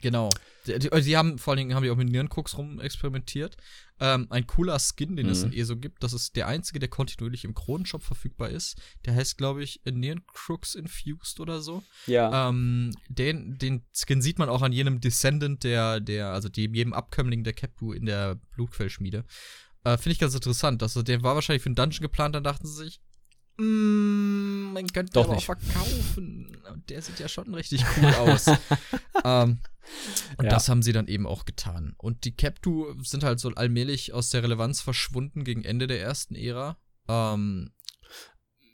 Genau. 0.00 0.28
Die, 0.66 0.78
die, 0.78 0.88
die 0.90 1.16
haben 1.16 1.38
vor 1.38 1.52
allen 1.52 1.58
Dingen 1.58 1.74
haben 1.74 1.84
die 1.84 1.90
auch 1.90 1.96
mit 1.96 2.08
Nierenkrux 2.08 2.58
rum 2.58 2.80
experimentiert. 2.80 3.56
Ähm, 4.00 4.26
ein 4.30 4.46
cooler 4.46 4.78
Skin, 4.78 5.16
den 5.16 5.28
es 5.28 5.44
Mhm. 5.44 5.52
in 5.52 5.58
ESO 5.58 5.76
gibt, 5.76 6.02
das 6.02 6.12
ist 6.12 6.36
der 6.36 6.46
einzige, 6.46 6.78
der 6.78 6.88
kontinuierlich 6.88 7.44
im 7.44 7.54
Kronenshop 7.54 8.02
verfügbar 8.02 8.48
ist. 8.50 8.80
Der 9.04 9.14
heißt, 9.14 9.36
glaube 9.38 9.62
ich, 9.64 9.80
Nierenkrux 9.90 10.74
Infused 10.74 11.40
oder 11.40 11.60
so. 11.60 11.82
Ja. 12.06 12.48
Ähm, 12.48 12.92
den, 13.08 13.58
den 13.58 13.82
Skin 13.92 14.22
sieht 14.22 14.38
man 14.38 14.48
auch 14.48 14.62
an 14.62 14.72
jedem 14.72 15.00
Descendant 15.00 15.64
der, 15.64 16.00
der, 16.00 16.28
also 16.32 16.48
dem, 16.48 16.74
jedem 16.74 16.92
Abkömmling 16.92 17.42
der 17.44 17.54
Capdu 17.54 17.92
in 17.92 18.06
der 18.06 18.36
Blutquellschmiede. 18.54 19.24
Äh, 19.84 19.96
Finde 19.96 20.12
ich 20.12 20.18
ganz 20.18 20.34
interessant. 20.34 20.82
Also, 20.82 21.02
der 21.02 21.22
war 21.22 21.34
wahrscheinlich 21.34 21.62
für 21.62 21.68
einen 21.68 21.76
Dungeon 21.76 22.02
geplant, 22.02 22.34
dann 22.34 22.44
dachten 22.44 22.66
sie 22.66 22.74
sich, 22.84 23.00
mm, 23.58 24.72
man 24.72 24.86
könnte 24.88 25.12
Doch 25.12 25.24
aber 25.24 25.32
auch 25.32 25.36
nicht. 25.36 25.46
verkaufen. 25.46 26.56
Der 26.88 27.02
sieht 27.02 27.18
ja 27.18 27.28
schon 27.28 27.54
richtig 27.54 27.84
cool 27.96 28.06
aus. 28.14 28.46
ähm, 29.24 29.58
und 30.36 30.44
Ja. 30.44 30.50
das 30.50 30.68
haben 30.68 30.82
sie 30.82 30.92
dann 30.92 31.08
eben 31.08 31.26
auch 31.26 31.44
getan. 31.44 31.94
Und 31.98 32.24
die 32.24 32.34
Captu 32.36 32.94
sind 33.02 33.24
halt 33.24 33.40
so 33.40 33.48
allmählich 33.50 34.12
aus 34.12 34.30
der 34.30 34.42
Relevanz 34.42 34.80
verschwunden 34.80 35.44
gegen 35.44 35.64
Ende 35.64 35.86
der 35.86 36.00
ersten 36.00 36.34
Ära. 36.34 36.76
Ähm, 37.08 37.72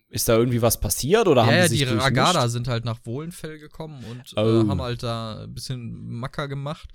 Ist 0.09 0.29
da 0.29 0.37
irgendwie 0.37 0.62
was 0.62 0.79
passiert 0.81 1.27
oder 1.29 1.42
ja, 1.42 1.47
haben 1.47 1.55
ja, 1.57 1.62
die 1.68 1.77
sich 1.79 1.79
die 1.88 1.94
Ragada 1.94 2.49
sind 2.49 2.68
halt 2.68 2.85
nach 2.85 2.99
Wohlenfell 3.05 3.59
gekommen 3.59 4.05
und 4.05 4.33
Oh. 4.37 4.40
äh, 4.64 4.68
haben 4.68 4.83
halt 4.83 5.03
da 5.03 5.44
ein 5.44 5.55
bisschen 5.55 6.05
Macker 6.09 6.49
gemacht. 6.49 6.90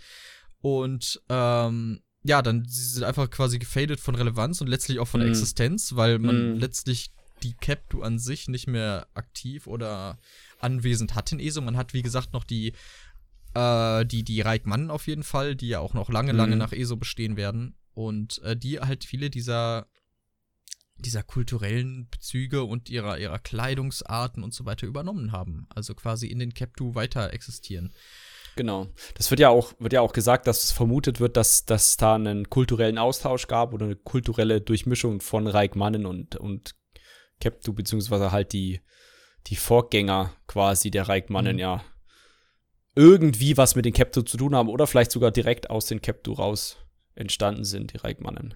Und 0.62 1.22
ähm, 1.30 2.02
ja, 2.24 2.42
dann 2.42 2.66
sie 2.68 2.84
sind 2.84 3.04
einfach 3.04 3.30
quasi 3.30 3.60
gefadet 3.60 4.00
von 4.02 4.16
Relevanz 4.16 4.60
und 4.60 4.68
letztlich 4.68 5.00
auch 5.00 5.08
von 5.08 5.22
Mm. 5.22 5.28
Existenz, 5.30 5.96
weil 5.96 6.20
man 6.20 6.56
Mm. 6.56 6.60
letztlich 6.60 7.12
die 7.44 7.54
Captu 7.54 8.02
an 8.02 8.20
sich 8.20 8.48
nicht 8.48 8.68
mehr 8.68 9.08
aktiv 9.14 9.68
oder 9.68 10.18
anwesend 10.60 11.16
hat 11.16 11.32
in 11.32 11.40
ESO. 11.40 11.62
Man 11.62 11.78
hat, 11.78 11.94
wie 11.94 12.02
gesagt, 12.02 12.34
noch 12.34 12.44
die 12.44 12.74
äh, 13.56 14.06
die, 14.06 14.24
die 14.24 14.42
Reikmann 14.42 14.92
auf 14.92 15.08
jeden 15.08 15.24
Fall, 15.24 15.56
die 15.56 15.70
ja 15.70 15.80
auch 15.80 15.94
noch 15.94 16.10
lange, 16.10 16.32
lange 16.34 16.56
Mhm. 16.56 16.60
nach 16.60 16.72
ESO 16.72 16.98
bestehen 16.98 17.36
werden. 17.38 17.76
Und 17.94 18.42
äh, 18.44 18.56
die 18.56 18.80
halt 18.80 19.04
viele 19.04 19.30
dieser 19.30 19.88
dieser 21.00 21.24
kulturellen 21.24 22.10
Bezüge 22.10 22.64
und 22.64 22.90
ihrer, 22.90 23.18
ihrer 23.18 23.40
Kleidungsarten 23.40 24.44
und 24.44 24.54
so 24.54 24.66
weiter 24.66 24.86
übernommen 24.86 25.32
haben. 25.32 25.66
Also 25.74 25.96
quasi 25.96 26.28
in 26.28 26.40
den 26.40 26.54
Captu 26.54 26.94
weiter 26.94 27.34
existieren. 27.34 27.94
Genau. 28.56 28.88
Das 29.16 29.30
wird 29.32 29.40
ja 29.40 29.48
auch, 29.48 29.74
wird 29.80 29.94
ja 29.94 30.02
auch 30.02 30.12
gesagt, 30.12 30.46
dass 30.46 30.66
es 30.66 30.72
vermutet 30.74 31.22
wird, 31.22 31.38
dass, 31.38 31.64
dass 31.66 31.96
da 31.96 32.16
einen 32.16 32.50
kulturellen 32.50 32.98
Austausch 32.98 33.48
gab 33.48 33.74
oder 33.74 33.86
eine 33.86 33.96
kulturelle 33.96 34.60
Durchmischung 34.60 35.22
von 35.22 35.48
Reikmannen 35.48 36.06
und, 36.06 36.36
und 36.36 36.76
Keptu, 37.40 37.74
beziehungsweise 37.74 38.32
halt 38.32 38.54
die, 38.54 38.82
die 39.48 39.56
Vorgänger 39.56 40.34
quasi 40.48 40.92
der 40.92 41.08
Reikmannen 41.08 41.56
Mhm. 41.56 41.60
ja 41.60 41.84
irgendwie 42.96 43.56
was 43.58 43.76
mit 43.76 43.86
den 43.86 43.94
Keptu 43.94 44.24
zu 44.24 44.38
tun 44.38 44.56
haben 44.56 44.68
oder 44.68 44.88
vielleicht 44.88 45.12
sogar 45.12 45.32
direkt 45.32 45.70
aus 45.70 45.86
den 45.86 46.02
Keptu 46.02 46.34
raus 46.34 46.78
entstanden 47.16 47.64
sind, 47.64 47.94
die 47.94 47.98
Reikmannen. 47.98 48.56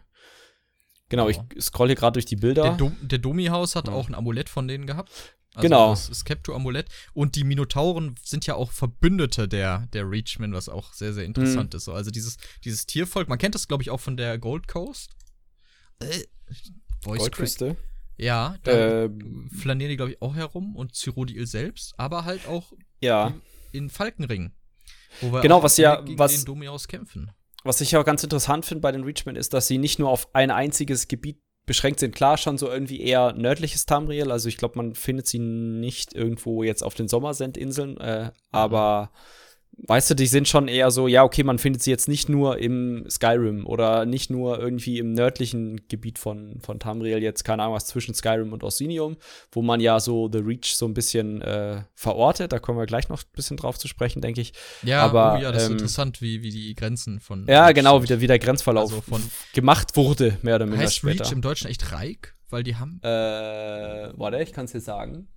Genau, 1.10 1.30
Ja. 1.30 1.46
ich 1.56 1.64
scroll 1.64 1.88
hier 1.88 1.96
gerade 1.96 2.14
durch 2.14 2.26
die 2.26 2.36
Bilder. 2.36 2.64
Der, 2.64 2.74
Dom, 2.74 2.98
der 3.02 3.20
Domi-Haus 3.20 3.76
hat 3.76 3.88
Ja. 3.88 3.94
auch 3.94 4.08
ein 4.08 4.16
Amulett 4.16 4.50
von 4.50 4.68
denen 4.68 4.88
gehabt. 4.88 5.12
Also 5.54 5.62
Genau. 5.68 5.90
Das, 5.92 6.26
Captu-Amulett. 6.26 6.88
Und 7.14 7.36
die 7.36 7.44
Minotauren 7.44 8.16
sind 8.24 8.48
ja 8.48 8.56
auch 8.56 8.72
Verbündete 8.72 9.48
der, 9.48 9.88
der 9.94 10.10
Reachmen, 10.10 10.52
was 10.54 10.68
auch 10.68 10.94
sehr, 10.94 11.14
sehr 11.14 11.26
interessant 11.26 11.76
ist. 11.76 11.86
So, 11.86 11.94
Also 11.94 12.10
dieses, 12.10 12.38
dieses 12.66 12.88
Tiervolk, 12.88 13.30
man 13.30 13.38
kennt 13.38 13.54
das, 13.54 13.68
glaube 13.68 13.84
ich, 13.84 13.92
auch 13.92 14.00
von 14.00 14.18
der 14.18 14.40
Gold 14.40 14.68
Coast. 14.68 15.12
Äh, 16.00 16.24
Voice 17.04 17.30
Crack. 17.30 17.78
Ja, 18.18 18.56
da 18.64 19.04
Ähm, 19.06 19.50
flanieren 19.52 19.90
die, 19.90 19.98
glaube 19.98 20.12
ich, 20.12 20.22
auch 20.22 20.36
herum 20.36 20.76
und 20.76 20.96
Cyrodiil 20.96 21.48
selbst, 21.48 21.94
aber 21.98 22.26
halt 22.26 22.48
auch 22.48 22.72
ja. 23.02 23.34
in 23.72 23.90
Falkenring. 23.90 24.52
Wo 25.22 25.32
wir 25.32 25.42
Genau, 25.42 25.62
was 25.64 25.78
ja- 25.78 26.02
gegen 26.02 26.18
was- 26.20 26.36
den 26.36 26.46
Domiaus 26.46 26.88
kämpfen. 26.88 27.32
Was 27.64 27.80
ich 27.82 27.96
auch 27.96 28.04
ganz 28.06 28.24
interessant 28.24 28.66
finde 28.66 28.82
bei 28.82 28.92
den 28.92 29.04
Reachmen 29.04 29.36
ist, 29.36 29.54
dass 29.54 29.68
sie 29.68 29.78
nicht 29.78 29.98
nur 29.98 30.10
auf 30.10 30.34
ein 30.36 30.52
einziges 30.52 31.08
Gebiet 31.08 31.40
beschränkt 31.66 32.02
sind. 32.02 32.14
Klar, 32.14 32.38
schon 32.38 32.58
so 32.58 32.70
irgendwie 32.70 33.00
eher 33.00 33.32
nördliches 33.34 33.86
Tamriel. 33.86 34.32
Also 34.32 34.50
ich 34.50 34.58
glaube, 34.58 34.78
man 34.78 34.96
findet 34.96 35.28
sie 35.28 35.40
nicht 35.40 36.14
irgendwo 36.14 36.62
jetzt 36.64 36.84
auf 36.84 36.94
den 36.94 37.08
Sommersendinseln. 37.08 37.96
Äh, 37.98 38.32
aber 38.52 39.12
weißt 39.78 40.12
du, 40.12 40.14
die 40.16 40.28
sind 40.28 40.48
schon 40.48 40.68
eher 40.68 40.92
so, 40.92 41.08
ja, 41.08 41.24
okay, 41.24 41.44
man 41.44 41.60
findet 41.60 41.82
sie 41.84 41.90
jetzt 41.92 42.08
nicht 42.08 42.30
nur 42.30 42.58
im 42.60 43.06
Skyrim 43.10 43.66
oder 43.66 44.06
nicht 44.06 44.30
nur 44.30 44.60
irgendwie 44.60 45.00
im 45.00 45.14
nördlichen 45.14 45.88
Gebiet 45.88 46.20
von, 46.20 46.60
von 46.62 46.80
Tamriel, 46.80 47.22
jetzt 47.22 47.44
keine 47.44 47.64
Ahnung 47.64 47.76
was 47.76 47.88
zwischen 47.88 48.14
Skyrim 48.14 48.54
und 48.54 48.64
Orsinium, 48.64 49.18
wo 49.52 49.62
man 49.62 49.80
ja 49.80 50.00
so 50.00 50.30
The 50.32 50.40
Reach 50.40 50.76
so 50.76 50.86
ein 50.86 50.94
bisschen 50.94 51.42
äh, 51.42 51.82
verortet. 51.96 52.52
Da 52.52 52.60
kommen 52.60 52.78
wir 52.78 52.86
gleich 52.86 53.10
noch 53.10 53.24
ein 53.24 53.30
bisschen 53.34 53.58
drauf 53.58 53.78
zu 53.78 53.88
sprechen, 53.88 54.22
denke 54.22 54.42
ich. 54.42 54.54
Ja, 54.84 55.02
aber, 55.02 55.38
oh, 55.38 55.42
ja, 55.42 55.52
das 55.52 55.64
ist 55.64 55.68
ähm, 55.70 55.74
interessant, 55.74 56.22
wie, 56.22 56.44
wie 56.44 56.52
die 56.52 56.76
Grenzen 56.76 57.20
von. 57.20 57.46
Ja, 57.48 57.72
genau, 57.72 58.04
wie 58.04 58.08
der, 58.08 58.22
wie 58.22 58.28
der 58.28 58.40
Grenzverlauf 58.40 58.92
Also 58.92 59.02
von- 59.02 59.24
gemacht 59.54 59.96
wurde, 59.98 60.38
mehr 60.44 60.56
oder 60.56 60.66
minder 60.66 60.84
Heißt 60.84 60.96
später. 60.96 61.24
Reach 61.26 61.32
im 61.34 61.42
Deutschen 61.42 61.70
echt 61.70 61.92
Reik? 61.92 62.36
Weil 62.50 62.62
die 62.64 62.76
haben. 62.76 63.00
Äh, 63.02 63.08
warte, 64.16 64.38
ich 64.44 64.54
kann 64.54 64.66
es 64.66 64.72
dir 64.74 64.80
sagen. 64.82 65.28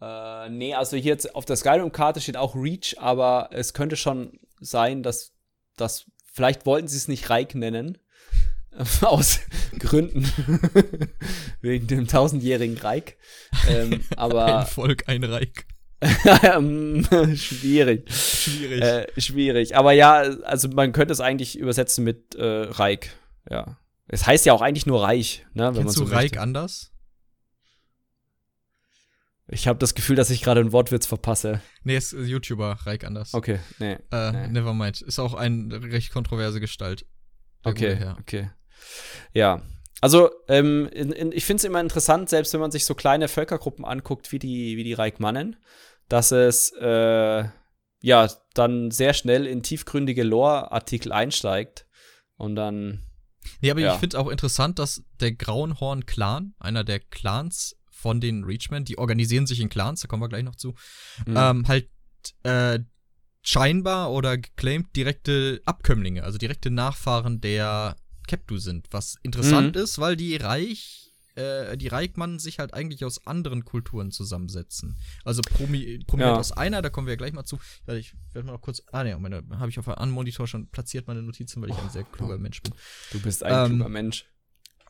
Äh, 0.00 0.48
nee, 0.48 0.74
also 0.74 0.96
hier 0.96 1.12
jetzt 1.12 1.34
auf 1.34 1.44
der 1.44 1.56
Skyrim-Karte 1.56 2.20
steht 2.20 2.36
auch 2.36 2.54
Reach, 2.54 2.96
aber 2.98 3.50
es 3.52 3.74
könnte 3.74 3.96
schon 3.96 4.38
sein, 4.60 5.02
dass 5.02 5.32
das 5.76 6.06
vielleicht 6.32 6.66
wollten 6.66 6.88
sie 6.88 6.96
es 6.96 7.08
nicht 7.08 7.28
Reich 7.30 7.54
nennen. 7.54 7.98
Aus 9.02 9.40
Gründen. 9.78 10.30
Wegen 11.60 11.86
dem 11.86 12.06
tausendjährigen 12.06 12.78
Reich. 12.78 13.16
Ähm, 13.68 13.92
ein 14.10 14.18
aber 14.18 14.66
Volk, 14.66 15.08
ein 15.08 15.24
Reik. 15.24 15.66
ähm, 16.00 17.04
schwierig. 17.34 18.10
Schwierig. 18.10 18.82
Äh, 18.82 19.20
schwierig. 19.20 19.76
Aber 19.76 19.92
ja, 19.92 20.20
also 20.44 20.68
man 20.68 20.92
könnte 20.92 21.12
es 21.12 21.20
eigentlich 21.20 21.58
übersetzen 21.58 22.04
mit 22.04 22.34
äh, 22.36 22.44
Reich. 22.44 23.10
Ja. 23.50 23.76
Es 24.08 24.26
heißt 24.26 24.46
ja 24.46 24.54
auch 24.54 24.62
eigentlich 24.62 24.86
nur 24.86 25.02
Reich, 25.02 25.44
ne? 25.52 25.64
Wenn 25.66 25.74
man 25.74 25.82
Kennst 25.82 25.98
so 25.98 26.04
du 26.04 26.10
Reik 26.10 26.22
möchte. 26.22 26.40
anders? 26.40 26.92
Ich 29.52 29.66
habe 29.66 29.78
das 29.78 29.94
Gefühl, 29.94 30.16
dass 30.16 30.30
ich 30.30 30.42
gerade 30.42 30.60
einen 30.60 30.72
Wortwitz 30.72 31.06
verpasse. 31.06 31.60
Nee, 31.82 31.96
ist 31.96 32.12
äh, 32.12 32.22
YouTuber, 32.22 32.78
Reik 32.84 33.04
anders. 33.04 33.34
Okay, 33.34 33.58
nee. 33.78 33.98
Äh, 34.12 34.32
nee. 34.32 34.48
Nevermind. 34.48 35.02
Ist 35.02 35.18
auch 35.18 35.34
eine 35.34 35.82
recht 35.92 36.12
kontroverse 36.12 36.60
Gestalt. 36.60 37.04
Okay, 37.64 38.14
okay. 38.20 38.50
Ja. 39.32 39.62
Also, 40.00 40.30
ähm, 40.48 40.88
in, 40.92 41.12
in, 41.12 41.32
ich 41.32 41.44
finde 41.44 41.60
es 41.60 41.64
immer 41.64 41.80
interessant, 41.80 42.30
selbst 42.30 42.52
wenn 42.54 42.60
man 42.60 42.70
sich 42.70 42.84
so 42.86 42.94
kleine 42.94 43.28
Völkergruppen 43.28 43.84
anguckt, 43.84 44.32
wie 44.32 44.38
die, 44.38 44.76
wie 44.76 44.84
die 44.84 44.94
Reikmannen, 44.94 45.56
dass 46.08 46.32
es 46.32 46.72
äh, 46.80 47.44
ja 48.00 48.28
dann 48.54 48.90
sehr 48.90 49.12
schnell 49.12 49.46
in 49.46 49.62
tiefgründige 49.62 50.22
Lore-Artikel 50.22 51.12
einsteigt. 51.12 51.86
Und 52.36 52.54
dann. 52.54 53.04
Nee, 53.60 53.70
aber 53.70 53.80
Ja. 53.80 53.94
ich 53.94 54.00
finde 54.00 54.18
auch 54.18 54.28
interessant, 54.28 54.78
dass 54.78 55.02
der 55.20 55.32
Grauenhorn-Clan, 55.32 56.54
einer 56.58 56.84
der 56.84 57.00
Clans 57.00 57.76
von 58.00 58.20
den 58.20 58.44
Reachmen, 58.44 58.84
die 58.84 58.98
organisieren 58.98 59.46
sich 59.46 59.60
in 59.60 59.68
Clans, 59.68 60.00
da 60.00 60.08
kommen 60.08 60.22
wir 60.22 60.28
gleich 60.28 60.44
noch 60.44 60.56
zu, 60.56 60.74
Mhm. 61.26 61.34
ähm, 61.36 61.68
halt 61.68 61.88
äh, 62.42 62.80
scheinbar 63.42 64.10
oder 64.12 64.36
geclaimed 64.38 64.94
direkte 64.96 65.60
Abkömmlinge, 65.64 66.24
also 66.24 66.38
direkte 66.38 66.70
Nachfahren 66.70 67.40
der 67.40 67.96
Keptu 68.26 68.58
sind. 68.58 68.86
Was 68.90 69.16
interessant 69.22 69.74
Mhm. 69.76 69.82
ist, 69.82 69.98
weil 69.98 70.16
die 70.16 70.36
Reich, 70.36 71.12
äh, 71.36 71.76
die 71.78 71.88
Reichmann 71.88 72.38
sich 72.38 72.58
halt 72.58 72.74
eigentlich 72.74 73.04
aus 73.04 73.26
anderen 73.26 73.64
Kulturen 73.64 74.10
zusammensetzen. 74.10 74.98
Also 75.24 75.40
promi 75.42 76.02
prominent 76.06 76.34
Ja. 76.34 76.38
aus 76.40 76.52
einer, 76.52 76.82
da 76.82 76.90
kommen 76.90 77.06
wir 77.06 77.12
ja 77.14 77.16
gleich 77.16 77.32
mal 77.32 77.44
zu. 77.44 77.58
Ich 77.86 78.14
werde 78.32 78.46
mal 78.46 78.52
noch 78.52 78.60
kurz. 78.60 78.82
Ah, 78.92 79.04
ne, 79.04 79.16
meine 79.18 79.42
habe 79.58 79.70
ich 79.70 79.78
auf 79.78 79.88
einem 79.88 80.12
Monitor 80.12 80.46
schon 80.46 80.68
platziert, 80.68 81.06
meine 81.06 81.22
Notizen, 81.22 81.62
weil 81.62 81.70
ich 81.70 81.78
ein 81.78 81.90
sehr 81.90 82.04
kluger 82.04 82.36
Mensch 82.38 82.60
bin. 82.62 82.74
du 83.12 83.20
bist 83.20 83.42
ein 83.42 83.64
ähm, 83.72 83.76
kluger 83.76 83.88
Mensch. 83.88 84.26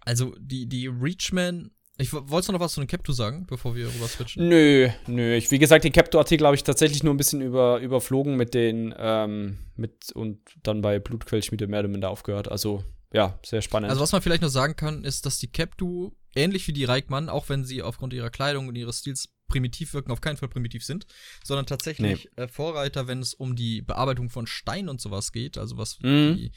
Also, 0.03 0.35
die, 0.41 0.67
die 0.67 0.87
Reachmen. 0.89 1.71
Ich 2.01 2.13
wolltest 2.13 2.49
du 2.49 2.53
noch 2.53 2.61
was 2.61 2.73
zu 2.73 2.81
den 2.81 2.87
Keptu 2.87 3.13
sagen, 3.13 3.47
bevor 3.49 3.75
wir 3.75 3.87
rüber 3.87 4.09
switchen? 4.09 4.49
Nö, 4.49 4.89
nö. 5.07 5.35
Ich, 5.35 5.51
wie 5.51 5.59
gesagt, 5.59 5.85
den 5.85 5.93
Captor-Artikel 5.93 6.47
habe 6.47 6.57
ich 6.57 6.65
tatsächlich 6.65 7.03
nur 7.03 7.13
ein 7.13 7.17
bisschen 7.17 7.41
über, 7.43 7.79
überflogen 7.81 8.37
mit 8.37 8.55
den, 8.55 8.95
ähm, 8.97 9.59
mit 9.77 10.11
und 10.13 10.39
dann 10.63 10.81
bei 10.81 10.99
Blutquellschmiede 10.99 11.67
mehr 11.67 11.81
oder 11.81 11.89
minder 11.89 12.11
aufgehört. 12.11 12.51
Also, 12.51 12.85
ja, 13.13 13.39
sehr 13.45 13.61
spannend. 13.61 13.91
Also 13.91 14.01
was 14.03 14.13
man 14.13 14.23
vielleicht 14.23 14.43
noch 14.43 14.49
sagen 14.49 14.77
kann, 14.77 15.05
ist, 15.05 15.27
dass 15.27 15.39
die 15.39 15.49
Keptu, 15.49 16.13
ähnlich 16.35 16.67
wie 16.69 16.73
die 16.73 16.85
Reichmann, 16.85 17.29
auch 17.29 17.49
wenn 17.49 17.65
sie 17.65 17.83
aufgrund 17.83 18.13
ihrer 18.13 18.31
Kleidung 18.31 18.69
und 18.69 18.77
ihres 18.77 19.01
Stils 19.01 19.29
primitiv 19.49 19.93
wirken, 19.95 20.13
auf 20.13 20.21
keinen 20.21 20.37
Fall 20.37 20.49
primitiv 20.49 20.85
sind, 20.85 21.07
sondern 21.45 21.67
tatsächlich 21.67 22.29
äh, 22.37 22.47
Vorreiter, 22.47 23.09
wenn 23.09 23.19
es 23.19 23.35
um 23.35 23.57
die 23.57 23.83
Bearbeitung 23.83 24.31
von 24.31 24.47
Stein 24.47 24.89
und 24.89 25.01
sowas 25.01 25.33
geht, 25.33 25.59
also 25.59 25.77
was 25.77 25.99
Mhm. 26.01 26.37
die, 26.37 26.53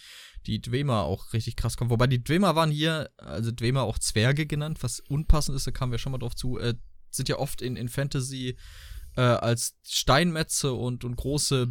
die 0.46 0.62
Dwemer 0.62 1.04
auch 1.04 1.34
richtig 1.34 1.56
krass 1.56 1.78
kommt. 1.78 1.92
Wobei 1.92 2.08
die 2.08 2.24
Dwemer 2.24 2.56
waren 2.56 2.72
hier, 2.72 3.10
also 3.18 3.52
Dwemer 3.52 3.84
auch 3.84 4.00
Zwerge 4.00 4.46
genannt, 4.46 4.82
was 4.82 5.00
unpassend 5.00 5.56
ist, 5.56 5.68
da 5.68 5.72
kamen 5.72 5.92
wir 5.92 6.00
schon 6.00 6.12
mal 6.12 6.18
drauf 6.18 6.36
zu, 6.36 6.58
äh, 6.60 6.76
sind 7.10 7.30
ja 7.30 7.38
oft 7.38 7.62
in, 7.62 7.76
in 7.76 7.90
Fantasy 7.90 8.58
äh, 9.16 9.22
als 9.22 9.76
Steinmetze 9.84 10.74
und, 10.74 11.04
und 11.04 11.16
große 11.16 11.68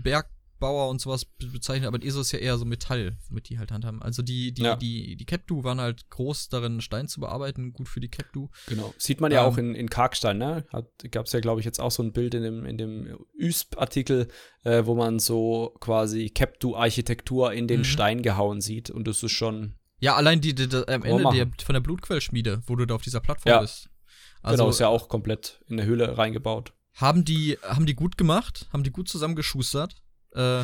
Bergbauer 0.63 0.89
und 0.89 1.01
sowas 1.01 1.25
be- 1.25 1.47
bezeichnet, 1.47 1.89
aber 1.89 2.03
ESO 2.03 2.21
ist 2.21 2.33
ja 2.33 2.39
eher 2.39 2.57
so 2.57 2.65
Metall, 2.65 3.17
womit 3.29 3.49
die 3.49 3.59
halt 3.59 3.73
handhaben. 3.73 4.01
Also 4.01 4.23
die, 4.23 4.53
die, 4.55 4.63
Ja. 4.63 4.77
die, 4.77 5.17
die 5.17 5.25
Keptu 5.27 5.65
waren 5.65 5.81
halt 5.81 6.09
groß 6.11 6.49
darin, 6.49 6.81
Stein 6.81 7.09
zu 7.09 7.21
bearbeiten, 7.21 7.73
gut 7.73 7.89
für 7.89 8.01
die 8.01 8.09
Keptu. 8.09 8.49
Genau. 8.67 8.95
Sieht 8.97 9.21
man 9.21 9.33
ja 9.33 9.43
Ähm, 9.47 9.53
auch 9.53 9.59
in, 9.59 9.75
in 9.75 9.91
Karkstein, 9.91 10.39
ne? 10.39 10.65
Gab 11.11 11.27
es 11.27 11.33
ja, 11.33 11.41
glaube 11.41 11.61
ich, 11.61 11.67
jetzt 11.67 11.81
auch 11.81 11.91
so 11.91 12.03
ein 12.03 12.13
Bild 12.13 12.35
in 12.35 12.43
dem, 12.43 12.65
in 12.65 12.79
dem 12.79 13.19
USP-Artikel, 13.41 14.29
äh, 14.65 14.87
wo 14.87 14.95
man 14.95 15.19
so 15.19 15.75
quasi 15.81 16.31
Captu-Architektur 16.31 17.53
in 17.53 17.67
den 17.69 17.81
Mhm. 17.81 17.85
Stein 17.85 18.23
gehauen 18.23 18.61
sieht. 18.61 18.91
Und 18.91 19.07
das 19.09 19.23
ist 19.23 19.33
schon, 19.33 19.75
Ja, 20.01 20.15
allein 20.17 20.41
die, 20.41 20.55
die, 20.55 20.69
die 20.69 20.89
am 20.89 21.03
Ende 21.03 21.25
der, 21.33 21.49
von 21.65 21.75
der 21.75 21.81
Blutquellschmiede, 21.81 22.63
wo 22.67 22.77
du 22.77 22.87
da 22.87 22.95
auf 22.95 23.03
dieser 23.03 23.21
Plattform 23.21 23.51
Ja. 23.51 23.61
bist. 23.61 23.89
Also 24.43 24.63
genau, 24.65 24.71
ist 24.71 24.81
ja 24.81 24.89
auch 24.89 25.09
komplett 25.09 25.61
in 25.69 25.77
der 25.77 25.87
Höhle 25.87 26.19
reingebaut. 26.19 26.73
haben 26.95 27.25
die, 27.25 27.57
haben 27.63 27.87
die 27.87 27.95
gut 27.95 28.19
gemacht, 28.19 28.69
haben 28.73 28.83
die 28.83 28.91
gut 28.91 29.09
zusammengeschustert. 29.09 30.03
Äh, 30.35 30.63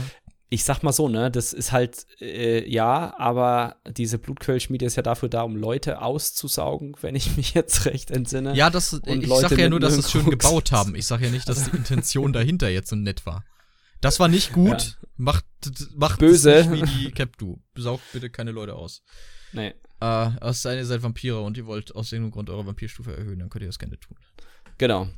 Ich 0.51 0.65
sag 0.65 0.83
mal 0.83 0.93
so, 0.93 1.09
ne, 1.09 1.31
das 1.31 1.53
ist 1.53 1.73
halt, 1.73 2.07
äh, 2.21 2.67
ja, 2.67 3.15
aber 3.19 3.77
diese 3.87 4.19
Blutquellschmiede 4.19 4.87
ist 4.87 4.97
ja 4.97 5.03
dafür 5.03 5.29
da, 5.29 5.43
um 5.43 5.57
Leute 5.57 6.01
auszusaugen, 6.01 6.97
wenn 7.03 7.15
ich 7.15 7.37
mich 7.37 7.53
jetzt 7.53 7.85
recht 7.85 8.11
entsinne. 8.11 8.55
ja, 8.55 8.71
das, 8.71 8.95
Und 8.95 9.23
ich 9.23 9.27
Leute 9.29 9.49
sag 9.51 9.59
ja 9.59 9.69
nur, 9.69 9.81
dass 9.81 9.95
sie 9.95 10.01
es 10.01 10.11
schön 10.11 10.25
gebaut 10.31 10.73
haben. 10.73 10.95
Ich 10.95 11.07
sag 11.07 11.21
ja 11.21 11.29
nicht, 11.31 11.49
dass 11.49 11.65
die 11.71 11.77
Intention 11.77 12.33
dahinter 12.33 12.69
jetzt 12.71 12.89
so 12.89 12.97
nett 12.97 13.27
war. 13.27 13.45
Das 14.01 14.21
war 14.21 14.29
nicht 14.29 14.53
gut. 14.53 14.97
Macht, 15.17 15.45
macht 15.97 16.21
Böse. 16.21 16.65
nicht 16.71 16.73
wie 16.73 17.05
die 17.07 17.11
Capdu. 17.11 17.59
Saugt 17.75 18.05
bitte 18.13 18.31
keine 18.31 18.53
Leute 18.53 18.75
aus. 18.75 19.03
Nee. 19.53 19.75
Äh, 20.01 20.31
es 20.41 20.63
sei 20.63 20.71
denn, 20.71 20.79
ihr 20.79 20.87
seid 20.87 21.03
Vampire 21.03 21.41
und 21.41 21.57
ihr 21.57 21.67
wollt 21.67 21.95
aus 21.97 22.13
irgendeinem 22.13 22.31
Grund 22.31 22.51
eure 22.51 22.65
Vampirstufe 22.65 23.15
erhöhen, 23.17 23.41
dann 23.41 23.51
könnt 23.51 23.63
ihr 23.65 23.69
das 23.69 23.79
gerne 23.81 23.99
tun. 23.99 24.17
Genau. 24.79 25.09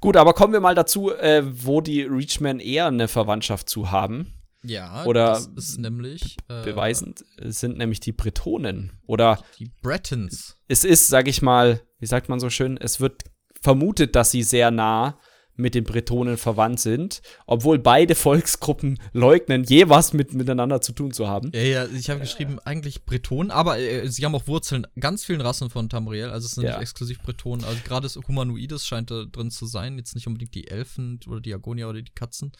Gut, 0.00 0.16
aber 0.16 0.32
kommen 0.32 0.52
wir 0.52 0.60
mal 0.60 0.74
dazu, 0.74 1.12
äh, 1.12 1.42
wo 1.44 1.80
die 1.80 2.02
Reachmen 2.02 2.60
eher 2.60 2.86
eine 2.86 3.08
Verwandtschaft 3.08 3.68
zu 3.68 3.90
haben. 3.90 4.32
Ja, 4.62 5.04
Oder 5.04 5.32
das 5.32 5.46
ist 5.46 5.78
nämlich 5.78 6.36
äh, 6.48 6.64
Beweisend 6.64 7.24
sind 7.40 7.78
nämlich 7.78 8.00
die 8.00 8.12
Bretonen. 8.12 8.98
Oder 9.06 9.42
die 9.58 9.70
Bretons. 9.82 10.56
es 10.66 10.84
ist, 10.84 11.08
sag 11.08 11.28
ich 11.28 11.42
mal, 11.42 11.80
wie 12.00 12.06
sagt 12.06 12.28
man 12.28 12.40
so 12.40 12.50
schön, 12.50 12.76
es 12.76 13.00
wird 13.00 13.24
vermutet, 13.60 14.16
dass 14.16 14.30
sie 14.30 14.42
sehr 14.42 14.70
nah 14.70 15.18
mit 15.58 15.74
den 15.74 15.84
Bretonen 15.84 16.38
verwandt 16.38 16.80
sind, 16.80 17.20
obwohl 17.46 17.78
beide 17.78 18.14
Volksgruppen 18.14 18.98
leugnen, 19.12 19.64
je 19.64 19.88
was 19.88 20.12
mit, 20.12 20.32
miteinander 20.32 20.80
zu 20.80 20.92
tun 20.92 21.12
zu 21.12 21.28
haben. 21.28 21.50
Ja, 21.52 21.60
ja, 21.60 21.86
ich 21.86 22.08
habe 22.08 22.20
geschrieben, 22.20 22.58
eigentlich 22.64 23.04
Bretonen, 23.04 23.50
aber 23.50 23.78
äh, 23.78 24.08
sie 24.08 24.24
haben 24.24 24.34
auch 24.34 24.46
Wurzeln 24.46 24.86
ganz 24.98 25.24
vielen 25.24 25.40
Rassen 25.40 25.68
von 25.68 25.88
Tamriel, 25.88 26.30
also 26.30 26.46
es 26.46 26.52
sind 26.52 26.64
Ja. 26.64 26.70
nicht 26.72 26.82
exklusiv 26.82 27.18
Bretonen, 27.20 27.64
also 27.64 27.78
gerade 27.84 28.02
das 28.04 28.16
Humanoides 28.16 28.86
scheint 28.86 29.10
da 29.10 29.24
drin 29.24 29.50
zu 29.50 29.66
sein, 29.66 29.98
jetzt 29.98 30.14
nicht 30.14 30.26
unbedingt 30.26 30.54
die 30.54 30.68
Elfen 30.68 31.18
oder 31.28 31.40
die 31.40 31.52
Agonier 31.52 31.88
oder 31.88 32.00
die 32.00 32.12
Katzen. 32.14 32.52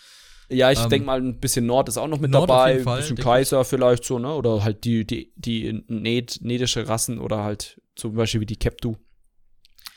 Ja, 0.51 0.70
ich 0.72 0.78
Ähm, 0.80 0.88
denke 0.90 1.07
mal, 1.07 1.20
ein 1.20 1.38
bisschen 1.40 1.66
Nord 1.66 1.88
ist 1.88 1.99
auch 1.99 2.09
noch 2.09 2.20
mit 2.20 2.30
Nord 2.30 2.49
dabei, 2.51 2.78
ein 2.78 2.84
bisschen 2.84 3.16
Kaiser 3.16 3.64
vielleicht 3.64 4.05
so, 4.05 4.18
ne? 4.18 4.34
Oder 4.34 4.64
halt 4.64 4.82
die, 4.84 5.07
die, 5.07 5.32
die 5.36 5.84
ned, 5.88 6.38
nedische 6.40 6.88
Rassen 6.88 7.18
oder 7.18 7.44
halt 7.44 7.80
zum 7.94 8.14
Beispiel 8.14 8.40
wie 8.40 8.46
die 8.46 8.57
Keptu. 8.57 8.96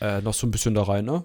Äh, 0.02 0.22
noch 0.22 0.34
so 0.34 0.46
ein 0.48 0.52
bisschen 0.52 0.74
da 0.74 0.84
rein, 0.84 1.06
ne? 1.06 1.24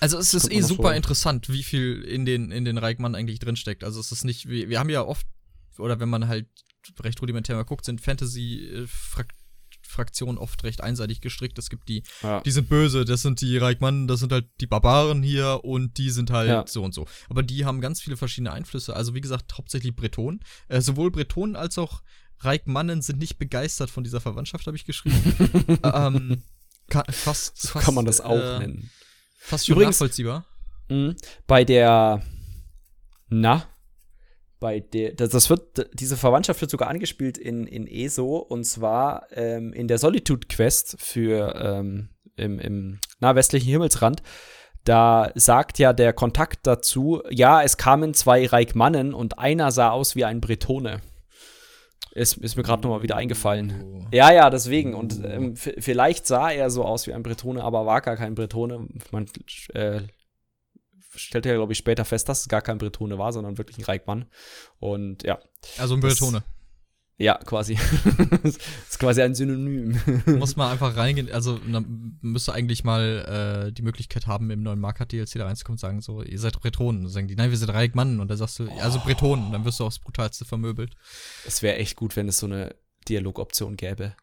Also 0.00 0.18
es 0.18 0.34
ist 0.34 0.50
eh 0.52 0.60
super 0.60 0.88
so- 0.90 0.94
interessant, 0.94 1.48
wie 1.48 1.62
viel 1.62 2.02
in 2.02 2.26
den, 2.26 2.50
in 2.50 2.64
den 2.64 2.78
Reichmann 2.78 3.14
eigentlich 3.14 3.38
drinsteckt. 3.38 3.84
Also 3.84 4.00
es 4.00 4.12
ist 4.12 4.24
nicht, 4.24 4.48
wir, 4.48 4.68
wir 4.68 4.78
haben 4.78 4.90
ja 4.90 5.02
oft, 5.02 5.26
oder 5.78 5.98
wenn 6.00 6.08
man 6.08 6.28
halt 6.28 6.46
recht 7.00 7.20
rudimentär 7.22 7.56
mal 7.56 7.62
guckt, 7.64 7.84
sind 7.84 8.00
Fantasy-Fraktionen 8.00 10.38
oft 10.38 10.62
recht 10.64 10.80
einseitig 10.82 11.20
gestrickt. 11.20 11.58
Es 11.58 11.70
gibt 11.70 11.88
die, 11.88 12.02
Ja. 12.22 12.40
die 12.40 12.50
sind 12.50 12.68
böse, 12.68 13.04
das 13.04 13.22
sind 13.22 13.40
die 13.40 13.56
Reichmann, 13.56 14.06
das 14.08 14.20
sind 14.20 14.32
halt 14.32 14.46
die 14.60 14.66
Barbaren 14.66 15.22
hier 15.22 15.60
und 15.64 15.98
die 15.98 16.10
sind 16.10 16.30
halt 16.30 16.48
Ja. 16.48 16.64
so 16.66 16.82
und 16.82 16.94
so. 16.94 17.06
Aber 17.28 17.42
die 17.42 17.64
haben 17.64 17.80
ganz 17.80 18.00
viele 18.00 18.16
verschiedene 18.16 18.52
Einflüsse. 18.52 18.94
Also 18.94 19.14
wie 19.14 19.20
gesagt, 19.20 19.56
hauptsächlich 19.56 19.94
Bretonen. 19.94 20.40
Äh, 20.68 20.80
sowohl 20.80 21.10
Bretonen 21.10 21.56
als 21.56 21.78
auch 21.78 22.02
Reichmannen 22.40 23.00
sind 23.02 23.18
nicht 23.18 23.38
begeistert 23.38 23.90
von 23.90 24.04
dieser 24.04 24.20
Verwandtschaft, 24.20 24.66
habe 24.66 24.76
ich 24.76 24.84
geschrieben. 24.84 25.22
ähm, 25.84 26.42
ka- 26.90 27.04
fast, 27.10 27.56
So 27.60 27.68
fast, 27.68 27.84
kann 27.86 27.94
man 27.94 28.04
das 28.04 28.20
auch 28.20 28.36
äh, 28.38 28.58
nennen. 28.58 28.90
Fast 29.44 29.66
schon 29.66 29.76
Übrigens- 29.76 29.96
nachvollziehbar. 29.96 30.46
Mhm. 30.88 31.16
Bei 31.46 31.64
der, 31.64 32.22
na, 33.28 33.66
bei 34.58 34.80
der, 34.80 35.12
das, 35.12 35.28
das 35.30 35.50
wird, 35.50 35.90
diese 35.92 36.16
Verwandtschaft 36.16 36.60
wird 36.62 36.70
sogar 36.70 36.88
angespielt 36.88 37.36
in, 37.36 37.66
in 37.66 37.86
ESO 37.86 38.38
und 38.38 38.64
zwar 38.64 39.26
ähm, 39.32 39.74
in 39.74 39.86
der 39.86 39.98
Solitude 39.98 40.46
Quest 40.48 40.96
für 40.98 41.54
ähm, 41.56 42.08
im, 42.36 42.58
im 42.58 43.00
na, 43.20 43.34
westlichen 43.34 43.68
Himmelsrand. 43.68 44.22
Da 44.84 45.30
sagt 45.34 45.78
ja 45.78 45.92
der 45.92 46.14
Kontakt 46.14 46.66
dazu, 46.66 47.22
ja, 47.30 47.62
es 47.62 47.76
kamen 47.76 48.14
zwei 48.14 48.46
Reichmannen 48.46 49.12
und 49.12 49.38
einer 49.38 49.70
sah 49.72 49.90
aus 49.90 50.16
wie 50.16 50.24
ein 50.24 50.40
Bretone. 50.40 51.00
Ist, 52.14 52.36
ist 52.38 52.56
mir 52.56 52.62
gerade 52.62 52.82
nochmal 52.82 53.02
wieder 53.02 53.16
eingefallen. 53.16 53.82
Oh. 53.84 54.06
Ja, 54.12 54.32
ja, 54.32 54.48
deswegen. 54.48 54.94
Und 54.94 55.20
ähm, 55.24 55.56
v- 55.56 55.74
vielleicht 55.78 56.26
sah 56.26 56.50
er 56.50 56.70
so 56.70 56.84
aus 56.84 57.06
wie 57.08 57.12
ein 57.12 57.22
Bretone, 57.24 57.62
aber 57.62 57.86
war 57.86 58.00
gar 58.00 58.16
kein 58.16 58.34
Bretone. 58.36 58.86
Man 59.10 59.26
äh, 59.72 60.02
stellte 61.16 61.48
ja, 61.48 61.56
glaube 61.56 61.72
ich, 61.72 61.78
später 61.78 62.04
fest, 62.04 62.28
dass 62.28 62.40
es 62.42 62.48
gar 62.48 62.62
kein 62.62 62.78
Bretone 62.78 63.18
war, 63.18 63.32
sondern 63.32 63.58
wirklich 63.58 63.78
ein 63.78 63.84
Reichmann. 63.84 64.26
Und 64.78 65.24
ja, 65.24 65.40
Also 65.78 65.94
ein 65.94 66.00
Das- 66.00 66.18
Bretone. 66.18 66.44
Ja, 67.16 67.38
quasi. 67.44 67.78
das 68.42 68.56
ist 68.56 68.98
quasi 68.98 69.22
ein 69.22 69.34
Synonym. 69.34 70.00
Muss 70.26 70.56
man 70.56 70.72
einfach 70.72 70.96
reingehen. 70.96 71.30
Also 71.30 71.60
man 71.64 72.18
müsste 72.22 72.52
eigentlich 72.52 72.82
mal 72.82 73.66
äh, 73.68 73.72
die 73.72 73.82
Möglichkeit 73.82 74.26
haben, 74.26 74.50
im 74.50 74.62
neuen 74.62 74.80
Marker-DLC 74.80 75.34
da 75.34 75.46
reinzukommen 75.46 75.74
und 75.74 75.80
sagen 75.80 76.00
so, 76.00 76.22
ihr 76.22 76.40
seid 76.40 76.58
Bretonen. 76.58 77.02
Dann 77.02 77.10
sagen 77.10 77.28
die, 77.28 77.36
nein, 77.36 77.50
wir 77.50 77.56
sind 77.56 77.70
Reichmann. 77.70 78.18
Und 78.18 78.28
dann 78.28 78.36
sagst 78.36 78.58
du, 78.58 78.68
also 78.80 78.98
Bretonen. 78.98 79.52
Dann 79.52 79.64
wirst 79.64 79.78
du 79.78 79.84
aufs 79.84 80.00
Brutalste 80.00 80.44
vermöbelt. 80.44 80.94
Es 81.46 81.62
wäre 81.62 81.76
echt 81.76 81.94
gut, 81.94 82.16
wenn 82.16 82.28
es 82.28 82.38
so 82.38 82.46
eine 82.46 82.74
Dialogoption 83.08 83.76
gäbe. 83.76 84.16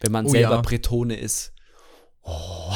Wenn 0.00 0.12
man 0.12 0.26
Oh 0.26 0.30
selber 0.30 0.56
ja. 0.56 0.60
Bretone 0.60 1.16
ist. 1.16 1.54
Oh. 2.24 2.74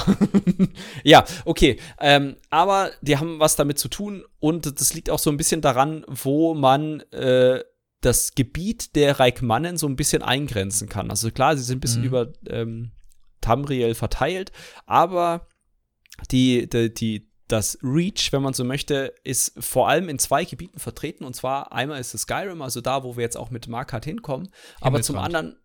ja, 1.04 1.24
okay. 1.44 1.78
Ähm, 2.00 2.36
aber 2.48 2.90
die 3.02 3.18
haben 3.18 3.38
was 3.38 3.56
damit 3.56 3.78
zu 3.78 3.88
tun 3.88 4.24
und 4.40 4.80
das 4.80 4.94
liegt 4.94 5.10
auch 5.10 5.18
so 5.18 5.30
ein 5.30 5.36
bisschen 5.36 5.60
daran, 5.60 6.04
wo 6.06 6.54
man 6.54 7.00
äh, 7.12 7.62
das 8.00 8.34
Gebiet 8.34 8.94
der 8.94 9.18
Reichmannen 9.18 9.76
so 9.76 9.86
ein 9.86 9.96
bisschen 9.96 10.22
eingrenzen 10.22 10.88
kann. 10.88 11.10
Also 11.10 11.30
klar, 11.30 11.56
sie 11.56 11.62
sind 11.62 11.78
ein 11.78 11.80
bisschen 11.80 12.02
Mhm. 12.02 12.08
über 12.08 12.32
ähm, 12.48 12.92
Tamriel 13.40 13.94
verteilt, 13.94 14.52
aber 14.86 15.46
die, 16.30 16.68
die, 16.68 16.92
die, 16.92 17.30
das 17.48 17.78
Reach, 17.82 18.32
wenn 18.32 18.42
man 18.42 18.52
so 18.52 18.64
möchte, 18.64 19.14
ist 19.24 19.52
vor 19.58 19.88
allem 19.88 20.08
in 20.08 20.18
zwei 20.18 20.44
Gebieten 20.44 20.78
vertreten. 20.78 21.24
Und 21.24 21.34
zwar 21.34 21.72
einmal 21.72 22.00
ist 22.00 22.14
es 22.14 22.22
Skyrim, 22.22 22.60
also 22.62 22.80
da, 22.80 23.04
wo 23.04 23.16
wir 23.16 23.22
jetzt 23.22 23.36
auch 23.36 23.50
mit 23.50 23.68
Markart 23.68 24.04
hinkommen. 24.04 24.50
Aber 24.80 25.00
zum 25.02 25.16
anderen, 25.16 25.56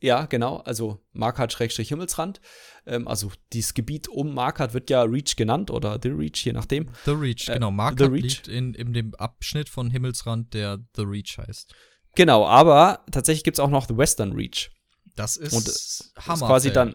ja, 0.00 0.26
genau, 0.26 0.58
also 0.58 1.00
Markart-Himmelsrand. 1.12 2.40
Ähm, 2.86 3.08
also 3.08 3.32
dieses 3.52 3.74
Gebiet 3.74 4.08
um 4.08 4.34
Markart 4.34 4.74
wird 4.74 4.90
ja 4.90 5.02
Reach 5.02 5.36
genannt 5.36 5.70
oder 5.70 5.98
The 6.02 6.10
Reach, 6.10 6.44
je 6.44 6.52
nachdem. 6.52 6.90
The 7.04 7.12
Reach, 7.12 7.48
Äh, 7.48 7.54
genau. 7.54 7.70
Reach. 7.70 8.22
liegt 8.22 8.48
in, 8.48 8.74
in 8.74 8.92
dem 8.92 9.14
Abschnitt 9.16 9.68
von 9.68 9.90
Himmelsrand, 9.90 10.54
der 10.54 10.78
The 10.94 11.02
Reach 11.02 11.38
heißt. 11.38 11.74
Genau, 12.14 12.46
aber 12.46 13.04
tatsächlich 13.10 13.44
gibt 13.44 13.56
es 13.56 13.60
auch 13.60 13.70
noch 13.70 13.86
The 13.86 13.96
Western 13.96 14.32
Reach. 14.32 14.70
Das 15.16 15.36
ist 15.36 15.52
Und 15.52 15.68
ist 15.68 16.14
quasi 16.14 16.72
dann, 16.72 16.94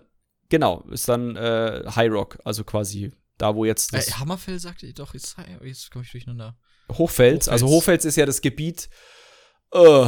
genau, 0.49 0.84
ist 0.91 1.10
dann 1.10 1.36
äh, 1.36 1.84
High 1.95 2.12
Rock, 2.12 2.39
also 2.45 2.64
quasi 2.64 3.12
da, 3.38 3.56
wo 3.56 3.66
jetzt 3.66 3.93
das 3.93 4.08
äh, 4.08 4.12
Hammerfell 4.14 4.60
sagte 4.60 4.86
ich 4.86 4.93
doch, 4.93 5.14
jetzt, 5.14 5.36
jetzt 5.64 5.91
komme 5.91 6.06
ich 6.06 6.12
durcheinander. 6.12 6.58
Hochfels, 6.89 6.97
Hochfels, 6.97 7.49
also 7.49 7.68
Hochfels 7.68 8.06
ist 8.06 8.16
ja 8.16 8.26
das 8.26 8.41
Gebiet, 8.41 8.89
uh, 9.74 10.08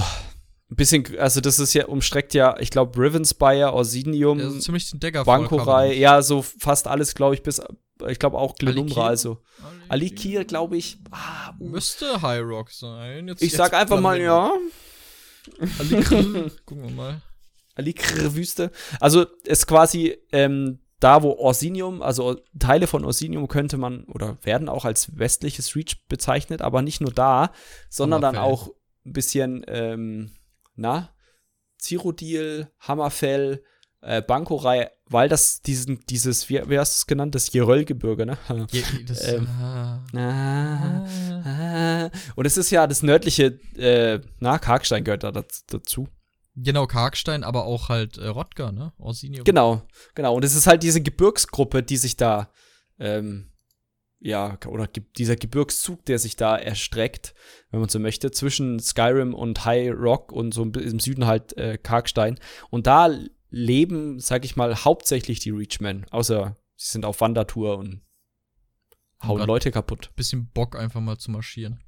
bisschen, 0.76 1.18
also 1.20 1.42
das 1.42 1.60
ist 1.60 1.74
ja, 1.74 1.86
umstreckt 1.86 2.34
ja, 2.34 2.56
ich 2.60 2.72
glaube, 2.72 3.00
Rivenspire, 3.00 3.74
Orsinium, 3.74 4.40
also 4.40 4.60
ziemlich 4.60 4.90
den 4.90 5.00
Dagger 5.00 5.24
Bankorai, 5.24 5.94
ja, 5.94 6.22
so 6.22 6.42
fast 6.42 6.88
alles, 6.88 7.16
glaube 7.16 7.36
ich, 7.36 7.44
bis, 7.44 7.62
ich 8.08 8.20
glaube 8.20 8.38
auch 8.38 8.56
Glenumbra, 8.56 9.08
also. 9.08 9.42
Alikir, 9.88 10.46
glaube 10.46 10.78
ich. 10.78 10.98
Ah, 11.12 11.54
uh. 11.60 11.70
Müsste 11.70 12.22
High 12.22 12.44
Rock 12.44 12.72
sein. 12.72 13.28
Jetzt, 13.28 13.42
ich 13.42 13.52
jetzt 13.52 13.58
sag 13.58 13.74
einfach 13.74 14.00
mal, 14.02 14.20
ja. 14.20 14.52
Alikir, 15.80 16.52
gucken 16.66 16.84
wir 16.84 16.92
mal. 16.92 17.22
Alikir-Wüste. 17.76 18.72
Also 19.00 19.26
ist 19.44 19.68
quasi 19.68 20.18
ähm, 20.32 20.80
da, 21.00 21.24
wo 21.24 21.32
Orsinium, 21.34 22.02
also 22.02 22.42
Teile 22.58 22.88
von 22.88 23.06
Orsinium 23.06 23.48
könnte 23.48 23.78
man 23.78 24.06
oder 24.06 24.38
werden 24.44 24.70
auch 24.70 24.86
als 24.86 25.18
westliches 25.18 25.76
Reach 25.76 26.08
bezeichnet, 26.08 26.62
aber 26.62 26.82
nicht 26.82 27.02
nur 27.02 27.12
da, 27.12 27.52
sondern 27.90 28.22
dann 28.22 28.38
auch 28.38 28.70
ein 29.06 29.14
bisschen 29.14 29.64
ähm, 29.68 30.32
na, 30.76 31.10
Cyrodiil, 31.80 32.72
Hammerfell, 32.80 33.64
äh, 34.02 34.22
Bankorei, 34.22 34.92
weil 35.08 35.30
das 35.30 35.62
diesen, 35.62 36.00
dieses, 36.08 36.50
wie, 36.50 36.62
wie 36.70 36.80
hast 36.80 36.94
du 36.94 36.98
es 36.98 37.08
genannt, 37.08 37.36
das 37.36 37.52
Jeröllgebirge, 37.52 38.26
ne? 38.26 38.38
Je, 38.72 38.84
das, 39.08 39.28
ähm, 39.28 39.48
ah, 39.48 40.04
ah, 40.16 41.06
ah. 41.44 42.10
Und 42.36 42.46
es 42.46 42.58
ist 42.58 42.72
ja 42.72 42.88
das 42.88 43.04
nördliche, 43.04 43.60
äh, 43.78 44.20
na, 44.40 44.58
Karkstein 44.60 45.04
gehört 45.04 45.24
da 45.24 45.32
dazu. 45.32 46.08
Genau, 46.56 46.88
Karkstein, 46.88 47.44
aber 47.44 47.66
auch 47.66 47.90
halt 47.90 48.18
äh, 48.18 48.28
Rodger, 48.28 48.72
ne? 48.72 48.94
Orsinium. 48.98 49.44
Genau, 49.44 49.82
genau. 50.14 50.36
Und 50.36 50.46
es 50.46 50.56
ist 50.56 50.68
halt 50.68 50.84
diese 50.84 51.02
Gebirgsgruppe, 51.02 51.84
die 51.84 51.98
sich 51.98 52.16
da, 52.16 52.50
ähm, 52.98 53.52
ja, 54.26 54.58
oder 54.66 54.88
dieser 54.88 55.36
Gebirgszug, 55.36 56.04
der 56.06 56.18
sich 56.18 56.36
da 56.36 56.58
erstreckt, 56.58 57.36
wenn 57.70 57.80
man 57.80 57.90
so 57.90 58.00
möchte, 58.00 58.32
zwischen 58.32 58.80
Skyrim 58.80 59.36
und 59.36 59.66
High 59.66 59.92
Rock 59.96 60.32
und 60.32 60.52
so 60.52 60.64
im 60.64 61.00
Süden 61.00 61.28
halt 61.28 61.56
äh, 61.58 61.78
Karkstein. 61.78 62.40
Und 62.72 62.88
da 62.88 63.16
leben, 63.52 64.20
sag 64.20 64.44
ich 64.44 64.56
mal, 64.56 64.84
hauptsächlich 64.84 65.42
die 65.42 65.52
Reachmen, 65.52 66.08
außer 66.10 66.58
sie 66.76 66.92
sind 66.94 67.06
auf 67.06 67.22
Wandertour 67.22 67.78
und 67.78 68.02
hauen 69.22 69.46
Leute 69.46 69.70
kaputt. 69.70 70.10
Bisschen 70.16 70.50
Bock 70.52 70.76
einfach 70.76 71.02
mal 71.02 71.20
zu 71.20 71.30
marschieren. 71.30 71.84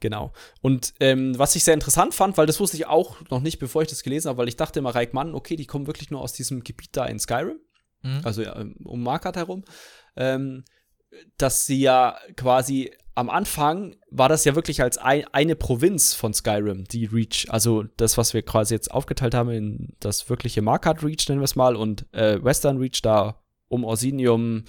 Genau. 0.00 0.32
Und 0.62 0.94
ähm, 1.00 1.38
was 1.38 1.54
ich 1.54 1.64
sehr 1.64 1.74
interessant 1.74 2.14
fand, 2.14 2.38
weil 2.38 2.46
das 2.46 2.60
wusste 2.60 2.78
ich 2.78 2.86
auch 2.86 3.20
noch 3.28 3.40
nicht, 3.40 3.58
bevor 3.58 3.82
ich 3.82 3.88
das 3.88 4.02
gelesen 4.02 4.30
habe, 4.30 4.38
weil 4.38 4.48
ich 4.48 4.56
dachte 4.56 4.78
immer, 4.78 4.94
Mann, 5.12 5.34
okay, 5.34 5.56
die 5.56 5.66
kommen 5.66 5.86
wirklich 5.86 6.10
nur 6.10 6.22
aus 6.22 6.32
diesem 6.32 6.64
Gebiet 6.64 6.96
da 6.96 7.04
in 7.04 7.18
Skyrim, 7.18 7.60
mhm. 8.00 8.22
also 8.24 8.40
ja, 8.40 8.64
um 8.84 9.02
Markart 9.02 9.36
herum. 9.36 9.64
Ähm, 10.16 10.64
dass 11.36 11.66
sie 11.66 11.80
ja 11.80 12.16
quasi 12.36 12.92
am 13.18 13.30
Anfang 13.30 13.96
war 14.12 14.28
das 14.28 14.44
ja 14.44 14.54
wirklich 14.54 14.80
als 14.80 14.96
ein, 14.96 15.24
eine 15.32 15.56
Provinz 15.56 16.14
von 16.14 16.32
Skyrim, 16.32 16.84
die 16.84 17.06
Reach. 17.06 17.48
Also 17.48 17.82
das, 17.96 18.16
was 18.16 18.32
wir 18.32 18.42
quasi 18.42 18.74
jetzt 18.74 18.92
aufgeteilt 18.92 19.34
haben 19.34 19.50
in 19.50 19.96
das 19.98 20.30
wirkliche 20.30 20.62
Markart 20.62 21.02
Reach, 21.02 21.28
nennen 21.28 21.40
wir 21.40 21.46
es 21.46 21.56
mal, 21.56 21.74
und 21.74 22.06
äh, 22.14 22.40
Western 22.40 22.78
Reach 22.78 23.02
da 23.02 23.42
um 23.66 23.82
Orsinium, 23.82 24.66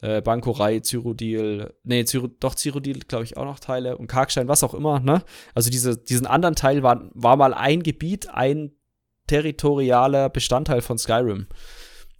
äh, 0.00 0.22
Bankorei, 0.22 0.80
Cyrodiil, 0.80 1.74
nee, 1.84 2.04
Cyro, 2.06 2.28
doch 2.28 2.54
Cyrodiil, 2.54 3.00
glaube 3.00 3.24
ich, 3.24 3.36
auch 3.36 3.44
noch 3.44 3.60
Teile 3.60 3.98
und 3.98 4.06
Karkstein, 4.06 4.48
was 4.48 4.64
auch 4.64 4.72
immer, 4.72 5.00
ne? 5.00 5.22
Also 5.54 5.68
diese, 5.68 5.98
diesen 5.98 6.26
anderen 6.26 6.54
Teil 6.54 6.82
war, 6.82 7.10
war 7.12 7.36
mal 7.36 7.52
ein 7.52 7.82
Gebiet, 7.82 8.30
ein 8.30 8.72
territorialer 9.26 10.30
Bestandteil 10.30 10.80
von 10.80 10.96
Skyrim. 10.96 11.48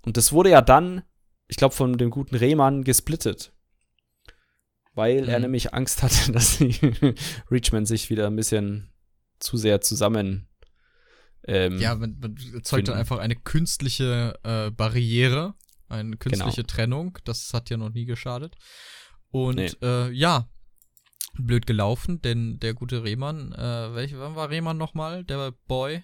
Und 0.05 0.19
das 0.19 0.31
wurde 0.31 0.51
ja 0.51 0.61
dann, 0.61 1.05
ich 1.49 1.57
glaube, 1.57 1.75
von 1.75 1.97
dem 1.97 2.11
guten 2.11 2.37
Rehmann 2.37 2.85
gesplittet 2.85 3.55
weil 4.95 5.23
mhm. 5.23 5.29
er 5.29 5.41
nämlich 5.41 5.75
Angst 5.75 6.03
hatte, 6.03 6.33
dass 6.33 6.59
die 6.59 6.75
Reachmen 7.51 7.87
sich 7.87 8.11
wieder 8.11 8.27
ein 8.27 8.37
bisschen 8.37 8.91
zu 9.39 9.57
sehr 9.57 9.81
zusammen. 9.81 10.49
Ähm, 11.47 11.79
ja, 11.79 11.95
man, 11.95 12.19
man 12.21 12.37
erzeugt 12.55 12.89
dann 12.89 12.99
einfach 12.99 13.19
eine 13.19 13.35
künstliche 13.35 14.39
äh, 14.43 14.71
Barriere, 14.71 15.55
eine 15.89 16.17
künstliche 16.17 16.63
genau. 16.63 16.67
Trennung. 16.67 17.19
Das 17.25 17.55
hat 17.55 17.71
ja 17.71 17.77
noch 17.77 17.91
nie 17.91 18.05
geschadet. 18.05 18.57
Und 19.31 19.57
nee. 19.57 19.71
äh, 19.83 20.11
ja, 20.11 20.49
blöd 21.35 21.67
gelaufen, 21.67 22.21
denn 22.21 22.59
der 22.59 22.75
gute 22.75 23.05
Rehmann, 23.05 23.53
äh, 23.53 23.95
welch, 23.95 24.17
wann 24.19 24.37
war 24.37 24.51
Rehmann 24.51 24.77
nochmal? 24.77 25.25
Der 25.25 25.53
Boy? 25.67 26.03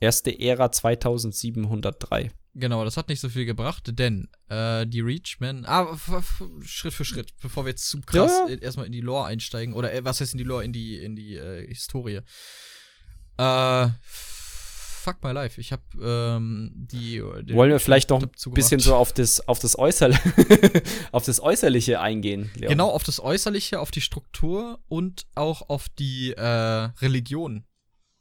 Erste 0.00 0.38
Ära 0.38 0.72
2703. 0.72 2.32
Genau, 2.56 2.84
das 2.84 2.96
hat 2.96 3.08
nicht 3.08 3.20
so 3.20 3.28
viel 3.28 3.46
gebracht, 3.46 3.98
denn 3.98 4.28
äh, 4.48 4.86
die 4.86 5.00
Reachmen, 5.00 5.66
ah, 5.66 5.98
Schritt 6.64 6.94
für 6.94 7.04
Schritt, 7.04 7.32
bevor 7.42 7.64
wir 7.64 7.70
jetzt 7.70 7.88
zu 7.88 8.00
krass 8.00 8.32
ja. 8.48 8.54
erstmal 8.54 8.86
in 8.86 8.92
die 8.92 9.00
Lore 9.00 9.26
einsteigen, 9.26 9.74
oder 9.74 9.92
äh, 9.92 10.04
was 10.04 10.20
heißt 10.20 10.34
in 10.34 10.38
die 10.38 10.44
Lore, 10.44 10.64
in 10.64 10.72
die, 10.72 10.96
in 10.96 11.16
die 11.16 11.34
äh, 11.34 11.66
Historie. 11.66 12.20
Äh, 13.38 13.88
fuck 15.04 15.22
my 15.22 15.32
life. 15.32 15.60
Ich 15.60 15.72
hab 15.72 15.82
ähm, 16.00 16.70
die, 16.74 17.22
die. 17.42 17.54
Wollen 17.54 17.70
wir 17.70 17.80
vielleicht 17.80 18.10
noch 18.10 18.22
ein 18.22 18.52
bisschen 18.52 18.80
so 18.80 18.94
auf 18.94 19.12
das, 19.12 19.46
auf 19.46 19.58
das 19.58 19.78
Äußerliche, 19.78 20.22
auf 21.12 21.24
das 21.24 21.40
Äußerliche 21.40 22.00
eingehen? 22.00 22.50
Leon? 22.54 22.70
Genau, 22.70 22.90
auf 22.90 23.04
das 23.04 23.20
Äußerliche, 23.20 23.80
auf 23.80 23.90
die 23.90 24.00
Struktur 24.00 24.80
und 24.88 25.26
auch 25.34 25.68
auf 25.68 25.88
die 25.88 26.32
äh, 26.32 26.40
Religion. 26.42 27.64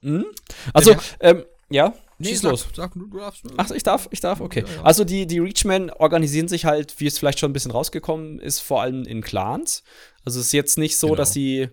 Mhm. 0.02 0.26
Also, 0.74 0.96
ähm, 1.20 1.46
ja. 1.70 1.94
Nee, 2.24 2.30
Schieß 2.30 2.42
sag, 2.42 2.52
los. 2.52 2.68
Sag, 2.74 2.94
du 2.94 3.08
darfst. 3.08 3.44
Ach, 3.58 3.72
ich 3.72 3.84
darf, 3.84 4.08
ich 4.12 4.20
darf, 4.20 4.42
okay. 4.42 4.64
Ja, 4.68 4.76
ja. 4.76 4.84
Also 4.84 5.04
die, 5.04 5.28
die 5.28 5.40
Reachmen 5.40 5.90
organisieren 5.90 6.48
sich 6.48 6.66
halt, 6.66 7.00
wie 7.00 7.08
es 7.08 7.18
vielleicht 7.18 7.40
schon 7.40 7.52
ein 7.52 7.54
bisschen 7.54 7.72
rausgekommen 7.72 8.40
ist, 8.40 8.60
vor 8.60 8.82
allem 8.82 9.04
in 9.04 9.22
Clans. 9.22 9.84
Also 10.26 10.40
es 10.40 10.48
ist 10.48 10.54
jetzt 10.54 10.78
nicht 10.78 10.98
so, 10.98 11.08
genau. 11.08 11.18
dass 11.18 11.34
sie, 11.34 11.70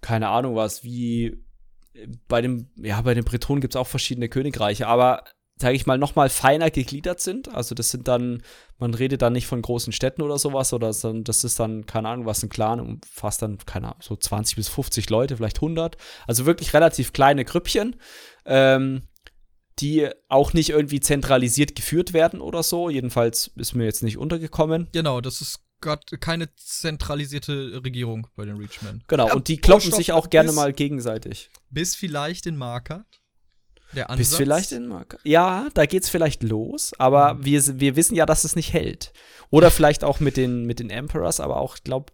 keine 0.00 0.28
Ahnung 0.28 0.54
was, 0.54 0.84
wie 0.84 1.42
bei 2.28 2.40
dem, 2.42 2.70
ja, 2.76 3.00
bei 3.02 3.14
den 3.14 3.24
Bretonen 3.24 3.60
gibt 3.60 3.74
es 3.74 3.80
auch 3.80 3.86
verschiedene 3.86 4.28
Königreiche, 4.28 4.86
aber 4.86 5.24
sage 5.56 5.76
ich 5.76 5.86
mal, 5.86 5.98
noch 5.98 6.16
mal 6.16 6.28
feiner 6.28 6.70
gegliedert 6.70 7.20
sind. 7.20 7.54
Also 7.54 7.74
das 7.74 7.90
sind 7.90 8.08
dann, 8.08 8.42
man 8.78 8.92
redet 8.92 9.22
dann 9.22 9.32
nicht 9.32 9.46
von 9.46 9.62
großen 9.62 9.92
Städten 9.92 10.22
oder 10.22 10.36
sowas, 10.36 10.72
oder 10.72 10.88
das 10.88 11.44
ist 11.44 11.60
dann, 11.60 11.86
keine 11.86 12.08
Ahnung, 12.08 12.26
was 12.26 12.42
ein 12.42 12.48
Clan 12.48 12.80
umfasst 12.80 13.42
dann, 13.42 13.58
keine 13.58 13.88
Ahnung, 13.88 14.00
so 14.02 14.16
20 14.16 14.56
bis 14.56 14.68
50 14.68 15.08
Leute, 15.10 15.36
vielleicht 15.36 15.58
100. 15.58 15.96
Also 16.26 16.44
wirklich 16.44 16.74
relativ 16.74 17.12
kleine 17.12 17.44
Grüppchen. 17.44 17.96
Ähm, 18.44 19.02
die 19.80 20.08
auch 20.28 20.52
nicht 20.52 20.70
irgendwie 20.70 21.00
zentralisiert 21.00 21.74
geführt 21.74 22.12
werden 22.12 22.40
oder 22.40 22.62
so. 22.62 22.90
Jedenfalls 22.90 23.50
ist 23.56 23.74
mir 23.74 23.84
jetzt 23.84 24.02
nicht 24.02 24.18
untergekommen. 24.18 24.88
Genau, 24.92 25.20
das 25.20 25.40
ist 25.40 25.60
gerade 25.80 26.18
keine 26.18 26.54
zentralisierte 26.56 27.82
Regierung 27.84 28.26
bei 28.36 28.44
den 28.44 28.56
Reachmen. 28.56 29.04
Genau, 29.06 29.28
ja, 29.28 29.34
und 29.34 29.48
die 29.48 29.58
kloppen 29.58 29.92
sich 29.92 30.12
auch 30.12 30.30
gerne 30.30 30.48
bis, 30.48 30.56
mal 30.56 30.72
gegenseitig. 30.72 31.50
Bis 31.70 31.94
vielleicht 31.94 32.46
in 32.46 32.56
Marker. 32.56 33.04
Der 33.94 34.10
Ansatz. 34.10 34.30
Bis 34.30 34.36
vielleicht 34.36 34.72
in 34.72 34.88
Marker. 34.88 35.18
Ja, 35.24 35.68
da 35.74 35.86
geht's 35.86 36.08
vielleicht 36.08 36.42
los, 36.42 36.92
aber 36.98 37.34
mhm. 37.34 37.44
wir, 37.44 37.80
wir 37.80 37.96
wissen 37.96 38.14
ja, 38.16 38.26
dass 38.26 38.44
es 38.44 38.56
nicht 38.56 38.72
hält. 38.72 39.12
Oder 39.50 39.70
vielleicht 39.70 40.02
auch 40.02 40.20
mit 40.20 40.36
den, 40.36 40.64
mit 40.64 40.80
den 40.80 40.90
Emperors, 40.90 41.38
aber 41.38 41.58
auch, 41.58 41.76
ich 41.76 41.84
glaube, 41.84 42.12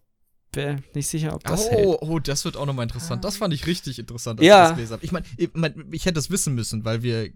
wäre 0.53 0.83
nicht 0.95 1.07
sicher, 1.07 1.35
ob 1.35 1.45
das 1.45 1.67
oh, 1.67 1.71
hält. 1.71 1.99
Oh, 2.03 2.19
das 2.19 2.45
wird 2.45 2.57
auch 2.57 2.67
nochmal 2.67 2.85
interessant. 2.85 3.25
Das 3.25 3.37
fand 3.37 3.55
ich 3.55 3.67
richtig 3.67 3.99
interessant, 3.99 4.41
als 4.41 4.47
ja. 4.47 4.63
ich 4.63 4.69
das 4.69 4.77
gelesen 4.77 4.93
habe. 4.93 5.05
Ich 5.05 5.13
meine, 5.13 5.27
ich, 5.37 5.51
mein, 5.55 5.89
ich 5.93 6.05
hätte 6.05 6.15
das 6.15 6.31
wissen 6.31 6.55
müssen, 6.55 6.85
weil 6.85 7.03
wir 7.03 7.31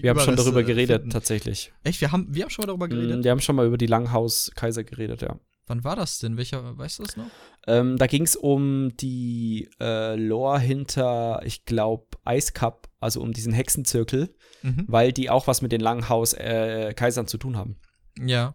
wir 0.00 0.10
haben 0.10 0.20
schon 0.20 0.36
darüber 0.36 0.62
geredet, 0.62 1.00
finden. 1.00 1.10
tatsächlich. 1.10 1.72
Echt? 1.82 2.00
Wir 2.00 2.12
haben, 2.12 2.26
wir 2.30 2.44
haben 2.44 2.50
schon 2.50 2.62
mal 2.62 2.66
darüber 2.66 2.88
geredet? 2.88 3.20
Mm, 3.20 3.24
wir 3.24 3.30
haben 3.30 3.40
schon 3.40 3.56
mal 3.56 3.66
über 3.66 3.78
die 3.78 3.86
Langhaus-Kaiser 3.86 4.84
geredet, 4.84 5.22
ja. 5.22 5.38
Wann 5.66 5.82
war 5.82 5.96
das 5.96 6.20
denn? 6.20 6.36
Welcher, 6.36 6.78
weißt 6.78 7.00
du 7.00 7.02
das 7.02 7.16
noch? 7.16 7.26
Ähm, 7.66 7.96
da 7.96 8.06
ging 8.06 8.22
es 8.22 8.36
um 8.36 8.96
die 8.96 9.68
äh, 9.80 10.14
Lore 10.14 10.60
hinter, 10.60 11.40
ich 11.44 11.64
glaube, 11.64 12.06
Ice 12.28 12.52
Cup, 12.52 12.88
also 13.00 13.20
um 13.20 13.32
diesen 13.32 13.52
Hexenzirkel, 13.52 14.32
mhm. 14.62 14.84
weil 14.86 15.12
die 15.12 15.28
auch 15.28 15.48
was 15.48 15.62
mit 15.62 15.72
den 15.72 15.80
Langhaus-Kaisern 15.80 17.24
äh, 17.24 17.28
zu 17.28 17.38
tun 17.38 17.56
haben. 17.56 17.80
Ja. 18.20 18.54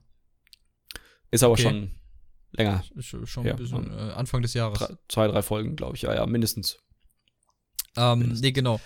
Ist 1.31 1.43
aber 1.43 1.53
okay. 1.53 1.63
schon 1.63 1.91
länger. 2.51 2.83
Schon 2.99 3.45
ja, 3.45 3.51
ein 3.53 3.57
bisschen 3.57 3.91
äh, 3.91 4.11
Anfang 4.13 4.41
des 4.41 4.53
Jahres. 4.53 4.79
Drei, 4.79 4.97
zwei, 5.07 5.27
drei 5.27 5.41
Folgen, 5.41 5.75
glaube 5.75 5.95
ich, 5.95 6.03
ja, 6.03 6.13
ja, 6.13 6.25
mindestens. 6.25 6.77
Ähm, 7.97 8.19
mindestens. 8.19 8.41
Nee, 8.41 8.51
genau. 8.51 8.79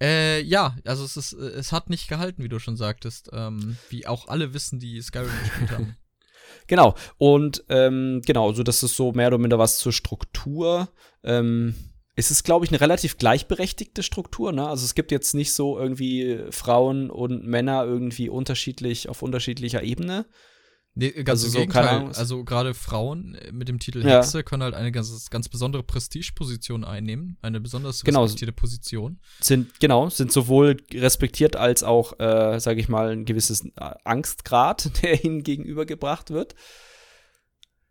Äh, 0.00 0.40
ja, 0.42 0.76
also 0.84 1.04
es 1.04 1.16
ist, 1.16 1.32
es 1.32 1.72
hat 1.72 1.90
nicht 1.90 2.08
gehalten, 2.08 2.42
wie 2.42 2.48
du 2.48 2.58
schon 2.58 2.76
sagtest. 2.76 3.30
Ähm, 3.32 3.76
wie 3.90 4.06
auch 4.06 4.28
alle 4.28 4.54
wissen, 4.54 4.78
die 4.78 5.00
Skyrim 5.00 5.30
gespielt 5.42 5.70
haben. 5.70 5.96
Genau. 6.66 6.96
Und 7.16 7.64
ähm, 7.68 8.22
genau, 8.26 8.52
so 8.52 8.62
das 8.64 8.82
ist 8.82 8.96
so 8.96 9.12
mehr 9.12 9.28
oder 9.28 9.38
minder 9.38 9.58
was 9.58 9.78
zur 9.78 9.92
Struktur. 9.92 10.88
Ähm, 11.22 11.74
es 12.16 12.30
ist, 12.30 12.44
glaube 12.44 12.64
ich, 12.64 12.70
eine 12.70 12.80
relativ 12.80 13.18
gleichberechtigte 13.18 14.02
Struktur. 14.02 14.52
Ne? 14.52 14.66
Also 14.68 14.84
es 14.84 14.94
gibt 14.94 15.10
jetzt 15.10 15.34
nicht 15.34 15.52
so 15.52 15.78
irgendwie 15.78 16.40
Frauen 16.50 17.10
und 17.10 17.46
Männer 17.46 17.84
irgendwie 17.84 18.28
unterschiedlich 18.28 19.08
auf 19.08 19.22
unterschiedlicher 19.22 19.82
Ebene. 19.82 20.26
Nee, 20.94 21.10
ganz 21.22 21.44
Also 21.44 21.46
im 21.46 21.52
so, 21.52 21.58
Gegenteil. 21.60 22.12
Also 22.16 22.44
gerade 22.44 22.74
Frauen 22.74 23.36
äh, 23.36 23.52
mit 23.52 23.68
dem 23.68 23.78
Titel 23.78 24.04
Ja. 24.04 24.16
Hexe 24.18 24.42
können 24.42 24.62
halt 24.64 24.74
eine 24.74 24.90
ganz, 24.90 25.30
ganz 25.30 25.48
besondere 25.48 25.82
Prestigeposition 25.84 26.84
einnehmen. 26.84 27.38
Eine 27.42 27.60
besonders 27.60 28.02
Genau. 28.02 28.22
respektierte 28.24 28.52
Position. 28.52 29.20
sind 29.40 29.78
genau 29.78 30.08
sind 30.10 30.32
sowohl 30.32 30.76
respektiert 30.92 31.54
als 31.54 31.84
auch, 31.84 32.18
äh, 32.18 32.58
sage 32.58 32.80
ich 32.80 32.88
mal, 32.88 33.10
ein 33.12 33.24
gewisses 33.24 33.64
äh, 33.64 33.70
Angstgrad, 34.04 34.90
der 35.02 35.24
ihnen 35.24 35.42
gegenübergebracht 35.44 36.30
wird. 36.30 36.54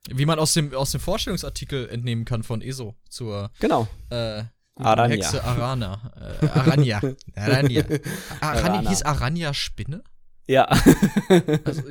Wie 0.09 0.25
man 0.25 0.39
aus 0.39 0.53
dem, 0.53 0.73
aus 0.73 0.91
dem 0.91 0.99
Vorstellungsartikel 1.01 1.87
entnehmen 1.89 2.25
kann 2.25 2.43
von 2.43 2.61
ESO 2.61 2.95
zur 3.09 3.51
Genau. 3.59 3.87
äh, 4.09 4.43
Aranya. 4.75 5.15
Hexe 5.15 5.43
Arana. 5.43 6.37
Äh, 6.41 6.45
Aranya. 6.47 7.01
Aranya. 7.35 7.83
Aranya 8.41 8.69
Arana. 8.73 8.89
hieß 8.89 9.01
Aranya 9.03 9.53
Spinne? 9.53 10.03
Ja, 10.49 10.67
Also, 11.63 11.83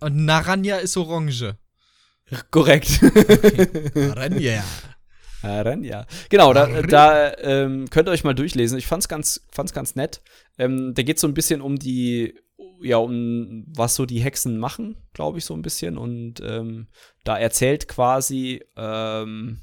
und 0.00 0.24
Naranja 0.24 0.76
ist 0.76 0.96
Orange. 0.96 1.56
korrekt. 2.50 3.00
Aranya. 3.94 4.64
Aranya. 5.42 6.06
Genau, 6.30 6.54
da, 6.54 6.82
da 6.82 7.36
ähm, 7.36 7.90
könnt 7.90 8.08
ihr 8.08 8.12
euch 8.12 8.24
mal 8.24 8.34
durchlesen. 8.34 8.78
Ich 8.78 8.86
fand's 8.86 9.08
ganz, 9.08 9.46
fand's 9.52 9.74
ganz 9.74 9.94
nett. 9.94 10.22
Ähm, 10.56 10.94
da 10.94 11.02
geht's 11.02 11.20
so 11.20 11.28
ein 11.28 11.34
bisschen 11.34 11.60
um 11.60 11.78
die, 11.78 12.34
ja, 12.82 12.96
um 12.96 13.64
was 13.76 13.94
so 13.94 14.06
die 14.06 14.20
Hexen 14.20 14.58
machen, 14.58 14.96
glaube 15.12 15.36
ich, 15.38 15.44
so 15.44 15.52
ein 15.52 15.62
bisschen. 15.62 15.98
Und 15.98 16.40
ähm, 16.40 16.88
da 17.24 17.38
erzählt 17.38 17.88
quasi 17.88 18.64
ähm, 18.74 19.60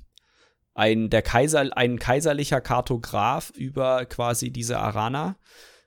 ein, 0.75 1.09
der 1.09 1.23
Kaiser, 1.23 1.75
ein 1.75 1.97
kaiserlicher 1.97 2.61
Kartograf 2.61 3.49
über 3.55 4.05
quasi 4.05 4.51
diese 4.51 4.77
Arana. 4.77 5.35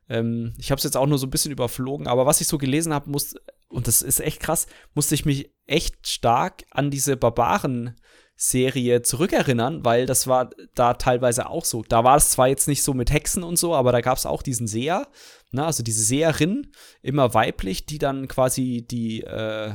Ähm, 0.09 0.55
ich 0.59 0.71
habe 0.71 0.79
es 0.79 0.85
jetzt 0.85 0.97
auch 0.97 1.07
nur 1.07 1.19
so 1.19 1.27
ein 1.27 1.31
bisschen 1.31 1.53
überflogen, 1.53 2.07
aber 2.07 2.27
was 2.27 2.41
ich 2.41 2.47
so 2.47 2.59
gelesen 2.59 2.95
habe, 2.95 3.11
muss, 3.11 3.35
und 3.69 3.87
das 3.87 4.03
ist 4.03 4.21
echt 4.21 4.41
krass, 4.41 4.67
musste 4.95 5.15
ich 5.15 5.25
mich 5.25 5.53
echt 5.67 6.09
stark 6.09 6.65
an 6.71 6.91
diese 6.91 7.17
Barbaren 7.17 7.97
Serie 8.41 9.03
zurückerinnern, 9.03 9.85
weil 9.85 10.07
das 10.07 10.29
war 10.29 10.51
da 10.75 10.95
teilweise 10.95 11.51
auch 11.51 11.65
so. 11.65 11.83
Da 11.83 12.05
war 12.05 12.17
es 12.17 12.31
zwar 12.31 12.47
jetzt 12.47 12.69
nicht 12.69 12.85
so 12.85 12.95
mit 12.95 13.11
Hexen 13.11 13.43
und 13.43 13.59
so, 13.59 13.75
aber 13.75 13.91
da 13.91 14.01
gab 14.01 14.17
es 14.17 14.27
auch 14.27 14.43
diesen 14.43 14.69
Seher, 14.69 15.09
ne, 15.51 15.67
also 15.67 15.83
diese 15.83 16.05
Seherin, 16.05 16.71
immer 17.03 17.35
weiblich, 17.35 17.85
die 17.85 17.99
dann 17.99 18.29
quasi 18.29 18.87
die, 18.89 19.23
äh, 19.23 19.75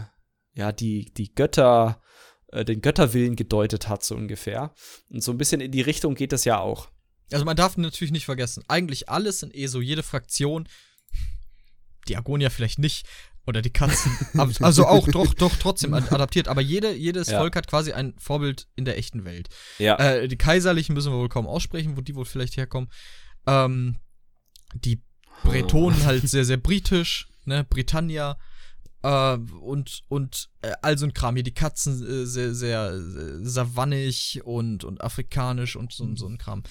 ja, 0.53 0.71
die, 0.71 1.13
die 1.13 1.35
Götter, 1.35 2.01
äh, 2.53 2.63
den 2.63 2.81
Götterwillen 2.81 3.35
gedeutet 3.35 3.89
hat, 3.89 4.01
so 4.05 4.15
ungefähr. 4.15 4.73
Und 5.09 5.21
so 5.21 5.33
ein 5.33 5.37
bisschen 5.37 5.59
in 5.59 5.71
die 5.71 5.81
Richtung 5.81 6.15
geht 6.15 6.31
das 6.31 6.45
ja 6.45 6.59
auch. 6.59 6.87
Also 7.33 7.45
man 7.45 7.55
darf 7.55 7.77
natürlich 7.77 8.11
nicht 8.11 8.25
vergessen, 8.25 8.63
eigentlich 8.67 9.09
alles 9.09 9.43
in 9.43 9.51
ESO, 9.51 9.81
jede 9.81 10.03
Fraktion, 10.03 10.67
die 12.07 12.17
Agonia 12.17 12.49
vielleicht 12.49 12.79
nicht, 12.79 13.05
oder 13.45 13.61
die 13.61 13.71
Katzen, 13.71 14.11
also 14.61 14.85
auch 14.87 15.07
doch, 15.07 15.33
doch 15.33 15.53
trotzdem 15.57 15.93
ad- 15.93 16.11
adaptiert, 16.13 16.47
aber 16.47 16.61
jede, 16.61 16.93
jedes 16.93 17.27
Ja. 17.27 17.39
Volk 17.39 17.55
hat 17.55 17.67
quasi 17.67 17.91
ein 17.91 18.13
Vorbild 18.17 18.67
in 18.75 18.85
der 18.85 18.97
echten 18.97 19.25
Welt. 19.25 19.49
Ja. 19.79 19.97
Äh, 19.97 20.27
die 20.27 20.37
Kaiserlichen 20.37 20.93
müssen 20.95 21.11
wir 21.11 21.19
wohl 21.19 21.29
kaum 21.29 21.47
aussprechen, 21.47 21.97
wo 21.97 22.01
die 22.01 22.15
wohl 22.15 22.25
vielleicht 22.25 22.55
herkommen. 22.55 22.89
Ähm, 23.45 23.97
die 24.75 25.01
Bretonen 25.43 26.05
halt 26.05 26.27
sehr, 26.29 26.45
sehr 26.45 26.57
britisch, 26.69 27.27
ne, 27.45 27.65
Britannia. 27.65 28.37
Äh, 29.01 29.35
und, 29.35 30.03
und 30.07 30.49
äh, 30.61 30.71
all 30.81 30.97
so 30.97 31.05
ein 31.05 31.13
Kram 31.13 31.35
hier, 31.35 31.43
die 31.43 31.53
Katzen 31.53 32.01
äh, 32.07 32.25
sehr, 32.25 32.55
sehr 32.55 32.91
äh, 32.93 33.45
savannig 33.45 34.41
und, 34.45 34.85
und 34.85 35.01
afrikanisch 35.01 35.75
und 35.75 35.91
so, 35.91 36.15
so 36.15 36.27
ein 36.27 36.37
Kram. 36.37 36.63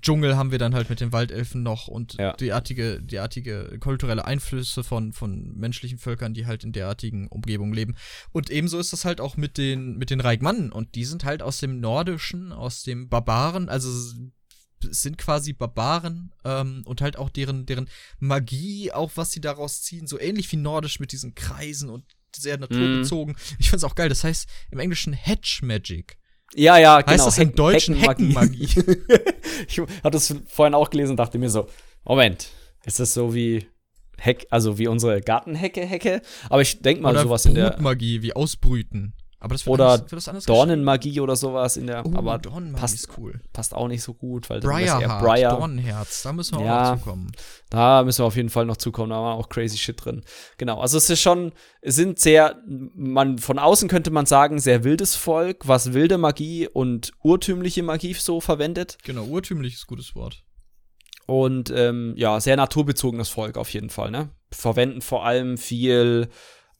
Dschungel 0.00 0.36
haben 0.36 0.50
wir 0.52 0.58
dann 0.58 0.74
halt 0.74 0.88
mit 0.88 1.00
den 1.00 1.12
Waldelfen 1.12 1.62
noch 1.62 1.88
und 1.88 2.14
Ja. 2.14 2.32
derartige, 2.34 3.02
derartige 3.02 3.78
kulturelle 3.80 4.24
Einflüsse 4.24 4.84
von, 4.84 5.12
von 5.12 5.56
menschlichen 5.56 5.98
Völkern, 5.98 6.32
die 6.34 6.46
halt 6.46 6.62
in 6.64 6.72
derartigen 6.72 7.26
Umgebungen 7.28 7.72
leben. 7.74 7.96
Und 8.32 8.50
ebenso 8.50 8.78
ist 8.78 8.92
das 8.92 9.04
halt 9.04 9.20
auch 9.20 9.36
mit 9.36 9.58
den, 9.58 9.96
mit 9.96 10.10
den 10.10 10.20
Reikmannen. 10.20 10.70
Und 10.70 10.94
die 10.94 11.04
sind 11.04 11.24
halt 11.24 11.42
aus 11.42 11.58
dem 11.58 11.80
Nordischen, 11.80 12.52
aus 12.52 12.82
dem 12.84 13.08
Barbaren, 13.08 13.68
also 13.68 13.90
sind 14.90 15.18
quasi 15.18 15.52
Barbaren 15.54 16.32
ähm, 16.44 16.82
und 16.84 17.00
halt 17.00 17.16
auch 17.16 17.30
deren, 17.30 17.66
deren 17.66 17.88
Magie, 18.18 18.92
auch 18.92 19.12
was 19.14 19.32
sie 19.32 19.40
daraus 19.40 19.82
ziehen, 19.82 20.06
so 20.06 20.20
ähnlich 20.20 20.50
wie 20.52 20.56
Nordisch 20.56 21.00
mit 21.00 21.12
diesen 21.12 21.34
Kreisen 21.34 21.88
und 21.90 22.04
sehr 22.36 22.58
naturbezogen. 22.58 23.36
Ich 23.58 23.70
find's 23.70 23.84
auch 23.84 23.94
geil, 23.94 24.08
das 24.08 24.24
heißt 24.24 24.48
im 24.70 24.78
Englischen 24.78 25.12
Hedge 25.14 25.60
Magic. 25.62 26.16
Ja, 26.56 26.78
ja, 26.78 27.00
genau. 27.00 27.24
das 27.24 27.38
im 27.38 27.48
Heck- 27.48 27.56
Deutschen 27.56 27.94
Heckenmagie. 27.96 28.68
ich 29.68 29.78
hatte 29.80 30.10
das 30.10 30.34
vorhin 30.46 30.74
auch 30.74 30.90
gelesen 30.90 31.12
und 31.12 31.16
dachte 31.16 31.38
mir 31.38 31.50
so, 31.50 31.66
Moment, 32.04 32.48
ist 32.84 33.00
das 33.00 33.14
so 33.14 33.34
wie 33.34 33.66
Heck, 34.18 34.46
also 34.50 34.78
wie 34.78 34.86
unsere 34.86 35.20
Gartenhecke, 35.20 35.84
Hecke? 35.84 36.22
Aber 36.48 36.62
ich 36.62 36.80
denke 36.80 37.02
mal 37.02 37.12
Oder 37.12 37.22
sowas 37.22 37.46
in 37.46 37.54
der 37.54 37.70
Brutmagie, 37.70 38.22
wie 38.22 38.32
Ausbrüten. 38.34 39.14
Aber 39.44 39.52
das 39.54 39.66
wird 39.66 39.74
Oder 39.74 39.92
anders, 39.92 40.24
das 40.24 40.44
Dornenmagie 40.46 41.20
oder 41.20 41.36
sowas 41.36 41.76
in 41.76 41.86
der? 41.86 42.06
Oh, 42.06 42.12
aber 42.14 42.38
Dornenmagie 42.38 42.80
passt, 42.80 43.08
cool. 43.18 43.42
passt 43.52 43.74
auch 43.74 43.88
nicht 43.88 44.02
so 44.02 44.14
gut, 44.14 44.48
weil 44.48 44.56
eher 44.56 44.62
Briarheart, 44.70 45.22
Briar. 45.22 45.58
Dornenherz, 45.58 46.22
da 46.22 46.32
müssen 46.32 46.58
wir 46.58 46.64
Ja. 46.64 46.86
auch 46.86 46.94
noch 46.94 46.98
zukommen. 47.02 47.32
Da 47.68 48.02
müssen 48.04 48.22
wir 48.22 48.24
auf 48.26 48.36
jeden 48.36 48.48
Fall 48.48 48.64
noch 48.64 48.78
zukommen, 48.78 49.10
da 49.10 49.16
war 49.16 49.34
auch 49.34 49.50
crazy 49.50 49.76
shit 49.76 50.02
drin. 50.02 50.22
Genau, 50.56 50.80
also 50.80 50.96
es 50.96 51.10
ist 51.10 51.20
schon, 51.20 51.52
es 51.82 51.94
sind 51.94 52.18
sehr, 52.18 52.56
man, 52.66 53.36
von 53.36 53.58
außen 53.58 53.86
könnte 53.86 54.10
man 54.10 54.24
sagen, 54.24 54.60
sehr 54.60 54.82
wildes 54.82 55.14
Volk, 55.14 55.68
was 55.68 55.92
wilde 55.92 56.16
Magie 56.16 56.66
und 56.66 57.12
urtümliche 57.22 57.82
Magie 57.82 58.14
so 58.14 58.40
verwendet. 58.40 58.96
Genau, 59.04 59.26
urtümlich 59.26 59.74
ist 59.74 59.86
gutes 59.86 60.14
Wort. 60.16 60.42
Und 61.26 61.70
ähm, 61.70 62.14
ja, 62.16 62.40
sehr 62.40 62.56
naturbezogenes 62.56 63.28
Volk 63.28 63.58
auf 63.58 63.68
jeden 63.74 63.90
Fall, 63.90 64.10
ne? 64.10 64.30
Verwenden 64.50 65.02
vor 65.02 65.26
allem 65.26 65.58
viel, 65.58 66.28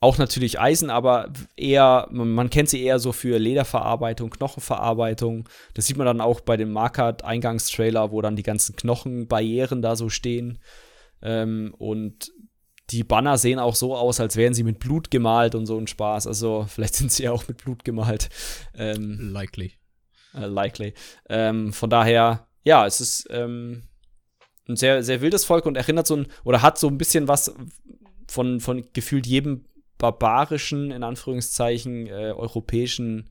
auch 0.05 0.19
natürlich 0.19 0.61
Eisen, 0.61 0.91
aber 0.91 1.33
eher, 1.57 2.07
man, 2.11 2.51
kennt 2.51 2.69
sie 2.69 2.83
eher 2.83 2.99
so 2.99 3.13
für 3.13 3.39
Lederverarbeitung, 3.39 4.31
Knochenverarbeitung. 4.31 5.49
Das 5.73 5.87
sieht 5.87 5.97
man 5.97 6.07
dann 6.07 6.21
auch 6.21 6.41
bei 6.43 6.59
dem 6.59 6.73
Markert-Eingangstrailer, 6.73 8.13
wo 8.13 8.21
dann 8.21 8.37
die 8.37 8.43
ganzen 8.43 8.77
Knochenbarrieren 8.77 9.81
da 9.81 9.97
so 9.97 10.11
stehen. 10.11 10.59
Ähm, 11.23 11.75
und 11.79 12.31
die 12.91 13.03
Banner 13.03 13.39
sehen 13.39 13.59
auch 13.59 13.75
so 13.75 13.97
aus, 13.97 14.21
als 14.21 14.37
wären 14.37 14.53
sie 14.53 14.63
mit 14.63 14.79
Blut 14.79 15.11
gemalt 15.11 15.55
und 15.55 15.65
so 15.65 15.79
ein 15.79 15.87
Spaß. 15.87 16.27
Also 16.27 16.67
vielleicht 16.69 16.97
sind 16.97 17.11
sie 17.11 17.25
ja 17.25 17.33
auch 17.33 17.49
mit 17.49 17.65
Blut 17.65 17.83
gemalt. 17.85 18.29
Ähm, 18.75 19.33
Likely. 19.33 19.73
äh, 20.35 20.47
likely. 20.47 20.93
Ähm, 21.31 21.73
von 21.73 21.89
daher, 21.89 22.47
ja, 22.63 22.87
es 22.87 23.01
ist 23.01 23.27
ähm, 23.31 23.85
ein 24.69 24.77
sehr, 24.77 25.03
sehr 25.03 25.23
wildes 25.23 25.47
Volk 25.47 25.65
und 25.65 25.79
erinnert 25.79 26.07
so 26.07 26.17
ein, 26.17 26.27
oder 26.45 26.61
hat 26.61 26.79
so 26.79 26.89
ein 26.89 26.99
bisschen 26.99 27.27
was 27.27 27.55
von, 28.29 28.61
von 28.61 28.87
gefühlt 28.93 29.27
jedem 29.27 29.65
barbarischen, 30.05 30.91
in 30.91 31.03
Anführungszeichen, 31.03 32.07
äh, 32.07 32.33
europäischen 32.37 33.31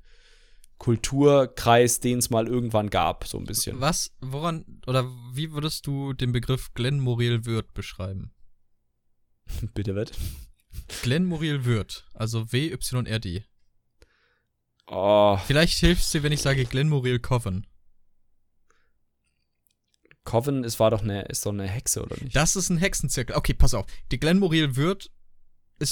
Kulturkreis, 0.80 2.00
den 2.00 2.18
es 2.18 2.32
mal 2.32 2.48
irgendwann 2.48 2.90
gab, 2.90 3.28
so 3.28 3.38
ein 3.38 3.46
bisschen. 3.46 3.80
Was, 3.80 4.12
woran, 4.22 4.82
oder 4.88 5.06
wie 5.34 5.52
würdest 5.52 5.86
du 5.86 6.14
den 6.14 6.32
Begriff 6.32 6.74
Glenn 6.74 7.00
Moriel 7.00 7.46
Würth 7.46 7.74
beschreiben? 7.76 8.34
Bitte 9.76 9.94
wird. 9.94 10.14
Glenn 11.04 11.26
Moriel 11.26 11.66
Würth, 11.66 12.06
also 12.14 12.52
W-Y-R-D. 12.52 13.46
Oh, 14.88 15.38
Vielleicht 15.46 15.78
hilft 15.78 16.02
es 16.02 16.12
dir, 16.12 16.24
wenn 16.24 16.32
ich 16.32 16.42
sage 16.42 16.66
Glenn 16.66 16.90
Moriel 16.90 17.20
Coven. 17.20 17.68
Coven 20.26 20.64
ist, 20.64 20.80
war 20.80 20.90
doch 20.90 21.04
eine, 21.04 21.24
ist 21.24 21.46
doch 21.46 21.52
eine 21.52 21.68
Hexe, 21.68 22.02
oder 22.02 22.18
nicht? 22.20 22.36
Das 22.36 22.56
ist 22.56 22.70
ein 22.70 22.78
Hexenzirkel. 22.78 23.36
Okay, 23.36 23.54
pass 23.54 23.74
auf. 23.74 23.86
Die 24.12 24.20
Glenn 24.20 24.40
Moriel 24.40 24.76
Würth 24.76 25.12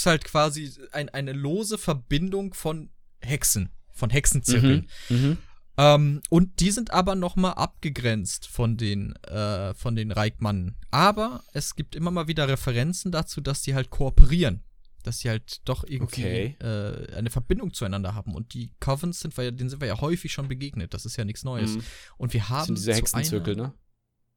ist 0.00 0.06
halt 0.06 0.24
quasi 0.24 0.72
ein, 0.92 1.08
eine 1.10 1.32
lose 1.32 1.78
Verbindung 1.78 2.54
von 2.54 2.90
Hexen, 3.20 3.70
von 3.92 4.10
Hexenzirkeln. 4.10 4.88
Mhm. 5.08 5.16
Mhm. 5.16 5.38
Ähm, 5.78 6.20
und 6.28 6.60
die 6.60 6.70
sind 6.70 6.90
aber 6.90 7.14
noch 7.14 7.36
mal 7.36 7.52
abgegrenzt 7.52 8.46
von 8.46 8.76
den, 8.76 9.16
äh, 9.24 9.72
von 9.74 9.94
den 9.96 10.12
Reikmannen. 10.12 10.76
Aber 10.90 11.42
es 11.52 11.76
gibt 11.76 11.94
immer 11.94 12.10
mal 12.10 12.28
wieder 12.28 12.48
Referenzen 12.48 13.10
dazu, 13.12 13.40
dass 13.40 13.62
die 13.62 13.74
halt 13.74 13.90
kooperieren. 13.90 14.64
Dass 15.02 15.18
sie 15.20 15.30
halt 15.30 15.62
doch 15.64 15.82
irgendwie 15.84 16.22
Okay. 16.22 16.56
äh, 16.60 17.14
eine 17.16 17.30
Verbindung 17.30 17.72
zueinander 17.72 18.14
haben. 18.14 18.34
Und 18.34 18.54
die 18.54 18.72
Covens 18.80 19.20
sind 19.20 19.36
wir 19.36 19.44
ja, 19.44 19.50
denen 19.50 19.70
sind 19.70 19.80
wir 19.80 19.88
ja 19.88 20.00
häufig 20.00 20.32
schon 20.32 20.46
begegnet. 20.48 20.94
Das 20.94 21.06
ist 21.06 21.16
ja 21.16 21.24
nichts 21.24 21.42
Neues. 21.42 21.76
Mhm. 21.76 21.82
Und 22.18 22.32
wir 22.34 22.40
Das 22.40 22.48
haben 22.50 22.66
sind 22.66 22.78
diese 22.78 22.94
Hexenzirkel, 22.94 23.54
einer, 23.54 23.68
ne? 23.68 23.74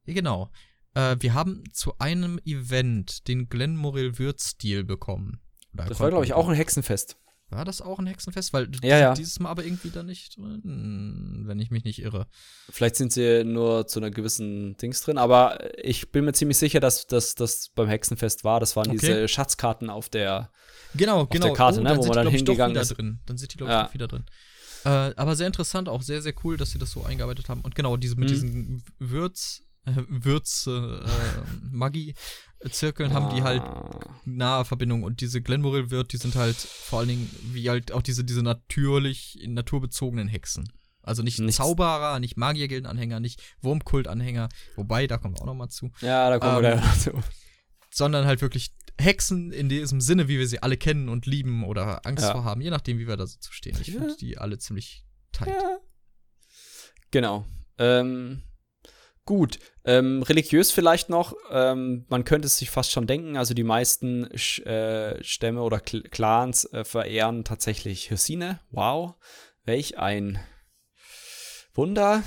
ja, 0.06 0.14
genau. 0.14 0.50
Äh, 0.94 1.16
wir 1.20 1.34
haben 1.34 1.62
zu 1.72 1.98
einem 1.98 2.40
Event 2.44 3.28
den 3.28 3.48
Glenn 3.48 3.76
Morel 3.76 4.18
Würth-Stil 4.18 4.82
bekommen. 4.84 5.40
Oder 5.80 5.88
Das 5.88 6.00
war, 6.00 6.08
glaube 6.10 6.24
ich, 6.24 6.32
auch 6.34 6.48
ein 6.48 6.54
Hexenfest. 6.54 7.16
War 7.48 7.64
das 7.64 7.80
auch 7.80 8.00
ein 8.00 8.06
Hexenfest? 8.06 8.52
Weil 8.52 8.68
Ja, 8.82 8.98
ja. 8.98 9.14
dieses 9.14 9.38
Mal 9.38 9.50
aber 9.50 9.64
irgendwie 9.64 9.90
da 9.90 10.02
nicht 10.02 10.36
drin, 10.36 11.44
wenn 11.46 11.60
ich 11.60 11.70
mich 11.70 11.84
nicht 11.84 12.00
irre. 12.02 12.26
Vielleicht 12.70 12.96
sind 12.96 13.12
sie 13.12 13.44
nur 13.44 13.86
zu 13.86 14.00
einer 14.00 14.10
gewissen 14.10 14.76
Dings 14.78 15.00
drin, 15.02 15.16
aber 15.16 15.58
ich 15.82 16.10
bin 16.10 16.24
mir 16.24 16.32
ziemlich 16.32 16.58
sicher, 16.58 16.80
dass 16.80 17.06
das 17.06 17.68
beim 17.74 17.86
Hexenfest 17.88 18.42
war. 18.42 18.58
Das 18.58 18.74
waren 18.74 18.88
Okay. 18.88 18.98
diese 18.98 19.28
Schatzkarten 19.28 19.90
auf 19.90 20.08
der. 20.08 20.50
Genau, 20.96 21.26
genau. 21.26 21.46
der 21.46 21.54
Karte, 21.54 21.82
ne, 21.82 21.90
dann 21.90 21.98
wo 21.98 22.02
man 22.02 22.10
die, 22.10 22.14
dann 22.16 22.28
hingegangen 22.28 22.74
wieder 22.74 22.82
ist. 22.82 22.96
drin. 22.96 23.20
Dann 23.26 23.38
sind 23.38 23.52
die, 23.52 23.58
glaube 23.58 23.72
ich, 23.72 23.78
Ja. 23.78 23.94
wieder 23.94 24.08
drin. 24.08 24.24
Äh, 24.84 24.88
aber 24.88 25.36
sehr 25.36 25.46
interessant, 25.46 25.88
auch 25.88 26.02
sehr, 26.02 26.22
sehr 26.22 26.34
cool, 26.44 26.56
dass 26.56 26.70
sie 26.70 26.78
das 26.78 26.90
so 26.90 27.04
eingearbeitet 27.04 27.48
haben. 27.48 27.60
Und 27.60 27.74
genau, 27.76 27.96
diese, 27.96 28.16
mit 28.16 28.28
Mhm. 28.28 28.32
diesen 28.32 28.82
Würz, 28.98 29.62
äh, 29.86 29.94
Würz, 30.08 30.66
äh, 30.66 31.00
Maggi-Zirkeln 31.70 33.12
haben 33.14 33.34
die 33.34 33.42
halt 33.42 33.62
Ah. 33.62 34.00
nahe 34.24 34.64
Verbindung 34.64 35.02
und 35.02 35.20
diese 35.20 35.40
Glenmoril-Wirt, 35.42 36.12
die 36.12 36.16
sind 36.16 36.34
halt 36.34 36.56
vor 36.56 37.00
allen 37.00 37.08
Dingen 37.08 37.30
wie 37.52 37.68
halt 37.70 37.92
auch 37.92 38.02
diese, 38.02 38.24
diese 38.24 38.42
natürlich 38.42 39.38
naturbezogenen 39.46 40.28
Hexen. 40.28 40.68
Also 41.02 41.22
nicht 41.22 41.38
Nichts- 41.38 41.56
Zauberer, 41.58 42.18
nicht 42.18 42.36
Magiergildenanhänger, 42.36 43.20
nicht 43.20 43.40
Wurmkultanhänger, 43.62 44.48
wobei, 44.74 45.06
da 45.06 45.18
kommen 45.18 45.34
wir 45.36 45.42
auch 45.42 45.46
noch 45.46 45.54
mal 45.54 45.68
zu, 45.68 45.90
Ja, 46.00 46.28
da 46.30 46.38
kommen 46.40 46.62
wir 46.62 46.72
Ähm, 46.72 46.80
gleich 46.80 47.04
dazu. 47.04 47.22
sondern 47.90 48.26
halt 48.26 48.42
wirklich 48.42 48.74
Hexen 48.98 49.52
in 49.52 49.68
diesem 49.68 50.00
Sinne, 50.00 50.26
wie 50.26 50.38
wir 50.38 50.48
sie 50.48 50.62
alle 50.62 50.76
kennen 50.76 51.08
und 51.08 51.26
lieben 51.26 51.64
oder 51.64 52.04
Angst 52.06 52.24
Ja. 52.24 52.32
vor 52.32 52.44
haben, 52.44 52.60
je 52.60 52.70
nachdem, 52.70 52.98
wie 52.98 53.06
wir 53.06 53.16
da 53.16 53.26
so 53.26 53.38
zu 53.38 53.52
stehen. 53.52 53.76
Ich 53.80 53.88
Ja. 53.88 54.00
finde 54.00 54.16
die 54.16 54.38
alle 54.38 54.58
ziemlich 54.58 55.04
tight. 55.32 55.48
Ja. 55.48 55.78
Genau. 57.12 57.44
Ähm, 57.78 58.42
gut. 59.26 59.58
Ähm, 59.84 60.22
religiös 60.22 60.70
vielleicht 60.70 61.10
noch. 61.10 61.34
Ähm, 61.50 62.06
man 62.08 62.24
könnte 62.24 62.46
es 62.46 62.56
sich 62.56 62.70
fast 62.70 62.90
schon 62.92 63.06
denken. 63.06 63.36
Also 63.36 63.52
die 63.52 63.64
meisten 63.64 64.28
Sch 64.36 64.60
äh, 64.60 65.22
Stämme 65.22 65.62
oder 65.62 65.80
Cl 65.80 66.02
Clans 66.04 66.64
äh, 66.72 66.84
verehren 66.84 67.44
tatsächlich 67.44 68.10
Hyrsine. 68.10 68.60
Wow. 68.70 69.14
Welch 69.64 69.98
ein 69.98 70.38
Wunder. 71.74 72.22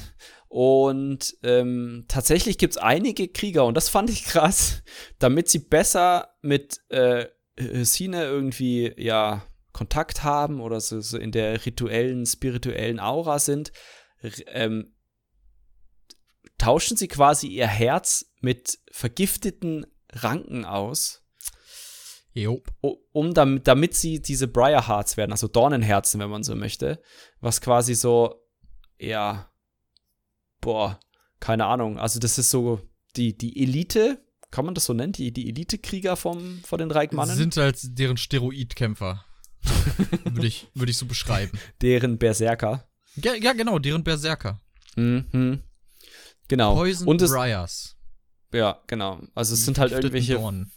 Und 0.49 1.37
ähm, 1.43 2.05
tatsächlich 2.07 2.57
gibt 2.57 2.73
es 2.73 2.77
einige 2.77 3.27
Krieger, 3.27 3.65
und 3.65 3.75
das 3.75 3.87
fand 3.87 4.09
ich 4.09 4.25
krass, 4.25 4.81
damit 5.19 5.47
sie 5.47 5.59
besser 5.59 6.35
mit 6.41 6.79
äh, 6.89 7.27
Hyrsine 7.57 8.23
irgendwie, 8.23 8.93
ja, 8.97 9.43
Kontakt 9.73 10.23
haben 10.23 10.59
oder 10.59 10.79
so, 10.81 10.99
so 11.01 11.17
in 11.17 11.31
der 11.31 11.65
rituellen, 11.65 12.25
spirituellen 12.25 12.99
Aura 12.99 13.37
sind, 13.37 13.71
ähm, 14.47 14.95
tauschen 16.59 16.95
sie 16.97 17.07
quasi 17.07 17.47
ihr 17.47 17.67
Herz 17.67 18.31
mit 18.41 18.77
vergifteten 18.91 19.87
Ranken 20.11 20.65
aus, 20.65 21.23
Jo. 22.33 22.61
um 23.11 23.33
damit, 23.33 23.67
damit 23.67 23.95
sie 23.95 24.21
diese 24.21 24.47
Briar 24.47 24.87
Hearts 24.87 25.17
werden, 25.17 25.31
also 25.31 25.47
Dornenherzen, 25.47 26.19
wenn 26.19 26.29
man 26.29 26.43
so 26.43 26.55
möchte, 26.55 27.01
was 27.41 27.59
quasi 27.61 27.95
so, 27.95 28.35
ja, 28.99 29.51
boah, 30.61 30.99
keine 31.39 31.65
Ahnung, 31.65 31.97
also 31.97 32.19
das 32.19 32.37
ist 32.37 32.51
so 32.51 32.81
die, 33.15 33.35
die 33.37 33.61
Elite, 33.61 34.23
kann 34.51 34.65
man 34.65 34.73
das 34.75 34.85
so 34.85 34.93
nennen, 34.93 35.13
die, 35.13 35.31
die 35.31 35.49
Elite-Krieger 35.49 36.15
vom, 36.15 36.59
von 36.63 36.79
den 36.79 36.91
Reikmannen, 36.91 37.35
Sind 37.35 37.57
halt 37.57 37.77
deren 37.97 38.17
Steroidkämpfer. 38.17 39.25
Würde 40.23 40.47
ich, 40.47 40.67
würde 40.73 40.89
ich 40.91 40.97
so 40.97 41.05
beschreiben. 41.05 41.51
deren 41.81 42.17
Berserker. 42.17 42.87
Ja, 43.15 43.33
ja, 43.33 43.51
genau, 43.51 43.77
deren 43.77 44.03
Berserker. 44.05 44.61
Mhm. 44.95 45.61
Genau. 46.49 46.75
Poison 46.75 47.07
Und 47.07 47.21
es, 47.21 47.31
Briars. 47.31 47.95
ja, 48.53 48.79
genau. 48.87 49.21
Also 49.35 49.53
es 49.53 49.63
sind 49.65 49.79
halt 49.79 49.91
irgendwelche 49.93 50.33
Dornen. 50.35 50.71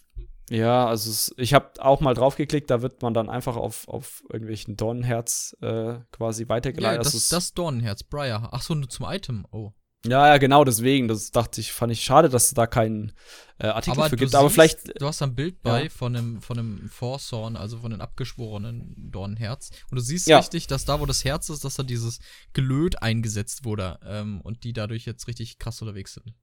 Ja, 0.51 0.87
also 0.87 1.11
es, 1.11 1.33
ich 1.39 1.55
habe 1.55 1.71
auch 1.83 2.01
mal 2.01 2.15
draufgeklickt, 2.15 2.69
da 2.71 2.83
wird 2.83 3.01
man 3.03 3.15
dann 3.15 3.31
einfach 3.31 3.57
auf, 3.57 3.89
auf 3.89 4.23
irgendwelchen 4.31 4.77
Dornenherz 4.77 5.57
äh, 5.63 5.95
quasi 6.13 6.43
Ja, 6.43 6.49
weitergeleitet. 6.51 7.07
das, 7.07 7.15
Also 7.15 7.37
das 7.37 7.53
Dornenherz, 7.55 8.03
Briar. 8.05 8.51
Ach 8.53 8.61
so, 8.63 8.75
nur 8.75 8.89
zum 8.89 9.07
Item. 9.09 9.47
Oh. 9.51 9.73
Ja, 10.07 10.29
ja, 10.29 10.39
genau, 10.39 10.65
deswegen. 10.65 11.09
Das 11.09 11.31
dachte 11.31 11.61
ich, 11.61 11.73
fand 11.73 11.93
ich 11.93 12.03
schade, 12.05 12.29
dass 12.29 12.47
es 12.47 12.55
da 12.55 12.67
keinen 12.67 13.13
äh, 13.59 13.67
Artikel 13.69 13.99
Aber 14.01 14.09
für 14.11 14.17
gibt. 14.17 14.35
Aber 14.35 14.49
siehst, 14.49 14.55
vielleicht, 14.55 15.01
Du 15.01 15.07
hast 15.07 15.23
ein 15.23 15.35
Bild 15.35 15.63
bei 15.63 15.85
Ja. 15.85 15.91
von 15.91 16.17
einem, 16.17 16.41
von 16.43 16.59
einem 16.59 16.89
Forthorn, 16.91 17.57
also 17.57 17.79
von 17.79 17.93
einem 17.93 18.01
abgeschworenen 18.01 18.95
Dornenherz. 19.13 19.71
Und 19.91 19.97
du 19.99 20.03
siehst 20.03 20.27
Ja. 20.27 20.39
richtig, 20.39 20.67
dass 20.67 20.85
da, 20.85 20.99
wo 21.01 21.07
das 21.07 21.25
Herz 21.25 21.49
ist, 21.51 21.65
dass 21.65 21.77
da 21.77 21.83
dieses 21.85 22.19
Gelöt 22.53 23.03
eingesetzt 23.03 23.65
wurde. 23.65 23.99
Ähm, 24.05 24.41
und 24.41 24.65
die 24.65 24.73
dadurch 24.73 25.05
jetzt 25.05 25.29
richtig 25.29 25.59
krass 25.59 25.81
unterwegs 25.83 26.15
sind. 26.15 26.35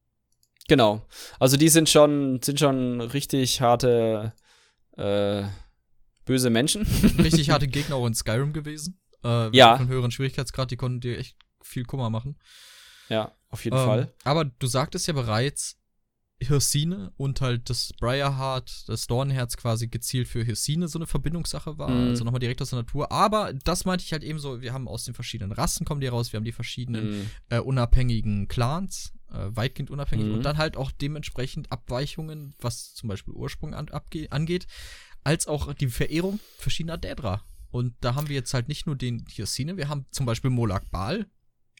genau. 0.68 1.06
Also 1.40 1.58
die 1.58 1.70
sind 1.70 1.90
schon, 1.90 2.42
sind 2.44 2.60
schon 2.60 3.02
richtig 3.02 3.60
harte, 3.62 4.34
äh, 4.98 5.44
böse 6.26 6.50
Menschen. 6.52 6.84
Richtig 7.18 7.50
harte 7.50 7.68
Gegner 7.68 7.96
auch 7.96 8.06
in 8.06 8.14
Skyrim 8.14 8.54
gewesen. 8.54 9.00
Äh, 9.24 9.50
Ja. 9.56 9.78
Von 9.78 9.88
höheren 9.88 10.12
Schwierigkeitsgrad, 10.12 10.70
die 10.70 10.78
konnten 10.78 11.00
dir 11.02 11.18
echt 11.18 11.36
viel 11.64 11.86
Kummer 11.86 12.10
machen. 12.12 12.38
Ja, 13.10 13.32
auf 13.50 13.64
jeden 13.66 13.78
Ähm, 13.78 13.86
Fall. 13.86 14.14
Aber 14.24 14.46
du 14.46 14.68
sagtest 14.68 15.08
ja 15.08 15.14
bereits, 15.14 15.76
Hirsine 16.42 17.12
und 17.18 17.42
halt 17.42 17.70
das 17.70 17.92
Briarheart, 18.00 18.88
das 18.88 19.08
Dornenherz 19.08 19.58
quasi 19.58 19.88
gezielt 19.88 20.28
für 20.30 20.42
Hirsine 20.42 20.88
so 20.88 20.98
eine 20.98 21.06
Verbindungssache 21.06 21.78
war. 21.78 21.90
Mhm. 21.90 22.08
Also 22.08 22.24
nochmal 22.24 22.40
direkt 22.40 22.62
aus 22.62 22.70
der 22.70 22.80
Natur. 22.80 23.12
Aber 23.12 23.52
das 23.54 23.84
meinte 23.84 24.06
ich 24.06 24.14
halt 24.14 24.24
eben 24.24 24.40
so, 24.40 24.62
wir 24.62 24.72
haben 24.72 24.88
aus 24.88 25.04
den 25.04 25.14
verschiedenen 25.14 25.52
Rassen 25.52 25.86
kommen 25.86 26.00
die 26.00 26.08
raus, 26.08 26.32
wir 26.32 26.38
haben 26.38 26.46
die 26.46 26.54
verschiedenen 26.54 27.10
Mhm. 27.10 27.30
äh, 27.50 27.60
unabhängigen 27.60 28.48
Clans, 28.48 29.12
äh, 29.32 29.48
weitgehend 29.50 29.92
unabhängig 29.92 30.28
Mhm. 30.28 30.36
und 30.36 30.44
dann 30.44 30.58
halt 30.58 30.78
auch 30.78 30.92
dementsprechend 30.92 31.72
Abweichungen, 31.74 32.56
was 32.62 32.94
zum 32.94 33.10
Beispiel 33.10 33.34
Ursprung 33.34 33.74
an, 33.74 33.90
abge 33.90 34.32
angeht, 34.32 34.66
als 35.26 35.46
auch 35.46 35.74
die 35.74 35.88
Verehrung 35.88 36.40
verschiedener 36.58 36.98
Dädra. 36.98 37.44
Und 37.70 37.96
da 38.00 38.16
haben 38.16 38.30
wir 38.30 38.36
jetzt 38.36 38.54
halt 38.54 38.70
nicht 38.70 38.86
nur 38.88 38.96
den 38.96 39.26
Hirsine, 39.30 39.76
wir 39.76 39.90
haben 39.90 40.06
zum 40.12 40.26
Beispiel 40.26 40.50
Molak 40.52 40.90
Bal. 40.90 41.28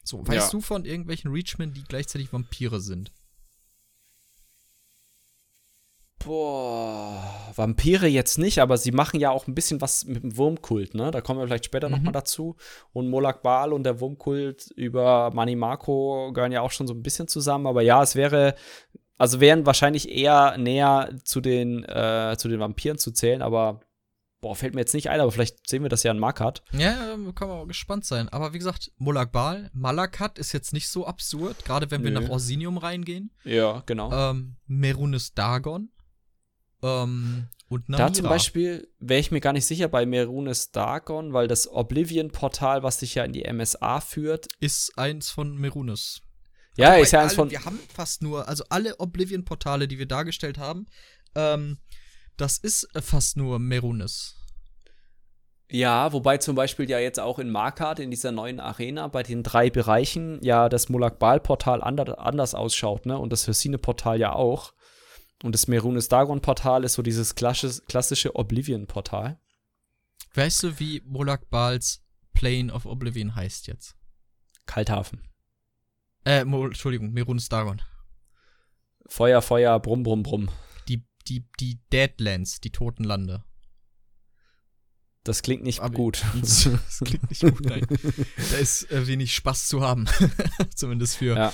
So, 0.04 0.26
weißt 0.26 0.52
Ja. 0.52 0.58
du 0.58 0.60
von 0.60 0.84
irgendwelchen 0.84 1.30
Reachmen, 1.30 1.72
die 1.72 1.84
gleichzeitig 1.84 2.32
Vampire 2.32 2.80
sind? 2.80 3.12
Boah, 6.22 7.22
Vampire 7.56 8.06
jetzt 8.06 8.36
nicht, 8.36 8.58
aber 8.58 8.76
sie 8.76 8.92
machen 8.92 9.18
ja 9.20 9.30
auch 9.30 9.46
ein 9.46 9.54
bisschen 9.54 9.80
was 9.80 10.04
mit 10.04 10.22
dem 10.22 10.36
Wurmkult, 10.36 10.94
ne? 10.94 11.10
Da 11.10 11.22
kommen 11.22 11.40
wir 11.40 11.46
vielleicht 11.46 11.64
später 11.64 11.88
noch 11.88 11.98
Mhm. 11.98 12.04
mal 12.04 12.12
dazu. 12.12 12.56
Und 12.92 13.08
Molak 13.08 13.42
Bal 13.42 13.72
und 13.72 13.84
der 13.84 14.00
Wurmkult 14.00 14.70
über 14.76 15.30
Mani 15.32 15.56
Marco 15.56 16.30
gehören 16.34 16.52
ja 16.52 16.60
auch 16.60 16.72
schon 16.72 16.86
so 16.86 16.92
ein 16.92 17.02
bisschen 17.02 17.26
zusammen. 17.26 17.66
Aber 17.66 17.80
ja, 17.80 18.02
es 18.02 18.16
wäre, 18.16 18.54
also 19.16 19.40
wären 19.40 19.64
wahrscheinlich 19.64 20.10
eher 20.10 20.58
näher 20.58 21.10
zu 21.24 21.40
den, 21.40 21.84
äh, 21.84 22.36
zu 22.36 22.48
den 22.48 22.60
Vampiren 22.60 22.98
zu 22.98 23.12
zählen, 23.12 23.40
aber 23.40 23.80
boah, 24.40 24.56
fällt 24.56 24.74
mir 24.74 24.80
jetzt 24.80 24.94
nicht 24.94 25.10
ein, 25.10 25.20
aber 25.20 25.30
vielleicht 25.30 25.68
sehen 25.68 25.82
wir 25.82 25.88
das 25.88 26.02
ja 26.02 26.10
in 26.12 26.18
Markat. 26.18 26.62
Ja, 26.72 27.16
kann 27.34 27.48
man 27.48 27.58
auch 27.58 27.66
gespannt 27.66 28.04
sein. 28.04 28.28
Aber 28.28 28.52
wie 28.52 28.58
gesagt, 28.58 28.92
Molak 28.96 29.32
Bal, 29.32 29.70
Malakat 29.72 30.38
ist 30.38 30.52
jetzt 30.52 30.72
nicht 30.72 30.88
so 30.88 31.06
absurd, 31.06 31.64
gerade 31.64 31.90
wenn 31.90 32.02
wir 32.02 32.10
Nö. 32.10 32.20
nach 32.20 32.30
Orsinium 32.30 32.78
reingehen. 32.78 33.30
Ja, 33.44 33.82
genau. 33.86 34.12
Ähm, 34.12 34.56
Merunes 34.66 35.34
Dagon. 35.34 35.90
Ähm, 36.82 37.48
und 37.68 37.88
Namira. 37.88 38.08
Da 38.08 38.14
zum 38.14 38.28
Beispiel 38.28 38.88
wäre 38.98 39.20
ich 39.20 39.30
mir 39.30 39.40
gar 39.40 39.52
nicht 39.52 39.66
sicher 39.66 39.88
bei 39.88 40.04
Merunes 40.06 40.72
Dagon, 40.72 41.32
weil 41.32 41.46
das 41.46 41.70
Oblivion-Portal, 41.70 42.82
was 42.82 42.98
dich 42.98 43.14
ja 43.14 43.24
in 43.24 43.32
die 43.32 43.44
MSA 43.50 44.00
führt, 44.00 44.48
ist 44.58 44.98
eins 44.98 45.30
von 45.30 45.56
Merunes. 45.56 46.22
ja, 46.76 46.94
ist 46.94 47.12
ja 47.12 47.20
eins 47.20 47.34
von. 47.34 47.50
Wir 47.50 47.64
haben 47.64 47.78
fast 47.94 48.22
nur, 48.22 48.48
also 48.48 48.64
alle 48.70 48.98
Oblivion-Portale, 48.98 49.86
die 49.86 49.98
wir 49.98 50.06
dargestellt 50.06 50.58
haben, 50.58 50.86
ähm, 51.34 51.78
das 52.36 52.58
ist 52.58 52.88
äh, 52.94 53.02
fast 53.02 53.36
nur 53.36 53.58
Merunes. 53.58 54.36
Ja, 55.72 56.12
wobei 56.12 56.38
zum 56.38 56.56
Beispiel 56.56 56.90
ja 56.90 56.98
jetzt 56.98 57.20
auch 57.20 57.38
in 57.38 57.48
Markart, 57.48 58.00
in 58.00 58.10
dieser 58.10 58.32
neuen 58.32 58.58
Arena, 58.58 59.06
bei 59.06 59.22
den 59.22 59.44
drei 59.44 59.70
Bereichen 59.70 60.42
ja 60.42 60.68
das 60.68 60.88
Molak-Bal-Portal 60.88 61.80
ander, 61.82 62.18
anders 62.18 62.56
ausschaut, 62.56 63.06
ne? 63.06 63.16
Und 63.16 63.32
das 63.32 63.46
Hyrsine-Portal 63.46 64.18
ja 64.18 64.32
auch. 64.32 64.72
Und 65.44 65.54
das 65.54 65.68
Merunes 65.68 66.08
Dagon-Portal 66.08 66.82
ist 66.84 66.94
so 66.94 67.02
dieses 67.02 67.36
klassische, 67.36 67.82
klassische 67.82 68.34
Oblivion-Portal. 68.34 69.38
Weißt 70.34 70.64
du, 70.64 70.78
wie 70.80 71.02
Molak 71.06 71.48
Bals 71.50 72.02
Plane 72.32 72.72
of 72.72 72.84
Oblivion 72.84 73.36
heißt 73.36 73.68
jetzt? 73.68 73.96
Kalthafen. 74.66 75.22
Äh, 76.24 76.44
Mo 76.44 76.66
Entschuldigung, 76.66 77.12
Merunes 77.12 77.48
Dagon. 77.48 77.80
Feuer, 79.06 79.40
Feuer, 79.40 79.78
Brumm, 79.78 80.02
Brumm, 80.02 80.22
Brumm. 80.22 80.48
Die, 81.28 81.44
die, 81.60 81.78
Deadlands, 81.92 82.60
die 82.60 82.70
Totenlande. 82.70 83.44
Das 85.24 85.42
klingt 85.42 85.62
nicht 85.62 85.80
Aber- 85.80 85.94
gut. 85.94 86.24
Das 86.40 86.68
klingt 87.04 87.28
nicht 87.28 87.42
gut, 87.42 87.60
nein. 87.64 87.86
Da 88.50 88.56
ist 88.56 88.90
äh, 88.90 89.06
wenig 89.06 89.34
Spaß 89.34 89.68
zu 89.68 89.82
haben. 89.82 90.06
Zumindest 90.74 91.16
für, 91.16 91.36
Ja. 91.36 91.52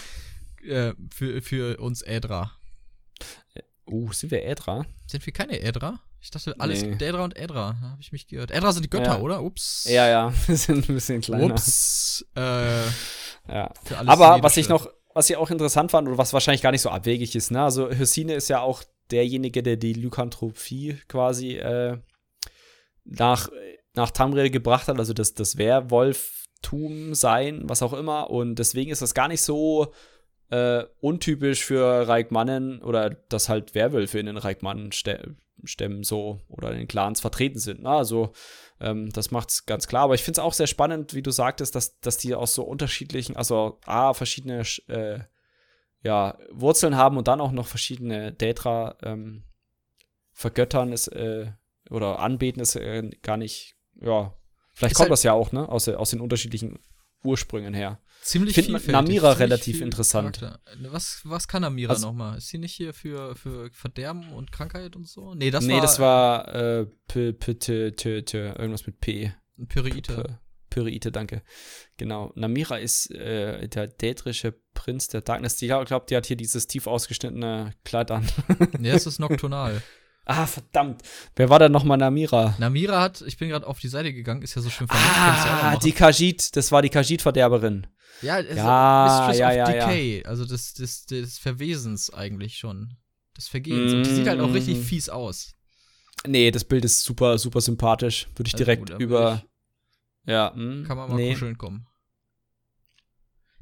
äh, 0.91 0.95
für, 1.13 1.43
für 1.43 1.79
uns 1.79 2.03
Ädra. 2.03 2.53
Uh, 3.89 4.13
sind 4.13 4.31
wir 4.31 4.45
Ädra? 4.45 4.85
Sind 5.07 5.25
wir 5.27 5.33
keine 5.33 5.61
Ädra? 5.61 6.01
Ich 6.21 6.31
dachte, 6.33 6.57
alles 6.59 6.83
Nee. 6.83 6.97
Ädra 7.05 7.23
und 7.23 7.37
Ädra. 7.39 7.77
Da 7.81 7.91
habe 7.91 8.01
ich 8.03 8.11
mich 8.11 8.27
gehört. 8.27 8.51
Ädra 8.51 8.73
sind 8.73 8.83
die 8.85 8.91
Götter, 8.91 9.17
Ja. 9.17 9.21
oder? 9.21 9.43
Ups. 9.45 9.85
Ja, 9.89 10.09
ja, 10.09 10.33
wir 10.49 10.57
sind 10.57 10.89
ein 10.89 10.95
bisschen 10.95 11.21
kleiner. 11.21 11.45
Ups. 11.55 12.25
Äh, 12.37 12.85
Ja. 13.49 13.73
Aber 14.07 14.43
was 14.43 14.57
ich 14.57 14.69
noch, 14.69 14.89
was 15.15 15.31
ich 15.31 15.37
auch 15.37 15.51
interessant 15.51 15.93
fand 15.93 16.09
oder 16.09 16.19
was 16.19 16.33
wahrscheinlich 16.33 16.63
gar 16.63 16.73
nicht 16.73 16.83
so 16.83 16.91
abwegig 16.91 17.37
ist, 17.37 17.53
ne? 17.53 17.63
Also 17.63 17.89
Hyrsine 17.91 18.35
ist 18.35 18.49
ja 18.49 18.61
auch 18.61 18.83
derjenige, 19.11 19.63
der 19.63 19.77
die 19.77 19.93
Lykanthropie 19.93 20.99
quasi 21.09 21.57
äh, 21.57 21.99
nach, 23.05 23.49
nach 23.95 24.11
Tamriel 24.11 24.51
gebracht 24.51 24.89
hat, 24.89 24.99
also 24.99 25.13
das, 25.13 25.35
das 25.35 25.57
Werwolftum 25.59 27.15
sein, 27.15 27.63
was 27.65 27.83
auch 27.83 27.93
immer. 27.93 28.31
Und 28.31 28.59
deswegen 28.59 28.91
ist 28.91 29.03
das 29.03 29.15
gar 29.15 29.29
nicht 29.29 29.43
so 29.43 29.93
äh, 30.51 30.85
untypisch 31.01 31.65
für 31.65 32.07
Reikmannen 32.07 32.83
oder 32.83 33.11
dass 33.11 33.49
halt 33.49 33.75
Werwölfe 33.75 34.19
in 34.19 34.27
den 34.27 34.37
Reikmannen-Stämmen 34.37 36.03
so 36.03 36.41
oder 36.49 36.71
in 36.73 36.79
den 36.79 36.89
Clans 36.89 37.21
vertreten 37.21 37.59
sind. 37.59 37.83
Ne? 37.83 37.91
Also 37.91 38.33
ähm, 38.81 39.11
das 39.11 39.31
macht's 39.31 39.67
ganz 39.67 39.89
klar. 39.89 40.05
Aber 40.05 40.15
ich 40.15 40.23
finde 40.23 40.41
es 40.41 40.45
auch 40.45 40.53
sehr 40.53 40.67
spannend, 40.67 41.15
wie 41.15 41.23
du 41.23 41.31
sagtest, 41.31 41.75
dass, 41.75 41.99
dass 42.01 42.19
die 42.19 42.35
aus 42.35 42.55
so 42.55 42.65
unterschiedlichen, 42.65 43.37
also 43.37 43.79
A, 43.87 44.15
verschiedene 44.15 44.63
äh, 44.89 45.21
ja, 46.07 46.39
Wurzeln 46.53 46.97
haben 46.97 47.17
und 47.19 47.27
dann 47.29 47.41
auch 47.41 47.53
noch 47.53 47.67
verschiedene 47.67 48.33
Daedra 48.33 48.97
ähm, 49.03 49.45
vergöttern 50.33 50.93
ist, 50.93 51.09
äh, 51.09 51.53
oder 51.91 52.19
anbeten 52.21 52.61
ist 52.61 52.77
äh, 52.77 53.11
gar 53.23 53.37
nicht, 53.37 53.77
ja, 54.01 54.35
vielleicht 54.75 54.93
Ist 54.93 54.97
kommt 54.99 55.05
halt- 55.11 55.13
das 55.13 55.23
ja 55.23 55.33
auch, 55.33 55.53
ne, 55.53 55.69
aus, 55.69 55.89
aus 55.89 56.11
den 56.11 56.21
unterschiedlichen 56.21 56.79
Ursprüngen 57.25 57.75
her. 57.75 58.01
Ziemlich 58.23 58.51
Ich 58.51 58.55
find 58.65 58.67
vielfältig, 58.79 58.93
Namira 58.93 59.31
ziemlich 59.33 59.41
relativ 59.41 59.77
viel 59.77 59.87
interessant. 59.87 60.39
Charakter. 60.39 60.61
Was, 60.91 61.21
was 61.25 61.49
kann 61.49 61.63
Namira 61.63 61.93
Also- 61.93 62.07
nochmal? 62.09 62.39
Ist 62.39 62.49
sie 62.49 62.59
nicht 62.59 62.75
hier 62.75 62.93
für, 62.93 63.35
für 63.37 63.71
Verderben 63.73 64.33
und 64.33 64.53
Krankheit 64.53 64.97
und 64.97 65.09
so? 65.09 65.35
Nee, 65.35 65.51
das 65.51 65.65
nee, 65.65 65.75
war 65.75 65.81
das 65.81 65.99
war 66.01 66.55
äh, 66.55 66.87
P, 67.09 67.33
P, 67.33 67.55
T, 67.55 67.93
T, 67.93 68.23
T, 68.23 68.39
irgendwas 68.39 68.87
mit 68.87 69.01
P. 69.01 69.33
ein 69.59 69.67
Pyreite. 69.69 70.39
Pyreite, 70.77 71.11
danke. 71.11 71.43
Genau. 71.97 72.33
Namira 72.35 72.77
ist 72.77 73.11
äh, 73.11 73.67
der 73.69 73.87
dädrische 73.87 74.53
Prinz 74.75 75.09
der 75.09 75.23
Darkness. 75.23 75.61
Ich 75.63 75.69
glaube, 75.69 76.05
die 76.09 76.17
hat 76.17 76.27
hier 76.27 76.37
dieses 76.37 76.67
tief 76.67 76.87
ausgeschnittene 76.87 77.73
Kleid 77.85 78.11
an. 78.11 78.27
Nee, 78.79 78.93
das 78.93 79.07
ist 79.07 79.19
Nocturnal. 79.19 79.81
ah, 80.27 80.47
verdammt. 80.47 81.03
Wer 81.35 81.49
war 81.49 81.59
denn 81.59 81.73
nochmal 81.73 81.97
Namira? 81.97 82.55
Namira 82.59 83.01
hat, 83.01 83.23
ich 83.27 83.39
bin 83.39 83.49
gerade 83.49 83.67
auf 83.67 83.81
die 83.81 83.89
Seite 83.89 84.13
gegangen, 84.13 84.43
ist 84.43 84.55
ja 84.55 84.61
so 84.63 84.69
schön 84.69 84.87
verlinkt. 84.87 85.13
Ah, 85.17 85.71
machen. 85.71 85.81
die 85.83 85.93
Khajiit, 85.93 86.55
das 86.57 86.71
war 86.73 86.83
die 86.83 86.91
Khajiit-Verderberin. 86.91 87.87
Ja, 88.23 88.35
also 88.35 88.55
Ja, 88.55 89.17
Mistress 89.29 89.39
ja, 89.39 89.49
of 89.49 89.55
ja, 89.57 89.75
ja. 89.77 89.87
Decay, 89.87 90.25
also 90.27 90.45
des, 90.45 90.75
des, 90.75 91.07
des 91.07 91.39
Verwesens 91.39 92.11
eigentlich 92.13 92.57
schon. 92.59 92.97
Des 93.37 93.49
Vergehens. 93.49 93.93
Und 93.93 94.03
die 94.05 94.15
sieht 94.15 94.29
halt 94.29 94.41
auch 94.41 94.53
richtig 94.53 94.79
Mm. 94.79 94.83
fies 94.83 95.09
aus. 95.09 95.55
Nee, 96.27 96.51
das 96.51 96.65
Bild 96.65 96.85
ist 96.85 97.03
super, 97.05 97.37
super 97.39 97.61
sympathisch. 97.61 98.29
Würde 98.37 98.49
ich 98.49 98.55
Also 98.55 98.65
direkt 98.65 98.91
gut, 98.91 99.01
über. 99.01 99.43
Ja, 100.27 100.53
hm, 100.55 100.85
Kann 100.87 100.97
man 100.97 101.09
mal 101.09 101.17
nee. 101.17 101.33
kuscheln 101.33 101.57
kommen. 101.57 101.87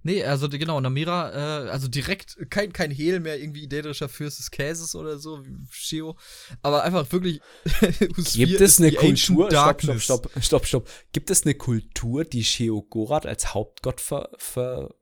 Nee, 0.06 0.22
also 0.22 0.48
die- 0.48 0.58
genau, 0.58 0.78
Namira, 0.80 1.64
äh, 1.64 1.70
also 1.70 1.88
direkt 1.88 2.36
kein, 2.50 2.74
kein 2.74 2.90
Hehl 2.90 3.20
mehr, 3.20 3.40
irgendwie 3.40 3.62
idäischer 3.64 4.10
Fürst 4.10 4.38
des 4.38 4.50
Käses 4.50 4.94
oder 4.94 5.18
so, 5.18 5.46
wie 5.46 5.56
Shio. 5.70 6.16
Aber 6.62 6.82
einfach 6.84 7.10
wirklich. 7.10 7.40
Gibt 8.34 8.60
es 8.60 8.78
eine 8.78 8.92
Kultur? 8.92 9.50
Stopp, 9.50 9.80
stopp, 9.82 10.00
stopp, 10.00 10.30
stopp, 10.42 10.66
stopp. 10.66 10.90
Gibt 11.12 11.30
es 11.30 11.44
eine 11.44 11.54
Kultur, 11.54 12.24
die 12.24 12.44
Sheogorath 12.44 13.24
als 13.24 13.54
Hauptgott 13.54 14.02
ver, 14.02 14.28
ver 14.36 14.94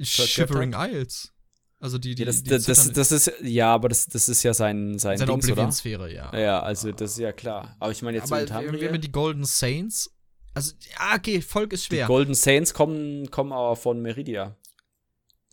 Shivering 0.00 0.74
Isles. 0.76 1.32
Also 1.78 1.98
die, 1.98 2.14
die, 2.16 2.22
ja, 2.22 2.26
das, 2.26 2.42
die 2.42 2.50
das, 2.50 2.64
das, 2.64 2.92
das 2.92 3.12
ist 3.12 3.32
ja, 3.42 3.72
aber 3.74 3.88
das, 3.90 4.06
das 4.06 4.28
ist 4.28 4.42
ja 4.42 4.54
sein 4.54 4.98
sein 4.98 5.18
seine 5.18 5.30
Dings, 5.32 5.44
oder? 5.44 5.52
Oblivion-Sphäre, 5.52 6.12
ja. 6.12 6.36
Ja, 6.36 6.62
also 6.62 6.90
das 6.90 7.12
ist 7.12 7.18
ja 7.18 7.32
klar. 7.32 7.76
Aber 7.78 7.92
ich 7.92 8.02
meine 8.02 8.16
jetzt 8.18 8.28
so 8.28 8.34
Aber 8.34 8.42
in 8.42 8.80
wir, 8.80 8.88
haben 8.88 9.00
die 9.00 9.12
Golden 9.12 9.44
Saints. 9.44 10.10
Also, 10.54 10.74
ja, 10.92 11.14
okay, 11.16 11.40
Volk 11.42 11.72
ist 11.72 11.84
die 11.84 11.96
schwer. 11.96 12.06
Golden 12.06 12.34
Saints 12.34 12.72
kommen 12.74 13.30
kommen 13.30 13.52
aber 13.52 13.76
von 13.76 14.00
Meridia. 14.00 14.56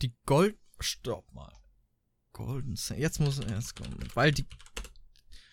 Die 0.02 0.16
Gold. 0.26 0.58
Stopp 0.80 1.32
mal. 1.34 1.52
Golden 2.34 2.76
Saints. 2.76 3.02
Jetzt 3.02 3.20
muss 3.20 3.40
jetzt 3.40 3.76
kommen. 3.76 3.98
Weil 4.14 4.32
die. 4.32 4.46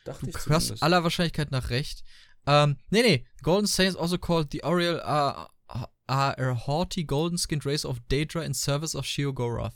Dachte 0.04 0.26
Du 0.26 0.30
ich 0.30 0.34
hörst 0.46 0.66
zumindest. 0.68 0.82
aller 0.82 1.02
Wahrscheinlichkeit 1.02 1.50
nach 1.50 1.70
recht. 1.70 2.02
Ähm, 2.46 2.78
nee, 2.90 3.02
nee. 3.02 3.26
Golden 3.42 3.66
Saints, 3.66 3.96
also 3.96 4.16
called 4.16 4.48
the 4.52 4.64
Oriel, 4.64 5.00
are, 5.00 5.50
are 6.06 6.50
a 6.50 6.66
haughty 6.66 7.04
golden-skinned 7.04 7.66
race 7.66 7.84
of 7.84 8.00
Daedra 8.08 8.42
in 8.42 8.54
service 8.54 8.94
of 8.94 9.04
Sheogorath. 9.04 9.74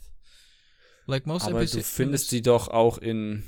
Like 1.05 1.27
most 1.27 1.45
Aber 1.45 1.63
du 1.65 1.83
findest 1.83 2.31
die 2.31 2.41
doch 2.41 2.67
auch 2.69 2.97
in 2.97 3.43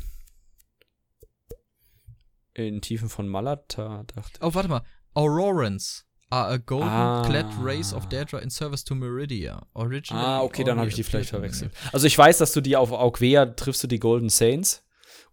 in 2.53 2.81
Tiefen 2.81 3.09
von 3.09 3.27
Malata, 3.27 4.03
dachte 4.03 4.39
Oh, 4.41 4.53
warte 4.53 4.69
mal. 4.69 4.85
Aurorans 5.13 6.04
are 6.29 6.47
a 6.53 6.57
golden-clad 6.57 7.45
Ah. 7.45 7.61
race 7.61 7.93
of 7.93 8.07
Daedra 8.09 8.39
in 8.39 8.49
service 8.49 8.83
to 8.83 8.95
Meridia. 8.95 9.65
Originally 9.73 10.25
Ah, 10.25 10.41
okay, 10.41 10.63
dann 10.63 10.77
habe 10.79 10.89
ich 10.89 10.95
die 10.95 11.03
vielleicht 11.03 11.29
verwechselt. 11.29 11.71
Also 11.93 12.07
ich 12.07 12.17
weiß, 12.17 12.37
dass 12.39 12.51
du 12.53 12.61
die 12.61 12.75
auf 12.75 12.91
Augwea 12.91 13.45
triffst 13.45 13.83
du 13.83 13.87
die 13.87 13.99
Golden 13.99 14.29
Saints 14.29 14.83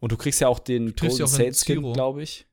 und 0.00 0.12
du 0.12 0.16
kriegst 0.16 0.40
ja 0.40 0.48
auch 0.48 0.58
den 0.58 0.94
Golden 0.94 1.22
auch 1.22 1.26
Saints 1.28 1.64
Skin, 1.64 1.82
glaube 1.92 2.22
ich. 2.22 2.46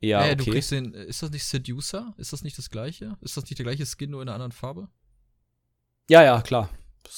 Ja, 0.00 0.20
Ja, 0.22 0.26
ja, 0.28 0.34
du 0.34 0.42
okay. 0.42 0.50
kriegst 0.52 0.70
den. 0.70 0.92
Ist 0.94 1.22
das 1.22 1.30
nicht 1.30 1.44
Seducer? 1.44 2.14
Ist 2.18 2.32
das 2.32 2.42
nicht 2.42 2.58
das 2.58 2.68
gleiche? 2.70 3.16
Ist 3.20 3.36
das 3.36 3.44
nicht 3.44 3.58
der 3.58 3.64
gleiche 3.64 3.86
Skin, 3.86 4.10
nur 4.10 4.20
in 4.22 4.28
einer 4.28 4.34
anderen 4.34 4.52
Farbe? 4.52 4.88
Ja, 6.10 6.22
ja, 6.22 6.42
klar. 6.42 6.68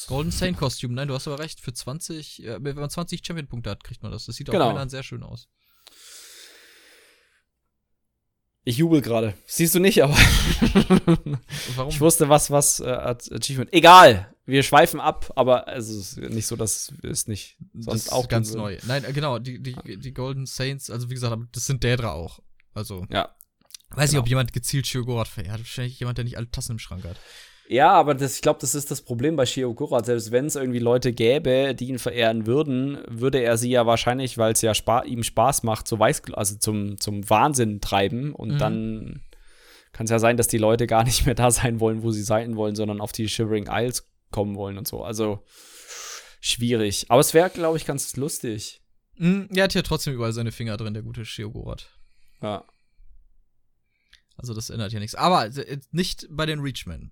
Golden 0.09 0.31
Saint 0.33 0.57
Kostüm, 0.57 0.95
nein, 0.95 1.09
du 1.09 1.15
hast 1.15 1.27
aber 1.29 1.39
recht. 1.39 1.61
Für 1.61 1.73
20, 1.73 2.45
äh, 2.45 2.59
wenn 2.63 2.77
man 2.77 2.91
20 2.91 3.25
Champion-Punkte 3.25 3.71
hat, 3.71 3.83
kriegt 3.85 4.03
man 4.03 4.13
das. 4.13 4.27
Das 4.27 4.37
sieht 4.37 4.49
Genau. 4.51 4.67
auf 4.67 4.73
Männern 4.73 4.89
sehr 4.89 5.03
schön 5.03 5.23
aus. 5.23 5.49
Ich 8.69 8.79
jubel 8.79 9.01
gerade. 9.01 9.35
Siehst 9.47 9.77
du 9.77 9.79
nicht, 9.79 10.03
aber 10.03 10.13
warum? 11.77 11.89
ich 11.89 12.01
wusste 12.01 12.29
was, 12.29 12.51
was 12.51 12.81
äh, 12.81 12.87
als 12.87 13.31
Achievement. 13.31 13.73
Egal, 13.73 14.35
wir 14.45 14.65
schweifen 14.65 14.99
ab, 14.99 15.33
aber 15.37 15.69
also, 15.69 16.01
es 16.01 16.15
ist 16.15 16.31
nicht 16.31 16.49
so, 16.49 16.57
dass 16.57 16.93
es 17.05 17.29
nicht 17.29 17.59
sonst 17.75 17.87
das 17.87 17.97
ist 18.07 18.13
auch 18.13 18.29
ganz 18.29 18.53
neu. 18.55 18.77
Nein, 18.89 19.05
äh, 19.05 19.13
genau, 19.13 19.39
die, 19.39 19.63
die, 19.63 19.77
die 19.99 20.13
Golden 20.13 20.47
Saints, 20.47 20.91
also 20.91 21.09
wie 21.09 21.15
gesagt, 21.15 21.37
das 21.53 21.65
sind 21.67 21.85
Daedra 21.85 22.11
auch. 22.11 22.41
Also, 22.75 23.07
Ja. 23.09 23.37
weiß 23.91 24.11
genau. 24.11 24.19
nicht, 24.19 24.19
ob 24.19 24.29
jemand 24.29 24.53
gezielt 24.53 24.89
Shiogorath 24.89 25.29
verehrt. 25.29 25.61
Wahrscheinlich 25.61 26.01
jemand, 26.01 26.19
der 26.19 26.25
nicht 26.25 26.37
alle 26.37 26.51
Tassen 26.51 26.73
im 26.73 26.79
Schrank 26.81 27.05
hat. 27.05 27.19
Ja, 27.69 27.91
aber 27.93 28.15
das, 28.15 28.37
ich 28.37 28.43
glaube, 28.43 28.61
das 28.61 28.75
ist 28.77 28.91
das 28.93 29.03
Problem 29.03 29.35
bei 29.35 29.45
Sheogorath. 29.45 30.07
Selbst 30.07 30.31
wenn 30.31 30.47
es 30.47 30.55
irgendwie 30.55 30.79
Leute 30.79 31.13
gäbe, 31.13 31.75
die 31.75 31.89
ihn 31.89 31.99
verehren 31.99 32.47
würden, 32.47 32.99
würde 33.09 33.41
er 33.41 33.57
sie 33.59 33.71
ja 33.71 33.87
wahrscheinlich, 33.87 34.39
weil 34.39 34.53
es 34.53 34.63
ja 34.63 34.73
spa 34.75 35.01
ihm 35.03 35.25
Spaß 35.25 35.65
macht, 35.65 35.89
so 35.89 35.99
weiß, 35.99 36.23
also 36.35 36.57
zum, 36.59 37.01
zum 37.01 37.29
Wahnsinn 37.29 37.81
treiben. 37.81 38.33
Und 38.35 38.53
Mhm. 38.55 38.59
dann 38.59 39.23
kann 39.93 40.05
es 40.05 40.11
ja 40.11 40.19
sein, 40.21 40.37
dass 40.37 40.47
die 40.47 40.59
Leute 40.59 40.87
gar 40.87 41.03
nicht 41.05 41.27
mehr 41.27 41.35
da 41.35 41.51
sein 41.51 41.81
wollen, 41.81 42.03
wo 42.05 42.13
sie 42.13 42.23
sein 42.23 42.55
wollen, 42.57 42.77
sondern 42.77 43.01
auf 43.01 43.11
die 43.13 43.29
Shivering 43.29 43.67
Isles 43.69 44.09
kommen 44.31 44.55
wollen 44.55 44.79
und 44.79 44.87
so. 44.87 45.03
Also 45.03 45.43
schwierig. 46.41 47.07
Aber 47.09 47.21
es 47.21 47.35
wäre, 47.35 47.51
glaube 47.51 47.79
ich, 47.79 47.85
ganz 47.87 48.15
lustig. 48.17 48.81
Mhm, 49.17 49.49
er 49.55 49.65
hat 49.65 49.75
ja 49.75 49.83
trotzdem 49.83 50.15
überall 50.15 50.33
seine 50.33 50.53
Finger 50.53 50.77
drin, 50.77 50.95
der 50.95 51.03
gute 51.03 51.25
Shiogorath. 51.25 51.89
Ja. 52.43 52.65
Also 54.37 54.53
das 54.55 54.71
ändert 54.71 54.93
ja 54.93 55.01
nichts. 55.01 55.15
Aber 55.15 55.47
äh, 55.47 55.79
nicht 55.91 56.29
bei 56.31 56.47
den 56.47 56.61
Reachmen. 56.61 57.11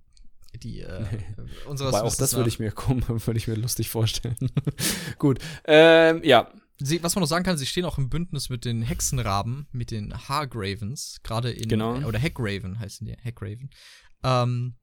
Die, 0.62 0.80
äh, 0.80 1.04
unseres 1.68 1.92
Wobei 1.92 2.02
auch 2.02 2.14
das 2.14 2.34
würde 2.34 2.48
ich 2.48 2.58
mir 2.58 2.70
kommen, 2.72 3.02
würde 3.08 3.36
ich 3.38 3.48
mir 3.48 3.54
lustig 3.56 3.90
vorstellen. 3.90 4.36
Gut. 5.18 5.38
Ähm, 5.64 6.20
ja. 6.24 6.50
Sie, 6.78 7.02
was 7.04 7.14
man 7.14 7.20
noch 7.20 7.28
sagen 7.28 7.44
kann, 7.44 7.56
sie 7.56 7.66
stehen 7.66 7.84
auch 7.84 7.98
im 7.98 8.08
Bündnis 8.10 8.48
mit 8.50 8.64
den 8.64 8.82
Hexenraben, 8.82 9.68
mit 9.70 9.92
den 9.92 10.12
Hargravens, 10.28 11.20
gerade 11.22 11.52
in, 11.52 11.68
Genau. 11.68 11.94
oder 12.06 12.20
Hackraven 12.20 12.80
heißen 12.80 13.06
die, 13.06 13.16
Hackraven. 13.16 13.70
Ähm, 14.24 14.74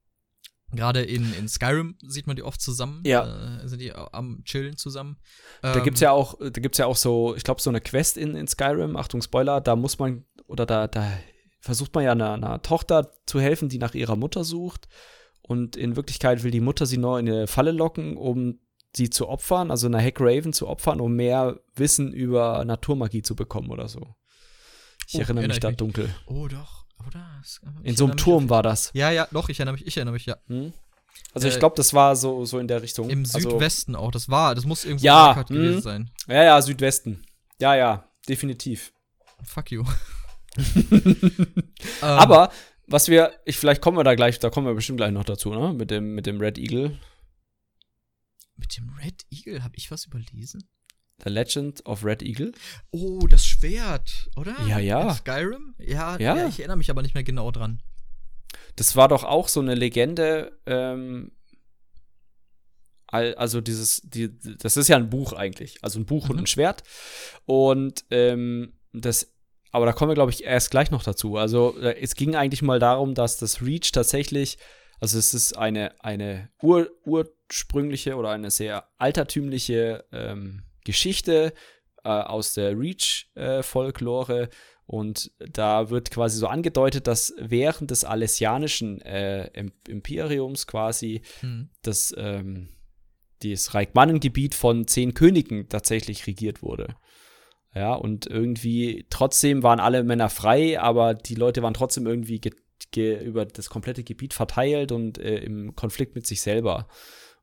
gerade 0.70 1.02
in, 1.02 1.34
in 1.34 1.48
Skyrim 1.48 1.96
sieht 2.00 2.26
man 2.26 2.36
die 2.36 2.42
oft 2.44 2.62
zusammen, 2.62 3.02
Ja. 3.04 3.58
äh, 3.62 3.68
sind 3.68 3.80
die 3.80 3.92
am 3.92 4.42
Chillen 4.44 4.78
zusammen. 4.78 5.18
Da 5.60 5.74
Ähm, 5.76 5.82
gibt's 5.84 6.00
ja 6.00 6.12
auch, 6.12 6.38
da 6.38 6.48
gibt's 6.48 6.78
ja 6.78 6.86
auch 6.86 6.96
so, 6.96 7.36
ich 7.36 7.44
glaube, 7.44 7.60
so 7.60 7.68
eine 7.68 7.82
Quest 7.82 8.16
in, 8.16 8.36
in 8.36 8.48
Skyrim, 8.48 8.96
Achtung, 8.96 9.20
Spoiler, 9.20 9.60
da 9.60 9.76
muss 9.76 9.98
man, 9.98 10.24
oder 10.46 10.64
da, 10.64 10.88
da 10.88 11.12
versucht 11.60 11.94
man 11.94 12.04
ja 12.04 12.12
einer, 12.12 12.32
einer 12.32 12.62
Tochter 12.62 13.12
zu 13.26 13.38
helfen, 13.38 13.68
die 13.68 13.78
nach 13.78 13.92
ihrer 13.94 14.16
Mutter 14.16 14.44
sucht. 14.44 14.88
Und 15.52 15.76
in 15.76 15.96
Wirklichkeit 15.96 16.42
will 16.42 16.50
die 16.50 16.60
Mutter 16.60 16.86
sie 16.86 16.96
nur 16.98 17.18
in 17.20 17.28
eine 17.28 17.46
Falle 17.46 17.72
locken, 17.72 18.16
um 18.16 18.58
sie 18.96 19.08
zu 19.10 19.28
opfern, 19.28 19.70
also 19.70 19.86
einer 19.86 20.00
Hackraven 20.02 20.52
zu 20.52 20.66
opfern, 20.68 21.00
um 21.00 21.14
mehr 21.14 21.60
Wissen 21.76 22.12
über 22.12 22.64
Naturmagie 22.64 23.22
zu 23.22 23.34
bekommen 23.36 23.70
oder 23.70 23.88
so. 23.88 24.14
Ich 25.08 25.14
Oh, 25.16 25.20
erinnere 25.20 25.48
mich 25.48 25.60
da 25.60 25.68
ich 25.68 25.72
mich. 25.72 25.76
dunkel. 25.78 26.14
Oh, 26.26 26.48
doch, 26.48 26.84
oder? 27.06 27.24
Es- 27.42 27.60
ich 27.82 27.88
In 27.90 27.96
so 27.96 28.04
einem 28.06 28.16
Turm 28.16 28.50
war 28.50 28.62
das. 28.62 28.90
Ja, 28.94 29.10
ja, 29.10 29.26
doch, 29.30 29.48
ich 29.48 29.58
erinnere 29.60 29.74
mich, 29.74 29.86
ich 29.86 29.96
erinnere 29.96 30.14
mich, 30.14 30.26
ja. 30.26 30.36
Hm? 30.48 30.72
Also 31.34 31.48
ich 31.48 31.56
Äh, 31.56 31.58
glaube, 31.58 31.76
das 31.76 31.92
war 31.94 32.16
so, 32.16 32.44
so 32.44 32.58
in 32.58 32.68
der 32.68 32.82
Richtung. 32.82 33.08
Im 33.10 33.20
also, 33.20 33.38
Südwesten 33.50 33.96
auch, 33.96 34.10
das 34.10 34.28
war, 34.28 34.54
das 34.54 34.64
muss 34.66 34.84
irgendwo 34.84 35.04
Ja, 35.06 35.20
in 35.20 35.26
Markart 35.28 35.48
gewesen 35.48 35.74
hm. 35.76 35.82
sein. 35.82 36.10
Ja, 36.28 36.42
ja, 36.44 36.62
Südwesten. 36.62 37.22
Ja, 37.60 37.74
ja, 37.74 38.04
definitiv. 38.28 38.92
Fuck 39.44 39.70
you. 39.72 39.84
Ähm, 42.00 42.08
Aber 42.18 42.50
was 42.86 43.08
wir, 43.08 43.32
ich 43.44 43.56
vielleicht 43.58 43.80
kommen 43.82 43.96
wir 43.96 44.04
da 44.04 44.14
gleich, 44.14 44.38
da 44.38 44.50
kommen 44.50 44.66
wir 44.66 44.74
bestimmt 44.74 44.98
gleich 44.98 45.12
noch 45.12 45.24
dazu, 45.24 45.50
ne? 45.50 45.72
Mit 45.72 45.90
dem, 45.90 46.14
mit 46.14 46.26
dem 46.26 46.40
Red 46.40 46.58
Eagle. 46.58 46.98
Mit 48.56 48.76
dem 48.76 48.90
Red 49.02 49.24
Eagle 49.30 49.64
habe 49.64 49.74
ich 49.76 49.90
was 49.90 50.04
überlesen? 50.06 50.68
The 51.24 51.30
Legend 51.30 51.86
of 51.86 52.04
Red 52.04 52.22
Eagle. 52.22 52.52
Oh, 52.90 53.26
das 53.28 53.44
Schwert, 53.46 54.28
oder? 54.36 54.56
Ja, 54.66 54.78
ja. 54.78 55.08
In 55.10 55.14
Skyrim? 55.14 55.74
Ja, 55.78 56.16
Ja. 56.18 56.36
ja. 56.36 56.48
ich 56.48 56.58
erinnere 56.58 56.76
mich 56.76 56.90
aber 56.90 57.02
nicht 57.02 57.14
mehr 57.14 57.22
genau 57.24 57.50
dran. 57.50 57.80
Das 58.76 58.96
war 58.96 59.08
doch 59.08 59.24
auch 59.24 59.48
so 59.48 59.60
eine 59.60 59.74
Legende. 59.74 60.58
Ähm, 60.66 61.32
al- 63.06 63.34
also 63.36 63.60
dieses, 63.60 64.02
die, 64.04 64.36
das 64.58 64.76
ist 64.76 64.88
ja 64.88 64.96
ein 64.96 65.10
Buch 65.10 65.32
eigentlich, 65.32 65.82
also 65.82 65.98
ein 66.00 66.06
Buch 66.06 66.28
und 66.28 66.36
Mhm. 66.36 66.42
ein 66.42 66.46
Schwert. 66.46 66.82
Und 67.46 68.04
ähm, 68.10 68.72
das, 68.92 69.31
aber 69.72 69.86
da 69.86 69.92
kommen 69.92 70.10
wir, 70.10 70.14
glaube 70.14 70.30
ich, 70.30 70.44
erst 70.44 70.70
gleich 70.70 70.90
noch 70.92 71.02
dazu. 71.02 71.36
Also 71.36 71.76
äh, 71.80 72.00
es 72.00 72.14
ging 72.14 72.36
eigentlich 72.36 72.62
mal 72.62 72.78
darum, 72.78 73.14
dass 73.14 73.38
das 73.38 73.60
Reach 73.62 73.90
tatsächlich, 73.92 74.58
also 75.00 75.18
es 75.18 75.34
ist 75.34 75.58
eine, 75.58 75.92
eine 76.04 76.50
ur, 76.62 76.88
ursprüngliche 77.04 78.14
oder 78.16 78.30
eine 78.30 78.50
sehr 78.50 78.84
altertümliche 78.98 80.04
ähm, 80.12 80.62
Geschichte 80.84 81.52
äh, 82.04 82.08
aus 82.08 82.54
der 82.54 82.78
Reach-Folklore. 82.78 84.48
und 84.86 85.30
da 85.38 85.90
wird 85.90 86.10
quasi 86.10 86.38
so 86.38 86.46
angedeutet, 86.48 87.06
dass 87.06 87.32
während 87.38 87.90
des 87.90 88.04
Alessianischen 88.04 89.00
äh, 89.02 89.46
Im- 89.54 89.72
Imperiums 89.88 90.66
quasi 90.66 91.22
Hm. 91.40 91.70
das, 91.82 92.12
ähm, 92.16 92.68
das 93.42 93.74
Reikmannengebiet 93.74 94.54
von 94.54 94.86
zehn 94.86 95.14
Königen 95.14 95.68
tatsächlich 95.68 96.26
regiert 96.26 96.62
wurde. 96.62 96.94
Ja, 97.74 97.94
und 97.94 98.26
irgendwie 98.26 99.06
trotzdem 99.08 99.62
waren 99.62 99.80
alle 99.80 100.04
Männer 100.04 100.28
frei, 100.28 100.78
aber 100.78 101.14
die 101.14 101.34
Leute 101.34 101.62
waren 101.62 101.74
trotzdem 101.74 102.06
irgendwie 102.06 102.40
über 102.94 103.46
das 103.46 103.70
komplette 103.70 104.04
Gebiet 104.04 104.34
verteilt 104.34 104.92
und 104.92 105.16
äh, 105.18 105.38
im 105.38 105.74
Konflikt 105.74 106.14
mit 106.14 106.26
sich 106.26 106.42
selber. 106.42 106.88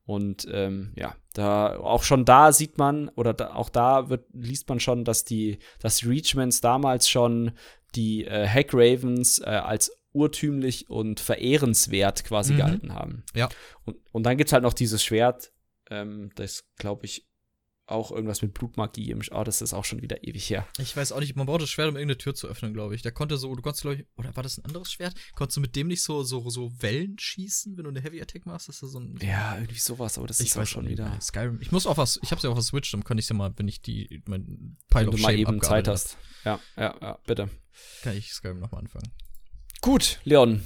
Und 0.04 0.46
ähm, 0.50 0.92
ja, 0.96 1.14
da 1.34 1.76
auch 1.76 2.02
schon 2.02 2.24
da 2.24 2.52
sieht 2.52 2.78
man, 2.78 3.08
oder 3.10 3.32
da, 3.32 3.54
auch 3.54 3.68
da 3.68 4.08
wird, 4.08 4.26
liest 4.32 4.68
man 4.68 4.80
schon, 4.80 5.04
dass 5.04 5.24
die, 5.24 5.58
dass 5.80 5.96
die 5.98 6.08
Reachmans 6.08 6.60
damals 6.60 7.08
schon 7.08 7.52
die 7.94 8.24
äh, 8.24 8.46
Hack 8.46 8.72
Ravens 8.72 9.40
äh, 9.40 9.44
als 9.44 9.92
urtümlich 10.12 10.90
und 10.90 11.20
verehrenswert 11.20 12.24
quasi 12.24 12.54
mhm. 12.54 12.56
gehalten 12.56 12.94
haben. 12.94 13.24
Ja. 13.34 13.48
Und, 13.84 13.98
und 14.12 14.24
dann 14.24 14.36
gibt 14.36 14.48
es 14.48 14.52
halt 14.52 14.62
noch 14.62 14.72
dieses 14.72 15.04
Schwert, 15.04 15.52
ähm, 15.90 16.30
das 16.34 16.64
glaube 16.76 17.06
ich 17.06 17.29
auch 17.90 18.10
irgendwas 18.10 18.42
mit 18.42 18.54
Blutmagie 18.54 19.10
im 19.10 19.20
Oh, 19.32 19.44
das 19.44 19.60
ist 19.60 19.74
auch 19.74 19.84
schon 19.84 20.02
wieder 20.02 20.24
ewig 20.24 20.48
her. 20.48 20.66
Ich 20.78 20.96
weiß 20.96 21.12
auch 21.12 21.20
nicht, 21.20 21.36
man 21.36 21.46
braucht 21.46 21.62
das 21.62 21.70
Schwert, 21.70 21.88
um 21.88 21.96
irgendeine 21.96 22.18
Tür 22.18 22.34
zu 22.34 22.48
öffnen, 22.48 22.72
glaube 22.72 22.94
ich. 22.94 23.02
Der 23.02 23.12
konnte 23.12 23.36
so, 23.36 23.54
du 23.54 23.62
konntest, 23.62 23.82
glaube 23.82 23.96
ich, 23.96 24.06
oder 24.16 24.34
war 24.34 24.42
das 24.42 24.58
ein 24.58 24.64
anderes 24.64 24.90
Schwert? 24.90 25.14
Konntest 25.34 25.56
du 25.56 25.60
mit 25.60 25.76
dem 25.76 25.88
nicht 25.88 26.02
so, 26.02 26.22
so, 26.22 26.48
so 26.48 26.72
Wellen 26.80 27.18
schießen, 27.18 27.76
wenn 27.76 27.84
du 27.84 27.90
eine 27.90 28.00
Heavy 28.00 28.20
Attack 28.20 28.46
machst? 28.46 28.68
Das 28.68 28.82
ist 28.82 28.92
so 28.92 28.98
ein. 28.98 29.18
Ja, 29.20 29.56
irgendwie 29.56 29.78
sowas, 29.78 30.18
aber 30.18 30.26
das 30.26 30.40
ich 30.40 30.46
ist 30.46 30.56
auch 30.56 30.66
schon 30.66 30.88
wieder. 30.88 31.18
Skyrim. 31.20 31.58
Ich 31.60 31.72
muss 31.72 31.86
auch 31.86 31.96
was, 31.96 32.18
ich 32.22 32.32
hab's 32.32 32.42
ja 32.42 32.50
auch 32.50 32.56
auf 32.56 32.64
Switch, 32.64 32.90
dann 32.92 33.04
kann 33.04 33.18
ich 33.18 33.28
ja 33.28 33.34
mal, 33.34 33.52
wenn 33.56 33.68
ich 33.68 33.82
die, 33.82 34.22
mein 34.26 34.76
Pile 34.88 35.06
wenn 35.06 35.10
du 35.10 35.18
mal 35.18 35.38
eben 35.38 35.60
Zeit 35.62 35.88
hast. 35.88 36.16
Ja, 36.44 36.58
ja, 36.76 36.94
ja, 37.00 37.18
bitte. 37.26 37.50
Kann 38.02 38.16
ich 38.16 38.32
Skyrim 38.32 38.58
nochmal 38.58 38.80
anfangen. 38.80 39.12
Gut, 39.80 40.20
Leon. 40.24 40.62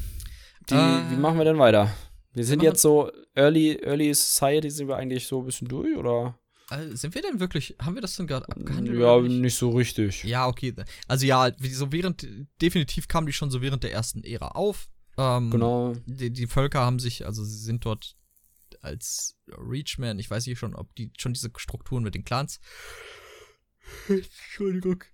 Die, 0.71 0.75
äh, 0.75 1.11
wie 1.11 1.17
machen 1.17 1.39
wir 1.39 1.45
denn 1.45 1.59
weiter? 1.59 1.93
Wir 2.33 2.45
sind 2.45 2.63
jetzt 2.63 2.83
so 2.83 3.13
Early, 3.35 3.79
Early 3.81 4.13
Society, 4.13 4.71
sind 4.71 4.89
wir 4.89 4.97
eigentlich 4.97 5.27
so 5.27 5.41
ein 5.41 5.47
bisschen 5.47 5.69
durch, 5.69 5.97
oder? 5.97 6.39
Also 6.75 6.97
sind 6.97 7.15
wir 7.15 7.23
denn 7.23 7.39
wirklich, 7.39 7.77
haben 7.81 7.95
wir 7.95 8.03
das 8.03 8.17
denn 8.17 8.27
gerade 8.27 8.49
abgehandelt? 8.49 8.99
Ja, 8.99 9.21
nicht? 9.21 9.41
nicht? 9.41 9.55
so 9.57 9.71
richtig. 9.71 10.25
Ja, 10.25 10.49
okay. 10.49 10.75
Also 11.07 11.25
ja, 11.25 11.53
so 11.61 11.93
während, 11.93 12.27
definitiv 12.61 13.07
kamen 13.07 13.29
die 13.29 13.33
schon 13.33 13.53
so 13.53 13.63
während 13.63 13.85
der 13.85 13.93
ersten 13.93 14.25
Ära 14.25 14.49
auf. 14.49 14.89
Ähm, 15.17 15.51
genau. 15.51 15.95
Die, 16.07 16.33
die, 16.33 16.49
Völker 16.49 16.81
haben 16.81 16.99
sich, 16.99 17.27
also 17.27 17.45
sie 17.45 17.59
sind 17.59 17.85
dort 17.85 18.17
als 18.81 19.37
Reachman, 19.47 20.19
ich 20.19 20.29
weiß 20.29 20.47
nicht 20.49 20.59
schon, 20.59 20.75
ob 20.75 20.93
die 20.97 21.13
schon 21.17 21.33
diese 21.33 21.53
Strukturen 21.57 22.03
mit 22.03 22.17
den 22.17 22.25
Clans, 22.25 22.59
Entschuldigung, 24.09 25.05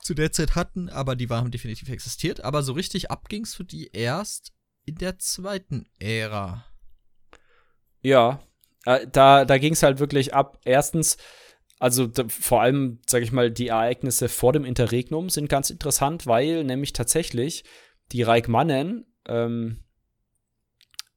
zu 0.00 0.14
der 0.14 0.32
Zeit 0.32 0.54
hatten, 0.54 0.88
aber 0.88 1.16
die 1.16 1.28
waren 1.28 1.50
definitiv 1.50 1.90
existiert. 1.90 2.42
Aber 2.42 2.62
so 2.62 2.72
richtig 2.72 3.10
abging's 3.10 3.54
für 3.54 3.64
die 3.64 3.90
erst 3.92 4.54
in 4.86 4.94
der 4.94 5.18
zweiten 5.18 5.86
Ära. 5.98 6.64
Ja, 8.00 8.42
äh, 8.86 9.06
da, 9.10 9.44
da 9.44 9.58
ging 9.58 9.72
es 9.72 9.82
halt 9.82 9.98
wirklich 9.98 10.34
ab. 10.34 10.58
Erstens, 10.64 11.16
also 11.78 12.06
da, 12.06 12.24
vor 12.28 12.62
allem, 12.62 13.00
sage 13.06 13.24
ich 13.24 13.32
mal, 13.32 13.50
die 13.50 13.68
Ereignisse 13.68 14.28
vor 14.28 14.52
dem 14.52 14.64
Interregnum 14.64 15.30
sind 15.30 15.48
ganz 15.48 15.70
interessant, 15.70 16.26
weil 16.26 16.64
nämlich 16.64 16.92
tatsächlich 16.92 17.64
die 18.12 18.22
Reichmannen 18.22 19.06
ähm, 19.26 19.80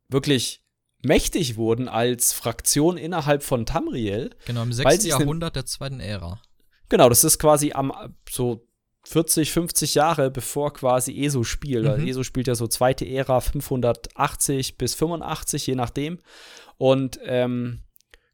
wirklich 0.09 0.63
mächtig 1.03 1.57
wurden 1.57 1.87
als 1.87 2.33
Fraktion 2.33 2.97
innerhalb 2.97 3.43
von 3.43 3.65
Tamriel. 3.65 4.35
Genau, 4.45 4.63
im 4.63 4.73
6. 4.73 5.05
Jahrhundert 5.05 5.55
der 5.55 5.65
zweiten 5.65 5.99
Ära. 5.99 6.41
Genau, 6.89 7.09
das 7.09 7.23
ist 7.23 7.39
quasi 7.39 7.73
am 7.73 7.93
so 8.29 8.66
40, 9.07 9.51
50 9.51 9.95
Jahre 9.95 10.29
bevor 10.29 10.73
quasi 10.73 11.23
ESO 11.23 11.43
spielt. 11.43 11.97
Mhm. 11.97 12.07
ESO 12.07 12.23
spielt 12.23 12.47
ja 12.47 12.55
so 12.55 12.67
zweite 12.67 13.07
Ära 13.07 13.39
580 13.39 14.77
bis 14.77 14.95
85, 14.95 15.65
je 15.65 15.75
nachdem. 15.75 16.19
Und 16.77 17.17
ähm, 17.23 17.83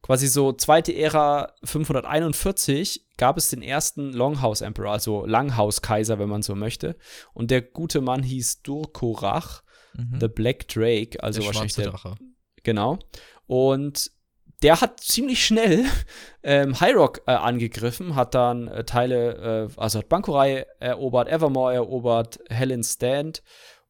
quasi 0.02 0.28
so 0.28 0.52
zweite 0.52 0.96
Ära 0.96 1.54
541 1.64 3.06
gab 3.18 3.38
es 3.38 3.52
den 3.52 3.62
ersten 3.62 4.14
Longhouse 4.14 4.62
Emperor, 4.62 4.92
also 4.92 5.28
Langhaus-Kaiser, 5.28 6.18
wenn 6.18 6.30
man 6.30 6.42
so 6.42 6.56
möchte. 6.56 6.96
Und 7.36 7.52
der 7.52 7.62
gute 7.62 8.02
Mann 8.02 8.24
hieß 8.24 8.64
Durkorach, 8.64 9.62
mhm. 9.94 10.18
The 10.20 10.28
Black 10.28 10.68
Drake, 10.70 11.22
also 11.22 11.42
der 11.42 11.48
wahrscheinlich 11.48 11.76
der. 11.76 11.92
Drache. 11.92 12.16
Genau. 12.64 12.98
Und 13.46 14.10
der 14.64 14.82
hat 14.82 15.00
ziemlich 15.02 15.46
schnell 15.46 15.86
ähm, 16.44 16.80
High 16.80 16.96
Rock 16.96 17.22
äh, 17.28 17.32
angegriffen, 17.32 18.16
hat 18.16 18.34
dann 18.34 18.68
äh, 18.68 18.84
Teile, 18.84 19.70
äh, 19.76 19.80
also 19.80 20.00
hat 20.00 20.10
Bankurai 20.10 20.66
erobert, 20.80 21.30
Evermore 21.30 21.74
erobert, 21.74 22.40
Helen 22.50 22.84
Stand 22.84 23.44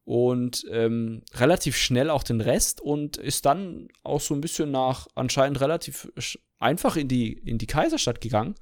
und 0.04 0.66
ähm, 0.70 1.22
relativ 1.34 1.76
schnell 1.76 2.10
auch 2.10 2.22
den 2.22 2.40
Rest 2.40 2.80
und 2.80 3.16
ist 3.16 3.46
dann 3.46 3.88
auch 4.02 4.20
so 4.20 4.34
ein 4.34 4.40
bisschen 4.40 4.70
nach 4.70 5.06
anscheinend 5.14 5.60
relativ 5.60 6.12
einfach 6.58 6.96
in 6.96 7.08
die, 7.08 7.32
in 7.32 7.56
die 7.56 7.66
Kaiserstadt 7.66 8.20
gegangen 8.20 8.54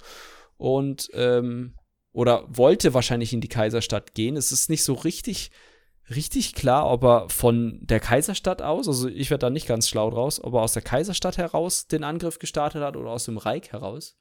und 0.57 1.09
ähm, 1.13 1.75
oder 2.13 2.45
wollte 2.47 2.93
wahrscheinlich 2.93 3.33
in 3.33 3.41
die 3.41 3.49
Kaiserstadt 3.49 4.13
gehen. 4.13 4.37
Es 4.37 4.51
ist 4.51 4.69
nicht 4.69 4.83
so 4.83 4.93
richtig 4.93 5.49
richtig 6.09 6.53
klar, 6.53 6.89
ob 6.89 7.03
er 7.03 7.29
von 7.29 7.79
der 7.81 7.99
Kaiserstadt 7.99 8.61
aus, 8.61 8.87
also 8.87 9.07
ich 9.07 9.29
werde 9.29 9.45
da 9.45 9.49
nicht 9.49 9.67
ganz 9.67 9.87
schlau 9.87 10.09
draus, 10.09 10.43
ob 10.43 10.53
er 10.53 10.61
aus 10.61 10.73
der 10.73 10.81
Kaiserstadt 10.81 11.37
heraus 11.37 11.87
den 11.87 12.03
Angriff 12.03 12.39
gestartet 12.39 12.83
hat 12.83 12.97
oder 12.97 13.11
aus 13.11 13.25
dem 13.25 13.37
Reich 13.37 13.71
heraus. 13.71 14.17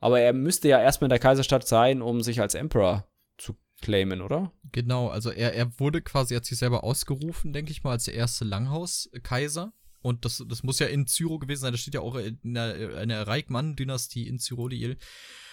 Aber 0.00 0.20
er 0.20 0.32
müsste 0.32 0.68
ja 0.68 0.80
erstmal 0.80 1.06
in 1.06 1.10
der 1.10 1.18
Kaiserstadt 1.18 1.66
sein, 1.66 2.02
um 2.02 2.20
sich 2.20 2.40
als 2.40 2.54
Emperor 2.54 3.08
zu 3.38 3.56
claimen, 3.80 4.20
oder? 4.20 4.52
Genau, 4.72 5.08
also 5.08 5.30
er, 5.30 5.54
er 5.54 5.78
wurde 5.78 6.02
quasi, 6.02 6.34
er 6.34 6.38
hat 6.38 6.44
sich 6.44 6.58
selber 6.58 6.84
ausgerufen, 6.84 7.52
denke 7.52 7.72
ich 7.72 7.82
mal, 7.82 7.92
als 7.92 8.04
der 8.04 8.14
erste 8.14 8.44
Langhaus-Kaiser. 8.44 9.72
Und 10.02 10.24
das, 10.24 10.44
das 10.46 10.62
muss 10.62 10.78
ja 10.78 10.86
in 10.86 11.06
Zyro 11.06 11.38
gewesen 11.38 11.62
sein, 11.62 11.72
das 11.72 11.80
steht 11.80 11.94
ja 11.94 12.00
auch 12.00 12.14
in 12.14 12.54
der, 12.54 13.02
in 13.02 13.08
der 13.08 13.26
Reichmann-Dynastie 13.26 14.28
in 14.28 14.38
Cyrodiil. 14.38 14.98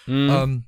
Mhm. 0.06 0.30
Ähm, 0.30 0.64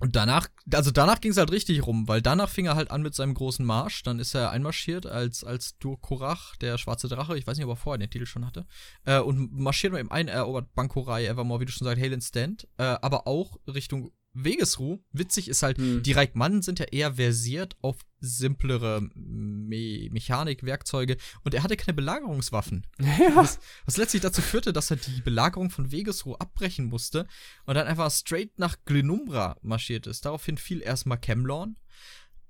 und 0.00 0.14
danach, 0.14 0.46
also 0.72 0.92
danach 0.92 1.20
ging 1.20 1.32
es 1.32 1.38
halt 1.38 1.50
richtig 1.50 1.84
rum, 1.84 2.06
weil 2.06 2.22
danach 2.22 2.48
fing 2.48 2.66
er 2.66 2.76
halt 2.76 2.92
an 2.92 3.02
mit 3.02 3.14
seinem 3.14 3.34
großen 3.34 3.66
Marsch. 3.66 4.04
Dann 4.04 4.20
ist 4.20 4.32
er 4.32 4.50
einmarschiert 4.50 5.06
als, 5.06 5.42
als 5.42 5.76
Durkorach, 5.78 6.54
der 6.56 6.78
schwarze 6.78 7.08
Drache. 7.08 7.36
Ich 7.36 7.46
weiß 7.48 7.56
nicht, 7.56 7.66
ob 7.66 7.72
er 7.72 7.76
vorher 7.76 7.98
den 7.98 8.10
Titel 8.10 8.26
schon 8.26 8.46
hatte. 8.46 8.64
Äh, 9.04 9.18
und 9.18 9.52
marschiert 9.52 9.92
mit 9.92 10.00
ihm 10.00 10.12
ein, 10.12 10.28
erobert 10.28 10.72
Bankorai, 10.74 11.26
Evermore, 11.26 11.60
wie 11.60 11.64
du 11.64 11.72
schon 11.72 11.84
sagst, 11.84 12.00
Halen 12.00 12.20
Stand. 12.20 12.68
Äh, 12.76 12.84
aber 12.84 13.26
auch 13.26 13.58
Richtung 13.66 14.12
Wegesruh, 14.34 14.98
witzig 15.12 15.48
ist 15.48 15.62
halt, 15.62 15.78
hm. 15.78 16.02
die 16.02 16.12
Reichmannen 16.12 16.62
sind 16.62 16.78
ja 16.78 16.86
eher 16.86 17.14
versiert 17.14 17.76
auf 17.80 17.96
simplere 18.20 19.00
Me 19.14 20.08
Mechanik, 20.10 20.64
Werkzeuge 20.64 21.16
und 21.44 21.54
er 21.54 21.62
hatte 21.62 21.76
keine 21.76 21.94
Belagerungswaffen. 21.94 22.86
Ja. 23.18 23.34
Was, 23.34 23.58
was, 23.84 23.96
letztlich 23.96 24.22
dazu 24.22 24.42
führte, 24.42 24.72
dass 24.72 24.90
er 24.90 24.96
die 24.96 25.22
Belagerung 25.22 25.70
von 25.70 25.90
Wegesruh 25.90 26.34
abbrechen 26.34 26.86
musste 26.86 27.26
und 27.66 27.74
dann 27.74 27.86
einfach 27.86 28.10
straight 28.10 28.58
nach 28.58 28.76
Glenumbra 28.84 29.56
marschiert 29.62 30.06
ist. 30.06 30.24
Daraufhin 30.24 30.56
fiel 30.56 30.82
erstmal 30.82 31.18
Camlorn. 31.18 31.76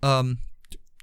Ähm, 0.02 0.38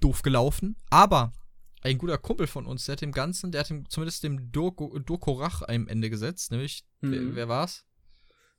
doof 0.01 0.21
gelaufen, 0.21 0.75
aber 0.89 1.33
ein 1.81 1.97
guter 1.97 2.17
Kumpel 2.17 2.47
von 2.47 2.65
uns, 2.65 2.85
der 2.85 2.93
hat 2.93 3.01
dem 3.01 3.11
Ganzen, 3.11 3.51
der 3.51 3.61
hat 3.61 3.69
dem, 3.69 3.89
zumindest 3.89 4.23
dem 4.23 4.51
Dokorach 4.51 5.61
am 5.61 5.87
Ende 5.87 6.09
gesetzt, 6.09 6.51
nämlich, 6.51 6.83
mhm. 7.01 7.11
wer, 7.11 7.35
wer 7.35 7.49
war's? 7.49 7.84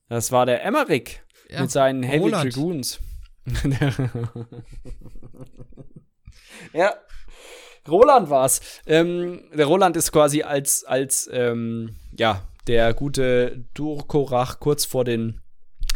Das 0.09 0.33
war 0.33 0.47
der 0.47 0.65
Emmerich 0.65 1.21
ja, 1.49 1.63
mit 1.63 1.71
seinen 1.71 2.03
Heavy 2.03 2.25
Roland. 2.25 2.57
Dragoons. 2.57 3.01
ja, 6.73 6.95
Roland 7.89 8.31
war's. 8.31 8.81
Ähm, 8.87 9.45
der 9.55 9.67
Roland 9.67 9.97
ist 9.97 10.13
quasi 10.13 10.43
als, 10.43 10.85
als 10.85 11.29
ähm, 11.33 11.97
ja, 12.17 12.43
der 12.67 12.95
gute 12.95 13.65
Durkorach 13.75 14.59
kurz 14.61 14.85
vor 14.85 15.05
den 15.05 15.41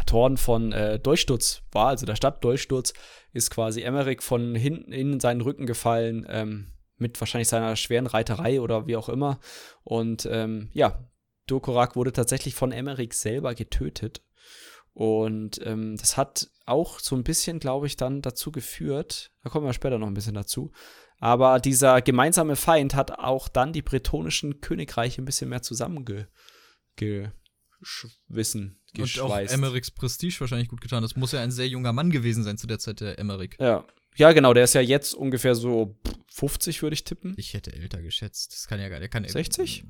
Toren 0.07 0.37
von 0.37 0.73
äh, 0.73 0.99
Dolchsturz 0.99 1.63
war, 1.73 1.89
also 1.89 2.07
der 2.07 2.17
Stadt 2.17 2.43
Dolchsturz, 2.45 2.95
ist 3.33 3.51
quasi 3.51 3.83
Emmerich 3.83 4.23
von 4.23 4.55
hinten 4.55 4.93
in 4.93 5.21
seinen 5.21 5.41
Rücken 5.41 5.67
gefallen, 5.67 6.27
ähm, 6.29 6.67
mit 6.97 7.21
wahrscheinlich 7.21 7.49
seiner 7.49 7.77
schweren 7.77 8.07
Reiterei 8.07 8.61
oder 8.61 8.87
wie 8.87 8.97
auch 8.97 9.09
immer. 9.09 9.39
Und 9.85 10.29
ähm, 10.31 10.69
ja, 10.73 10.99
Dokorak 11.51 11.97
wurde 11.97 12.13
tatsächlich 12.13 12.55
von 12.55 12.73
Emmerich 12.73 13.15
selber 13.15 13.55
getötet. 13.55 14.23
Und 14.93 15.61
ähm, 15.65 15.97
das 15.97 16.17
hat 16.17 16.51
auch 16.67 16.99
so 16.99 17.17
ein 17.17 17.25
bisschen, 17.25 17.59
glaube 17.59 17.87
ich, 17.87 17.97
dann 17.97 18.23
dazu 18.23 18.51
geführt, 18.51 19.33
da 19.43 19.51
kommen 19.51 19.67
wir 19.67 19.73
später 19.73 19.99
noch 19.99 20.09
ein 20.09 20.15
bisschen 20.15 20.35
dazu, 20.35 20.73
aber 21.19 21.61
dieser 21.61 22.03
gemeinsame 22.03 22.57
Feind 22.57 22.95
hat 22.95 23.13
auch 23.19 23.49
dann 23.49 23.73
die 23.73 23.83
bretonischen 23.83 24.61
Königreiche 24.61 25.23
ein 25.23 25.27
bisschen 25.27 25.49
mehr 25.49 25.63
zusammengewissen, 25.63 27.33
geschweißt. 28.95 29.21
Und 29.21 29.31
auch 29.31 29.39
Emmerichs 29.53 29.91
Prestige 29.91 30.41
wahrscheinlich 30.41 30.69
gut 30.69 30.81
getan. 30.81 31.03
Das 31.03 31.15
muss 31.17 31.33
ja 31.33 31.41
ein 31.41 31.53
sehr 31.53 31.69
junger 31.69 31.93
Mann 31.93 32.11
gewesen 32.11 32.43
sein 32.43 32.59
zu 32.59 32.67
der 32.67 32.79
Zeit, 32.79 33.01
der 33.01 33.19
Emmerich. 33.19 33.57
Ja, 33.61 33.85
ja, 34.17 34.33
genau, 34.33 34.53
der 34.53 34.65
ist 34.65 34.75
ja 34.75 34.81
jetzt 34.81 35.15
ungefähr 35.15 35.55
so 35.55 35.99
50, 36.33 36.83
würde 36.83 36.95
ich 36.95 37.05
tippen. 37.05 37.35
Ich 37.37 37.55
hätte 37.55 37.73
älter 37.73 38.03
geschätzt. 38.03 38.53
Das 38.53 38.67
kann 38.67 38.81
ja 38.81 38.89
gar 38.89 39.01
kann 39.09 39.25
60? 39.27 39.85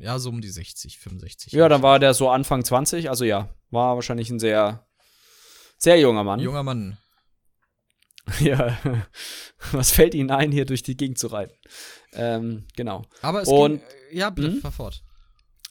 Ja, 0.00 0.18
so 0.18 0.30
um 0.30 0.40
die 0.40 0.48
60, 0.48 0.98
65. 0.98 1.52
Ja, 1.52 1.68
dann 1.68 1.82
war 1.82 1.98
der 1.98 2.14
so 2.14 2.30
Anfang 2.30 2.64
20, 2.64 3.10
also 3.10 3.24
ja, 3.24 3.54
war 3.70 3.96
wahrscheinlich 3.96 4.30
ein 4.30 4.38
sehr, 4.38 4.86
sehr 5.76 6.00
junger 6.00 6.24
Mann. 6.24 6.40
Junger 6.40 6.62
Mann. 6.62 6.96
ja, 8.40 8.78
was 9.72 9.90
fällt 9.90 10.14
Ihnen 10.14 10.30
ein, 10.30 10.52
hier 10.52 10.64
durch 10.64 10.82
die 10.82 10.96
Gegend 10.96 11.18
zu 11.18 11.26
reiten? 11.28 11.54
Ähm, 12.12 12.66
genau. 12.76 13.04
Aber 13.22 13.42
es 13.42 13.48
Und, 13.48 13.80
ging, 13.80 14.18
ja, 14.18 14.30
bitte, 14.30 14.52
hm? 14.52 14.60
fahr 14.60 14.72
fort. 14.72 15.02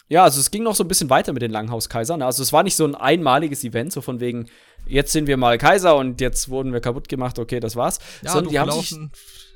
ja, 0.09 0.23
also 0.23 0.39
es 0.39 0.51
ging 0.51 0.63
noch 0.63 0.75
so 0.75 0.83
ein 0.83 0.87
bisschen 0.87 1.09
weiter 1.09 1.33
mit 1.33 1.41
den 1.41 1.51
Langhauskaisern. 1.51 2.21
Also 2.21 2.43
es 2.43 2.53
war 2.53 2.63
nicht 2.63 2.75
so 2.75 2.85
ein 2.85 2.95
einmaliges 2.95 3.63
Event, 3.63 3.91
so 3.93 4.01
von 4.01 4.19
wegen, 4.19 4.47
jetzt 4.85 5.11
sind 5.11 5.27
wir 5.27 5.37
mal 5.37 5.57
Kaiser 5.57 5.95
und 5.95 6.21
jetzt 6.21 6.49
wurden 6.49 6.71
wir 6.71 6.81
kaputt 6.81 7.09
gemacht, 7.09 7.39
okay, 7.39 7.59
das 7.59 7.75
war's. 7.75 7.99
Ja, 8.21 8.31
Sondern 8.31 8.43
du 8.45 8.49
die 8.51 8.59
haben 8.59 8.71
sich, 8.71 8.95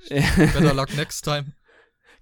Better 0.54 0.74
luck 0.74 0.96
next 0.96 1.24
time. 1.24 1.54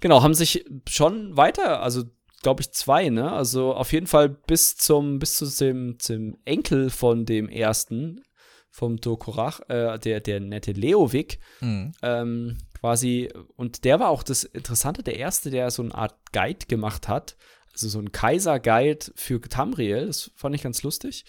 genau, 0.02 0.22
haben 0.22 0.34
sich 0.34 0.66
schon 0.88 1.38
weiter, 1.38 1.82
also 1.82 2.04
glaube 2.42 2.62
ich 2.62 2.72
zwei, 2.72 3.10
ne? 3.10 3.32
Also 3.32 3.74
auf 3.74 3.92
jeden 3.94 4.08
Fall 4.08 4.30
bis 4.30 4.76
zum, 4.78 5.20
bis 5.20 5.38
zu 5.38 5.46
dem, 5.46 6.00
zum 6.00 6.38
Enkel 6.46 6.90
von 6.90 7.26
dem 7.26 7.50
ersten, 7.50 8.22
vom 8.70 8.98
Dokorach, 8.98 9.60
äh, 9.70 10.00
der, 10.00 10.22
der 10.22 10.40
nette 10.40 10.72
Leowik, 10.72 11.40
Mhm. 11.60 11.92
ähm, 12.02 12.58
quasi, 12.80 13.30
und 13.58 13.84
der 13.84 14.00
war 14.00 14.10
auch 14.10 14.24
das 14.24 14.44
Interessante, 14.44 15.04
der 15.04 15.18
erste, 15.18 15.50
der 15.52 15.70
so 15.72 15.84
eine 15.84 15.94
Art 15.94 16.16
Guide 16.32 16.66
gemacht 16.68 17.08
hat, 17.08 17.36
also 17.74 17.88
so 17.90 18.00
ein 18.00 18.12
Kaiser-Guide 18.12 19.12
für 19.16 19.40
Tamriel, 19.42 20.08
das 20.08 20.32
fand 20.36 20.56
ich 20.56 20.64
ganz 20.64 20.84
lustig. 20.84 21.26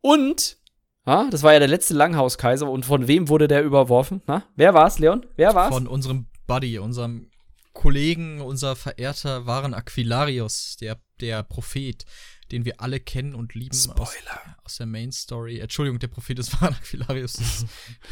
Und, 0.00 0.58
ja, 1.06 1.28
das 1.30 1.42
war 1.42 1.52
ja 1.54 1.58
der 1.58 1.68
letzte 1.68 1.94
Langhauskaiser, 1.94 2.70
und 2.70 2.84
von 2.84 3.08
wem 3.08 3.28
wurde 3.28 3.48
der 3.48 3.64
überworfen? 3.64 4.20
Na, 4.26 4.44
wer 4.54 4.74
war's, 4.74 4.98
Leon? 4.98 5.24
Wer 5.36 5.54
war's? 5.54 5.74
Von 5.74 5.86
unserem 5.86 6.26
Buddy, 6.46 6.78
unserem 6.78 7.30
Kollegen, 7.72 8.40
unser 8.40 8.76
verehrter 8.76 9.46
Waren 9.46 9.74
Aquilarius, 9.74 10.76
der, 10.80 11.00
der 11.20 11.42
Prophet, 11.42 12.04
den 12.50 12.64
wir 12.64 12.80
alle 12.80 13.00
kennen 13.00 13.34
und 13.34 13.54
lieben 13.54 13.74
aus, 13.74 13.84
Spoiler. 13.84 14.56
aus 14.64 14.76
der 14.76 14.86
Main 14.86 15.10
Story. 15.12 15.58
Entschuldigung, 15.60 15.98
der 15.98 16.08
Prophet 16.08 16.36
des 16.38 16.52
Waren 16.60 16.74
Aquilarius. 16.74 17.36
Ist, 17.36 17.66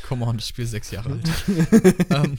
come 0.09 0.25
on, 0.25 0.37
das 0.39 0.49
Spiel 0.49 0.65
ist 0.65 0.71
sechs 0.71 0.91
Jahre 0.91 1.11
alt. 1.13 1.31
ähm, 2.11 2.39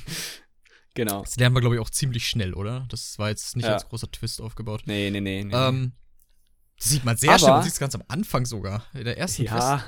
Genau. 0.93 1.21
das 1.21 1.37
lernen 1.37 1.55
wir, 1.55 1.61
glaube 1.61 1.75
ich, 1.75 1.81
auch 1.81 1.89
ziemlich 1.89 2.27
schnell, 2.27 2.53
oder? 2.53 2.85
Das 2.89 3.17
war 3.17 3.29
jetzt 3.29 3.55
nicht 3.55 3.65
Ja. 3.65 3.73
als 3.75 3.87
großer 3.87 4.11
Twist 4.11 4.41
aufgebaut. 4.41 4.81
Nee, 4.87 5.09
nee, 5.09 5.21
nee. 5.21 5.45
nee. 5.45 5.55
Ähm, 5.55 5.93
das 6.77 6.89
sieht 6.89 7.05
man 7.05 7.15
sehr 7.15 7.29
Aber- 7.29 7.39
schnell, 7.39 7.51
man 7.51 7.63
sieht 7.63 7.71
es 7.73 7.79
ganz 7.79 7.95
am 7.95 8.03
Anfang 8.09 8.45
sogar. 8.45 8.85
In 8.93 9.05
der 9.05 9.17
ersten 9.17 9.43
ja. 9.43 9.85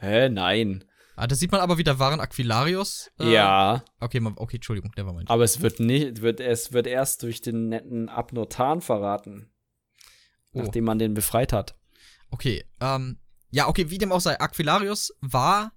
Hä, 0.00 0.28
nein. 0.28 0.82
Ah, 1.20 1.26
da 1.26 1.34
sieht 1.34 1.50
man 1.50 1.60
aber 1.60 1.78
wieder 1.78 1.98
Waren 1.98 2.20
Aquilarius. 2.20 3.10
äh, 3.18 3.32
ja, 3.32 3.82
Okay, 3.98 4.20
mal, 4.20 4.34
okay, 4.36 4.56
Entschuldigung, 4.56 4.92
der 4.96 5.04
war 5.04 5.12
mein. 5.12 5.26
aber 5.26 5.42
es 5.42 5.60
wird 5.62 5.80
nicht, 5.80 6.20
wird, 6.22 6.38
es 6.40 6.72
wird 6.72 6.86
erst 6.86 7.24
durch 7.24 7.40
den 7.40 7.68
netten 7.68 8.08
Abnotan 8.08 8.80
verraten, 8.80 9.50
Oh. 10.52 10.60
nachdem 10.62 10.84
man 10.84 10.98
den 11.00 11.14
befreit 11.14 11.52
hat. 11.52 11.76
Okay, 12.30 12.64
ähm, 12.80 13.18
ja, 13.50 13.66
okay, 13.66 13.90
wie 13.90 13.98
dem 13.98 14.12
auch 14.12 14.20
sei, 14.20 14.38
Aquilarius 14.38 15.12
war 15.20 15.72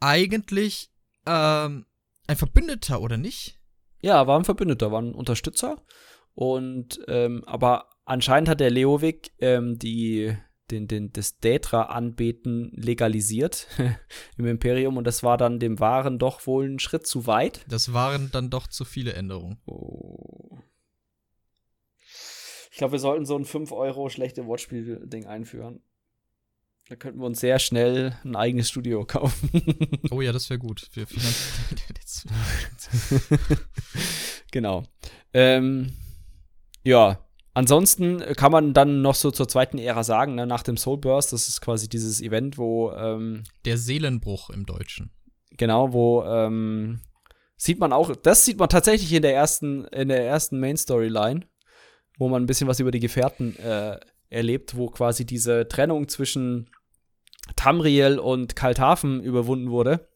eigentlich 0.00 0.90
ähm, 1.26 1.86
ein 2.26 2.36
Verbündeter, 2.36 3.00
oder 3.00 3.16
nicht? 3.16 3.58
Ja, 4.00 4.26
war 4.26 4.38
ein 4.38 4.44
Verbündeter, 4.44 4.92
war 4.92 5.02
ein 5.02 5.14
Unterstützer. 5.14 5.82
Und 6.34 7.00
ähm, 7.08 7.42
aber 7.46 7.88
anscheinend 8.04 8.48
hat 8.48 8.60
der 8.60 8.70
Leowik 8.70 9.32
ähm, 9.38 9.78
die 9.78 10.36
den, 10.70 10.88
den, 10.88 11.12
das 11.12 11.38
Daedra-Anbeten 11.38 12.70
legalisiert 12.74 13.66
im 14.36 14.46
Imperium 14.46 14.96
und 14.96 15.04
das 15.04 15.22
war 15.22 15.36
dann 15.36 15.58
dem 15.58 15.80
Waren 15.80 16.18
doch 16.18 16.46
wohl 16.46 16.68
ein 16.68 16.78
Schritt 16.78 17.06
zu 17.06 17.26
weit. 17.26 17.64
Das 17.68 17.92
waren 17.92 18.30
dann 18.32 18.50
doch 18.50 18.66
zu 18.66 18.84
viele 18.84 19.12
Änderungen. 19.12 19.58
Oh. 19.66 20.58
Ich 22.70 22.78
glaube, 22.78 22.92
wir 22.92 22.98
sollten 23.00 23.26
so 23.26 23.36
ein 23.36 23.44
5 23.44 23.72
Euro 23.72 24.08
schlechte 24.08 24.46
Wortspiel-Ding 24.46 25.26
einführen. 25.26 25.80
Da 26.88 26.96
könnten 26.96 27.20
wir 27.20 27.26
uns 27.26 27.40
sehr 27.40 27.58
schnell 27.58 28.16
ein 28.24 28.34
eigenes 28.34 28.70
Studio 28.70 29.04
kaufen. 29.04 29.50
Oh 30.10 30.22
ja, 30.22 30.32
das 30.32 30.48
wäre 30.48 30.58
gut. 30.58 30.88
Finanz 30.92 32.26
genau. 34.50 34.84
Ähm, 35.34 35.92
ja, 36.82 37.27
ansonsten 37.58 38.20
kann 38.36 38.52
man 38.52 38.72
dann 38.72 39.02
noch 39.02 39.16
so 39.16 39.30
zur 39.30 39.48
zweiten 39.48 39.78
Ära 39.78 40.04
sagen, 40.04 40.36
ne, 40.36 40.46
nach 40.46 40.62
dem 40.62 40.76
Soul 40.76 40.98
Burst, 40.98 41.32
das 41.32 41.48
ist 41.48 41.60
quasi 41.60 41.88
dieses 41.88 42.20
Event, 42.20 42.56
wo, 42.56 42.92
ähm, 42.92 43.42
Der 43.64 43.76
Seelenbruch 43.76 44.50
im 44.50 44.64
Deutschen. 44.64 45.10
genau, 45.56 45.92
wo, 45.92 46.22
ähm, 46.24 47.00
sieht 47.56 47.80
man 47.80 47.92
auch, 47.92 48.14
das 48.14 48.44
sieht 48.44 48.58
man 48.58 48.68
tatsächlich 48.68 49.12
in 49.12 49.22
der 49.22 49.34
ersten, 49.34 49.84
in 49.86 50.08
der 50.08 50.24
ersten 50.24 50.60
Main 50.60 50.76
Storyline, 50.76 51.40
wo 52.16 52.28
man 52.28 52.42
ein 52.42 52.46
bisschen 52.46 52.68
was 52.68 52.78
über 52.78 52.92
die 52.92 53.00
Gefährten 53.00 53.56
äh, 53.56 53.98
erlebt, 54.30 54.76
wo 54.76 54.86
quasi 54.86 55.24
diese 55.26 55.66
Trennung 55.66 56.08
zwischen 56.08 56.70
Tamriel 57.56 58.18
und 58.20 58.54
Kalthafen 58.54 59.20
überwunden 59.22 59.70
wurde. 59.70 60.08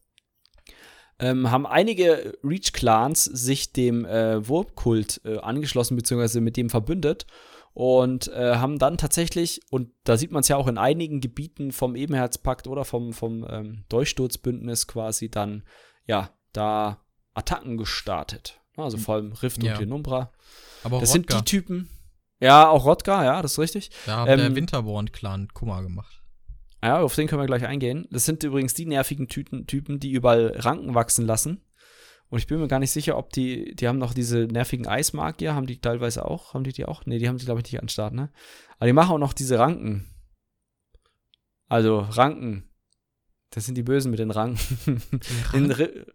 Ähm, 1.19 1.51
haben 1.51 1.67
einige 1.67 2.37
Reach-Clans 2.43 3.25
sich 3.25 3.73
dem 3.73 4.05
äh, 4.05 4.47
Wurmkult 4.49 5.21
äh, 5.25 5.39
angeschlossen, 5.39 5.97
beziehungsweise 5.97 6.41
mit 6.41 6.57
dem 6.57 6.69
verbündet 6.71 7.27
und 7.75 8.29
äh, 8.29 8.57
haben 8.57 8.79
dann 8.79 8.99
tatsächlich, 8.99 9.61
und 9.71 9.91
da 10.05 10.17
sieht 10.17 10.33
man 10.33 10.41
es 10.41 10.49
ja 10.49 10.57
auch 10.57 10.67
in 10.69 10.79
einigen 10.79 11.21
Gebieten 11.21 11.73
vom 11.73 11.95
Ebenherzpakt 11.97 12.67
oder 12.67 12.85
vom, 12.85 13.13
vom 13.13 13.47
ähm, 13.49 13.85
Durchsturzbündnis 13.89 14.87
quasi 14.89 15.31
dann, 15.31 15.63
ja, 16.07 16.31
da 16.53 16.99
Attacken 17.35 17.77
gestartet. 17.79 18.61
Also 18.77 18.99
vor 18.99 19.15
allem 19.17 19.33
Rift 19.33 19.63
Ja. 19.63 19.73
und 19.73 19.79
Penumbra. 19.79 20.33
Aber 20.83 20.97
auch 20.97 21.01
Das 21.01 21.15
Rodka, 21.15 21.35
sind 21.35 21.49
die 21.49 21.51
Typen. 21.51 21.89
Ja, 22.41 22.69
auch 22.69 22.85
Rodka, 22.85 23.25
ja, 23.25 23.41
das 23.43 23.53
ist 23.53 23.59
richtig. 23.59 23.91
da 24.07 24.21
hat 24.23 24.29
ähm, 24.29 24.39
der 24.39 24.55
Winterborn-Clan 24.57 25.49
Kummer 25.55 25.83
gemacht. 25.83 26.22
Ja, 26.83 27.01
auf 27.01 27.15
den 27.15 27.29
können 27.29 27.41
wir 27.41 27.47
gleich 27.47 27.65
eingehen. 27.65 28.09
Das 28.11 28.25
sind 28.25 28.43
übrigens 28.43 28.75
die 28.75 28.87
nervigen 28.87 29.29
Typen, 29.29 29.67
Typen, 29.67 30.01
die 30.01 30.11
überall 30.11 30.49
Ranken 30.57 30.95
wachsen 30.95 31.27
lassen. 31.27 31.63
Und 32.29 32.39
ich 32.39 32.47
bin 32.47 32.59
mir 32.59 32.67
gar 32.67 32.79
nicht 32.79 32.91
sicher, 32.91 33.19
ob 33.19 33.31
die, 33.33 33.75
die 33.77 33.87
haben 33.87 33.99
noch 33.99 34.15
diese 34.15 34.47
nervigen 34.47 34.87
Eismagier, 34.87 35.55
haben 35.55 35.67
die 35.67 35.81
teilweise 35.81 36.25
auch? 36.25 36.55
Haben 36.55 36.65
die 36.65 36.73
die 36.73 36.87
auch? 36.87 37.05
Nee, 37.05 37.19
die 37.19 37.29
haben 37.29 37.37
die, 37.39 37.45
glaube 37.45 37.61
ich, 37.61 37.71
nicht 37.71 37.81
an 37.81 37.89
Start, 37.89 38.15
ne? 38.15 38.33
Aber 38.79 38.87
die 38.87 38.95
machen 38.95 39.13
auch 39.13 39.19
noch 39.19 39.35
diese 39.35 39.59
Ranken. 39.59 40.09
Also, 41.69 42.01
Ranken. 42.01 42.69
Das 43.51 43.67
sind 43.67 43.77
die 43.77 43.83
Bösen 43.83 44.11
mit 44.11 44.19
den 44.19 44.31
Ranken. 44.31 45.03
in, 45.53 45.71
Ri- 45.71 46.07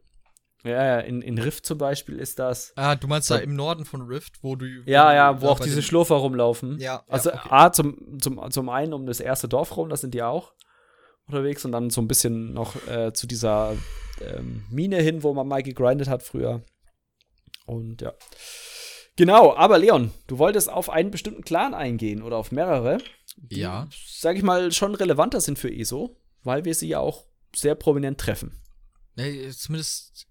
ja, 0.64 0.72
ja, 0.84 0.99
in, 0.99 1.22
in 1.22 1.38
Rift 1.38 1.66
zum 1.66 1.78
Beispiel 1.78 2.20
ist 2.20 2.39
das. 2.39 2.74
Ah, 2.76 2.95
du 2.95 3.08
meinst 3.08 3.30
da 3.30 3.38
im 3.38 3.55
Norden 3.55 3.86
von 3.86 4.01
Rift, 4.01 4.43
wo 4.43 4.55
du. 4.55 4.66
Ja, 4.86 5.10
du 5.10 5.16
ja, 5.16 5.41
wo 5.41 5.47
auch 5.49 5.60
diese 5.60 5.82
Schlurfer 5.82 6.16
rumlaufen. 6.16 6.80
Ja, 6.80 7.03
Also 7.08 7.30
ja, 7.30 7.38
okay. 7.38 7.49
A, 7.51 7.72
zum, 7.72 8.20
zum, 8.20 8.51
zum 8.51 8.70
einen 8.70 8.93
um 8.93 9.05
das 9.05 9.20
erste 9.20 9.47
Dorf 9.47 9.78
rum, 9.78 9.89
da 9.89 9.97
sind 9.97 10.14
die 10.14 10.24
auch 10.24 10.53
unterwegs 11.28 11.64
und 11.66 11.72
dann 11.72 11.89
so 11.89 12.01
ein 12.01 12.08
bisschen 12.08 12.53
noch 12.53 12.76
äh, 12.88 13.14
zu 13.14 13.28
dieser 13.28 13.76
ähm, 14.22 14.64
Mine 14.70 15.01
hin, 15.01 15.24
wo 15.24 15.34
man 15.34 15.47
mal 15.47 15.62
gegrindet 15.62 16.08
hat 16.08 16.24
früher. 16.24 16.64
Und 17.66 18.01
ja. 18.01 18.14
Genau, 19.18 19.55
aber 19.55 19.78
Leon, 19.78 20.12
du 20.28 20.38
wolltest 20.38 20.70
auf 20.72 20.89
einen 20.89 21.12
bestimmten 21.12 21.43
Clan 21.43 21.74
eingehen 21.74 22.22
oder 22.22 22.38
auf 22.38 22.51
mehrere. 22.51 22.99
Die, 23.36 23.60
Ja. 23.60 23.88
Sag 24.08 24.38
ich 24.38 24.43
mal, 24.43 24.72
schon 24.72 24.95
relevanter 24.95 25.41
sind 25.41 25.60
für 25.60 25.74
ESO, 25.74 26.16
weil 26.43 26.66
wir 26.66 26.76
sie 26.76 26.88
ja 26.88 26.99
auch 26.99 27.26
sehr 27.55 27.76
prominent 27.76 28.20
treffen. 28.20 28.62
Nee, 29.16 29.49
zumindest. 29.49 30.28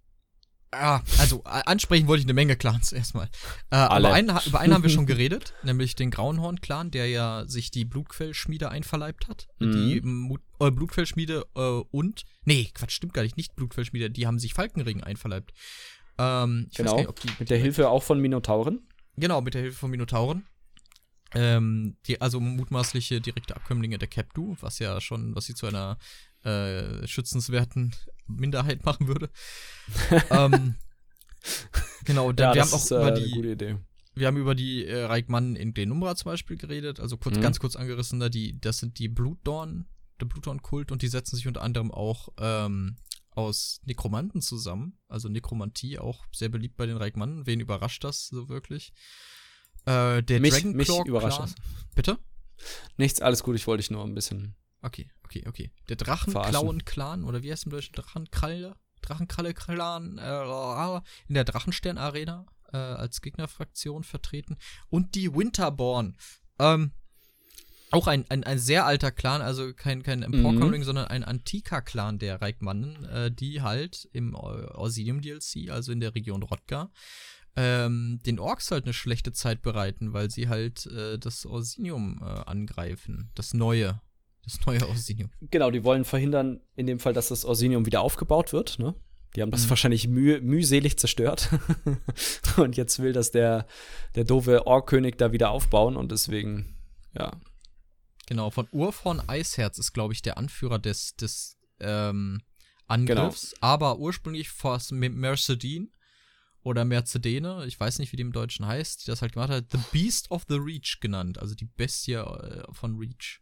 Ah, 0.72 1.00
also 1.18 1.42
ansprechen 1.44 2.06
wollte 2.06 2.20
ich 2.20 2.26
eine 2.26 2.34
Menge 2.34 2.56
Clans 2.56 2.92
erstmal. 2.92 3.28
Äh, 3.70 3.76
aber 3.76 4.12
einen, 4.12 4.36
über 4.46 4.60
einen 4.60 4.74
haben 4.74 4.82
wir 4.82 4.90
schon 4.90 5.06
geredet, 5.06 5.54
nämlich 5.62 5.94
den 5.94 6.10
Grauenhorn-Clan, 6.10 6.90
der 6.90 7.08
ja 7.08 7.44
sich 7.46 7.70
die 7.70 7.84
Blutquellschmiede 7.84 8.68
einverleibt 8.68 9.28
hat. 9.28 9.48
Mhm. 9.58 9.72
Die 9.72 10.00
Mut 10.02 10.40
äh, 10.60 10.70
Blutquellschmiede 10.70 11.46
äh, 11.54 11.60
und. 11.60 12.24
Nee, 12.44 12.70
Quatsch, 12.74 12.92
stimmt 12.92 13.14
gar 13.14 13.22
nicht, 13.22 13.36
nicht 13.36 13.54
Blutquellschmiede, 13.56 14.10
die 14.10 14.26
haben 14.26 14.38
sich 14.38 14.54
Falkenring 14.54 15.02
einverleibt. 15.02 15.52
Ähm, 16.18 16.68
Genau. 16.76 16.96
nicht, 16.96 17.24
die. 17.24 17.30
Mit 17.38 17.50
der 17.50 17.58
Hilfe 17.58 17.88
auch 17.88 18.02
von 18.02 18.20
Minotauren. 18.20 18.86
Genau, 19.16 19.40
mit 19.40 19.54
der 19.54 19.62
Hilfe 19.62 19.78
von 19.78 19.90
Minotauren. 19.90 20.46
Ähm, 21.34 21.96
die, 22.06 22.20
also 22.20 22.40
mutmaßliche 22.40 23.20
direkte 23.20 23.56
Abkömmlinge 23.56 23.98
der 23.98 24.08
Capdu, 24.08 24.56
was 24.60 24.78
ja 24.78 25.00
schon, 25.00 25.34
was 25.34 25.46
sie 25.46 25.54
zu 25.54 25.66
einer 25.66 25.98
äh, 26.46 27.06
schützenswerten 27.06 27.94
Minderheit 28.26 28.84
machen 28.84 29.08
würde. 29.08 29.30
ähm, 30.30 30.76
genau, 32.04 32.32
dann, 32.32 32.54
wir 32.54 32.62
haben 32.62 32.72
auch 32.72 32.76
ist, 32.84 32.90
äh, 32.90 32.96
über 32.96 33.06
eine 33.06 33.20
die, 33.22 33.30
gute 33.30 33.48
Idee. 33.52 33.78
wir 34.14 34.26
haben 34.26 34.36
über 34.36 34.54
die 34.54 34.84
äh, 34.86 35.04
Reikmannen 35.04 35.56
in 35.56 35.74
Denumbra 35.74 36.16
zum 36.16 36.30
Beispiel 36.32 36.56
geredet, 36.56 37.00
also 37.00 37.16
kurz, 37.16 37.36
Mhm. 37.36 37.42
ganz 37.42 37.58
kurz 37.58 37.76
angerissen, 37.76 38.20
da 38.20 38.28
die, 38.28 38.58
das 38.60 38.78
sind 38.78 38.98
die 38.98 39.08
Blutdorn, 39.08 39.86
der 40.20 40.26
Blutdorn-Kult 40.26 40.92
und 40.92 41.02
die 41.02 41.08
setzen 41.08 41.36
sich 41.36 41.46
unter 41.46 41.62
anderem 41.62 41.90
auch 41.90 42.28
ähm, 42.38 42.96
aus 43.32 43.80
Nekromanten 43.84 44.40
zusammen. 44.40 44.98
Also 45.08 45.28
Nekromantie 45.28 45.98
auch 45.98 46.24
sehr 46.32 46.48
beliebt 46.48 46.76
bei 46.78 46.86
den 46.86 46.96
Reikmannen. 46.96 47.46
Wen 47.46 47.60
überrascht 47.60 48.02
das 48.02 48.28
so 48.28 48.48
wirklich? 48.48 48.92
Äh, 49.84 50.22
der 50.22 50.40
Mich- 50.40 50.54
Dragonclaw 50.54 50.74
mich 50.98 51.06
überrascht 51.06 51.36
Clan. 51.36 51.52
das. 51.54 51.94
Bitte? 51.94 52.18
Nichts, 52.96 53.20
alles 53.20 53.42
gut, 53.42 53.54
ich 53.56 53.66
wollte 53.66 53.82
dich 53.82 53.90
nur 53.90 54.02
ein 54.04 54.14
bisschen. 54.14 54.56
Okay, 54.86 55.10
okay, 55.24 55.44
okay. 55.48 55.70
Der 55.88 55.96
Drachenklauen-Clan, 55.96 57.24
oder 57.24 57.42
wie 57.42 57.50
heißt 57.50 57.64
im 57.66 57.72
Deutschen? 57.72 57.94
Drachenkralle? 57.94 58.76
Drachenkralle-Clan 59.02 60.18
äh, 60.18 61.00
in 61.28 61.34
der 61.34 61.44
Drachenstern-Arena 61.44 62.46
äh, 62.72 62.76
als 62.76 63.20
Gegnerfraktion 63.20 64.04
vertreten. 64.04 64.56
Und 64.88 65.14
die 65.14 65.32
Winterborn. 65.34 66.16
Ähm, 66.58 66.92
auch 67.92 68.06
ein, 68.08 68.24
ein, 68.30 68.42
ein 68.44 68.58
sehr 68.58 68.84
alter 68.84 69.12
Clan, 69.12 69.42
also 69.42 69.72
kein, 69.72 70.02
kein 70.02 70.22
Emporcoming, 70.22 70.82
sondern 70.82 71.06
ein 71.06 71.22
antiker 71.24 71.82
Clan 71.82 72.18
der 72.18 72.40
Reikmannen, 72.42 73.04
äh, 73.04 73.30
die 73.30 73.62
halt 73.62 74.08
im 74.12 74.34
Au- 74.34 74.66
Auxilium 74.74 75.20
DLC, 75.20 75.70
also 75.70 75.92
in 75.92 76.00
der 76.00 76.14
Region 76.14 76.42
Rodgar, 76.42 76.90
ähm, 77.54 78.20
den 78.26 78.38
Orks 78.40 78.70
halt 78.70 78.84
eine 78.84 78.92
schlechte 78.92 79.32
Zeit 79.32 79.62
bereiten, 79.62 80.12
weil 80.12 80.30
sie 80.30 80.48
halt 80.48 80.86
äh, 80.86 81.18
das 81.18 81.46
Orsinium 81.46 82.20
äh, 82.22 82.24
angreifen. 82.24 83.30
Das 83.34 83.54
neue. 83.54 84.00
Das 84.46 84.64
neue 84.64 84.88
Orsinium. 84.88 85.30
Genau, 85.50 85.70
die 85.72 85.82
wollen 85.82 86.04
verhindern, 86.04 86.60
in 86.76 86.86
dem 86.86 87.00
Fall, 87.00 87.12
dass 87.12 87.28
das 87.28 87.44
Orsinium 87.44 87.84
wieder 87.84 88.00
aufgebaut 88.00 88.52
wird, 88.52 88.78
ne? 88.78 88.94
Die 89.34 89.42
haben 89.42 89.50
das 89.50 89.66
mhm. 89.66 89.70
wahrscheinlich 89.70 90.08
müh 90.08 90.40
mühselig 90.40 90.98
zerstört. 90.98 91.50
und 92.56 92.76
jetzt 92.76 93.00
will 93.00 93.12
das 93.12 93.32
der, 93.32 93.66
der 94.14 94.24
doofe 94.24 94.66
Orkkönig 94.66 95.16
da 95.16 95.32
wieder 95.32 95.50
aufbauen 95.50 95.96
und 95.96 96.12
deswegen, 96.12 96.76
ja. 97.12 97.32
Genau, 98.26 98.50
von 98.50 98.66
Urforn 98.72 99.20
Eisherz 99.28 99.78
ist, 99.78 99.92
glaube 99.92 100.14
ich, 100.14 100.22
der 100.22 100.38
Anführer 100.38 100.78
des, 100.78 101.16
des 101.16 101.58
ähm, 101.80 102.40
Angriffs, 102.86 103.50
genau. 103.50 103.66
aber 103.66 103.98
ursprünglich 103.98 104.48
vor 104.48 104.80
Mercedin 104.90 105.92
oder 106.62 106.84
Mercedene, 106.84 107.64
ich 107.66 107.78
weiß 107.78 107.98
nicht, 107.98 108.12
wie 108.12 108.16
die 108.16 108.22
im 108.22 108.32
Deutschen 108.32 108.66
heißt, 108.66 109.02
die 109.06 109.10
das 109.10 109.22
halt 109.22 109.34
gemacht 109.34 109.50
hat, 109.50 109.66
The 109.70 109.78
Beast 109.92 110.30
of 110.30 110.44
the 110.48 110.56
Reach 110.56 110.98
genannt, 111.00 111.38
also 111.38 111.54
die 111.54 111.66
Bestie 111.66 112.14
äh, 112.14 112.64
von 112.72 112.96
Reach. 112.96 113.40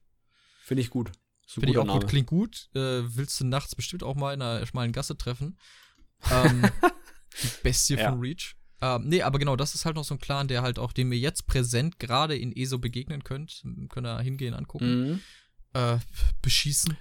Finde 0.65 0.81
ich 0.81 0.89
gut. 0.89 1.13
Finde 1.47 1.73
ich 1.73 1.79
auch 1.79 1.85
Name. 1.85 2.01
gut, 2.01 2.09
klingt 2.09 2.27
gut. 2.27 2.71
Äh, 2.75 3.03
willst 3.05 3.39
du 3.39 3.45
nachts 3.45 3.75
bestimmt 3.75 4.03
auch 4.03 4.15
mal 4.15 4.33
in 4.33 4.41
einer 4.41 4.65
schmalen 4.67 4.93
Gasse 4.93 5.15
treffen. 5.15 5.59
Ähm, 6.31 6.63
die 7.43 7.49
Bestie 7.63 7.97
ja. 7.97 8.09
von 8.09 8.19
Reach. 8.19 8.57
Ähm, 8.81 9.07
nee, 9.07 9.21
aber 9.21 9.39
genau, 9.39 9.57
das 9.57 9.75
ist 9.75 9.85
halt 9.85 9.95
noch 9.97 10.05
so 10.05 10.15
ein 10.15 10.21
Clan, 10.21 10.49
der 10.49 10.63
halt 10.63 10.79
auch, 10.79 10.93
dem 10.93 11.13
ihr 11.13 11.19
jetzt 11.19 11.47
präsent 11.47 11.99
gerade 11.99 12.35
in 12.35 12.57
ESO 12.57 12.79
begegnen 12.79 13.25
könnt. 13.25 13.63
Könnt 13.91 14.07
ihr 14.07 14.19
hingehen, 14.21 14.55
angucken. 14.55 15.03
Mhm. 15.03 15.21
Äh, 15.75 15.99
beschießen. 16.41 16.97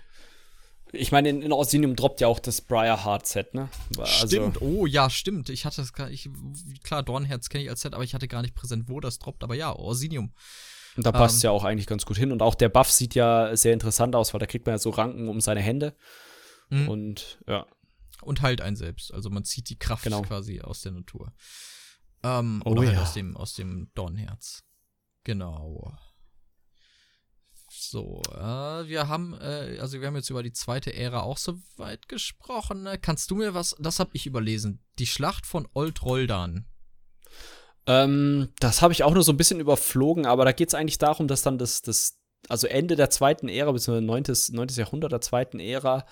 Ich 0.92 1.14
meine, 1.14 1.30
in, 1.30 1.42
in 1.42 1.54
Orsinium 1.54 1.96
droppt 1.96 2.20
ja 2.20 2.28
auch 2.28 2.40
das 2.40 2.60
Briar 2.60 3.06
Heart 3.06 3.26
Set, 3.28 3.54
ne? 3.54 3.70
Also 3.98 4.28
stimmt, 4.28 4.62
oh 4.62 4.86
ja, 4.86 5.10
stimmt. 5.10 5.50
Ich 5.50 5.66
hatte 5.66 5.78
das 5.78 5.94
gar 5.94 6.10
nicht, 6.10 6.30
klar, 6.84 7.02
Dornherz 7.02 7.48
kenne 7.48 7.64
ich 7.64 7.70
als 7.70 7.80
Set, 7.80 7.94
aber 7.94 8.04
ich 8.04 8.14
hatte 8.14 8.28
gar 8.28 8.42
nicht 8.42 8.56
präsent, 8.56 8.90
wo 8.90 9.00
das 9.00 9.20
droppt. 9.20 9.44
Aber 9.44 9.56
ja, 9.56 9.74
Orsinium. 9.74 10.34
Und 10.96 11.06
da 11.06 11.12
passt 11.12 11.44
ähm, 11.44 11.48
ja 11.48 11.52
auch 11.52 11.64
eigentlich 11.64 11.88
ganz 11.88 12.06
gut 12.06 12.18
hin. 12.18 12.32
Und 12.32 12.42
auch 12.42 12.56
der 12.56 12.70
Buff 12.70 12.92
sieht 12.92 13.16
ja 13.16 13.56
sehr 13.56 13.74
interessant 13.74 14.16
aus, 14.16 14.34
weil 14.34 14.40
da 14.40 14.46
kriegt 14.46 14.66
man 14.66 14.74
ja 14.74 14.80
so 14.80 14.90
Ranken 14.92 15.28
um 15.28 15.42
seine 15.42 15.62
Hände. 15.62 15.96
Mhm. 16.70 16.90
Und 16.90 17.40
ja. 17.48 17.66
Und 18.22 18.42
heilt 18.42 18.62
einen 18.62 18.76
selbst. 18.76 19.14
Also 19.14 19.30
man 19.30 19.44
zieht 19.44 19.70
die 19.70 19.78
Kraft 19.78 20.04
genau. 20.04 20.22
quasi 20.22 20.62
aus 20.62 20.82
der 20.82 20.94
Natur. 20.94 21.34
Ähm, 22.24 22.62
oh, 22.64 22.72
oder 22.72 22.84
halt 22.84 22.94
ja. 22.94 23.02
aus 23.02 23.14
dem, 23.14 23.36
aus 23.36 23.54
dem 23.54 23.92
Dornherz. 23.96 24.64
Genau. 25.24 25.94
So, 27.70 28.22
äh, 28.32 28.88
wir 28.88 29.08
haben, 29.08 29.34
äh, 29.42 29.78
also 29.80 30.00
wir 30.00 30.08
haben 30.08 30.16
jetzt 30.16 30.30
über 30.30 30.44
die 30.44 30.54
zweite 30.54 30.94
Ära 30.94 31.22
auch 31.22 31.38
so 31.38 31.60
weit 31.76 32.08
gesprochen. 32.08 32.84
Ne? 32.84 33.00
Kannst 33.00 33.32
du 33.32 33.36
mir 33.36 33.54
was, 33.56 33.76
das 33.80 34.00
habe 34.00 34.12
ich 34.14 34.28
überlesen, 34.28 34.80
die 35.00 35.08
Schlacht 35.08 35.46
von 35.46 35.68
Old 35.74 36.04
Roldan. 36.04 36.66
Ähm, 37.86 38.50
das 38.60 38.82
habe 38.82 38.94
ich 38.94 39.04
auch 39.04 39.14
nur 39.14 39.24
so 39.24 39.32
ein 39.32 39.38
bisschen 39.38 39.60
überflogen, 39.60 40.26
aber 40.26 40.46
da 40.46 40.52
geht 40.52 40.70
es 40.70 40.76
eigentlich 40.76 40.98
darum, 40.98 41.28
dass 41.28 41.42
dann 41.42 41.58
das, 41.58 41.82
das, 41.82 42.20
also 42.48 42.68
Ende 42.68 42.96
der 42.96 43.10
zweiten 43.10 43.50
Ära, 43.50 43.72
beziehungsweise 43.72 44.06
9. 44.06 44.24
9. 44.52 44.68
Jahrhundert 44.76 45.12
der 45.12 45.22
zweiten 45.22 45.60
Ära, 45.60 46.06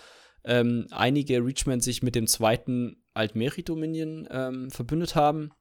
ähm, 0.44 0.88
einige 0.92 1.44
Reachmen 1.44 1.80
sich 1.80 2.04
mit 2.04 2.16
dem 2.16 2.28
zweiten 2.28 3.04
Altmeri-Dominion 3.14 4.28
ähm, 4.32 4.72
verbündet 4.72 5.16
haben. 5.16 5.52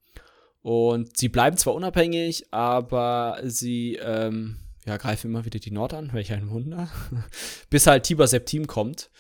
Und 0.62 1.16
sie 1.16 1.28
bleiben 1.28 1.56
zwar 1.56 1.74
unabhängig, 1.74 2.52
aber 2.52 3.40
sie 3.44 3.96
ähm, 3.96 4.56
ja, 4.86 4.96
greife 4.96 5.28
immer 5.28 5.44
wieder 5.44 5.58
die 5.58 5.70
Nord 5.70 5.94
an, 5.94 6.12
welch 6.12 6.32
ein 6.32 6.50
Wunder. 6.50 6.88
Bis 7.70 7.86
halt 7.86 8.04
Tiber 8.04 8.26
Septim 8.26 8.66
kommt. 8.66 9.10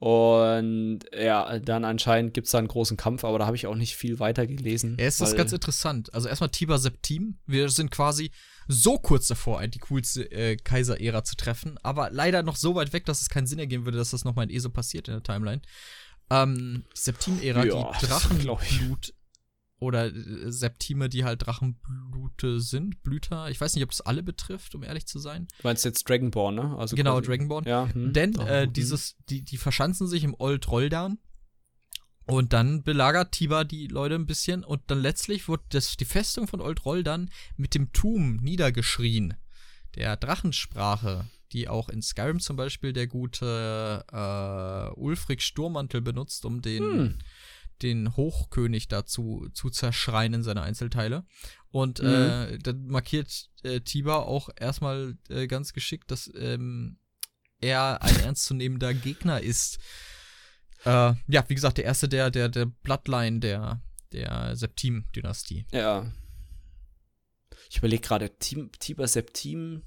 Und 0.00 1.00
ja, 1.12 1.58
dann 1.58 1.84
anscheinend 1.84 2.32
gibt 2.32 2.46
es 2.46 2.52
da 2.52 2.58
einen 2.58 2.68
großen 2.68 2.96
Kampf, 2.96 3.22
aber 3.22 3.38
da 3.38 3.44
habe 3.44 3.56
ich 3.56 3.66
auch 3.66 3.74
nicht 3.74 3.96
viel 3.96 4.18
weiter 4.18 4.46
gelesen. 4.46 4.96
Ja, 4.98 5.04
es 5.04 5.20
ist 5.20 5.36
ganz 5.36 5.52
interessant. 5.52 6.12
Also 6.14 6.26
erstmal 6.26 6.48
Tiber 6.48 6.78
Septim. 6.78 7.36
Wir 7.46 7.68
sind 7.68 7.90
quasi 7.90 8.30
so 8.66 8.96
kurz 8.96 9.28
davor, 9.28 9.66
die 9.66 9.78
coolste 9.78 10.22
äh, 10.32 10.56
Kaiser-Ära 10.56 11.22
zu 11.22 11.36
treffen, 11.36 11.76
aber 11.82 12.08
leider 12.10 12.42
noch 12.42 12.56
so 12.56 12.74
weit 12.74 12.94
weg, 12.94 13.04
dass 13.04 13.20
es 13.20 13.28
keinen 13.28 13.46
Sinn 13.46 13.58
ergeben 13.58 13.84
würde, 13.84 13.98
dass 13.98 14.12
das 14.12 14.24
nochmal 14.24 14.48
in 14.48 14.56
ESO 14.56 14.70
passiert 14.70 15.06
in 15.08 15.14
der 15.14 15.22
Timeline. 15.22 15.60
Ähm, 16.30 16.84
Septim-Ära, 16.94 17.66
ja, 17.66 17.92
die 18.00 18.06
Drachenblut 18.06 19.12
oder 19.80 20.14
äh, 20.14 20.52
Septime, 20.52 21.08
die 21.08 21.24
halt 21.24 21.46
Drachenblute 21.46 22.60
sind, 22.60 23.02
Blüter. 23.02 23.50
Ich 23.50 23.60
weiß 23.60 23.74
nicht, 23.74 23.82
ob 23.82 23.90
es 23.90 24.00
alle 24.00 24.22
betrifft, 24.22 24.74
um 24.74 24.84
ehrlich 24.84 25.06
zu 25.06 25.18
sein. 25.18 25.48
Du 25.58 25.66
meinst 25.66 25.84
jetzt 25.84 26.08
Dragonborn, 26.08 26.54
ne? 26.54 26.76
Also 26.78 26.94
genau, 26.94 27.16
quasi. 27.16 27.26
Dragonborn. 27.26 27.64
Ja, 27.66 27.88
hm. 27.92 28.12
Denn 28.12 28.34
äh, 28.38 28.66
hm. 28.66 28.72
dieses, 28.72 29.16
die, 29.28 29.42
die 29.42 29.56
verschanzen 29.56 30.06
sich 30.06 30.22
im 30.22 30.36
Old 30.38 30.70
Roldan. 30.70 31.18
Und 32.26 32.52
dann 32.52 32.84
belagert 32.84 33.32
Tiba 33.32 33.64
die 33.64 33.88
Leute 33.88 34.14
ein 34.14 34.26
bisschen 34.26 34.62
und 34.62 34.82
dann 34.86 35.00
letztlich 35.00 35.48
wird 35.48 35.62
das, 35.70 35.96
die 35.96 36.04
Festung 36.04 36.46
von 36.46 36.60
Old 36.60 36.84
Roldan 36.84 37.28
mit 37.56 37.74
dem 37.74 37.92
Tum 37.92 38.36
niedergeschrien. 38.36 39.34
Der 39.96 40.16
Drachensprache, 40.16 41.24
die 41.50 41.68
auch 41.68 41.88
in 41.88 42.02
Skyrim 42.02 42.38
zum 42.38 42.54
Beispiel 42.54 42.92
der 42.92 43.08
gute 43.08 44.04
äh, 44.12 45.00
Ulfric 45.00 45.42
Sturmantel 45.42 46.02
benutzt, 46.02 46.44
um 46.44 46.62
den 46.62 46.82
hm 46.84 47.18
den 47.82 48.16
Hochkönig 48.16 48.88
dazu 48.88 49.48
zu 49.52 49.70
zerschreien 49.70 50.34
in 50.34 50.42
seine 50.42 50.62
Einzelteile. 50.62 51.24
Und 51.70 52.02
mhm. 52.02 52.08
äh, 52.08 52.58
dann 52.58 52.86
markiert 52.86 53.50
äh, 53.62 53.80
Tiba 53.80 54.16
auch 54.16 54.48
erstmal 54.56 55.16
äh, 55.28 55.46
ganz 55.46 55.72
geschickt, 55.72 56.10
dass 56.10 56.30
ähm, 56.36 56.98
er 57.60 58.02
ein 58.02 58.20
ernstzunehmender 58.20 58.94
Gegner 58.94 59.40
ist. 59.40 59.78
Äh, 60.84 61.14
ja, 61.28 61.44
wie 61.48 61.54
gesagt, 61.54 61.78
der 61.78 61.84
erste 61.84 62.08
der, 62.08 62.30
der, 62.30 62.48
der 62.48 62.66
Bloodline 62.66 63.40
der, 63.40 63.82
der 64.12 64.56
Septim-Dynastie. 64.56 65.66
Ja. 65.72 66.10
Ich 67.70 67.78
überlege 67.78 68.02
gerade, 68.02 68.30
Tiber 68.38 69.06
Septim, 69.06 69.82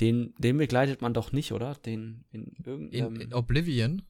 den, 0.00 0.34
den 0.38 0.58
begleitet 0.58 1.02
man 1.02 1.14
doch 1.14 1.32
nicht, 1.32 1.52
oder? 1.52 1.74
Den 1.74 2.24
in 2.30 2.52
irgendeinem. 2.64 3.14
In, 3.16 3.20
in 3.20 3.34
Oblivion? 3.34 4.02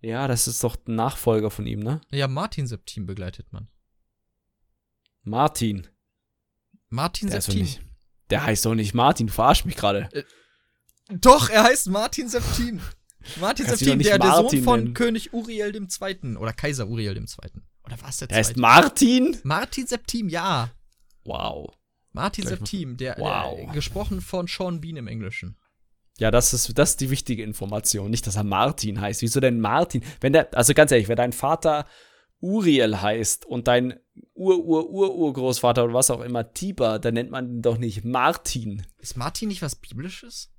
Ja, 0.00 0.28
das 0.28 0.46
ist 0.46 0.62
doch 0.62 0.76
ein 0.86 0.94
Nachfolger 0.94 1.50
von 1.50 1.66
ihm, 1.66 1.80
ne? 1.80 2.00
Ja, 2.10 2.28
Martin 2.28 2.66
Septim 2.66 3.06
begleitet 3.06 3.52
man. 3.52 3.68
Martin. 5.22 5.86
Martin 6.88 7.28
der 7.28 7.40
Septim. 7.40 7.62
Nicht, 7.62 7.80
der 8.30 8.44
heißt 8.44 8.64
doch 8.64 8.74
nicht 8.74 8.94
Martin, 8.94 9.26
du 9.26 9.32
verarsch 9.32 9.64
mich 9.64 9.76
gerade. 9.76 10.08
Äh, 10.12 10.24
doch, 11.10 11.50
er 11.50 11.64
heißt 11.64 11.88
Martin 11.88 12.28
Septim. 12.28 12.80
Martin 13.40 13.66
Septim, 13.66 13.98
der, 13.98 14.18
der 14.18 14.34
Sohn 14.34 14.62
von 14.62 14.80
nennen. 14.80 14.94
König 14.94 15.32
Uriel 15.32 15.74
II. 15.74 16.36
Oder 16.36 16.52
Kaiser 16.52 16.88
Uriel 16.88 17.16
II. 17.16 17.26
Oder 17.84 17.96
was 18.02 18.18
der, 18.18 18.28
der 18.28 18.38
heißt 18.38 18.56
Martin? 18.56 19.36
Martin 19.42 19.86
Septim, 19.86 20.28
ja. 20.28 20.70
Wow. 21.24 21.74
Martin 22.12 22.46
Septim, 22.46 22.96
der, 22.96 23.16
wow. 23.18 23.56
der 23.56 23.74
gesprochen 23.74 24.20
von 24.20 24.46
Sean 24.46 24.80
Bean 24.80 24.96
im 24.96 25.08
Englischen. 25.08 25.57
Ja, 26.18 26.30
das 26.30 26.52
ist, 26.52 26.76
das 26.76 26.90
ist 26.90 27.00
die 27.00 27.10
wichtige 27.10 27.44
Information. 27.44 28.10
Nicht, 28.10 28.26
dass 28.26 28.36
er 28.36 28.44
Martin 28.44 29.00
heißt. 29.00 29.22
Wieso 29.22 29.40
denn 29.40 29.60
Martin? 29.60 30.02
Wenn 30.20 30.32
der, 30.32 30.52
also 30.56 30.74
ganz 30.74 30.90
ehrlich, 30.90 31.08
wenn 31.08 31.16
dein 31.16 31.32
Vater 31.32 31.86
Uriel 32.40 33.00
heißt 33.00 33.46
und 33.46 33.68
dein 33.68 33.98
Ur-Ur-Ur-Urgroßvater 34.34 35.84
oder 35.84 35.94
was 35.94 36.10
auch 36.10 36.20
immer 36.20 36.52
Tiber, 36.52 36.98
dann 36.98 37.14
nennt 37.14 37.30
man 37.30 37.48
ihn 37.48 37.62
doch 37.62 37.78
nicht 37.78 38.04
Martin. 38.04 38.84
Ist 38.98 39.16
Martin 39.16 39.48
nicht 39.48 39.62
was 39.62 39.76
Biblisches? 39.76 40.52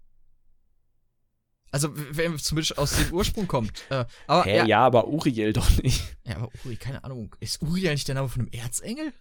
Also, 1.71 1.89
wenn 1.93 2.37
zumindest 2.39 2.77
aus 2.77 2.95
dem 2.95 3.13
Ursprung 3.13 3.47
kommt. 3.47 3.71
Äh, 3.89 4.05
aber, 4.27 4.43
Hä, 4.43 4.57
ja. 4.57 4.65
ja, 4.65 4.79
aber 4.79 5.07
Uriel 5.07 5.53
doch 5.53 5.69
nicht. 5.83 6.17
Ja, 6.23 6.37
aber 6.37 6.49
Uri, 6.65 6.77
keine 6.77 7.03
Ahnung. 7.03 7.35
Ist 7.39 7.61
Uriel 7.61 7.91
nicht 7.91 8.07
der 8.07 8.15
Name 8.15 8.29
von 8.29 8.41
einem 8.41 8.51
Erzengel? 8.51 9.13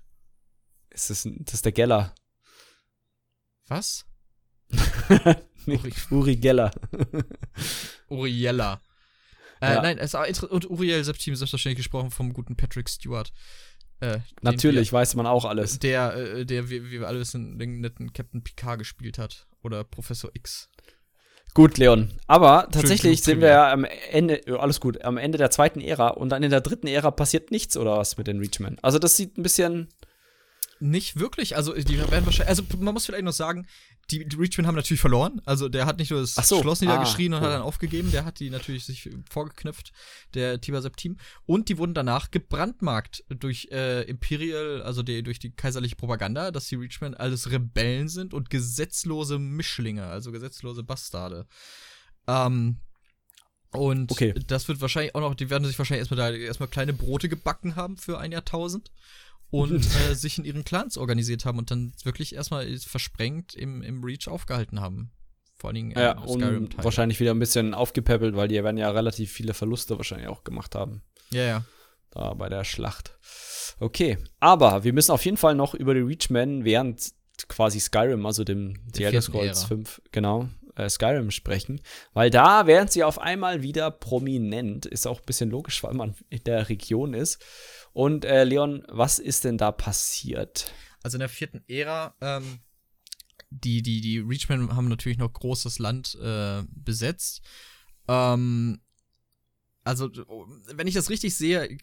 Ist 0.90 1.10
das, 1.10 1.28
das 1.40 1.54
ist 1.54 1.64
der 1.64 1.72
Geller. 1.72 2.14
Was? 3.66 4.06
Uri, 5.66 5.92
Uri 6.10 6.36
Geller. 6.36 6.70
Uriella. 8.08 8.80
Äh, 9.60 9.74
ja. 9.74 9.82
Nein, 9.82 9.98
es 9.98 10.14
ist 10.14 10.42
und 10.44 10.70
Uriel 10.70 11.02
Septim 11.04 11.34
selbstverständlich 11.34 11.78
gesprochen 11.78 12.10
vom 12.10 12.32
guten 12.32 12.56
Patrick 12.56 12.88
Stewart. 12.88 13.32
Äh, 14.00 14.20
Natürlich, 14.42 14.92
wir, 14.92 14.98
weiß 14.98 15.16
man 15.16 15.26
auch 15.26 15.44
alles. 15.44 15.78
Der, 15.80 16.14
äh, 16.14 16.46
der, 16.46 16.70
wie, 16.70 16.84
wie 16.84 17.00
wir 17.00 17.08
alle 17.08 17.18
wissen, 17.18 17.58
den 17.58 17.80
netten 17.80 18.12
Captain 18.12 18.42
Picard 18.42 18.78
gespielt 18.78 19.18
hat. 19.18 19.46
Oder 19.62 19.82
Professor 19.82 20.30
X. 20.34 20.70
Gut, 21.54 21.78
Leon. 21.78 22.12
Aber 22.28 22.68
tatsächlich 22.70 23.22
sind 23.22 23.40
wir 23.40 23.48
ja 23.48 23.72
am 23.72 23.84
Ende, 23.84 24.40
alles 24.60 24.78
gut, 24.78 25.02
am 25.02 25.16
Ende 25.16 25.38
der 25.38 25.50
zweiten 25.50 25.80
Ära 25.80 26.08
und 26.10 26.28
dann 26.28 26.44
in 26.44 26.50
der 26.50 26.60
dritten 26.60 26.86
Ära 26.86 27.10
passiert 27.10 27.50
nichts 27.50 27.76
oder 27.76 27.96
was 27.96 28.16
mit 28.16 28.28
den 28.28 28.38
Reachmen. 28.38 28.78
Also 28.82 29.00
das 29.00 29.16
sieht 29.16 29.36
ein 29.36 29.42
bisschen 29.42 29.88
nicht 30.80 31.18
wirklich. 31.18 31.56
Also, 31.56 31.74
die 31.74 31.98
werden 31.98 32.26
wahrscheinlich. 32.26 32.48
Also, 32.48 32.62
man 32.78 32.94
muss 32.94 33.06
vielleicht 33.06 33.24
noch 33.24 33.32
sagen, 33.32 33.66
die, 34.10 34.26
die 34.26 34.36
Richmond 34.36 34.66
haben 34.66 34.74
natürlich 34.74 35.00
verloren. 35.00 35.40
Also, 35.44 35.68
der 35.68 35.86
hat 35.86 35.98
nicht 35.98 36.10
nur 36.10 36.20
das 36.20 36.34
so. 36.34 36.60
Schloss 36.60 36.80
niedergeschrien 36.80 37.32
ah, 37.32 37.36
und 37.36 37.42
cool. 37.42 37.48
hat 37.48 37.56
dann 37.58 37.62
aufgegeben, 37.62 38.10
der 38.10 38.24
hat 38.24 38.40
die 38.40 38.50
natürlich 38.50 38.84
sich 38.84 39.10
vorgeknüpft, 39.28 39.92
der 40.34 40.60
Tiber 40.60 40.82
Septim. 40.82 41.16
Und 41.46 41.68
die 41.68 41.78
wurden 41.78 41.94
danach 41.94 42.30
gebrandmarkt 42.30 43.24
durch 43.28 43.68
äh, 43.70 44.02
Imperial, 44.02 44.82
also 44.82 45.02
die, 45.02 45.22
durch 45.22 45.38
die 45.38 45.50
kaiserliche 45.50 45.96
Propaganda, 45.96 46.50
dass 46.50 46.68
die 46.68 46.76
Richmond 46.76 47.18
alles 47.18 47.50
Rebellen 47.50 48.08
sind 48.08 48.34
und 48.34 48.50
gesetzlose 48.50 49.38
Mischlinge, 49.38 50.06
also 50.06 50.32
gesetzlose 50.32 50.82
Bastarde. 50.82 51.46
Ähm, 52.26 52.78
und 53.70 54.10
okay. 54.10 54.34
das 54.46 54.66
wird 54.68 54.80
wahrscheinlich 54.80 55.14
auch 55.14 55.20
noch, 55.20 55.34
die 55.34 55.50
werden 55.50 55.64
sich 55.66 55.78
wahrscheinlich 55.78 56.08
erstmal 56.08 56.32
da 56.32 56.36
erstmal 56.36 56.68
kleine 56.68 56.94
Brote 56.94 57.28
gebacken 57.28 57.76
haben 57.76 57.98
für 57.98 58.18
ein 58.18 58.32
Jahrtausend 58.32 58.90
und 59.50 59.84
äh, 60.10 60.14
sich 60.14 60.38
in 60.38 60.44
ihren 60.44 60.64
Clans 60.64 60.96
organisiert 60.96 61.44
haben 61.44 61.58
und 61.58 61.70
dann 61.70 61.92
wirklich 62.04 62.34
erstmal 62.34 62.76
versprengt 62.78 63.54
im, 63.54 63.82
im 63.82 64.02
Reach 64.04 64.28
aufgehalten 64.28 64.80
haben. 64.80 65.12
Vor 65.56 65.68
allen 65.68 65.74
Dingen 65.74 65.92
äh, 65.92 66.02
ja, 66.02 66.18
und 66.18 66.82
wahrscheinlich 66.84 67.18
wieder 67.18 67.32
ein 67.32 67.38
bisschen 67.38 67.74
aufgepäppelt, 67.74 68.36
weil 68.36 68.48
die 68.48 68.62
werden 68.62 68.78
ja 68.78 68.90
relativ 68.90 69.32
viele 69.32 69.54
Verluste 69.54 69.96
wahrscheinlich 69.96 70.28
auch 70.28 70.44
gemacht 70.44 70.74
haben. 70.74 71.02
Ja, 71.30 71.42
ja. 71.42 71.64
Da 72.10 72.34
bei 72.34 72.48
der 72.48 72.64
Schlacht. 72.64 73.18
Okay, 73.80 74.18
aber 74.40 74.84
wir 74.84 74.92
müssen 74.92 75.10
auf 75.10 75.24
jeden 75.24 75.36
Fall 75.36 75.54
noch 75.54 75.74
über 75.74 75.94
die 75.94 76.00
Reachmen 76.00 76.64
während 76.64 77.12
quasi 77.48 77.80
Skyrim, 77.80 78.24
also 78.24 78.44
dem 78.44 78.74
The 78.94 79.04
Elder 79.04 79.22
Scrolls 79.22 79.64
5, 79.64 80.02
genau, 80.10 80.48
äh, 80.76 80.88
Skyrim 80.88 81.30
sprechen, 81.30 81.80
weil 82.14 82.30
da 82.30 82.66
werden 82.66 82.88
sie 82.88 83.04
auf 83.04 83.20
einmal 83.20 83.62
wieder 83.62 83.90
prominent. 83.90 84.86
Ist 84.86 85.06
auch 85.06 85.20
ein 85.20 85.26
bisschen 85.26 85.50
logisch, 85.50 85.82
weil 85.82 85.94
man 85.94 86.14
in 86.30 86.42
der 86.44 86.68
Region 86.68 87.14
ist. 87.14 87.44
Und 87.98 88.24
äh, 88.24 88.44
Leon, 88.44 88.84
was 88.86 89.18
ist 89.18 89.42
denn 89.42 89.58
da 89.58 89.72
passiert? 89.72 90.72
Also 91.02 91.16
in 91.16 91.18
der 91.18 91.28
vierten 91.28 91.64
Ära, 91.66 92.14
ähm, 92.20 92.60
die, 93.50 93.82
die, 93.82 94.00
die 94.00 94.20
Reachmen 94.20 94.76
haben 94.76 94.86
natürlich 94.86 95.18
noch 95.18 95.32
großes 95.32 95.80
Land 95.80 96.14
äh, 96.22 96.62
besetzt. 96.70 97.42
Ähm, 98.06 98.80
also, 99.82 100.12
wenn 100.72 100.86
ich 100.86 100.94
das 100.94 101.10
richtig 101.10 101.34
sehe, 101.34 101.76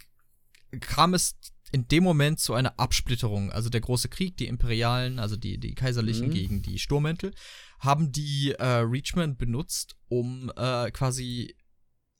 kam 0.80 1.14
es 1.14 1.36
in 1.74 1.90
dem 1.90 2.06
Moment 2.06 2.40
zu 2.40 2.54
einer 2.54 2.80
Absplitterung. 2.80 3.52
Also 3.52 3.68
der 3.68 3.82
große 3.82 4.08
Krieg, 4.08 4.38
die 4.38 4.48
Imperialen, 4.48 5.20
also 5.20 5.36
die, 5.36 5.58
die 5.58 5.76
Kaiserlichen 5.76 6.30
mhm. 6.30 6.34
gegen 6.34 6.62
die 6.62 6.80
Sturmäntel, 6.80 7.34
haben 7.80 8.14
die 8.14 8.54
äh, 8.58 8.64
Reachmen 8.64 9.36
benutzt, 9.36 9.98
um 10.08 10.50
äh, 10.56 10.92
quasi 10.92 11.58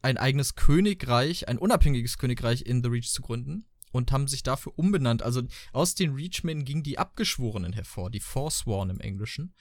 ein 0.02 0.18
eigenes 0.18 0.56
Königreich, 0.56 1.48
ein 1.48 1.58
unabhängiges 1.58 2.18
Königreich 2.18 2.64
in 2.64 2.84
The 2.84 2.90
Reach 2.90 3.10
zu 3.10 3.22
gründen 3.22 3.66
und 3.96 4.12
haben 4.12 4.28
sich 4.28 4.44
dafür 4.44 4.74
umbenannt. 4.76 5.24
Also 5.24 5.42
aus 5.72 5.96
den 5.96 6.14
Reachmen 6.14 6.66
gingen 6.66 6.84
die 6.84 6.98
Abgeschworenen 6.98 7.72
hervor, 7.72 8.10
die 8.12 8.20
Forsworn 8.20 8.90
im 8.90 9.00
Englischen. 9.00 9.54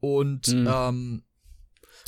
Und 0.00 0.48
mhm. 0.48 0.68
ähm, 0.68 1.22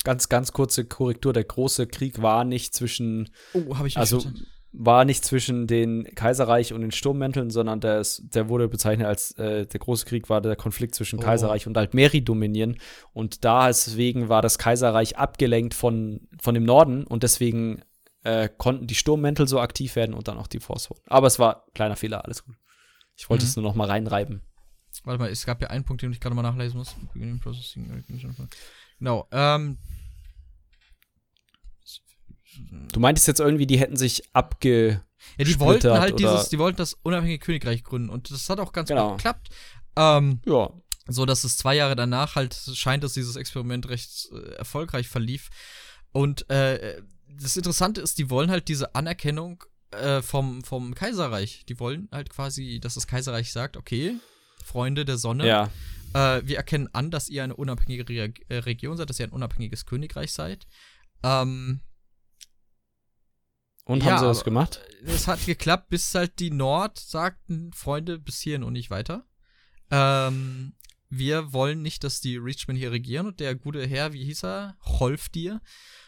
ganz, 0.02 0.28
ganz 0.28 0.52
kurze 0.52 0.84
Korrektur: 0.84 1.32
Der 1.32 1.44
große 1.44 1.86
Krieg 1.86 2.20
war 2.20 2.44
nicht 2.44 2.74
zwischen. 2.74 3.30
Oh, 3.52 3.78
habe 3.78 3.86
ich 3.86 3.96
also, 3.96 4.20
verstanden 4.20 4.46
war 4.76 5.04
nicht 5.04 5.24
zwischen 5.24 5.68
den 5.68 6.02
Kaiserreich 6.16 6.72
und 6.72 6.80
den 6.80 6.90
Sturmmänteln, 6.90 7.48
sondern 7.50 7.78
der, 7.78 8.04
der 8.18 8.48
wurde 8.48 8.66
bezeichnet 8.68 9.06
als 9.06 9.30
äh, 9.38 9.66
der 9.66 9.78
große 9.78 10.04
Krieg 10.04 10.28
war 10.28 10.40
der 10.40 10.56
Konflikt 10.56 10.96
zwischen 10.96 11.20
oh. 11.20 11.22
Kaiserreich 11.22 11.68
und 11.68 11.78
Altmeri-Dominieren. 11.78 12.78
Und 13.12 13.44
da 13.44 13.68
deswegen 13.68 14.28
war 14.28 14.42
das 14.42 14.58
Kaiserreich 14.58 15.16
abgelenkt 15.16 15.74
von, 15.74 16.26
von 16.42 16.54
dem 16.54 16.64
Norden 16.64 17.04
und 17.04 17.22
deswegen 17.22 17.82
äh, 18.24 18.48
konnten 18.48 18.86
die 18.86 18.94
Sturmmäntel 18.94 19.46
so 19.46 19.60
aktiv 19.60 19.96
werden 19.96 20.14
und 20.14 20.28
dann 20.28 20.38
auch 20.38 20.46
die 20.46 20.60
Force 20.60 20.88
Aber 21.06 21.26
es 21.26 21.38
war 21.38 21.66
kleiner 21.74 21.96
Fehler, 21.96 22.24
alles 22.24 22.44
gut. 22.44 22.56
Ich 23.16 23.30
wollte 23.30 23.44
mhm. 23.44 23.48
es 23.48 23.56
nur 23.56 23.62
noch 23.62 23.74
mal 23.74 23.88
reinreiben. 23.88 24.42
Warte 25.04 25.20
mal, 25.20 25.30
es 25.30 25.44
gab 25.44 25.60
ja 25.60 25.68
einen 25.68 25.84
Punkt, 25.84 26.02
den 26.02 26.12
ich 26.12 26.20
gerade 26.20 26.34
mal 26.34 26.42
nachlesen 26.42 26.78
muss. 26.78 26.94
Genau. 28.98 29.28
Ähm, 29.32 29.78
Du 32.92 33.00
meintest 33.00 33.26
jetzt 33.26 33.40
irgendwie, 33.40 33.66
die 33.66 33.78
hätten 33.78 33.96
sich 33.96 34.22
abge. 34.32 35.02
Ja, 35.38 35.44
die 35.44 35.58
wollten 35.58 35.90
halt 35.90 36.18
dieses, 36.18 36.48
die 36.50 36.58
wollten 36.58 36.76
das 36.76 36.94
unabhängige 37.02 37.44
Königreich 37.44 37.82
gründen 37.82 38.10
und 38.10 38.30
das 38.30 38.48
hat 38.48 38.60
auch 38.60 38.72
ganz 38.72 38.88
genau. 38.88 39.10
gut 39.10 39.18
geklappt. 39.18 39.48
Ähm, 39.96 40.40
ja. 40.46 40.70
So 41.06 41.26
dass 41.26 41.44
es 41.44 41.56
zwei 41.56 41.74
Jahre 41.74 41.96
danach 41.96 42.36
halt 42.36 42.54
scheint, 42.54 43.04
dass 43.04 43.14
dieses 43.14 43.36
Experiment 43.36 43.88
recht 43.88 44.28
äh, 44.32 44.54
erfolgreich 44.54 45.08
verlief. 45.08 45.50
Und 46.12 46.48
äh, 46.50 47.02
das 47.40 47.56
Interessante 47.56 48.00
ist, 48.00 48.18
die 48.18 48.30
wollen 48.30 48.50
halt 48.50 48.68
diese 48.68 48.94
Anerkennung 48.94 49.64
äh, 49.90 50.22
vom, 50.22 50.62
vom 50.64 50.94
Kaiserreich. 50.94 51.64
Die 51.68 51.78
wollen 51.78 52.08
halt 52.12 52.30
quasi, 52.30 52.80
dass 52.80 52.94
das 52.94 53.06
Kaiserreich 53.06 53.52
sagt, 53.52 53.76
okay, 53.76 54.16
Freunde 54.64 55.04
der 55.04 55.18
Sonne, 55.18 55.46
ja. 55.46 55.70
äh, 56.14 56.42
wir 56.44 56.56
erkennen 56.56 56.88
an, 56.92 57.10
dass 57.10 57.28
ihr 57.28 57.44
eine 57.44 57.56
unabhängige 57.56 58.08
Re 58.08 58.32
äh, 58.48 58.56
Region 58.58 58.96
seid, 58.96 59.10
dass 59.10 59.20
ihr 59.20 59.26
ein 59.26 59.32
unabhängiges 59.32 59.86
Königreich 59.86 60.32
seid. 60.32 60.66
Ähm, 61.22 61.80
und 63.84 64.02
ja, 64.02 64.12
haben 64.12 64.18
sie 64.18 64.24
das 64.24 64.44
gemacht? 64.44 64.80
Es 65.04 65.28
hat 65.28 65.44
geklappt, 65.44 65.90
bis 65.90 66.14
halt 66.14 66.38
die 66.38 66.50
Nord 66.50 66.98
sagten, 66.98 67.72
Freunde, 67.74 68.18
bis 68.18 68.40
hierhin 68.40 68.64
und 68.64 68.72
nicht 68.72 68.90
weiter. 68.90 69.26
Ähm, 69.90 70.74
wir 71.10 71.52
wollen 71.52 71.82
nicht, 71.82 72.04
dass 72.04 72.20
die 72.20 72.36
Richmond 72.36 72.78
hier 72.78 72.92
regieren. 72.92 73.26
Und 73.26 73.40
der 73.40 73.54
gute 73.54 73.86
Herr, 73.86 74.12
wie 74.12 74.24
hieß 74.24 74.44
er? 74.44 74.76
Holfdir, 74.82 75.60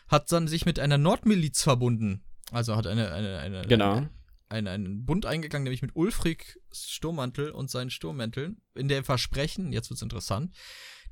hat 0.09 0.31
dann 0.33 0.49
sich 0.49 0.67
mit 0.67 0.79
einer 0.79 0.99
Nordmiliz 0.99 1.63
verbunden. 1.63 2.23
Also 2.51 2.77
hat 2.77 2.87
eine, 2.87 3.13
eine, 3.13 3.39
eine, 3.39 3.63
genau. 3.63 3.97
Eine, 3.97 4.11
einen, 4.49 4.69
einen 4.69 5.05
Bund 5.05 5.27
eingegangen, 5.27 5.65
nämlich 5.65 5.83
mit 5.83 5.97
Ulfric 5.97 6.61
Sturmmantel 6.73 7.51
und 7.51 7.71
seinen 7.71 7.91
Sturmmänteln, 7.91 8.61
in 8.75 8.89
dem 8.89 9.05
Versprechen, 9.05 9.73
jetzt 9.73 9.91
wird's 9.91 10.03
interessant, 10.03 10.55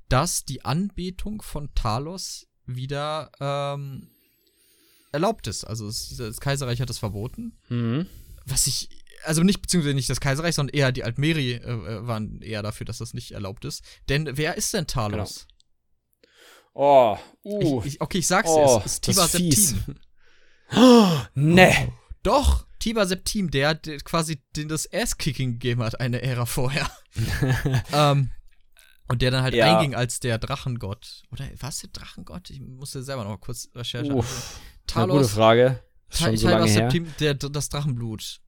dass 0.08 0.44
die 0.44 0.64
Anbetung 0.64 1.42
von 1.42 1.74
Talos 1.74 2.46
wieder 2.66 3.32
ähm, 3.40 4.10
erlaubt 5.12 5.46
ist. 5.46 5.64
Also 5.64 5.88
es, 5.88 6.16
das 6.16 6.40
Kaiserreich 6.40 6.80
hat 6.80 6.90
es 6.90 6.98
verboten. 6.98 7.58
Mhm. 7.68 8.06
Was 8.46 8.66
ich, 8.66 8.88
also 9.24 9.42
nicht, 9.42 9.62
beziehungsweise 9.62 9.94
nicht 9.94 10.10
das 10.10 10.20
Kaiserreich, 10.20 10.54
sondern 10.54 10.74
eher 10.74 10.92
die 10.92 11.04
Altmeri 11.04 11.52
äh, 11.52 11.58
äh, 11.58 12.06
waren 12.06 12.40
eher 12.42 12.62
dafür, 12.62 12.86
dass 12.86 12.98
das 12.98 13.14
nicht 13.14 13.32
erlaubt 13.32 13.64
ist. 13.64 13.82
Denn 14.08 14.36
wer 14.36 14.56
ist 14.56 14.72
denn 14.74 14.86
Talos? 14.86 15.46
Genau. 15.46 15.54
Oh, 16.74 17.18
uh. 17.44 17.80
Ich, 17.80 17.94
ich, 17.94 18.00
okay, 18.00 18.18
ich 18.18 18.26
sag's 18.26 18.48
oh, 18.50 18.78
dir, 18.78 18.84
es 18.84 18.92
ist 18.92 19.02
Tiber 19.02 19.26
Septim. 19.26 19.96
Oh, 20.76 21.20
ne. 21.34 21.92
Doch, 22.22 22.66
Tiber 22.80 23.06
Septim, 23.06 23.50
der, 23.50 23.74
der 23.74 23.98
quasi 23.98 24.42
den 24.56 24.68
das 24.68 24.90
Ass-Kicking 24.92 25.52
gegeben 25.52 25.82
hat, 25.82 26.00
eine 26.00 26.22
Ära 26.22 26.46
vorher. 26.46 26.90
ähm, 27.92 28.30
und 29.06 29.22
der 29.22 29.30
dann 29.30 29.42
halt 29.42 29.54
ja. 29.54 29.76
einging 29.76 29.94
als 29.94 30.20
der 30.20 30.38
Drachengott. 30.38 31.22
Oder 31.30 31.44
was 31.60 31.80
der 31.80 31.90
Drachengott? 31.90 32.50
Ich 32.50 32.60
musste 32.60 33.02
selber 33.02 33.22
noch 33.22 33.30
mal 33.30 33.38
kurz 33.38 33.68
recherchieren. 33.74 34.24
Talos. 34.86 35.10
Eine 35.10 35.12
gute 35.12 35.28
Frage. 35.28 35.82
Schon 36.08 36.36
so 36.36 36.48
lange 36.48 36.70
her. 36.70 36.88
Der, 37.20 37.34
das 37.34 37.68
Drachenblut. 37.68 38.40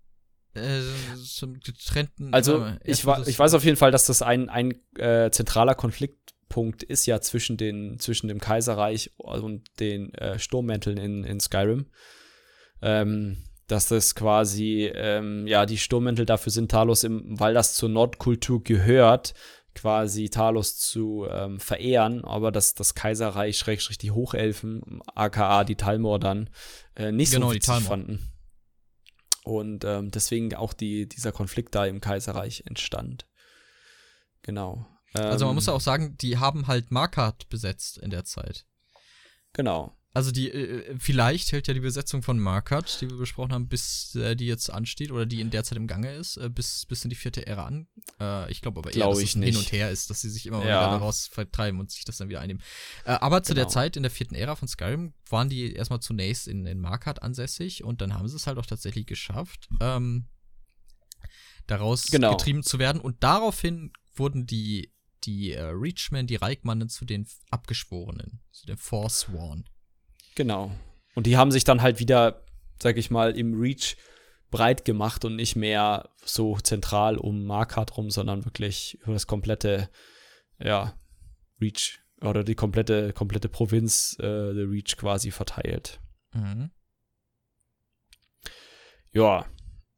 Äh, 0.56 1.16
zum 1.24 1.60
getrennten. 1.60 2.32
Also, 2.32 2.64
äh, 2.64 2.78
ich, 2.84 3.04
wa 3.06 3.22
ich 3.26 3.38
weiß 3.38 3.54
auf 3.54 3.64
jeden 3.64 3.76
Fall, 3.76 3.90
dass 3.90 4.06
das 4.06 4.22
ein, 4.22 4.48
ein 4.48 4.74
äh, 4.98 5.30
zentraler 5.30 5.74
Konfliktpunkt 5.74 6.82
ist 6.82 7.06
ja 7.06 7.20
zwischen, 7.20 7.56
den, 7.56 7.98
zwischen 7.98 8.28
dem 8.28 8.40
Kaiserreich 8.40 9.12
und 9.16 9.62
den 9.80 10.12
äh, 10.14 10.38
Sturmmänteln 10.38 10.98
in, 10.98 11.24
in 11.24 11.40
Skyrim. 11.40 11.86
Ähm, 12.82 13.38
dass 13.66 13.88
das 13.88 14.14
quasi, 14.14 14.90
ähm, 14.94 15.46
ja, 15.46 15.66
die 15.66 15.78
Sturmmäntel 15.78 16.24
dafür 16.24 16.52
sind, 16.52 16.70
Talos, 16.70 17.04
im, 17.04 17.38
weil 17.38 17.54
das 17.54 17.74
zur 17.74 17.88
Nordkultur 17.88 18.62
gehört, 18.62 19.34
quasi 19.74 20.30
Talos 20.30 20.76
zu 20.78 21.26
ähm, 21.30 21.60
verehren, 21.60 22.24
aber 22.24 22.50
dass 22.50 22.74
das 22.74 22.94
Kaiserreich, 22.94 23.58
Schrägstrich 23.58 23.98
die 23.98 24.10
Hochelfen, 24.10 25.00
aka 25.14 25.64
die 25.64 25.76
Talmor 25.76 26.18
dann, 26.18 26.48
äh, 26.94 27.12
nicht 27.12 27.32
genau, 27.32 27.48
so 27.48 27.54
witzig 27.54 27.74
fanden. 27.80 28.20
Und 29.46 29.84
ähm, 29.84 30.10
deswegen 30.10 30.56
auch 30.56 30.72
die, 30.72 31.08
dieser 31.08 31.30
Konflikt 31.30 31.76
da 31.76 31.86
im 31.86 32.00
Kaiserreich 32.00 32.64
entstand. 32.66 33.28
Genau. 34.42 34.88
Ähm, 35.14 35.26
also 35.26 35.46
man 35.46 35.54
muss 35.54 35.66
ja 35.66 35.72
auch 35.72 35.80
sagen, 35.80 36.16
die 36.18 36.38
haben 36.38 36.66
halt 36.66 36.90
Markart 36.90 37.48
besetzt 37.48 37.96
in 37.98 38.10
der 38.10 38.24
Zeit. 38.24 38.66
Genau. 39.52 39.95
Also 40.16 40.30
die, 40.30 40.50
äh, 40.50 40.96
vielleicht 40.98 41.52
hält 41.52 41.68
ja 41.68 41.74
die 41.74 41.80
Besetzung 41.80 42.22
von 42.22 42.38
Markert, 42.38 43.02
die 43.02 43.10
wir 43.10 43.18
besprochen 43.18 43.52
haben, 43.52 43.68
bis 43.68 44.14
äh, 44.14 44.34
die 44.34 44.46
jetzt 44.46 44.70
ansteht 44.70 45.12
oder 45.12 45.26
die 45.26 45.42
in 45.42 45.50
der 45.50 45.62
Zeit 45.62 45.76
im 45.76 45.86
Gange 45.86 46.10
ist, 46.14 46.38
äh, 46.38 46.48
bis, 46.48 46.86
bis 46.86 47.04
in 47.04 47.10
die 47.10 47.16
vierte 47.16 47.46
Ära 47.46 47.66
an. 47.66 47.86
Äh, 48.18 48.50
ich 48.50 48.62
glaube 48.62 48.78
aber 48.78 48.88
eher, 48.88 48.94
Glaub 48.94 49.12
dass 49.12 49.22
es 49.22 49.34
ein 49.34 49.42
hin 49.42 49.58
und 49.58 49.70
her 49.72 49.90
ist, 49.90 50.08
dass 50.08 50.22
sie 50.22 50.30
sich 50.30 50.46
immer 50.46 50.60
ja. 50.60 50.64
wieder 50.64 50.90
daraus 50.92 51.26
vertreiben 51.26 51.80
und 51.80 51.90
sich 51.90 52.06
das 52.06 52.16
dann 52.16 52.30
wieder 52.30 52.40
einnehmen. 52.40 52.62
Äh, 53.04 53.10
aber 53.10 53.42
zu 53.42 53.52
genau. 53.52 53.64
der 53.64 53.68
Zeit 53.68 53.98
in 53.98 54.04
der 54.04 54.10
vierten 54.10 54.34
Ära 54.34 54.56
von 54.56 54.68
Skyrim 54.68 55.12
waren 55.28 55.50
die 55.50 55.74
erstmal 55.74 56.00
zunächst 56.00 56.48
in, 56.48 56.64
in 56.64 56.80
Markert 56.80 57.22
ansässig 57.22 57.84
und 57.84 58.00
dann 58.00 58.14
haben 58.14 58.26
sie 58.26 58.36
es 58.36 58.46
halt 58.46 58.56
auch 58.56 58.64
tatsächlich 58.64 59.04
geschafft, 59.04 59.68
ähm, 59.80 60.28
daraus 61.66 62.06
genau. 62.06 62.30
getrieben 62.30 62.62
zu 62.62 62.78
werden 62.78 63.02
und 63.02 63.22
daraufhin 63.22 63.92
wurden 64.14 64.46
die 64.46 64.94
die 65.24 65.52
äh, 65.52 65.60
Reachmen, 65.60 66.26
die 66.26 66.36
Reichmannen 66.36 66.88
zu 66.88 67.04
den 67.04 67.26
Abgeschworenen, 67.50 68.40
zu 68.50 68.64
den 68.64 68.78
Forsworn. 68.78 69.68
Genau. 70.36 70.70
Und 71.16 71.26
die 71.26 71.36
haben 71.36 71.50
sich 71.50 71.64
dann 71.64 71.82
halt 71.82 71.98
wieder, 71.98 72.44
sag 72.80 72.96
ich 72.98 73.10
mal, 73.10 73.36
im 73.36 73.58
Reach 73.58 73.96
breit 74.50 74.84
gemacht 74.84 75.24
und 75.24 75.34
nicht 75.34 75.56
mehr 75.56 76.10
so 76.24 76.56
zentral 76.58 77.16
um 77.16 77.44
Markart 77.44 77.96
rum, 77.96 78.10
sondern 78.10 78.44
wirklich 78.44 78.98
über 79.02 79.14
das 79.14 79.26
komplette, 79.26 79.90
ja, 80.60 80.94
Reach 81.60 81.98
oder 82.20 82.44
die 82.44 82.54
komplette, 82.54 83.12
komplette 83.12 83.48
Provinz, 83.48 84.16
äh, 84.20 84.52
The 84.52 84.62
Reach 84.62 84.96
quasi 84.96 85.30
verteilt. 85.30 86.00
Mhm. 86.32 86.70
Ja, 89.10 89.46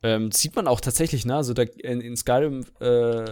ähm, 0.02 0.30
sieht 0.30 0.54
man 0.54 0.68
auch 0.68 0.80
tatsächlich, 0.80 1.26
ne? 1.26 1.34
Also 1.34 1.54
da, 1.54 1.62
in, 1.62 2.00
in 2.00 2.16
Skyrim 2.16 2.64
äh, 2.78 3.24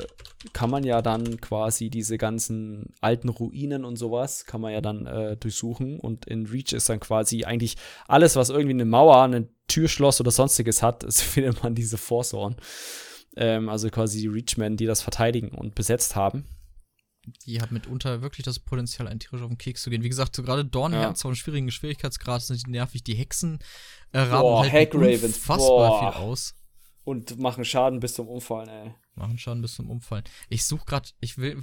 kann 0.53 0.69
man 0.69 0.83
ja 0.83 1.01
dann 1.01 1.41
quasi 1.41 1.91
diese 1.91 2.19
ganzen 2.19 2.93
alten 3.01 3.29
Ruinen 3.29 3.85
und 3.85 3.97
sowas, 3.97 4.47
kann 4.47 4.61
man 4.61 4.73
ja 4.73 4.81
dann 4.81 5.07
äh, 5.07 5.37
durchsuchen. 5.37 6.01
Und 6.01 6.27
in 6.27 6.47
Reach 6.47 6.73
ist 6.73 6.89
dann 6.89 6.99
quasi 6.99 7.45
eigentlich 7.45 7.77
alles, 8.09 8.35
was 8.35 8.51
irgendwie 8.51 8.71
eine 8.71 8.85
Mauer, 8.85 9.23
ein 9.23 9.49
Türschloss 9.69 10.21
oder 10.21 10.33
sonstiges 10.33 10.83
hat, 10.83 11.05
findet 11.13 11.63
man 11.63 11.77
diese 11.77 11.99
Forsorn. 11.99 12.57
Ähm, 13.37 13.69
also 13.69 13.89
quasi 13.91 14.21
die 14.21 14.29
Reachmen, 14.29 14.77
die 14.77 14.87
das 14.87 15.03
verteidigen 15.03 15.51
und 15.51 15.77
besetzt 15.77 16.17
haben. 16.17 16.47
Die 17.45 17.61
hat 17.61 17.73
mitunter 17.73 18.23
wirklich 18.23 18.45
das 18.45 18.59
Potenzial, 18.59 19.09
einen 19.09 19.21
tierisch 19.21 19.43
auf 19.43 19.49
den 19.49 19.59
Keks 19.59 19.83
zu 19.83 19.91
gehen. 19.91 20.03
Wie 20.03 20.09
gesagt, 20.09 20.35
so 20.35 20.43
gerade 20.43 20.65
Dornherz 20.65 21.23
ja. 21.23 21.25
auf 21.25 21.27
einem 21.27 21.35
schwierigen 21.35 21.71
Schwierigkeitsgrad 21.71 22.43
sind 22.43 22.67
die 22.67 22.71
nervig. 22.71 23.03
Die 23.03 23.15
Hexen 23.15 23.59
äh, 24.13 24.21
raben 24.21 24.71
halt 24.71 24.95
unfassbar 24.95 25.89
Boah. 25.89 26.13
viel 26.13 26.23
aus. 26.23 26.55
Und 27.07 27.39
machen 27.39 27.65
Schaden 27.65 28.01
bis 28.01 28.15
zum 28.15 28.27
Umfallen, 28.27 28.69
ey. 28.69 28.95
Machen 29.15 29.39
Schaden 29.39 29.63
bis 29.63 29.77
zum 29.77 29.89
Umfallen. 29.89 30.25
Ich 30.49 30.65
suche 30.65 30.85
gerade, 30.87 31.09
ich 31.21 31.39
will, 31.39 31.57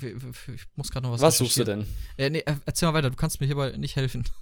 ich 0.56 0.62
muss 0.76 0.90
gerade 0.90 1.06
noch 1.06 1.12
was 1.12 1.20
Was 1.20 1.38
suchst 1.38 1.58
du 1.58 1.66
denn? 1.66 1.86
Äh, 2.16 2.30
nee, 2.30 2.40
äh, 2.40 2.56
erzähl 2.66 2.88
mal 2.88 2.94
weiter, 2.94 3.10
du 3.10 3.18
kannst 3.18 3.42
mir 3.42 3.48
hierbei 3.48 3.76
nicht 3.78 3.96
helfen. 3.98 4.24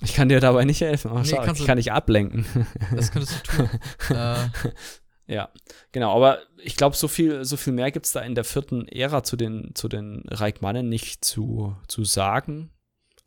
Ich 0.00 0.14
kann 0.14 0.28
dir 0.28 0.38
dabei 0.38 0.64
nicht 0.64 0.80
helfen. 0.80 1.10
Oh, 1.10 1.18
nee, 1.18 1.28
ich 1.28 1.66
kann 1.66 1.76
dich 1.76 1.90
ablenken. 1.90 2.46
Das 2.94 3.10
könntest 3.10 3.48
du 3.48 3.66
tun. 3.66 4.16
äh, 4.16 4.48
ja, 5.26 5.48
genau, 5.90 6.14
aber 6.14 6.38
ich 6.62 6.76
glaube, 6.76 6.94
so 6.94 7.08
viel, 7.08 7.44
so 7.44 7.56
viel 7.56 7.72
mehr 7.72 7.90
gibt 7.90 8.06
es 8.06 8.12
da 8.12 8.20
in 8.20 8.36
der 8.36 8.44
vierten 8.44 8.86
Ära 8.86 9.24
zu 9.24 9.34
den, 9.34 9.72
zu 9.74 9.88
den 9.88 10.22
Reikmannen 10.28 10.88
nicht 10.88 11.24
zu, 11.24 11.76
zu 11.88 12.04
sagen. 12.04 12.70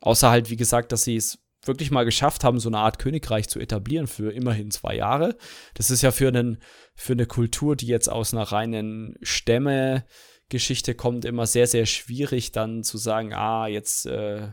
Außer 0.00 0.30
halt, 0.30 0.48
wie 0.48 0.56
gesagt, 0.56 0.92
dass 0.92 1.04
sie 1.04 1.16
es 1.16 1.41
wirklich 1.64 1.90
mal 1.90 2.04
geschafft 2.04 2.44
haben, 2.44 2.58
so 2.58 2.68
eine 2.68 2.78
Art 2.78 2.98
Königreich 2.98 3.48
zu 3.48 3.60
etablieren 3.60 4.06
für 4.06 4.32
immerhin 4.32 4.70
zwei 4.70 4.96
Jahre. 4.96 5.36
Das 5.74 5.90
ist 5.90 6.02
ja 6.02 6.10
für, 6.10 6.28
einen, 6.28 6.58
für 6.94 7.12
eine 7.12 7.26
Kultur, 7.26 7.76
die 7.76 7.86
jetzt 7.86 8.08
aus 8.08 8.34
einer 8.34 8.44
reinen 8.44 9.16
Stämme-Geschichte 9.22 10.94
kommt, 10.94 11.24
immer 11.24 11.46
sehr, 11.46 11.66
sehr 11.66 11.86
schwierig, 11.86 12.52
dann 12.52 12.82
zu 12.82 12.98
sagen, 12.98 13.32
ah, 13.32 13.66
jetzt 13.68 14.06
äh, 14.06 14.48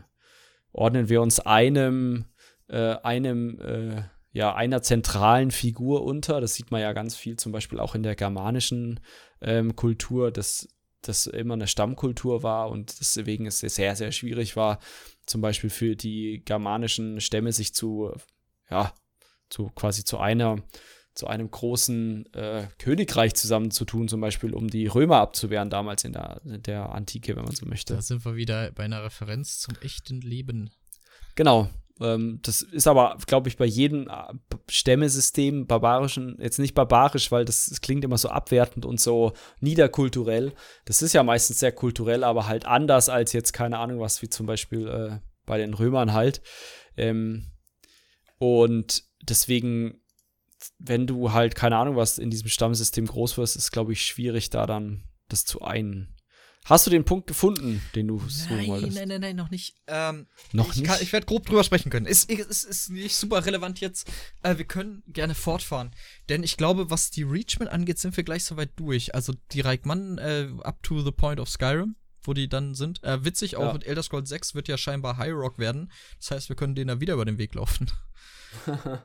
ordnen 0.72 1.08
wir 1.08 1.20
uns 1.20 1.40
einem, 1.40 2.26
äh, 2.68 2.96
einem 3.02 3.58
äh, 3.60 4.02
ja, 4.32 4.54
einer 4.54 4.80
zentralen 4.82 5.50
Figur 5.50 6.04
unter. 6.04 6.40
Das 6.40 6.54
sieht 6.54 6.70
man 6.70 6.80
ja 6.80 6.92
ganz 6.92 7.16
viel, 7.16 7.36
zum 7.36 7.50
Beispiel 7.50 7.80
auch 7.80 7.94
in 7.94 8.04
der 8.04 8.14
germanischen 8.14 9.00
ähm, 9.40 9.74
Kultur, 9.74 10.30
dass 10.30 10.68
das 11.02 11.26
immer 11.26 11.54
eine 11.54 11.66
Stammkultur 11.66 12.42
war 12.42 12.70
und 12.70 13.00
deswegen 13.00 13.46
es 13.46 13.60
sehr, 13.60 13.96
sehr 13.96 14.12
schwierig 14.12 14.54
war, 14.54 14.78
zum 15.30 15.40
Beispiel 15.40 15.70
für 15.70 15.94
die 15.94 16.42
germanischen 16.44 17.20
Stämme 17.20 17.52
sich 17.52 17.72
zu, 17.72 18.12
ja, 18.68 18.92
zu 19.48 19.70
quasi 19.70 20.04
zu 20.04 20.18
einer, 20.18 20.56
zu 21.14 21.28
einem 21.28 21.50
großen 21.50 22.32
äh, 22.34 22.66
Königreich 22.78 23.34
zusammenzutun, 23.34 24.08
zum 24.08 24.20
Beispiel, 24.20 24.54
um 24.54 24.68
die 24.68 24.88
Römer 24.88 25.18
abzuwehren, 25.18 25.70
damals 25.70 26.02
in 26.02 26.12
der, 26.12 26.40
in 26.44 26.62
der 26.62 26.90
Antike, 26.90 27.36
wenn 27.36 27.44
man 27.44 27.54
so 27.54 27.64
möchte. 27.64 27.94
Da 27.94 28.02
sind 28.02 28.24
wir 28.24 28.34
wieder 28.34 28.72
bei 28.72 28.84
einer 28.84 29.04
Referenz 29.04 29.60
zum 29.60 29.76
echten 29.82 30.20
Leben. 30.20 30.70
Genau, 31.36 31.70
das 32.00 32.62
ist 32.62 32.86
aber, 32.86 33.18
glaube 33.26 33.50
ich, 33.50 33.58
bei 33.58 33.66
jedem 33.66 34.08
äh, 34.08 34.32
Stämmesystem, 34.70 35.66
barbarischen, 35.66 36.38
jetzt 36.40 36.58
nicht 36.58 36.74
barbarisch, 36.74 37.30
weil 37.30 37.44
das, 37.44 37.66
das, 37.66 37.82
klingt 37.82 38.04
immer 38.04 38.16
so 38.16 38.30
abwertend 38.30 38.86
und 38.86 38.98
so 38.98 39.34
niederkulturell. 39.60 40.54
Das 40.86 41.02
ist 41.02 41.12
ja 41.12 41.22
meistens 41.22 41.60
sehr 41.60 41.72
kulturell, 41.72 42.24
aber 42.24 42.46
halt 42.46 42.64
anders 42.64 43.10
als 43.10 43.34
jetzt, 43.34 43.52
keine 43.52 43.78
Ahnung, 43.78 44.00
was 44.00 44.22
wie 44.22 44.30
zum 44.30 44.46
Beispiel 44.46 44.88
äh, 44.88 45.18
bei 45.44 45.58
den 45.58 45.74
Römern 45.74 46.14
halt. 46.14 46.40
Ähm, 46.96 47.52
und 48.38 49.04
deswegen, 49.22 50.00
wenn 50.78 51.06
du 51.06 51.32
halt, 51.32 51.54
keine 51.54 51.76
Ahnung, 51.76 51.96
was 51.96 52.16
in 52.16 52.30
diesem 52.30 52.48
Stammsystem 52.48 53.06
groß 53.06 53.36
wirst, 53.36 53.56
ist, 53.56 53.72
glaube 53.72 53.92
ich, 53.92 54.06
schwierig, 54.06 54.48
da 54.48 54.64
dann 54.64 55.04
das 55.28 55.44
zu 55.44 55.60
ein, 55.60 56.14
Hast 56.66 56.86
du 56.86 56.90
den 56.90 57.04
Punkt 57.04 57.26
gefunden, 57.26 57.82
den 57.94 58.08
du 58.08 58.20
suchen 58.28 58.66
wolltest? 58.66 58.94
Nein, 58.94 59.08
nein, 59.08 59.20
nein, 59.20 59.36
noch 59.36 59.50
nicht. 59.50 59.74
Ähm, 59.86 60.26
noch 60.52 60.70
ich 60.74 60.82
nicht? 60.82 61.02
ich 61.02 61.12
werde 61.12 61.26
grob 61.26 61.46
drüber 61.46 61.64
sprechen 61.64 61.90
können. 61.90 62.06
Ist, 62.06 62.30
ist, 62.30 62.64
ist 62.64 62.90
nicht 62.90 63.16
super 63.16 63.44
relevant 63.44 63.80
jetzt. 63.80 64.08
Äh, 64.42 64.58
wir 64.58 64.66
können 64.66 65.02
gerne 65.08 65.34
fortfahren. 65.34 65.90
Denn 66.28 66.42
ich 66.42 66.56
glaube, 66.56 66.90
was 66.90 67.10
die 67.10 67.22
Reachman 67.22 67.68
angeht, 67.68 67.98
sind 67.98 68.16
wir 68.16 68.24
gleich 68.24 68.44
soweit 68.44 68.70
durch. 68.76 69.14
Also 69.14 69.34
die 69.52 69.62
Reichmann 69.62 70.18
äh, 70.18 70.48
up 70.62 70.82
to 70.82 71.02
the 71.02 71.10
point 71.10 71.40
of 71.40 71.48
Skyrim, 71.48 71.96
wo 72.22 72.34
die 72.34 72.48
dann 72.48 72.74
sind. 72.74 73.02
Äh, 73.02 73.24
witzig, 73.24 73.56
auch 73.56 73.66
ja. 73.66 73.72
mit 73.72 73.86
Elder 73.86 74.02
Scrolls 74.02 74.28
6 74.28 74.54
wird 74.54 74.68
ja 74.68 74.76
scheinbar 74.76 75.16
High 75.16 75.32
Rock 75.32 75.58
werden. 75.58 75.90
Das 76.18 76.30
heißt, 76.30 76.48
wir 76.50 76.56
können 76.56 76.74
denen 76.74 76.88
da 76.88 77.00
wieder 77.00 77.14
über 77.14 77.24
den 77.24 77.38
Weg 77.38 77.54
laufen. 77.54 77.90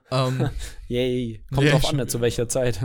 Um, 0.10 0.50
Yay. 0.88 1.44
Kommt 1.50 1.68
yeah, 1.68 1.78
drauf 1.78 1.94
an, 1.94 2.08
zu 2.08 2.22
welcher 2.22 2.48
Zeit. 2.48 2.80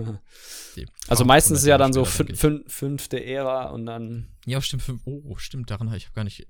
also 1.09 1.25
meistens 1.25 1.61
ist 1.61 1.67
ja 1.67 1.79
dann 1.79 1.93
so 1.93 2.05
fünfte 2.05 3.25
Ära 3.25 3.71
und 3.71 3.87
dann. 3.87 4.29
Ja, 4.47 4.61
stimmt. 4.61 4.85
Oh, 5.05 5.37
stimmt. 5.37 5.71
Daran 5.71 5.89
habe 5.89 5.99
ich 5.99 6.13
gar 6.13 6.25
nicht 6.25 6.47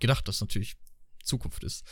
gedacht, 0.00 0.26
dass 0.28 0.40
natürlich 0.40 0.76
Zukunft 1.22 1.64
ist. 1.64 1.84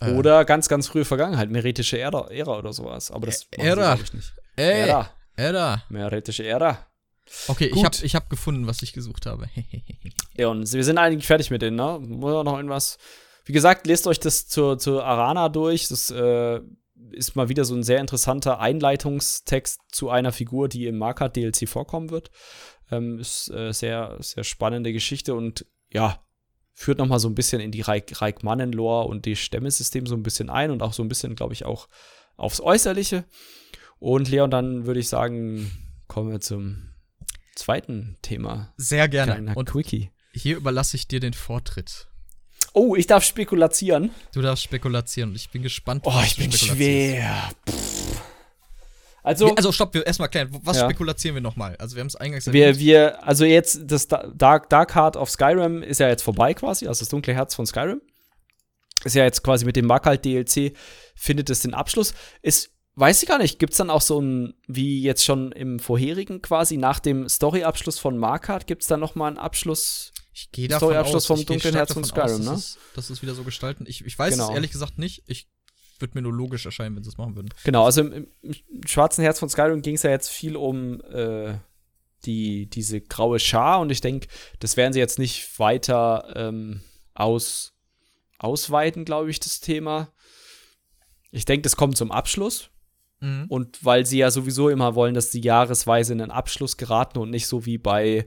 Äh. 0.00 0.12
Oder 0.12 0.40
äh, 0.40 0.44
ganz, 0.44 0.68
ganz 0.68 0.88
frühe 0.88 1.04
Vergangenheit, 1.04 1.50
meretische 1.50 1.98
Ära, 1.98 2.28
Ära 2.30 2.58
oder 2.58 2.72
sowas. 2.72 3.10
Aber 3.10 3.26
das 3.26 3.46
Ära. 3.52 3.94
ich 3.94 4.12
nicht. 4.12 4.32
Ey, 4.56 4.88
Ära. 4.88 5.10
Ära. 5.36 5.82
Meretische 5.88 6.44
Ära. 6.44 6.86
Okay, 7.48 7.68
Gut. 7.68 7.78
ich 7.78 7.84
habe 7.84 7.96
ich 8.02 8.14
hab 8.14 8.30
gefunden, 8.30 8.66
was 8.66 8.82
ich 8.82 8.92
gesucht 8.92 9.26
habe. 9.26 9.48
ja, 10.36 10.48
und 10.48 10.70
wir 10.70 10.84
sind 10.84 10.98
eigentlich 10.98 11.26
fertig 11.26 11.50
mit 11.50 11.62
denen, 11.62 11.76
ne? 11.76 11.98
Muss 12.00 12.44
noch 12.44 12.56
irgendwas 12.56 12.98
wie 13.44 13.52
gesagt, 13.52 13.86
lest 13.86 14.06
euch 14.06 14.20
das 14.20 14.48
zur, 14.48 14.78
zur 14.78 15.04
Arana 15.04 15.48
durch. 15.48 15.88
Das 15.88 16.10
äh, 16.10 16.60
ist 17.10 17.36
mal 17.36 17.48
wieder 17.48 17.64
so 17.64 17.74
ein 17.74 17.82
sehr 17.82 18.00
interessanter 18.00 18.60
Einleitungstext 18.60 19.80
zu 19.90 20.10
einer 20.10 20.32
Figur, 20.32 20.68
die 20.68 20.86
im 20.86 20.98
Markart 20.98 21.36
DLC 21.36 21.68
vorkommen 21.68 22.10
wird. 22.10 22.30
Ähm, 22.90 23.18
ist 23.18 23.50
äh, 23.50 23.72
sehr, 23.72 24.16
sehr 24.20 24.44
spannende 24.44 24.92
Geschichte 24.92 25.34
und 25.34 25.66
ja, 25.90 26.22
führt 26.74 26.98
noch 26.98 27.06
mal 27.06 27.18
so 27.18 27.28
ein 27.28 27.34
bisschen 27.34 27.60
in 27.60 27.70
die 27.70 27.82
Reikmannen-Lore 27.82 29.06
und 29.06 29.26
die 29.26 29.36
Stämmesystem 29.36 30.06
so 30.06 30.14
ein 30.14 30.22
bisschen 30.22 30.50
ein 30.50 30.70
und 30.70 30.82
auch 30.82 30.92
so 30.92 31.02
ein 31.02 31.08
bisschen, 31.08 31.34
glaube 31.34 31.52
ich, 31.52 31.64
auch 31.64 31.88
aufs 32.36 32.60
Äußerliche. 32.60 33.24
Und 33.98 34.28
Leon, 34.28 34.50
dann 34.50 34.86
würde 34.86 35.00
ich 35.00 35.08
sagen, 35.08 35.70
kommen 36.08 36.30
wir 36.30 36.40
zum 36.40 36.90
zweiten 37.54 38.16
Thema. 38.22 38.72
Sehr 38.76 39.08
gerne. 39.08 39.54
und 39.54 39.70
Quickie. 39.70 40.10
Hier 40.32 40.56
überlasse 40.56 40.96
ich 40.96 41.06
dir 41.06 41.20
den 41.20 41.34
Vortritt. 41.34 42.08
Oh, 42.74 42.96
ich 42.96 43.06
darf 43.06 43.24
spekulieren. 43.24 44.10
Du 44.32 44.40
darfst 44.40 44.64
spekulieren 44.64 45.30
und 45.30 45.36
ich 45.36 45.50
bin 45.50 45.62
gespannt. 45.62 46.02
Oh, 46.06 46.22
ich 46.24 46.36
bin 46.36 46.50
schwer. 46.52 47.50
Also, 49.22 49.54
also 49.54 49.70
stopp, 49.70 49.94
wir 49.94 50.04
erstmal 50.04 50.28
klären, 50.28 50.48
was 50.62 50.78
ja. 50.78 50.84
spekulieren 50.84 51.34
wir 51.34 51.40
nochmal? 51.40 51.76
Also 51.76 51.94
wir 51.94 52.00
haben 52.00 52.08
es 52.08 52.16
eingangs 52.16 52.52
wir, 52.52 52.78
wir, 52.78 53.24
also 53.24 53.44
jetzt, 53.44 53.82
das 53.84 54.08
Dark, 54.08 54.68
Dark 54.68 54.94
Heart 54.96 55.16
of 55.16 55.30
Skyrim 55.30 55.82
ist 55.82 56.00
ja 56.00 56.08
jetzt 56.08 56.22
vorbei 56.22 56.54
quasi, 56.54 56.88
also 56.88 57.00
das 57.00 57.08
dunkle 57.08 57.32
Herz 57.32 57.54
von 57.54 57.64
Skyrim. 57.64 58.00
Ist 59.04 59.14
ja 59.14 59.24
jetzt 59.24 59.42
quasi 59.42 59.64
mit 59.64 59.76
dem 59.76 59.86
Markalt 59.86 60.24
DLC, 60.24 60.76
findet 61.14 61.50
es 61.50 61.60
den 61.60 61.74
Abschluss. 61.74 62.14
Ist, 62.40 62.72
weiß 62.96 63.22
ich 63.22 63.28
gar 63.28 63.38
nicht, 63.38 63.58
gibt 63.58 63.72
es 63.72 63.78
dann 63.78 63.90
auch 63.90 64.00
so 64.00 64.20
ein, 64.20 64.54
wie 64.66 65.02
jetzt 65.02 65.24
schon 65.24 65.52
im 65.52 65.78
vorherigen 65.78 66.42
quasi, 66.42 66.76
nach 66.76 66.98
dem 66.98 67.28
Story-Abschluss 67.28 67.98
von 67.98 68.18
Markart, 68.18 68.66
gibt 68.66 68.82
es 68.82 68.88
dann 68.88 69.00
nochmal 69.00 69.28
einen 69.28 69.38
Abschluss 69.38 70.11
ich 70.42 70.50
gehe 70.50 70.68
davon 70.68 70.88
Story-Abschluss 70.88 71.26
vom 71.26 71.44
dunklen 71.44 71.74
Herz 71.74 71.92
von 71.92 72.04
Skyrim, 72.04 72.24
aus, 72.24 72.38
ne? 72.40 72.50
Dass, 72.50 72.78
dass 72.94 73.10
es 73.10 73.22
wieder 73.22 73.34
so 73.34 73.44
gestalten. 73.44 73.84
Ich, 73.86 74.04
ich 74.04 74.18
weiß 74.18 74.34
genau. 74.34 74.48
es 74.48 74.54
ehrlich 74.54 74.72
gesagt 74.72 74.98
nicht. 74.98 75.22
Ich 75.26 75.48
würde 76.00 76.14
mir 76.14 76.22
nur 76.22 76.32
logisch 76.32 76.66
erscheinen, 76.66 76.96
wenn 76.96 77.04
sie 77.04 77.10
es 77.10 77.16
machen 77.16 77.36
würden. 77.36 77.50
Genau, 77.62 77.84
also 77.84 78.00
im, 78.00 78.26
im 78.42 78.54
schwarzen 78.86 79.22
Herz 79.22 79.38
von 79.38 79.48
Skyrim 79.48 79.82
ging 79.82 79.94
es 79.94 80.02
ja 80.02 80.10
jetzt 80.10 80.30
viel 80.30 80.56
um 80.56 81.00
äh, 81.02 81.54
die, 82.24 82.68
diese 82.68 83.00
graue 83.00 83.38
Schar 83.38 83.80
und 83.80 83.90
ich 83.90 84.00
denke, 84.00 84.26
das 84.58 84.76
werden 84.76 84.92
sie 84.92 84.98
jetzt 84.98 85.18
nicht 85.20 85.58
weiter 85.60 86.32
ähm, 86.34 86.80
aus, 87.14 87.74
ausweiten, 88.38 89.04
glaube 89.04 89.30
ich, 89.30 89.38
das 89.38 89.60
Thema. 89.60 90.12
Ich 91.30 91.44
denke, 91.44 91.62
das 91.62 91.76
kommt 91.76 91.96
zum 91.96 92.10
Abschluss. 92.10 92.68
Mhm. 93.20 93.46
Und 93.48 93.84
weil 93.84 94.06
sie 94.06 94.18
ja 94.18 94.32
sowieso 94.32 94.68
immer 94.70 94.96
wollen, 94.96 95.14
dass 95.14 95.30
die 95.30 95.40
jahresweise 95.40 96.12
in 96.12 96.20
einen 96.20 96.32
Abschluss 96.32 96.76
geraten 96.76 97.18
und 97.18 97.30
nicht 97.30 97.46
so 97.46 97.64
wie 97.64 97.78
bei 97.78 98.26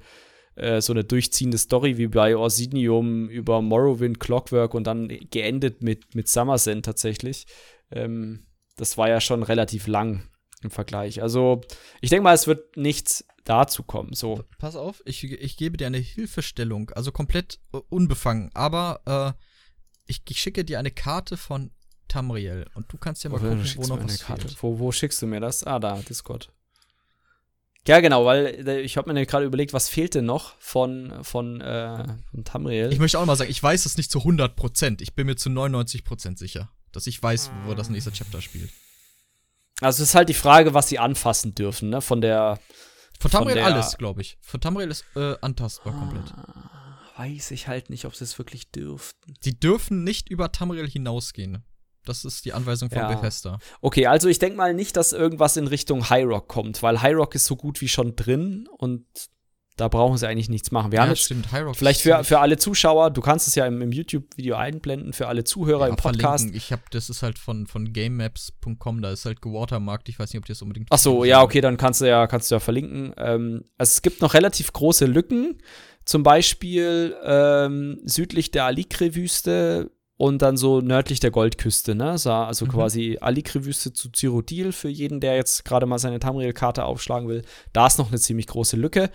äh, 0.56 0.82
so 0.82 0.94
eine 0.94 1.03
durchziehende 1.03 1.57
Story 1.57 1.98
wie 1.98 2.07
bei 2.07 2.36
Orsinium 2.36 3.30
über 3.30 3.61
Morrowind, 3.61 4.19
Clockwork 4.19 4.73
und 4.73 4.86
dann 4.86 5.07
geendet 5.30 5.82
mit, 5.82 6.15
mit 6.15 6.27
Summersend 6.27 6.86
tatsächlich. 6.86 7.45
Ähm, 7.91 8.45
das 8.77 8.98
war 8.98 9.10
ja 9.10 9.22
schon 9.22 9.44
relativ 9.44 9.88
lang 9.88 10.30
im 10.61 10.72
Vergleich. 10.72 11.22
Also, 11.22 11.61
ich 12.02 12.10
denke 12.10 12.23
mal, 12.23 12.34
es 12.34 12.48
wird 12.48 12.77
nichts 12.77 13.26
dazu 13.44 13.84
kommen. 13.84 14.14
So. 14.14 14.44
Pass 14.57 14.76
auf, 14.76 15.02
ich, 15.06 15.23
ich 15.23 15.57
gebe 15.57 15.77
dir 15.77 15.88
eine 15.88 15.98
Hilfestellung, 15.98 16.90
also 16.91 17.11
komplett 17.11 17.60
unbefangen, 17.90 18.49
aber 18.53 19.36
äh, 19.38 19.41
ich, 20.07 20.22
ich 20.27 20.40
schicke 20.40 20.65
dir 20.65 20.80
eine 20.80 20.91
Karte 20.91 21.38
von 21.38 21.72
Tamriel 22.07 22.65
und 22.76 22.91
du 22.91 22.98
kannst 22.98 23.23
ja 23.23 23.30
mal 23.30 23.41
wo 23.41 23.48
gucken, 23.48 23.73
wo 23.76 23.88
noch 23.88 24.03
was 24.03 24.19
Karte? 24.19 24.48
Wo, 24.60 24.80
wo 24.80 24.91
schickst 24.91 25.22
du 25.22 25.27
mir 25.27 25.40
das? 25.40 25.64
Ah, 25.64 25.80
da, 25.80 26.02
Discord. 26.02 26.52
Ja, 27.88 27.99
genau, 27.99 28.26
weil 28.26 28.68
äh, 28.68 28.82
ich 28.82 28.98
habe 28.98 29.14
mir 29.14 29.26
gerade 29.26 29.45
überlegt, 29.45 29.74
was 29.74 29.90
fehlt 29.90 30.16
denn 30.16 30.26
noch 30.26 30.56
von, 30.60 31.14
von, 31.24 31.62
äh, 31.62 32.03
von 32.32 32.44
Tamriel. 32.44 32.91
Ich 32.91 32.99
möchte 32.99 33.20
auch 33.20 33.26
mal 33.26 33.36
sagen, 33.36 33.52
ich 33.52 33.62
weiß 33.62 33.86
es 33.86 33.98
nicht 33.98 34.10
zu 34.10 34.20
100%. 34.20 35.02
Ich 35.02 35.14
bin 35.14 35.28
mir 35.28 35.36
zu 35.36 35.49
99% 35.49 36.38
sicher, 36.38 36.72
dass 36.91 37.06
ich 37.06 37.22
weiß, 37.22 37.52
wo 37.66 37.76
das 37.76 37.90
nächste 37.90 38.12
Chapter 38.12 38.41
spielt. 38.41 38.72
Also 39.82 40.02
es 40.02 40.10
ist 40.10 40.16
halt 40.16 40.30
die 40.30 40.34
Frage, 40.34 40.74
was 40.74 40.90
sie 40.90 40.99
anfassen 40.99 41.53
dürfen, 41.53 41.90
ne? 41.90 42.02
Von 42.02 42.22
der. 42.22 42.60
Von 43.20 43.32
Tamriel 43.32 43.57
von 43.57 43.66
alles, 43.66 43.98
glaube 43.98 44.22
ich. 44.22 44.38
Von 44.41 44.62
Tamriel 44.62 44.90
ist 44.90 45.06
äh, 45.16 45.36
antastbar 45.41 45.94
ah, 45.94 45.99
komplett. 45.99 46.34
Weiß 47.18 47.52
ich 47.52 47.68
halt 47.68 47.90
nicht, 47.90 48.06
ob 48.06 48.16
sie 48.16 48.24
es 48.24 48.38
wirklich 48.38 48.72
dürften. 48.72 49.36
Sie 49.41 49.57
dürfen 49.60 50.03
nicht 50.03 50.30
über 50.30 50.52
Tamriel 50.52 50.90
hinausgehen. 50.90 51.64
Das 52.06 52.26
ist 52.26 52.45
die 52.45 52.53
Anweisung 52.53 52.90
von 52.90 52.99
Ja. 52.99 53.14
Bethesda. 53.14 53.60
Okay, 53.82 54.07
also 54.07 54.27
ich 54.30 54.40
denke 54.40 54.57
mal 54.57 54.73
nicht, 54.73 54.95
dass 54.98 55.14
irgendwas 55.14 55.57
in 55.57 55.68
Richtung 55.68 56.10
High 56.10 56.26
Rock 56.26 56.48
kommt, 56.48 56.82
weil 56.84 57.02
High 57.02 57.15
Rock 57.15 57.36
ist 57.36 57.45
so 57.45 57.56
gut 57.56 57.82
wie 57.82 57.88
schon 57.88 58.15
drin 58.15 58.68
und 58.77 59.06
da 59.77 59.90
brauchen 59.90 60.18
sie 60.18 60.27
eigentlich 60.27 60.48
nichts 60.48 60.72
machen. 60.72 60.94
Wir 60.94 61.02
haben 61.02 61.10
jetzt 61.10 61.23
stimmt. 61.23 61.52
High 61.52 61.65
Rock 61.65 61.76
vielleicht 61.76 61.99
für, 61.99 62.23
für 62.23 62.40
alle 62.40 62.56
Zuschauer, 62.57 63.11
du 63.11 63.19
kannst 63.19 63.48
es 63.48 63.56
ja 63.56 63.65
im, 63.65 63.82
im 63.82 63.91
YouTube-Video 63.91 64.56
einblenden, 64.56 65.11
für 65.11 65.27
alle 65.27 65.44
Zuhörer 65.44 65.82
ja, 65.82 65.88
im 65.88 65.95
Podcast. 65.98 66.44
verlinken. 66.44 66.56
Ich 66.56 66.72
habe, 66.72 66.84
das 66.91 67.10
ist 67.10 67.23
halt 67.23 67.38
von, 67.38 67.68
von 67.68 67.91
gamemaps.com, 67.91 69.02
da 69.02 69.11
ist 69.11 69.26
halt 69.26 69.41
gewatermarkt. 69.41 70.07
Ich 70.07 70.18
weiß 70.18 70.32
nicht, 70.32 70.40
ob 70.40 70.45
die 70.45 70.53
das 70.53 70.61
unbedingt. 70.61 70.88
Ach 70.91 70.98
so, 70.98 71.26
ja, 71.26 71.41
okay, 71.41 71.60
dann 71.60 71.76
kannst 71.76 71.99
du 71.99 72.06
ja, 72.07 72.26
kannst 72.27 72.49
du 72.52 72.56
ja 72.56 72.60
verlinken. 72.61 73.14
Ähm, 73.18 73.65
also 73.77 73.90
es 73.91 74.02
gibt 74.02 74.22
noch 74.22 74.34
relativ 74.34 74.72
große 74.72 75.06
Lücken, 75.07 75.57
zum 76.06 76.23
Beispiel 76.23 77.15
ähm, 77.23 77.99
südlich 78.06 78.52
der 78.52 78.65
Alikre-Wüste 78.65 79.91
und 80.18 80.42
dann 80.42 80.56
so 80.58 80.80
nördlich 80.82 81.20
der 81.20 81.32
Goldküste, 81.32 81.94
ne? 81.96 82.18
So, 82.18 82.32
Also 82.32 82.66
Mhm. 82.66 82.70
quasi 82.70 83.18
Alikre-Wüste 83.20 83.92
zu 83.94 84.10
Cyrodiil 84.12 84.72
für 84.72 84.90
jeden, 84.90 85.20
der 85.20 85.36
jetzt 85.36 85.66
gerade 85.66 85.86
mal 85.86 86.00
seine 86.00 86.20
Tamriel-Karte 86.20 86.86
aufschlagen 86.86 87.28
will. 87.28 87.44
Da 87.74 87.88
ist 87.88 87.98
noch 88.00 88.10
eine 88.10 88.20
ziemlich 88.20 88.48
große 88.48 88.78
Lücke. 88.78 89.10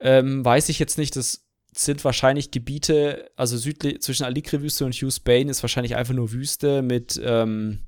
Ähm, 0.00 0.44
weiß 0.44 0.68
ich 0.70 0.78
jetzt 0.78 0.98
nicht, 0.98 1.16
das 1.16 1.44
sind 1.74 2.04
wahrscheinlich 2.04 2.50
Gebiete, 2.50 3.30
also 3.36 3.56
südlich 3.56 4.00
zwischen 4.02 4.24
Alikre-Wüste 4.24 4.84
und 4.84 4.94
Hughes 4.94 5.20
Bane 5.20 5.50
ist 5.50 5.62
wahrscheinlich 5.62 5.96
einfach 5.96 6.12
nur 6.14 6.32
Wüste 6.32 6.82
mit, 6.82 7.20
ähm, 7.24 7.80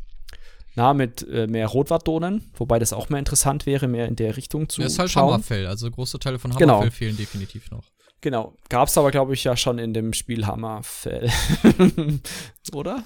na, 0.74 0.92
mit 0.94 1.26
äh, 1.28 1.46
mehr 1.46 1.66
Rotwardonen, 1.66 2.50
wobei 2.54 2.78
das 2.78 2.92
auch 2.92 3.08
mehr 3.08 3.18
interessant 3.18 3.64
wäre, 3.66 3.86
mehr 3.88 4.06
in 4.08 4.16
der 4.16 4.36
Richtung 4.36 4.68
zu 4.68 4.80
Ja, 4.80 4.86
ist 4.86 4.98
halt 4.98 5.10
schauen. 5.10 5.32
Hammerfell. 5.34 5.66
Also 5.66 5.90
große 5.90 6.18
Teile 6.18 6.38
von 6.38 6.50
Genau. 6.52 6.74
Hammerfell 6.74 6.90
fehlen 6.90 7.16
definitiv 7.16 7.70
noch. 7.70 7.84
Genau. 8.24 8.56
Gab's 8.70 8.96
aber, 8.96 9.10
glaube 9.10 9.34
ich, 9.34 9.44
ja 9.44 9.54
schon 9.54 9.78
in 9.78 9.92
dem 9.92 10.14
Spiel 10.14 10.46
Hammerfell. 10.46 11.30
Oder? 12.72 13.04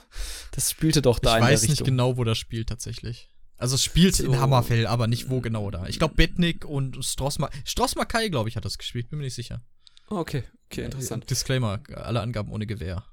Das 0.53 0.71
spielte 0.71 1.03
doch 1.03 1.19
da 1.19 1.31
ich 1.31 1.37
in 1.39 1.43
der 1.43 1.53
weiß 1.55 1.63
nicht 1.63 1.71
Richtung. 1.73 1.87
genau, 1.87 2.17
wo 2.17 2.23
das 2.23 2.39
spielt 2.39 2.69
tatsächlich. 2.69 3.29
Also 3.57 3.75
es 3.75 3.83
spielt 3.83 4.15
So. 4.15 4.23
in 4.27 4.39
Hammerfell, 4.39 4.87
aber 4.87 5.09
nicht 5.09 5.29
wo 5.29 5.41
genau 5.41 5.73
da. 5.73 5.89
Ich 5.89 5.99
glaube 5.99 6.15
Betnik 6.15 6.65
und 6.65 7.05
Strossma 7.05 7.51
Strossmakai, 7.65 8.29
glaube 8.29 8.49
ich, 8.49 8.55
hat 8.55 8.65
das 8.65 8.79
gespielt. 8.79 9.11
Bin 9.11 9.19
mir 9.19 9.25
nicht 9.25 9.35
sicher. 9.35 9.61
Okay, 10.09 10.45
okay, 10.67 10.85
interessant. 10.85 11.29
Disclaimer, 11.29 11.81
alle 11.97 12.21
Angaben 12.21 12.53
ohne 12.53 12.67
Gewehr. 12.69 13.05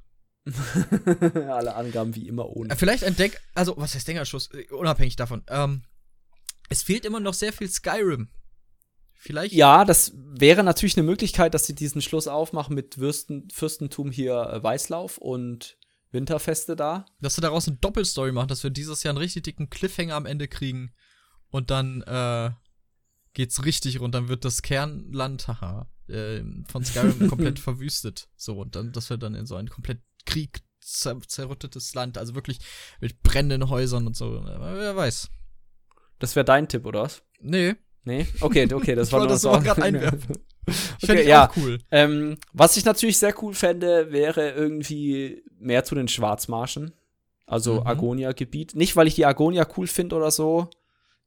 Alle 1.50 1.74
Angaben 1.74 2.14
wie 2.16 2.28
immer 2.28 2.44
Äh, 2.44 2.50
ohne. 2.50 2.76
Vielleicht 2.76 3.04
ein 3.04 3.16
Denk, 3.16 3.42
also 3.56 3.74
was 3.78 3.96
heißt 3.96 4.08
Denkerschuss? 4.08 4.52
Äh, 4.54 4.72
Unabhängig 4.72 5.16
davon. 5.16 5.42
Ähm, 5.48 5.82
es 6.70 6.84
fehlt 6.84 7.04
immer 7.04 7.20
noch 7.20 7.34
sehr 7.34 7.52
viel 7.52 7.68
Skyrim. 7.68 8.30
Vielleicht. 9.26 9.56
Ja, 9.56 9.86
das 9.86 10.14
wäre 10.16 10.64
natürlich 10.64 10.96
eine 10.98 11.06
Möglichkeit, 11.06 11.56
dass 11.56 11.66
sie 11.66 11.74
diesen 11.74 12.00
Schluss 12.00 12.28
aufmachen 12.28 12.76
mit 12.76 13.00
Würsten, 13.00 13.50
Fürstentum 13.50 14.12
hier 14.12 14.36
äh, 14.36 14.62
Weißlauf 14.62 15.18
und 15.18 15.80
Winterfeste 16.12 16.76
da. 16.76 17.08
Dass 17.22 17.34
sie 17.34 17.42
daraus 17.42 17.68
eine 17.68 17.78
Doppelstory 17.78 18.32
machen, 18.32 18.50
dass 18.50 18.62
wir 18.62 18.70
dieses 18.70 19.02
Jahr 19.02 19.14
einen 19.14 19.18
richtig 19.18 19.42
dicken 19.42 19.72
Cliffhanger 19.72 20.14
am 20.14 20.28
Ende 20.28 20.48
kriegen. 20.48 20.94
Und 21.50 21.72
dann 21.72 22.04
äh, 22.04 22.52
geht's 23.34 23.66
richtig 23.66 24.00
rund. 24.00 24.14
Dann 24.14 24.28
wird 24.28 24.46
das 24.46 24.62
Kernland, 24.62 25.48
haha, 25.48 25.90
äh, 26.08 26.44
von 26.68 26.86
Skyrim 26.86 27.28
komplett 27.28 27.58
verwüstet. 27.58 28.28
So, 28.36 28.60
und 28.60 28.76
dann, 28.76 28.92
dass 28.92 29.10
wir 29.10 29.18
dann 29.18 29.34
in 29.34 29.48
so 29.48 29.56
ein 29.56 29.70
komplett 29.70 30.04
Krieg 30.28 30.62
zer 30.82 31.20
zerrüttetes 31.20 31.96
Land, 31.96 32.20
also 32.20 32.36
wirklich 32.36 32.60
mit 33.02 33.24
brennenden 33.24 33.72
Häusern 33.72 34.06
und 34.06 34.16
so. 34.16 34.44
Wer 34.46 34.96
weiß. 34.96 35.32
Das 36.20 36.36
wäre 36.36 36.46
dein 36.46 36.68
Tipp, 36.68 36.86
oder 36.86 37.02
was? 37.02 37.24
Nee, 37.40 37.76
Nee? 38.06 38.28
Okay, 38.40 38.72
okay, 38.72 38.96
das 38.96 39.12
war 39.12 39.20
nur 39.20 39.28
das 39.28 39.42
so. 39.42 39.52
grad 39.52 39.80
einwerfen. 39.82 40.38
ich 40.68 41.10
Okay, 41.10 41.22
ich 41.22 41.28
ja. 41.28 41.50
auch 41.50 41.58
cool. 41.58 41.80
Ähm, 41.92 42.38
was 42.54 42.78
ich 42.78 42.86
natürlich 42.86 43.18
sehr 43.18 43.34
cool 43.44 43.54
fände, 43.54 44.12
wäre 44.12 44.52
irgendwie 44.52 45.44
mehr 45.60 45.84
zu 45.84 45.96
den 45.96 46.08
Schwarzmarschen. 46.08 46.94
Also 47.48 47.82
Mhm. 47.82 47.88
Agonia-Gebiet. 47.88 48.76
Nicht, 48.76 48.96
weil 48.96 49.08
ich 49.08 49.16
die 49.16 49.26
Agonia 49.26 49.68
cool 49.78 49.88
finde 49.88 50.16
oder 50.16 50.32
so. 50.32 50.70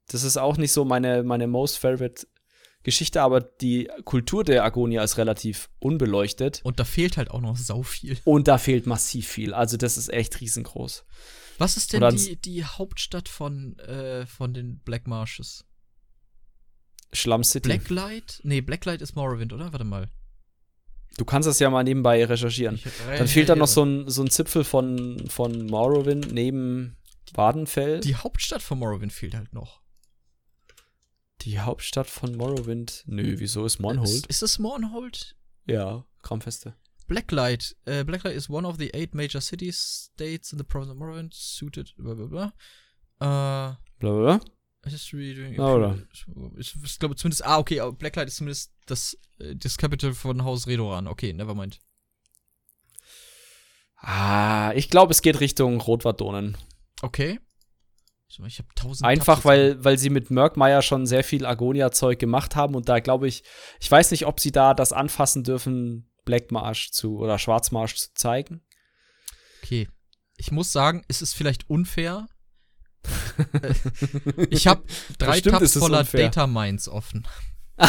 Das 0.09 0.23
ist 0.23 0.37
auch 0.37 0.57
nicht 0.57 0.73
so 0.73 0.85
meine, 0.85 1.23
meine 1.23 1.47
most 1.47 1.79
favorite 1.79 2.27
Geschichte, 2.83 3.21
aber 3.21 3.41
die 3.41 3.91
Kultur 4.05 4.45
der 4.45 4.65
Agonia 4.65 5.03
ist 5.03 5.19
relativ 5.19 5.69
unbeleuchtet. 5.81 6.61
Und 6.65 6.81
da 6.81 6.85
fehlt 6.85 7.17
halt 7.17 7.31
auch 7.31 7.41
noch 7.41 7.57
sau 7.57 7.83
viel. 7.83 8.17
Und 8.25 8.49
da 8.49 8.57
fehlt 8.57 8.87
massiv 8.87 9.29
viel. 9.29 9.53
Also, 9.53 9.77
das 9.77 9.99
ist 9.99 10.13
echt 10.13 10.41
riesengroß. 10.41 11.05
Was 11.59 11.77
ist 11.77 11.93
denn 11.93 12.09
die, 12.17 12.37
die 12.41 12.65
Hauptstadt 12.65 13.29
von, 13.29 13.77
äh, 13.81 14.27
von 14.27 14.55
den 14.55 14.79
Black 14.79 15.07
Marshes? 15.09 15.65
Schlamm 17.13 17.43
City. 17.45 17.69
Blacklight? 17.69 18.41
Nee, 18.43 18.61
Blacklight 18.61 19.01
ist 19.03 19.15
Morrowind, 19.17 19.53
oder? 19.53 19.73
Warte 19.73 19.85
mal. 19.85 20.09
Du 21.17 21.25
kannst 21.25 21.49
das 21.49 21.59
ja 21.59 21.69
mal 21.71 21.83
nebenbei 21.83 22.25
recherchieren. 22.25 22.77
Ich- 22.77 22.85
Dann 23.17 23.27
fehlt 23.27 23.49
da 23.49 23.57
noch 23.57 23.67
so 23.67 23.83
ein, 23.85 24.09
so 24.09 24.23
ein 24.23 24.31
Zipfel 24.31 24.63
von, 24.65 25.27
von 25.29 25.67
Morrowind 25.67 26.33
neben 26.33 26.97
Wadenfell. 27.35 28.01
Die 28.01 28.15
Hauptstadt 28.17 28.63
von 28.63 28.79
Morrowind 28.79 29.13
fehlt 29.13 29.35
halt 29.35 29.53
noch. 29.53 29.81
Die 31.43 31.59
Hauptstadt 31.61 32.09
von 32.09 32.37
Morrowind. 32.37 33.05
Nö, 33.07 33.35
wieso 33.39 33.65
ist 33.65 33.79
Monhold? 33.79 34.09
Ist, 34.09 34.27
ist 34.27 34.43
es 34.43 34.59
Mornhold? 34.59 35.37
Ja, 35.67 36.05
Kramfeste. 36.23 36.75
Blacklight. 37.07 37.77
Äh, 37.85 38.05
Blacklight 38.05 38.35
is 38.35 38.51
one 38.51 38.67
of 38.67 38.77
the 38.79 38.91
eight 38.95 39.15
major 39.15 39.41
city 39.41 39.73
states 39.73 40.53
in 40.53 40.59
the 40.59 40.65
province 40.65 40.91
of 40.93 40.99
Morrowind, 40.99 41.33
suited, 41.35 41.95
bla 41.97 42.15
bla 42.15 42.27
bla. 42.27 43.73
Äh, 43.73 43.77
Blablabla. 43.99 44.41
History 44.85 45.35
during 45.35 45.59
Ah, 45.61 45.75
oder? 45.75 45.99
Ich, 46.57 46.75
ich 46.83 46.99
glaube 46.99 47.17
zumindest, 47.17 47.45
ah, 47.45 47.59
okay, 47.59 47.83
Blacklight 47.99 48.29
ist 48.29 48.37
zumindest 48.37 48.73
das, 48.87 49.19
äh, 49.39 49.55
das 49.57 49.77
Capital 49.77 50.13
von 50.15 50.45
Haus 50.45 50.67
Redoran. 50.67 51.07
Okay, 51.07 51.33
nevermind. 51.33 51.81
Ah, 53.97 54.73
ich 54.75 54.91
glaube, 54.91 55.13
es 55.13 55.23
geht 55.23 55.41
Richtung 55.41 55.81
Rotwardonen. 55.81 56.57
Okay. 57.03 57.41
So, 58.29 58.45
Ich 58.45 58.59
habe 58.59 58.69
tausend. 58.75 59.07
Einfach, 59.09 59.37
Tabs 59.37 59.45
weil, 59.47 59.85
weil 59.85 59.99
sie 59.99 60.11
mit 60.11 60.31
Murkmeyer 60.31 60.83
schon 60.83 61.07
sehr 61.07 61.25
viel 61.25 61.47
Agonia-Zeug 61.47 62.19
gemacht 62.19 62.57
haben 62.57 62.75
und 62.75 62.89
da 62.89 63.01
glaube 63.01 63.27
ich, 63.27 63.43
ich 63.81 63.91
weiß 63.91 64.11
nicht, 64.11 64.27
ob 64.27 64.39
sie 64.39 64.53
da 64.53 64.75
das 64.75 64.93
anfassen 64.93 65.45
dürfen, 65.45 66.11
Black 66.25 66.53
Marsh 66.53 66.91
zu 66.91 67.19
oder 67.19 67.39
Schwarzmarsch 67.39 67.97
zu 67.97 68.15
zeigen. 68.15 68.63
Okay. 69.63 69.89
Ich 70.37 70.53
muss 70.53 70.71
sagen, 70.71 71.05
es 71.09 71.23
ist 71.23 71.35
vielleicht 71.35 71.69
unfair. 71.69 72.29
Ich 74.51 74.67
habe 74.67 74.83
drei 75.19 75.33
Bestimmt 75.33 75.59
Tabs 75.59 75.77
voller 75.77 76.01
unfair. 76.01 76.25
Data 76.25 76.47
Mines 76.47 76.89
offen. 76.89 77.27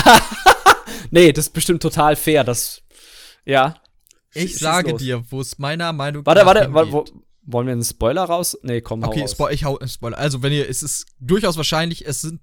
Nee, 1.11 1.31
das 1.33 1.47
ist 1.47 1.53
bestimmt 1.53 1.81
total 1.81 2.15
fair, 2.15 2.43
das, 2.43 2.81
ja. 3.45 3.75
Ich 4.33 4.51
Schieß 4.51 4.59
sage 4.59 4.91
los. 4.91 5.01
dir, 5.01 5.23
wo 5.31 5.41
es 5.41 5.57
meiner 5.57 5.93
Meinung 5.93 6.25
Warte, 6.25 6.41
nach 6.41 6.47
warte, 6.47 6.73
warte 6.73 6.91
wo, 6.91 7.05
wollen 7.43 7.67
wir 7.67 7.73
einen 7.73 7.83
Spoiler 7.83 8.23
raus? 8.23 8.57
Nee, 8.61 8.81
komm, 8.81 9.03
hau 9.03 9.09
Okay, 9.09 9.21
raus. 9.21 9.31
Spo 9.31 9.49
ich 9.49 9.63
hau 9.63 9.79
Spoiler. 9.87 10.17
Also, 10.17 10.43
wenn 10.43 10.51
ihr, 10.53 10.69
es 10.69 10.83
ist 10.83 11.05
durchaus 11.19 11.57
wahrscheinlich, 11.57 12.05
es 12.05 12.21
sind 12.21 12.41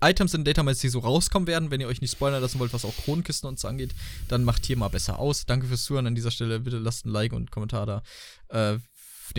Items 0.00 0.34
in 0.34 0.44
Data 0.44 0.62
Mines, 0.62 0.78
die 0.78 0.88
so 0.88 1.00
rauskommen 1.00 1.48
werden. 1.48 1.72
Wenn 1.72 1.80
ihr 1.80 1.88
euch 1.88 2.00
nicht 2.00 2.12
spoilern 2.12 2.40
lassen 2.40 2.60
wollt, 2.60 2.72
was 2.72 2.84
auch 2.84 2.94
Kronenkisten 3.04 3.48
und 3.48 3.58
so 3.58 3.66
angeht, 3.66 3.90
dann 4.28 4.44
macht 4.44 4.64
hier 4.64 4.76
mal 4.76 4.88
besser 4.88 5.18
aus. 5.18 5.44
Danke 5.44 5.66
fürs 5.66 5.82
Zuhören 5.82 6.06
an 6.06 6.14
dieser 6.14 6.30
Stelle. 6.30 6.60
Bitte 6.60 6.78
lasst 6.78 7.04
ein 7.04 7.10
Like 7.10 7.32
und 7.32 7.38
einen 7.38 7.50
Kommentar 7.50 7.86
da. 7.86 8.02
Äh, 8.48 8.78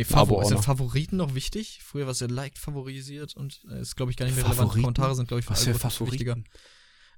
Abo 0.02 0.36
Favor 0.36 0.46
sind. 0.46 0.64
Favoriten 0.64 1.18
noch 1.18 1.36
wichtig? 1.36 1.80
Früher 1.84 2.06
war 2.06 2.12
es 2.12 2.20
ja 2.20 2.28
liked, 2.28 2.58
favorisiert 2.58 3.36
und 3.36 3.62
äh, 3.70 3.82
ist, 3.82 3.96
glaube 3.96 4.12
ich, 4.12 4.18
gar 4.18 4.26
nicht 4.26 4.36
mehr 4.36 4.46
relevant. 4.46 4.72
Kommentare 4.72 5.16
sind, 5.16 5.28
glaube 5.28 5.40
ich, 5.40 5.46
für 5.46 5.84
Was 5.84 5.96
für 5.96 6.12
wichtiger. 6.12 6.38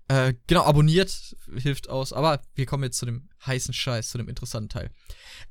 Äh, 0.08 0.36
genau, 0.48 0.64
abonniert 0.64 1.36
hilft 1.56 1.90
aus. 1.90 2.14
Aber 2.14 2.42
wir 2.54 2.66
kommen 2.66 2.84
jetzt 2.84 2.98
zu 2.98 3.06
dem 3.06 3.30
heißen 3.46 3.74
Scheiß, 3.74 4.10
zu 4.10 4.18
dem 4.18 4.30
interessanten 4.30 4.70
Teil. 4.70 4.92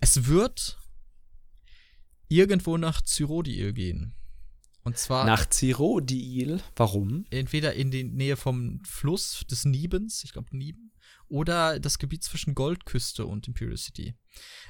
Es 0.01 0.26
wird 0.26 0.78
irgendwo 2.28 2.76
nach 2.76 3.02
Cyrodiil 3.02 3.72
gehen. 3.72 4.14
Und 4.82 4.98
zwar 4.98 5.24
Nach 5.24 5.48
Cyrodiil. 5.48 6.60
Warum? 6.76 7.24
entweder 7.30 7.72
in 7.74 7.90
die 7.90 8.05
Nähe 8.05 8.36
vom 8.36 8.82
Fluss 8.84 9.44
des 9.51 9.64
Nibens, 9.64 10.22
ich 10.24 10.32
glaube 10.32 10.55
Niben, 10.56 10.92
oder 11.35 11.81
das 11.81 11.98
Gebiet 11.98 12.23
zwischen 12.23 12.55
Goldküste 12.55 13.27
und 13.27 13.48
Imperial 13.48 13.77
City. 13.77 14.15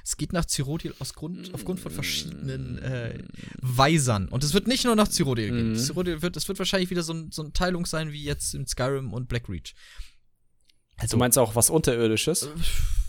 Es 0.03 0.17
geht 0.17 0.33
nach 0.33 0.45
Cyrodiil 0.45 0.95
Grund, 1.13 1.53
aufgrund 1.53 1.79
von 1.79 1.91
verschiedenen 1.91 2.79
äh, 2.79 3.23
Weisern. 3.61 4.27
Und 4.29 4.43
es 4.43 4.55
wird 4.55 4.65
nicht 4.67 4.83
nur 4.83 4.95
nach 4.95 5.07
Cyrodiil 5.07 5.51
gehen. 5.51 5.69
Mhm. 5.73 5.75
Cyrodiil 5.77 6.23
wird, 6.23 6.35
es 6.37 6.47
wird 6.47 6.57
wahrscheinlich 6.57 6.89
wieder 6.89 7.03
so, 7.03 7.13
ein, 7.13 7.31
so 7.31 7.43
eine 7.43 7.53
Teilung 7.53 7.85
sein 7.85 8.11
wie 8.11 8.23
jetzt 8.23 8.55
in 8.55 8.65
Skyrim 8.65 9.13
und 9.13 9.27
Blackreach. 9.29 9.75
du 11.07 11.17
meinst 11.17 11.37
auch 11.37 11.53
was 11.53 11.69
Unterirdisches? 11.69 12.49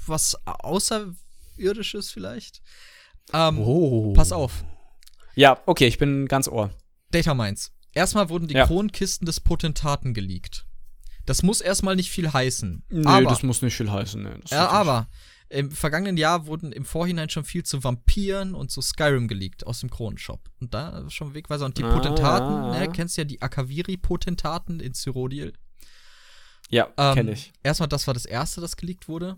was 0.07 0.37
Außerirdisches 0.45 2.11
vielleicht. 2.11 2.61
Ähm, 3.33 3.59
Oh. 3.59 4.13
Pass 4.13 4.33
auf. 4.33 4.65
Ja, 5.35 5.63
okay, 5.65 5.87
ich 5.87 5.97
bin 5.97 6.27
ganz 6.29 6.47
ohr. 6.47 6.71
Data 7.11 7.33
Mines. 7.33 7.73
Erstmal 7.93 8.29
wurden 8.29 8.49
die 8.49 8.55
Ja. 8.55 8.67
Kronkisten 8.67 9.25
des 9.25 9.41
Potentaten 9.41 10.13
geleakt. 10.13 10.66
Das 11.27 11.43
muss 11.43 11.61
erstmal 11.61 11.97
nicht 11.97 12.11
viel 12.11 12.33
heißen. 12.33 12.85
Nee, 12.89 13.07
aber, 13.07 13.29
das 13.29 13.43
muss 13.43 13.61
nicht 13.63 13.77
viel 13.77 13.91
heißen. 13.91 14.23
Nee, 14.23 14.31
ja, 14.51 14.69
aber 14.69 15.09
im 15.49 15.71
vergangenen 15.71 16.17
Jahr 16.17 16.47
wurden 16.47 16.73
im 16.73 16.85
Vorhinein 16.85 17.29
schon 17.31 17.45
viel 17.45 17.63
zu 17.65 17.85
Vampiren 17.85 18.55
und 18.55 18.71
zu 18.71 18.81
Skyrim 18.81 19.29
geleakt 19.29 19.67
aus 19.67 19.81
dem 19.81 19.91
Kronenshop. 19.91 20.41
Und 20.61 20.75
da 20.75 21.09
schon 21.09 21.35
Wegweiser. 21.35 21.67
Und 21.67 21.79
die 21.79 21.85
Ah, 21.85 21.93
Potentaten, 21.95 22.53
ja, 22.53 22.75
ja. 22.75 22.81
ne, 22.81 22.93
kennst 22.93 23.17
ja 23.17 23.25
die 23.25 23.43
Akaviri-Potentaten 23.43 24.81
in 24.81 24.95
Cyrodiil. 24.95 25.53
Ja, 26.71 26.89
Ähm, 26.97 27.15
kenne 27.15 27.33
ich. 27.33 27.53
Erstmal, 27.63 27.89
das 27.89 28.07
war 28.07 28.15
das 28.15 28.25
erste, 28.25 28.61
das 28.61 28.77
geleakt 28.77 29.09
wurde. 29.09 29.37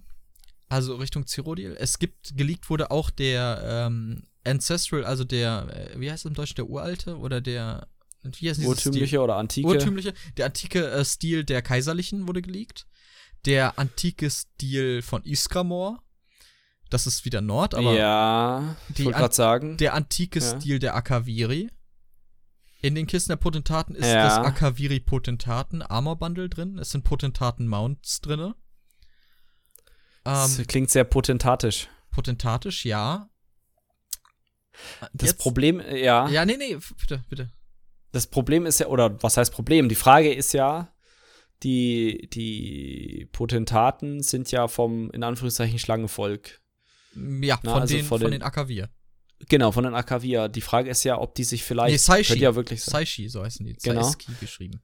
Also 0.70 0.96
Richtung 0.96 1.26
Cyrodiil. 1.26 1.76
Es 1.78 1.98
gibt, 1.98 2.36
geleakt 2.36 2.70
wurde 2.70 2.90
auch 2.90 3.10
der 3.10 3.60
ähm, 3.88 4.22
Ancestral, 4.46 5.04
also 5.04 5.24
der, 5.24 5.90
äh, 5.94 6.00
wie 6.00 6.10
heißt 6.10 6.24
es 6.24 6.28
im 6.28 6.34
Deutschen, 6.34 6.56
der 6.56 6.68
uralte 6.70 7.18
oder 7.18 7.40
der, 7.42 7.86
wie 8.22 8.48
heißt 8.50 8.60
Urtümliche 8.64 9.06
Stil? 9.06 9.18
oder 9.20 9.36
antike. 9.36 9.66
Urtümliche, 9.68 10.12
der 10.36 10.46
antike 10.46 10.86
äh, 10.90 11.04
Stil 11.04 11.44
der 11.44 11.62
Kaiserlichen 11.62 12.26
wurde 12.28 12.42
geleakt. 12.42 12.86
Der 13.46 13.78
antike 13.78 14.28
Stil 14.30 15.02
von 15.02 15.22
Iskramor. 15.24 16.02
Das 16.90 17.06
ist 17.06 17.24
wieder 17.24 17.40
Nord, 17.42 17.74
aber 17.74 17.92
ja, 17.94 18.76
ich 18.88 18.94
die 18.96 19.04
wollte 19.04 19.18
gerade 19.18 19.34
sagen. 19.34 19.76
der 19.76 19.92
antike 19.94 20.40
Ja. 20.40 20.58
Stil 20.60 20.78
der 20.78 20.94
Akaviri. 20.94 21.70
In 22.80 22.94
den 22.94 23.06
Kisten 23.06 23.30
der 23.30 23.36
Potentaten 23.36 23.94
ist 23.94 24.06
Ja. 24.06 24.24
das 24.24 24.38
Akaviri 24.38 25.00
Potentaten 25.00 25.82
Armor 25.82 26.16
Bundle 26.18 26.48
drin. 26.48 26.78
Es 26.78 26.90
sind 26.90 27.04
Potentaten 27.04 27.66
Mounts 27.68 28.20
drin. 28.20 28.54
das 30.24 30.58
Ähm, 30.58 30.66
klingt 30.66 30.90
sehr 30.90 31.04
potentatisch. 31.04 31.88
potentatisch, 32.10 32.84
ja. 32.84 33.28
Das 35.12 35.30
Jetzt- 35.30 35.38
Problem, 35.40 35.80
äh, 35.80 36.02
ja, 36.04 36.28
Ja, 36.28 36.44
nee, 36.44 36.56
nee, 36.56 36.78
bitte, 37.00 37.24
bitte. 37.28 37.50
Das 38.18 38.26
Problem 38.26 38.66
ist 38.66 38.80
ja, 38.80 38.88
oder 38.88 39.22
was 39.22 39.36
heißt 39.36 39.52
Problem? 39.52 39.88
Die 39.88 39.94
Frage 39.94 40.32
ist 40.32 40.52
ja, 40.52 40.92
die, 41.62 42.28
die 42.32 43.28
Potentaten 43.32 44.22
sind 44.22 44.50
ja 44.50 44.68
vom, 44.68 45.10
in 45.12 45.22
Anführungszeichen, 45.22 45.78
Schlangenvolk. 45.78 46.60
Ja, 47.14 47.58
Na, 47.62 47.72
von, 47.72 47.82
also 47.82 47.94
den, 47.96 48.04
von 48.04 48.20
von 48.20 48.30
den- 48.30 48.40
den 48.40 48.42
Akavir. 48.42 48.88
Genau, 49.48 49.70
von 49.70 49.84
den 49.84 49.94
Akavia. 49.94 50.48
Die 50.48 50.60
Frage 50.60 50.90
ist 50.90 51.04
ja, 51.04 51.16
ob 51.20 51.34
die 51.36 51.44
sich 51.44 51.62
vielleicht. 51.62 51.92
Nee, 51.92 51.96
Saishi. 51.98 52.38
Ja 52.38 52.56
wirklich 52.56 52.82
sein. 52.82 52.92
Saishi, 53.02 53.28
so 53.28 53.42
heißen 53.44 53.64
die. 53.64 53.74
Genau. 53.74 54.02
Saiski 54.02 54.32
geschrieben. 54.40 54.82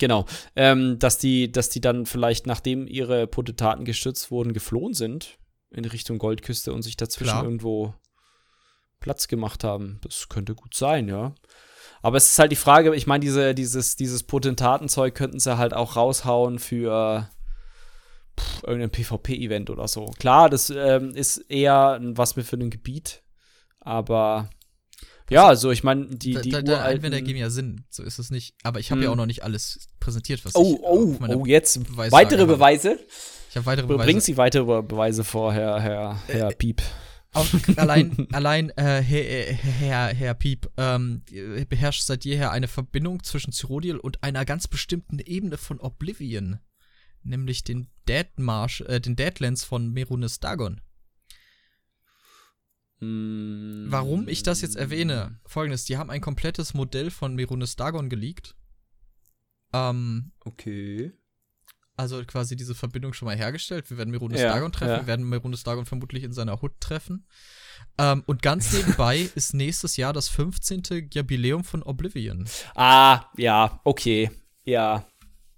Genau. 0.00 0.26
Ähm, 0.56 0.98
dass 0.98 1.18
die, 1.18 1.50
dass 1.52 1.70
die 1.70 1.80
dann 1.80 2.06
vielleicht, 2.06 2.46
nachdem 2.46 2.88
ihre 2.88 3.26
Potentaten 3.28 3.84
gestürzt 3.84 4.30
wurden, 4.32 4.52
geflohen 4.52 4.94
sind 4.94 5.38
in 5.70 5.84
Richtung 5.84 6.18
Goldküste 6.18 6.72
und 6.72 6.82
sich 6.82 6.96
dazwischen 6.96 7.30
Klar. 7.30 7.44
irgendwo 7.44 7.94
Platz 9.00 9.28
gemacht 9.28 9.64
haben. 9.64 10.00
Das 10.02 10.28
könnte 10.28 10.54
gut 10.54 10.74
sein, 10.74 11.08
ja. 11.08 11.34
Aber 12.02 12.16
es 12.16 12.30
ist 12.30 12.38
halt 12.38 12.52
die 12.52 12.56
Frage, 12.56 12.94
ich 12.94 13.06
meine, 13.06 13.20
diese, 13.20 13.54
dieses, 13.54 13.96
dieses 13.96 14.22
Potentatenzeug 14.22 15.14
könnten 15.14 15.38
sie 15.40 15.58
halt 15.58 15.74
auch 15.74 15.96
raushauen 15.96 16.58
für 16.58 17.28
pff, 18.38 18.62
irgendein 18.64 18.90
PvP-Event 18.90 19.70
oder 19.70 19.88
so. 19.88 20.06
Klar, 20.18 20.48
das 20.50 20.70
ähm, 20.70 21.10
ist 21.14 21.38
eher 21.48 21.98
was 22.02 22.32
für 22.34 22.56
ein 22.56 22.70
Gebiet, 22.70 23.22
aber 23.80 24.50
ja, 25.28 25.46
also 25.48 25.72
ich 25.72 25.82
meine, 25.82 26.06
die, 26.06 26.34
da, 26.34 26.40
die 26.40 26.50
da, 26.50 26.62
da 26.62 26.72
uralten- 26.74 26.82
Einwände 26.84 27.22
geben 27.22 27.38
ja 27.38 27.50
Sinn. 27.50 27.84
So 27.90 28.04
ist 28.04 28.20
es 28.20 28.30
nicht. 28.30 28.54
Aber 28.62 28.78
ich 28.78 28.92
habe 28.92 29.00
ja 29.00 29.06
Hm. 29.08 29.12
auch 29.14 29.16
noch 29.16 29.26
nicht 29.26 29.42
alles 29.42 29.88
präsentiert, 29.98 30.44
was 30.44 30.54
Oh, 30.54 30.74
ich 30.76 30.80
oh, 30.84 31.16
meiner 31.18 31.36
oh, 31.36 31.46
jetzt 31.46 31.82
Beweislage 31.82 32.12
weitere 32.12 32.40
habe. 32.42 32.52
Beweise. 32.52 32.98
Ich 33.50 33.56
habe 33.56 33.66
weitere 33.66 33.86
Beweise. 33.88 34.20
Sie 34.20 34.36
weitere 34.36 34.82
Beweise 34.82 35.24
vor, 35.24 35.52
Herr, 35.52 35.80
Herr, 35.80 36.20
Herr 36.28 36.50
Piep. 36.50 36.80
Auch 37.36 37.46
allein, 37.76 38.26
allein 38.32 38.70
äh, 38.70 39.02
Herr, 39.02 39.52
Herr, 39.54 40.14
Herr 40.14 40.34
Piep 40.34 40.70
ähm, 40.76 41.22
beherrscht 41.68 42.02
seit 42.02 42.24
jeher 42.24 42.50
eine 42.50 42.68
Verbindung 42.68 43.22
zwischen 43.22 43.52
Cyrodiil 43.52 43.98
und 43.98 44.22
einer 44.22 44.44
ganz 44.44 44.68
bestimmten 44.68 45.18
Ebene 45.18 45.58
von 45.58 45.80
Oblivion. 45.80 46.58
Nämlich 47.22 47.64
den 47.64 47.88
Deadmarsh, 48.08 48.82
äh, 48.82 49.00
den 49.00 49.16
Deadlands 49.16 49.64
von 49.64 49.92
Merunes 49.92 50.40
Dagon. 50.40 50.80
Hm. 53.00 53.86
Warum 53.88 54.28
ich 54.28 54.42
das 54.42 54.62
jetzt 54.62 54.76
erwähne? 54.76 55.38
Folgendes, 55.44 55.84
die 55.84 55.98
haben 55.98 56.10
ein 56.10 56.20
komplettes 56.20 56.72
Modell 56.72 57.10
von 57.10 57.34
Merunes 57.34 57.76
Dagon 57.76 58.08
geleakt. 58.08 58.56
Ähm, 59.72 60.32
Okay. 60.44 61.12
Also 61.96 62.22
quasi 62.24 62.56
diese 62.56 62.74
Verbindung 62.74 63.12
schon 63.12 63.26
mal 63.26 63.36
hergestellt. 63.36 63.88
Wir 63.90 63.98
werden 63.98 64.10
Merunes 64.10 64.40
Ja, 64.40 64.52
Dagon 64.52 64.72
treffen, 64.72 64.90
ja. 64.92 65.00
wir 65.00 65.06
werden 65.06 65.28
Merunes 65.28 65.62
Dagon 65.62 65.86
vermutlich 65.86 66.22
in 66.24 66.32
seiner 66.32 66.60
Hut 66.62 66.72
treffen. 66.80 67.26
Ähm, 67.98 68.22
und 68.26 68.42
ganz 68.42 68.72
nebenbei 68.72 69.28
ist 69.34 69.54
nächstes 69.54 69.96
Jahr 69.96 70.12
das 70.12 70.28
15. 70.28 71.10
Jubiläum 71.12 71.64
von 71.64 71.82
Oblivion. 71.82 72.48
Ah, 72.74 73.24
ja, 73.36 73.80
okay. 73.84 74.30
Ja, 74.64 75.06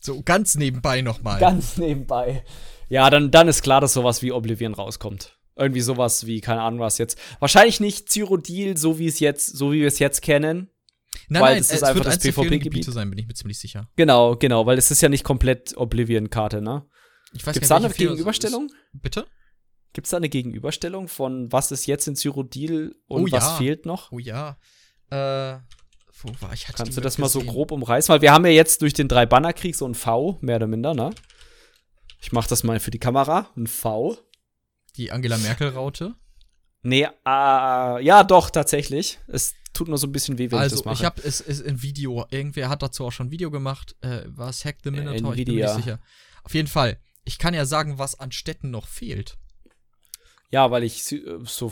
So 0.00 0.22
ganz 0.22 0.54
nebenbei 0.54 1.00
nochmal. 1.00 1.40
ganz 1.40 1.76
nebenbei. 1.76 2.44
Ja, 2.88 3.10
dann, 3.10 3.30
dann 3.30 3.48
ist 3.48 3.62
klar, 3.62 3.80
dass 3.80 3.92
sowas 3.94 4.22
wie 4.22 4.32
Oblivion 4.32 4.74
rauskommt. 4.74 5.38
Irgendwie 5.56 5.80
sowas 5.80 6.24
wie, 6.26 6.40
keine 6.40 6.62
Ahnung 6.62 6.78
was 6.80 6.98
jetzt. 6.98 7.18
Wahrscheinlich 7.40 7.80
nicht 7.80 8.08
Cyrodiil, 8.08 8.76
so 8.76 8.98
wie 8.98 9.06
es 9.08 9.18
jetzt, 9.18 9.46
so 9.56 9.72
wie 9.72 9.80
wir 9.80 9.88
es 9.88 9.98
jetzt 9.98 10.22
kennen. 10.22 10.70
Nein, 11.28 11.42
weil 11.42 11.50
nein, 11.54 11.58
das 11.58 11.68
es 11.70 11.76
ist 11.76 11.82
einfach 11.84 12.04
wird 12.04 12.06
das 12.06 12.18
PvP-Gebiet. 12.18 12.62
Gebiete 12.62 12.92
sein, 12.92 13.10
bin 13.10 13.18
ich 13.18 13.26
mir 13.26 13.34
ziemlich 13.34 13.58
sicher. 13.58 13.88
Genau, 13.96 14.36
genau, 14.36 14.66
weil 14.66 14.78
es 14.78 14.90
ist 14.90 15.00
ja 15.00 15.08
nicht 15.08 15.24
komplett 15.24 15.76
Oblivion-Karte, 15.76 16.60
ne? 16.62 16.86
Ich 17.34 17.46
weiß 17.46 17.54
Gibt's 17.54 17.68
gar 17.68 17.80
da 17.80 17.84
eine 17.86 17.88
nicht, 17.88 17.98
welche 17.98 18.02
vier- 18.02 18.08
Gegenüberstellung? 18.10 18.66
ist- 18.66 19.02
Bitte? 19.02 19.26
Gibt's 19.92 20.10
da 20.10 20.16
eine 20.18 20.28
Gegenüberstellung 20.28 21.08
von 21.08 21.50
was 21.50 21.72
ist 21.72 21.86
jetzt 21.86 22.06
in 22.08 22.14
Cyrodiil 22.16 22.94
und 23.06 23.22
Oh 23.22 23.32
was 23.32 23.44
ja. 23.44 23.56
fehlt 23.56 23.86
noch? 23.86 24.12
Oh 24.12 24.18
ja. 24.18 24.58
Äh, 25.10 25.58
wo 26.20 26.28
war 26.40 26.52
ich? 26.52 26.66
Kannst 26.66 26.96
du 26.96 27.00
das 27.00 27.16
mal 27.18 27.28
so 27.28 27.40
grob 27.40 27.70
umreißen? 27.72 28.12
Weil 28.12 28.20
wir 28.22 28.32
haben 28.32 28.44
ja 28.44 28.52
jetzt 28.52 28.82
durch 28.82 28.92
den 28.92 29.08
Drei-Banner-Krieg 29.08 29.74
so 29.76 29.86
ein 29.86 29.94
V, 29.94 30.38
mehr 30.42 30.56
oder 30.56 30.66
minder, 30.66 30.92
ne? 30.94 31.10
Ich 32.20 32.32
mach 32.32 32.46
das 32.46 32.64
mal 32.64 32.80
für 32.80 32.90
die 32.90 32.98
Kamera. 32.98 33.50
Ein 33.56 33.66
V. 33.66 34.18
Die 34.96 35.12
Angela 35.12 35.38
Merkel-Raute. 35.38 36.14
Nee, 36.82 37.04
äh, 37.04 37.08
ja, 38.04 38.24
doch, 38.24 38.50
tatsächlich. 38.50 39.18
Es 39.28 39.54
tut 39.78 39.88
nur 39.88 39.98
so 39.98 40.06
ein 40.06 40.12
bisschen 40.12 40.36
weh, 40.38 40.50
wenn 40.50 40.58
ich 40.58 40.62
Also, 40.62 40.76
das 40.76 40.84
mache. 40.84 40.94
ich 40.94 41.04
habe 41.04 41.22
es 41.22 41.40
ist 41.40 41.64
ein 41.66 41.82
Video. 41.82 42.26
Irgendwer 42.30 42.68
hat 42.68 42.82
dazu 42.82 43.04
auch 43.06 43.12
schon 43.12 43.28
ein 43.28 43.30
Video 43.30 43.50
gemacht. 43.50 43.96
Äh, 44.00 44.22
war 44.26 44.48
es 44.50 44.64
Hack 44.64 44.76
the 44.84 44.90
Minotaur? 44.90 45.14
ich 45.14 45.44
bin 45.44 45.54
mir 45.54 45.62
Nvidia. 45.62 45.76
nicht 45.76 45.84
sicher. 45.84 46.00
Auf 46.44 46.54
jeden 46.54 46.68
Fall. 46.68 46.98
Ich 47.24 47.38
kann 47.38 47.54
ja 47.54 47.64
sagen, 47.66 47.98
was 47.98 48.18
an 48.18 48.32
Städten 48.32 48.70
noch 48.70 48.86
fehlt. 48.88 49.36
ja, 50.50 50.70
weil 50.70 50.82
ich 50.82 51.10
äh, 51.12 51.22
so. 51.44 51.70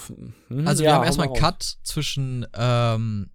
hm, 0.48 0.66
Also 0.66 0.82
ja, 0.84 0.88
wir 0.90 0.94
haben 0.94 1.00
hau 1.02 1.06
erstmal 1.06 1.26
mal 1.28 1.32
einen. 1.34 1.42
Cut 1.42 1.62
zwischen 1.82 2.46
ähm, 2.54 3.30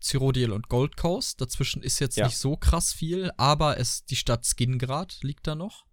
Cyrodiil 0.00 0.50
und 0.52 0.68
Gold 0.68 0.96
Coast. 0.96 1.40
Dazwischen 1.40 1.82
ist 1.82 1.98
jetzt 2.00 2.16
Ja. 2.16 2.26
nicht 2.26 2.38
so 2.38 2.56
krass 2.56 2.92
viel, 2.92 3.30
aber 3.36 3.78
es 3.78 4.04
die 4.04 4.16
Stadt 4.16 4.44
Skingrad 4.44 5.18
liegt 5.22 5.46
da 5.46 5.54
noch. 5.54 5.84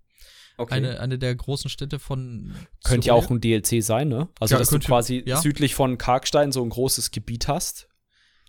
Okay. 0.59 0.73
Eine, 0.73 0.99
eine 0.99 1.19
der 1.19 1.35
großen 1.35 1.69
Städte 1.69 1.99
von 1.99 2.55
Könnte 2.83 3.09
ja 3.09 3.13
auch 3.13 3.29
ein 3.29 3.39
DLC 3.39 3.83
sein, 3.83 4.07
ne? 4.07 4.27
Also, 4.39 4.55
Ja, 4.55 4.59
dass 4.59 4.69
du 4.69 4.79
quasi 4.79 5.21
ja. 5.23 5.39
südlich 5.39 5.75
von 5.75 5.99
Karkstein 5.99 6.51
so 6.51 6.63
ein 6.63 6.69
großes 6.69 7.11
Gebiet 7.11 7.47
hast. 7.47 7.87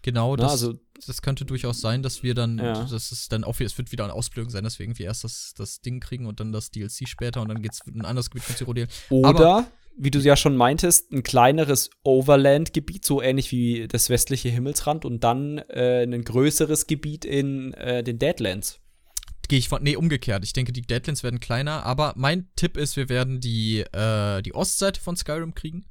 Genau, 0.03 0.37
das, 0.37 0.53
Also, 0.53 0.75
das 1.07 1.23
könnte 1.23 1.45
durchaus 1.45 1.81
sein, 1.81 2.03
dass 2.03 2.23
wir 2.23 2.35
dann, 2.35 2.59
Ja. 2.59 2.85
das 2.85 3.13
ist 3.13 3.33
dann 3.33 3.45
auch, 3.45 3.59
es 3.61 3.77
wird 3.79 3.93
wieder 3.93 4.05
eine 4.05 4.13
Ausbildung 4.13 4.51
sein, 4.51 4.65
dass 4.65 4.79
wir 4.79 4.85
irgendwie 4.85 5.05
erst 5.05 5.25
das, 5.25 5.55
das 5.57 5.81
Ding 5.81 6.01
kriegen 6.01 6.27
und 6.27 6.41
dann 6.41 6.53
das 6.53 6.71
DLC 6.71 7.09
später 7.09 7.41
und 7.43 7.49
dann 7.49 7.63
geht's 7.63 7.81
in 7.87 8.01
ein 8.01 8.05
anderes 8.05 8.31
Gebiet 8.31 8.45
von 8.45 8.57
Cyrodiil. 8.57 8.89
oder, 9.11 9.67
wie 9.97 10.11
du 10.11 10.21
ja 10.21 10.37
schon 10.37 10.57
meintest, 10.57 11.11
ein 11.13 11.23
kleineres 11.25 11.91
Overland-Gebiet, 12.05 13.05
so 13.05 13.21
ähnlich 13.21 13.51
wie 13.51 13.89
das 13.89 14.11
westliche 14.11 14.49
Himmelsrand 14.49 15.05
und 15.05 15.25
dann 15.25 15.59
äh, 15.59 16.03
ein 16.05 16.23
größeres 16.25 16.87
Gebiet 16.87 17.25
in 17.25 17.75
äh, 17.75 18.03
den 18.05 18.19
Deadlands. 18.19 18.81
Gehe 19.49 19.59
ich 19.59 19.69
von, 19.69 19.83
nee, 19.83 19.97
umgekehrt. 19.97 20.45
Ich 20.45 20.53
denke, 20.53 20.73
die 20.73 20.83
Deadlands 20.83 21.23
werden 21.23 21.41
kleiner, 21.41 21.85
aber 21.85 22.13
mein 22.17 22.49
Tipp 22.55 22.77
ist, 22.77 22.97
wir 22.97 23.09
werden 23.09 23.41
die, 23.41 23.81
äh, 23.81 24.43
die 24.43 24.55
Ostseite 24.55 25.01
von 25.01 25.17
Skyrim 25.17 25.55
kriegen. 25.55 25.87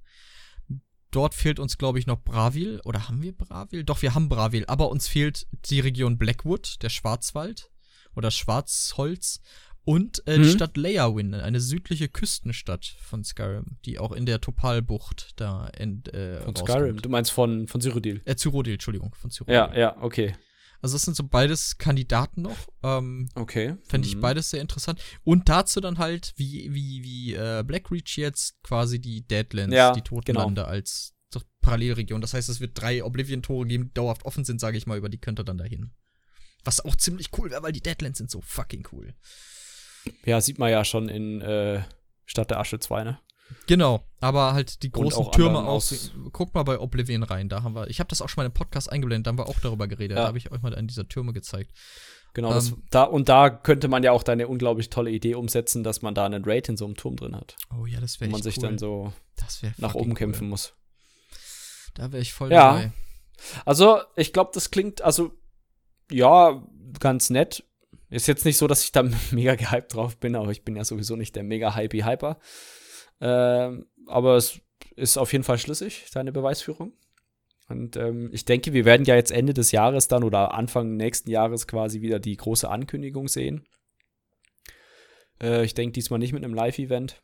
Dort 1.12 1.34
fehlt 1.34 1.60
uns, 1.60 1.78
glaube 1.78 2.00
ich, 2.00 2.08
noch 2.08 2.22
Bravil. 2.22 2.82
Oder 2.84 3.08
haben 3.08 3.22
wir 3.22 3.32
Bravil? 3.36 3.84
Doch, 3.84 4.02
wir 4.02 4.14
haben 4.14 4.30
Bravil. 4.30 4.66
Aber 4.68 4.90
uns 4.90 5.08
fehlt 5.08 5.48
die 5.70 5.80
Region 5.80 6.18
Blackwood, 6.18 6.78
der 6.82 6.90
Schwarzwald 6.90 7.70
oder 8.16 8.30
Schwarzholz. 8.32 9.40
Und 9.86 10.22
äh, 10.28 10.34
die 10.38 10.40
Mhm. 10.40 10.50
Stadt 10.50 10.76
Leawin, 10.76 11.34
eine 11.34 11.62
südliche 11.62 12.10
Küstenstadt 12.10 12.98
von 13.00 13.24
Skyrim, 13.24 13.78
die 13.86 14.00
auch 14.00 14.12
in 14.12 14.26
der 14.26 14.42
Topalbucht 14.42 15.32
da 15.38 15.68
in, 15.68 16.04
äh, 16.08 16.42
Von 16.42 16.56
rauskommt. 16.58 16.70
Skyrim. 16.70 17.02
Du 17.02 17.08
meinst 17.08 17.32
von, 17.32 17.68
von 17.70 17.80
Cyrodiil. 17.80 18.22
Äh, 18.26 18.36
Cyrodiil, 18.36 18.74
Entschuldigung, 18.74 19.16
von 19.16 19.32
Cyrodiil. 19.32 19.56
Ja, 19.56 19.74
ja, 19.74 19.98
okay. 20.02 20.36
Also 20.82 20.96
das 20.96 21.04
sind 21.04 21.16
so 21.18 21.24
beides 21.24 21.78
Kandidaten 21.78 22.42
noch. 22.44 22.58
Ähm, 22.84 23.30
Okay. 23.36 23.76
Fände 23.88 24.08
ich 24.08 24.16
Mhm. 24.16 24.22
beides 24.22 24.50
sehr 24.52 24.62
interessant. 24.62 25.02
Und 25.24 25.50
dazu 25.50 25.82
dann 25.82 25.98
halt, 25.98 26.34
wie, 26.38 26.74
wie, 26.74 27.04
wie 27.04 27.34
äh, 27.34 27.64
Blackreach 27.66 28.16
jetzt 28.18 28.62
quasi 28.64 29.00
die 29.00 29.26
Deadlands, 29.28 29.76
Ja, 29.76 29.92
die 29.92 30.02
Totenlande 30.02 30.66
als 30.66 31.14
so 31.34 31.42
Parallelregion. 31.62 32.22
Das 32.22 32.34
heißt, 32.34 32.48
es 32.50 32.60
wird 32.60 32.80
drei 32.80 33.04
Oblivion-Tore 33.04 33.66
geben, 33.68 33.86
die 33.88 33.94
dauerhaft 33.94 34.24
offen 34.26 34.46
sind, 34.46 34.60
sage 34.62 34.78
ich 34.78 34.86
mal, 34.88 34.98
über 34.98 35.10
die 35.10 35.18
könnt 35.20 35.40
ihr 35.40 35.44
dann 35.44 35.58
dahin. 35.58 35.92
Was 36.64 36.84
auch 36.84 36.96
ziemlich 36.96 37.30
cool 37.38 37.50
wäre, 37.52 37.64
weil 37.64 37.72
die 37.72 37.82
Deadlands 37.82 38.18
sind 38.20 38.30
so 38.32 38.42
fucking 38.42 38.88
cool. 38.92 39.14
Ja, 40.26 40.40
sieht 40.42 40.58
man 40.60 40.70
ja 40.72 40.86
schon 40.86 41.10
in 41.10 41.42
äh, 41.42 41.84
Stadt 42.26 42.50
der 42.52 42.60
Asche 42.60 42.80
2, 42.80 43.04
ne? 43.04 43.20
Genau, 43.68 44.04
aber 44.22 44.54
halt 44.54 44.82
die 44.84 44.92
großen 44.92 45.32
Türme 45.32 45.60
aus. 45.60 45.92
aus- 45.92 46.12
Guck 46.32 46.54
mal 46.54 46.64
bei 46.64 46.80
Oblivion 46.80 47.24
rein, 47.24 47.50
da 47.50 47.64
haben 47.64 47.76
wir. 47.76 47.88
Ich 47.90 48.00
habe 48.00 48.08
das 48.10 48.22
auch 48.22 48.30
schon 48.30 48.42
mal 48.42 48.46
im 48.46 48.54
Podcast 48.54 48.92
eingeblendet, 48.92 49.28
da 49.28 49.30
haben 49.30 49.38
wir 49.38 49.48
auch 49.50 49.60
darüber 49.60 49.88
geredet. 49.88 50.16
Ja. 50.18 50.24
Da 50.24 50.28
habe 50.30 50.38
ich 50.38 50.52
euch 50.52 50.62
mal 50.62 50.74
einen 50.76 50.88
dieser 50.88 51.08
Türme 51.08 51.34
gezeigt. 51.34 51.72
Genau, 52.34 52.54
das, 52.54 52.70
Ähm, 52.70 52.84
da, 52.92 53.04
und 53.04 53.30
da 53.30 53.50
könnte 53.50 53.88
man 53.88 54.04
ja 54.04 54.12
auch 54.12 54.22
deine 54.24 54.48
unglaublich 54.48 54.90
tolle 54.90 55.10
Idee 55.12 55.36
umsetzen, 55.36 55.84
dass 55.84 56.02
man 56.02 56.14
da 56.14 56.26
einen 56.26 56.44
Raid 56.46 56.70
in 56.70 56.78
so 56.78 56.86
einem 56.86 56.96
Turm 56.96 57.16
drin 57.16 57.36
hat. 57.36 57.56
Oh 57.78 57.86
ja, 57.86 58.00
das 58.00 58.18
Wo 58.18 58.22
wäre 58.22 58.32
man 58.32 58.38
echt 58.40 58.44
sich 58.44 58.58
cool. 58.58 58.64
dann 58.64 58.78
so 58.78 59.12
das 59.38 59.62
nach 59.78 59.96
oben 59.96 60.12
cool. 60.12 60.16
kämpfen 60.18 60.48
muss. 60.50 60.74
Da 61.96 62.12
wäre 62.12 62.22
ich 62.22 62.34
voll 62.34 62.52
Ja. 62.52 62.74
dabei. 62.74 62.92
Also, 63.66 64.02
ich 64.16 64.34
glaube, 64.34 64.52
das 64.54 64.72
klingt, 64.72 65.02
also, 65.02 65.32
ja, 66.12 66.64
ganz 67.00 67.30
nett. 67.30 67.64
Ist 68.10 68.28
jetzt 68.28 68.46
nicht 68.46 68.58
so, 68.58 68.68
dass 68.68 68.84
ich 68.84 68.92
da 68.92 69.04
mega 69.32 69.56
gehypt 69.56 69.94
drauf 69.96 70.18
bin, 70.18 70.36
aber 70.36 70.52
ich 70.52 70.64
bin 70.64 70.76
ja 70.76 70.84
sowieso 70.86 71.16
nicht 71.16 71.36
der 71.36 71.44
mega 71.44 71.76
hypey 71.76 72.02
Hyper. 72.02 72.38
Ähm, 73.22 73.88
aber 74.06 74.36
es 74.36 74.62
ist 74.96 75.18
auf 75.18 75.32
jeden 75.32 75.44
Fall 75.44 75.58
schlüssig, 75.58 76.06
seine 76.10 76.32
Beweisführung. 76.32 76.94
Und 77.70 77.98
ähm, 77.98 78.30
ich 78.32 78.46
denke, 78.46 78.74
wir 78.74 78.86
werden 78.86 79.06
ja 79.06 79.16
jetzt 79.16 79.32
Ende 79.32 79.54
des 79.54 79.72
Jahres 79.72 80.08
dann 80.08 80.24
oder 80.24 80.54
Anfang 80.54 80.96
nächsten 80.96 81.30
Jahres 81.30 81.68
quasi 81.68 82.02
wieder 82.02 82.20
die 82.20 82.38
große 82.38 82.70
Ankündigung 82.70 83.28
sehen. 83.28 83.68
Äh, 85.42 85.66
ich 85.66 85.74
denke 85.74 85.94
diesmal 85.94 86.20
nicht 86.20 86.34
mit 86.34 86.44
einem 86.44 86.54
Live-Event. 86.54 87.22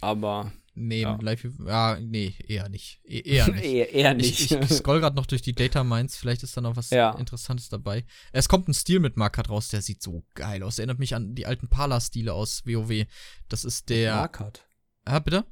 Aber. 0.00 0.52
Nee, 0.78 1.02
ja. 1.02 1.18
live 1.22 1.48
ja, 1.66 1.98
nee, 1.98 2.34
eher 2.46 2.68
nicht. 2.68 3.00
E 3.02 3.20
eher 3.20 3.48
nicht. 3.48 3.64
eher, 3.64 3.94
eher 3.94 4.14
nicht. 4.14 4.40
Ich, 4.40 4.52
ich 4.52 4.68
scroll 4.70 5.00
gerade 5.00 5.16
noch 5.16 5.24
durch 5.24 5.40
die 5.40 5.54
Data 5.54 5.82
Mines, 5.82 6.16
vielleicht 6.16 6.42
ist 6.42 6.54
da 6.54 6.60
noch 6.60 6.76
was 6.76 6.90
ja. 6.90 7.12
Interessantes 7.12 7.70
dabei. 7.70 8.04
Es 8.32 8.46
kommt 8.46 8.68
ein 8.68 8.74
Stil 8.74 9.00
mit 9.00 9.16
Markart 9.16 9.48
raus, 9.48 9.68
der 9.68 9.80
sieht 9.80 10.02
so 10.02 10.22
geil 10.34 10.62
aus. 10.62 10.78
Erinnert 10.78 10.98
mich 10.98 11.14
an 11.14 11.34
die 11.34 11.46
alten 11.46 11.68
Pala-Stile 11.68 12.34
aus 12.34 12.66
WoW. 12.66 13.06
Das 13.48 13.64
ist 13.64 13.88
der. 13.88 14.16
Markart. 14.16 14.68
Ah, 15.06 15.18
bitte? 15.18 15.46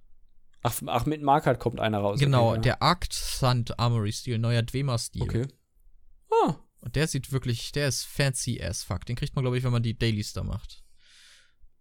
Ach, 0.63 0.79
ach 0.87 1.07
mit 1.07 1.23
Markart 1.23 1.59
kommt 1.59 1.81
einer 1.81 2.01
raus. 2.01 2.21
Genau, 2.21 2.51
okay, 2.51 2.57
ja. 2.57 2.63
der 2.63 2.83
Arct 2.83 3.15
Sand 3.15 3.79
Armory-Stil, 3.79 4.39
neuer 4.39 4.63
Dwemer-Stil. 4.63 5.23
Okay. 5.23 5.47
Ah. 6.31 6.57
Und 6.81 6.97
der 6.97 7.09
sieht 7.09 7.33
wirklich, 7.33 7.73
der 7.73 7.89
ist 7.89 8.05
fancy 8.05 8.63
as 8.63 8.83
fuck. 8.83 9.07
Den 9.07 9.17
kriegt 9.17 9.35
man, 9.35 9.43
glaube 9.43 9.57
ich, 9.57 9.65
wenn 9.65 9.73
man 9.73 9.83
die 9.83 9.99
Dailies 9.99 10.35
da 10.35 10.45
macht. 10.45 10.84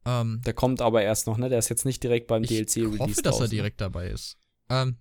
Ähm, 0.06 0.42
der 0.46 0.54
kommt 0.54 0.82
aber 0.82 1.02
erst 1.02 1.28
noch, 1.28 1.38
ne? 1.38 1.50
Der 1.50 1.60
ist 1.60 1.70
jetzt 1.70 1.86
nicht 1.86 2.04
direkt 2.04 2.28
beim 2.28 2.44
DLC-Release. 2.44 2.96
Ich 2.96 3.00
hoffe, 3.00 3.22
dass 3.22 3.40
er 3.40 3.48
direkt 3.48 3.82
dabei 3.82 4.08
ist. 4.10 4.38
Ähm, 4.70 4.98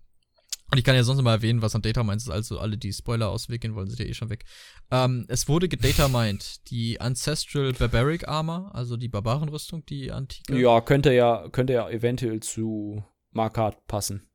und 0.72 0.78
ich 0.78 0.84
kann 0.84 0.94
ja 0.94 1.04
sonst 1.04 1.20
mal 1.20 1.34
erwähnen, 1.34 1.60
was 1.60 1.74
an 1.74 1.82
Data 1.82 2.02
Mines 2.02 2.22
ist. 2.22 2.30
Also 2.30 2.58
alle, 2.58 2.78
die 2.78 2.94
Spoiler 2.94 3.28
auswickeln 3.28 3.74
wollen, 3.74 3.90
sind 3.90 4.00
ja 4.00 4.06
eh 4.06 4.14
schon 4.14 4.30
weg. 4.30 4.44
Ähm, 4.90 5.26
es 5.28 5.46
wurde 5.46 5.68
gedatamined 5.68 6.70
die 6.70 6.98
Ancestral 6.98 7.74
Barbaric 7.74 8.26
Armor, 8.26 8.74
also 8.74 8.96
die 8.96 9.08
Barbarenrüstung, 9.08 9.84
die 9.84 10.10
antike. 10.10 10.58
Ja, 10.58 10.80
könnte 10.80 11.12
ja, 11.12 11.46
könnte 11.50 11.74
ja 11.74 11.90
eventuell 11.90 12.40
zu 12.40 13.04
Markart 13.32 13.86
passen. 13.86 14.30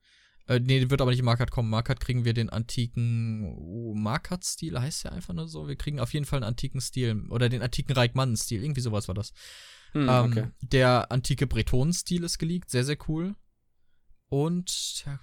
Äh, 0.47 0.59
nee, 0.59 0.89
wird 0.91 1.01
aber 1.01 1.09
nicht 1.09 1.19
in 1.19 1.25
Markart 1.25 1.49
kommen. 1.49 1.71
Markart 1.71 1.99
kriegen 1.99 2.23
wir 2.23 2.35
den 2.35 2.51
antiken 2.51 3.55
oh, 3.57 3.95
Markart-Stil, 3.95 4.79
heißt 4.79 5.05
ja 5.05 5.11
einfach 5.11 5.33
nur 5.33 5.47
so. 5.47 5.67
Wir 5.67 5.75
kriegen 5.75 5.99
auf 5.99 6.13
jeden 6.13 6.25
Fall 6.25 6.37
einen 6.37 6.49
antiken 6.49 6.81
Stil. 6.81 7.25
Oder 7.29 7.49
den 7.49 7.63
antiken 7.63 7.93
Reichmannen-Stil. 7.93 8.63
Irgendwie 8.63 8.81
sowas 8.81 9.07
war 9.07 9.15
das. 9.15 9.33
Hm, 9.93 10.09
ähm, 10.09 10.25
okay. 10.31 10.47
Der 10.61 11.11
antike 11.11 11.47
Bretonen-Stil 11.47 12.23
ist 12.23 12.37
geleakt, 12.37 12.69
sehr, 12.69 12.83
sehr 12.83 12.97
cool. 13.07 13.35
Und 14.29 15.05
ja, 15.05 15.17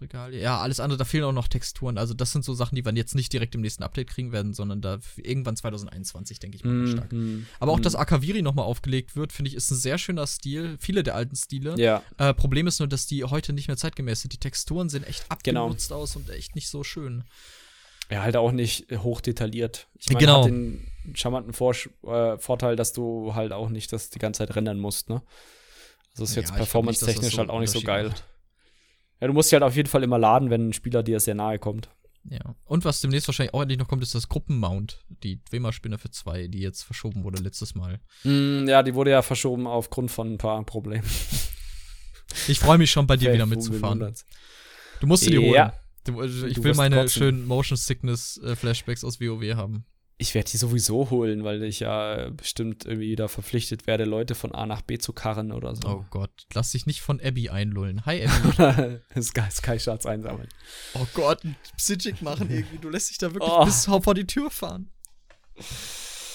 Regal. 0.00 0.34
Ja, 0.34 0.58
alles 0.58 0.80
andere, 0.80 0.98
da 0.98 1.04
fehlen 1.04 1.22
auch 1.22 1.32
noch 1.32 1.46
Texturen. 1.46 1.96
Also, 1.96 2.12
das 2.12 2.32
sind 2.32 2.44
so 2.44 2.54
Sachen, 2.54 2.74
die 2.74 2.84
wir 2.84 2.92
jetzt 2.92 3.14
nicht 3.14 3.32
direkt 3.32 3.54
im 3.54 3.60
nächsten 3.60 3.84
Update 3.84 4.08
kriegen 4.08 4.32
werden, 4.32 4.52
sondern 4.52 4.80
da 4.80 4.98
irgendwann 5.16 5.54
2021, 5.54 6.40
denke 6.40 6.56
ich 6.56 6.64
mal, 6.64 6.72
mm, 6.72 6.92
stark. 6.92 7.12
Mm, 7.12 7.46
Aber 7.60 7.70
auch, 7.70 7.78
mm. 7.78 7.82
dass 7.82 7.94
Akaviri 7.94 8.42
nochmal 8.42 8.64
aufgelegt 8.64 9.14
wird, 9.14 9.32
finde 9.32 9.50
ich, 9.50 9.54
ist 9.54 9.70
ein 9.70 9.76
sehr 9.76 9.96
schöner 9.96 10.26
Stil. 10.26 10.76
Viele 10.80 11.04
der 11.04 11.14
alten 11.14 11.36
Stile. 11.36 11.78
Ja. 11.78 12.02
Äh, 12.16 12.34
Problem 12.34 12.66
ist 12.66 12.80
nur, 12.80 12.88
dass 12.88 13.06
die 13.06 13.22
heute 13.22 13.52
nicht 13.52 13.68
mehr 13.68 13.76
zeitgemäß 13.76 14.22
sind. 14.22 14.32
Die 14.32 14.38
Texturen 14.38 14.88
sehen 14.88 15.04
echt 15.04 15.28
genau. 15.44 15.66
abgenutzt 15.66 15.90
genau. 15.90 16.00
aus 16.00 16.16
und 16.16 16.28
echt 16.30 16.56
nicht 16.56 16.68
so 16.68 16.82
schön. 16.82 17.22
Ja, 18.10 18.22
halt 18.22 18.36
auch 18.36 18.52
nicht 18.52 18.90
hochdetailliert. 18.90 19.88
Ich 19.98 20.08
meine, 20.08 20.18
genau. 20.18 20.42
hat 20.42 20.50
den 20.50 20.86
charmanten 21.14 21.52
Vor 21.52 21.74
äh, 22.06 22.38
Vorteil, 22.38 22.76
dass 22.76 22.92
du 22.92 23.34
halt 23.34 23.52
auch 23.52 23.68
nicht 23.68 23.92
das 23.92 24.10
die 24.10 24.18
ganze 24.18 24.38
Zeit 24.38 24.56
rendern 24.56 24.78
musst, 24.78 25.10
ne? 25.10 25.22
Also 26.12 26.24
ist 26.24 26.36
jetzt 26.36 26.50
ja, 26.50 26.56
performance-technisch 26.56 27.34
so 27.34 27.38
halt 27.38 27.50
auch 27.50 27.60
nicht 27.60 27.70
so 27.70 27.80
geil. 27.80 28.08
Macht. 28.08 28.24
Ja, 29.20 29.26
du 29.26 29.32
musst 29.32 29.50
dich 29.50 29.54
halt 29.54 29.62
auf 29.62 29.76
jeden 29.76 29.88
Fall 29.88 30.02
immer 30.02 30.18
laden, 30.18 30.50
wenn 30.50 30.68
ein 30.68 30.72
Spieler 30.72 31.02
dir 31.02 31.20
sehr 31.20 31.34
nahe 31.34 31.58
kommt. 31.58 31.90
Ja. 32.30 32.54
Und 32.64 32.84
was 32.84 33.00
demnächst 33.00 33.28
wahrscheinlich 33.28 33.54
auch 33.54 33.62
endlich 33.62 33.78
noch 33.78 33.88
kommt, 33.88 34.02
ist 34.02 34.14
das 34.14 34.28
Gruppenmount. 34.28 35.04
Die 35.22 35.42
Dwemer-Spinne 35.44 35.98
für 35.98 36.10
zwei, 36.10 36.46
die 36.48 36.60
jetzt 36.60 36.82
verschoben 36.82 37.24
wurde 37.24 37.42
letztes 37.42 37.74
Mal. 37.74 38.00
Mm, 38.24 38.68
ja, 38.68 38.82
die 38.82 38.94
wurde 38.94 39.10
ja 39.10 39.22
verschoben 39.22 39.66
aufgrund 39.66 40.10
von 40.10 40.34
ein 40.34 40.38
paar 40.38 40.62
Problemen. 40.64 41.08
Ich 42.46 42.58
freue 42.60 42.78
mich 42.78 42.90
schon, 42.90 43.06
bei 43.06 43.16
dir 43.16 43.32
wieder 43.32 43.46
mitzufahren. 43.46 44.14
Du 45.00 45.06
musst 45.06 45.24
dir 45.24 45.30
die 45.30 45.38
holen. 45.38 45.54
Ja. 45.54 45.72
Du, 46.04 46.22
ich 46.22 46.62
will 46.62 46.74
meine 46.74 46.96
kotzen. 46.96 47.18
schönen 47.18 47.46
Motion 47.46 47.76
Sickness 47.76 48.40
äh, 48.44 48.56
Flashbacks 48.56 49.04
aus 49.04 49.20
WoW 49.20 49.54
haben. 49.54 49.84
Ich 50.20 50.34
werde 50.34 50.50
die 50.50 50.56
sowieso 50.56 51.10
holen, 51.10 51.44
weil 51.44 51.62
ich 51.62 51.78
ja 51.78 52.30
bestimmt 52.30 52.84
irgendwie 52.84 53.10
wieder 53.10 53.28
verpflichtet 53.28 53.86
werde, 53.86 54.04
Leute 54.04 54.34
von 54.34 54.52
A 54.52 54.66
nach 54.66 54.82
B 54.82 54.98
zu 54.98 55.12
karren 55.12 55.52
oder 55.52 55.76
so. 55.76 55.88
Oh 55.88 56.04
Gott, 56.10 56.46
lass 56.54 56.72
dich 56.72 56.86
nicht 56.86 57.02
von 57.02 57.20
Abby 57.20 57.50
einlullen. 57.50 58.04
Hi 58.04 58.26
Abby. 58.26 58.98
Sky, 59.22 59.50
Sky 59.50 59.78
Shards 59.78 60.06
einsammeln. 60.06 60.48
Oh 60.94 61.06
Gott, 61.14 61.42
Psychic 61.76 62.20
machen 62.20 62.50
irgendwie. 62.50 62.78
Du 62.78 62.88
lässt 62.88 63.10
dich 63.10 63.18
da 63.18 63.32
wirklich 63.32 63.52
oh. 63.52 63.64
bis 63.64 63.84
vor 63.84 64.14
die 64.14 64.26
Tür 64.26 64.50
fahren. 64.50 64.90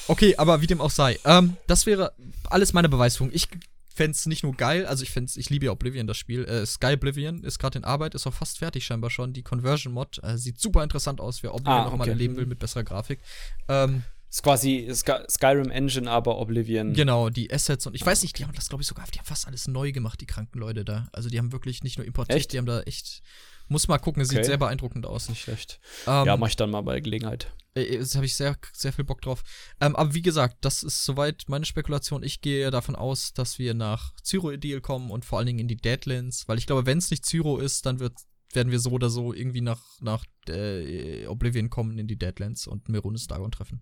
Okay, 0.07 0.35
aber 0.37 0.61
wie 0.61 0.67
dem 0.67 0.79
auch 0.79 0.91
sei. 0.91 1.19
Ähm, 1.25 1.57
das 1.67 1.85
wäre 1.85 2.13
alles 2.49 2.71
meine 2.71 2.89
Beweisführung. 2.89 3.33
Ich 3.33 3.49
fände 3.93 4.11
es 4.11 4.25
nicht 4.25 4.43
nur 4.43 4.53
geil, 4.53 4.85
also 4.85 5.03
ich 5.03 5.11
fände 5.11 5.31
ich 5.35 5.49
liebe 5.49 5.65
ja 5.65 5.71
Oblivion, 5.71 6.07
das 6.07 6.17
Spiel. 6.17 6.45
Äh, 6.45 6.65
Sky 6.65 6.93
Oblivion 6.93 7.43
ist 7.43 7.59
gerade 7.59 7.77
in 7.77 7.85
Arbeit, 7.85 8.15
ist 8.15 8.25
auch 8.27 8.33
fast 8.33 8.57
fertig 8.57 8.85
scheinbar 8.85 9.09
schon. 9.09 9.33
Die 9.33 9.43
Conversion-Mod 9.43 10.21
äh, 10.23 10.37
sieht 10.37 10.59
super 10.59 10.83
interessant 10.83 11.21
aus, 11.21 11.43
wer 11.43 11.53
Oblivion 11.53 11.75
ah, 11.75 11.87
okay. 11.87 11.97
mal 11.97 12.09
erleben 12.09 12.35
will 12.35 12.45
mit 12.45 12.59
besserer 12.59 12.83
Grafik. 12.83 13.19
Ähm, 13.67 14.03
ist 14.29 14.41
quasi 14.41 14.89
Sky 14.93 15.19
Skyrim 15.29 15.69
Engine, 15.69 16.09
aber 16.09 16.39
Oblivion. 16.39 16.93
Genau, 16.93 17.29
die 17.29 17.53
Assets 17.53 17.85
und 17.85 17.95
ich 17.95 18.03
weiß 18.03 18.23
nicht, 18.23 18.37
die 18.39 18.43
haben 18.43 18.53
das 18.53 18.69
glaube 18.69 18.81
ich 18.81 18.87
sogar, 18.87 19.05
die 19.13 19.19
haben 19.19 19.25
fast 19.25 19.47
alles 19.47 19.67
neu 19.67 19.91
gemacht, 19.91 20.19
die 20.21 20.25
kranken 20.25 20.59
Leute 20.59 20.83
da. 20.83 21.07
Also 21.11 21.29
die 21.29 21.37
haben 21.37 21.51
wirklich 21.51 21.83
nicht 21.83 21.97
nur 21.97 22.07
importiert, 22.07 22.39
echt? 22.39 22.53
die 22.53 22.57
haben 22.57 22.65
da 22.65 22.81
echt 22.81 23.21
muss 23.67 23.87
mal 23.87 23.97
gucken, 23.97 24.21
okay. 24.21 24.35
sieht 24.35 24.45
sehr 24.45 24.57
beeindruckend 24.57 25.05
aus. 25.05 25.29
Nicht 25.29 25.41
schlecht. 25.41 25.79
Ähm, 26.07 26.25
ja, 26.25 26.37
mach 26.37 26.47
ich 26.47 26.55
dann 26.55 26.69
mal 26.69 26.81
bei 26.81 26.99
Gelegenheit. 26.99 27.47
Äh, 27.75 27.97
das 27.97 28.15
habe 28.15 28.25
ich 28.25 28.35
sehr, 28.35 28.57
sehr 28.71 28.93
viel 28.93 29.05
Bock 29.05 29.21
drauf. 29.21 29.43
Ähm, 29.79 29.95
aber 29.95 30.13
wie 30.13 30.21
gesagt, 30.21 30.57
das 30.61 30.83
ist 30.83 31.03
soweit 31.05 31.45
meine 31.47 31.65
Spekulation. 31.65 32.23
Ich 32.23 32.41
gehe 32.41 32.71
davon 32.71 32.95
aus, 32.95 33.33
dass 33.33 33.59
wir 33.59 33.73
nach 33.73 34.15
Zyro-Ideal 34.21 34.81
kommen 34.81 35.11
und 35.11 35.25
vor 35.25 35.37
allen 35.37 35.47
Dingen 35.47 35.59
in 35.59 35.67
die 35.67 35.77
Deadlands, 35.77 36.47
weil 36.47 36.57
ich 36.57 36.67
glaube, 36.67 36.85
wenn 36.85 36.97
es 36.97 37.11
nicht 37.11 37.25
Zyro 37.25 37.57
ist, 37.57 37.85
dann 37.85 37.99
wird, 37.99 38.13
werden 38.53 38.71
wir 38.71 38.79
so 38.79 38.91
oder 38.91 39.09
so 39.09 39.33
irgendwie 39.33 39.61
nach, 39.61 39.81
nach 39.99 40.25
äh, 40.47 41.25
Oblivion 41.27 41.69
kommen 41.69 41.97
in 41.97 42.07
die 42.07 42.17
Deadlands 42.17 42.67
und 42.67 42.89
Merunes 42.89 43.27
Dagon 43.27 43.51
treffen. 43.51 43.81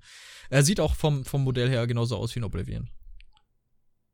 Er 0.50 0.64
sieht 0.64 0.80
auch 0.80 0.96
vom, 0.96 1.26
vom 1.26 1.44
Modell 1.44 1.70
her 1.70 1.86
genauso 1.88 2.18
aus 2.18 2.36
wie 2.36 2.40
in 2.40 2.46
Oblivion. 2.46 2.90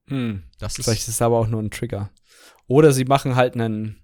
Hm. 0.10 0.44
Das 0.58 0.78
ist 0.78 0.86
Vielleicht 0.86 1.02
ist 1.02 1.10
es 1.10 1.22
aber 1.22 1.38
auch 1.38 1.48
nur 1.48 1.62
ein 1.62 1.72
Trigger. 1.72 2.12
Oder 2.66 2.94
sie 2.94 3.06
machen 3.06 3.36
halt 3.36 3.56
einen 3.56 4.02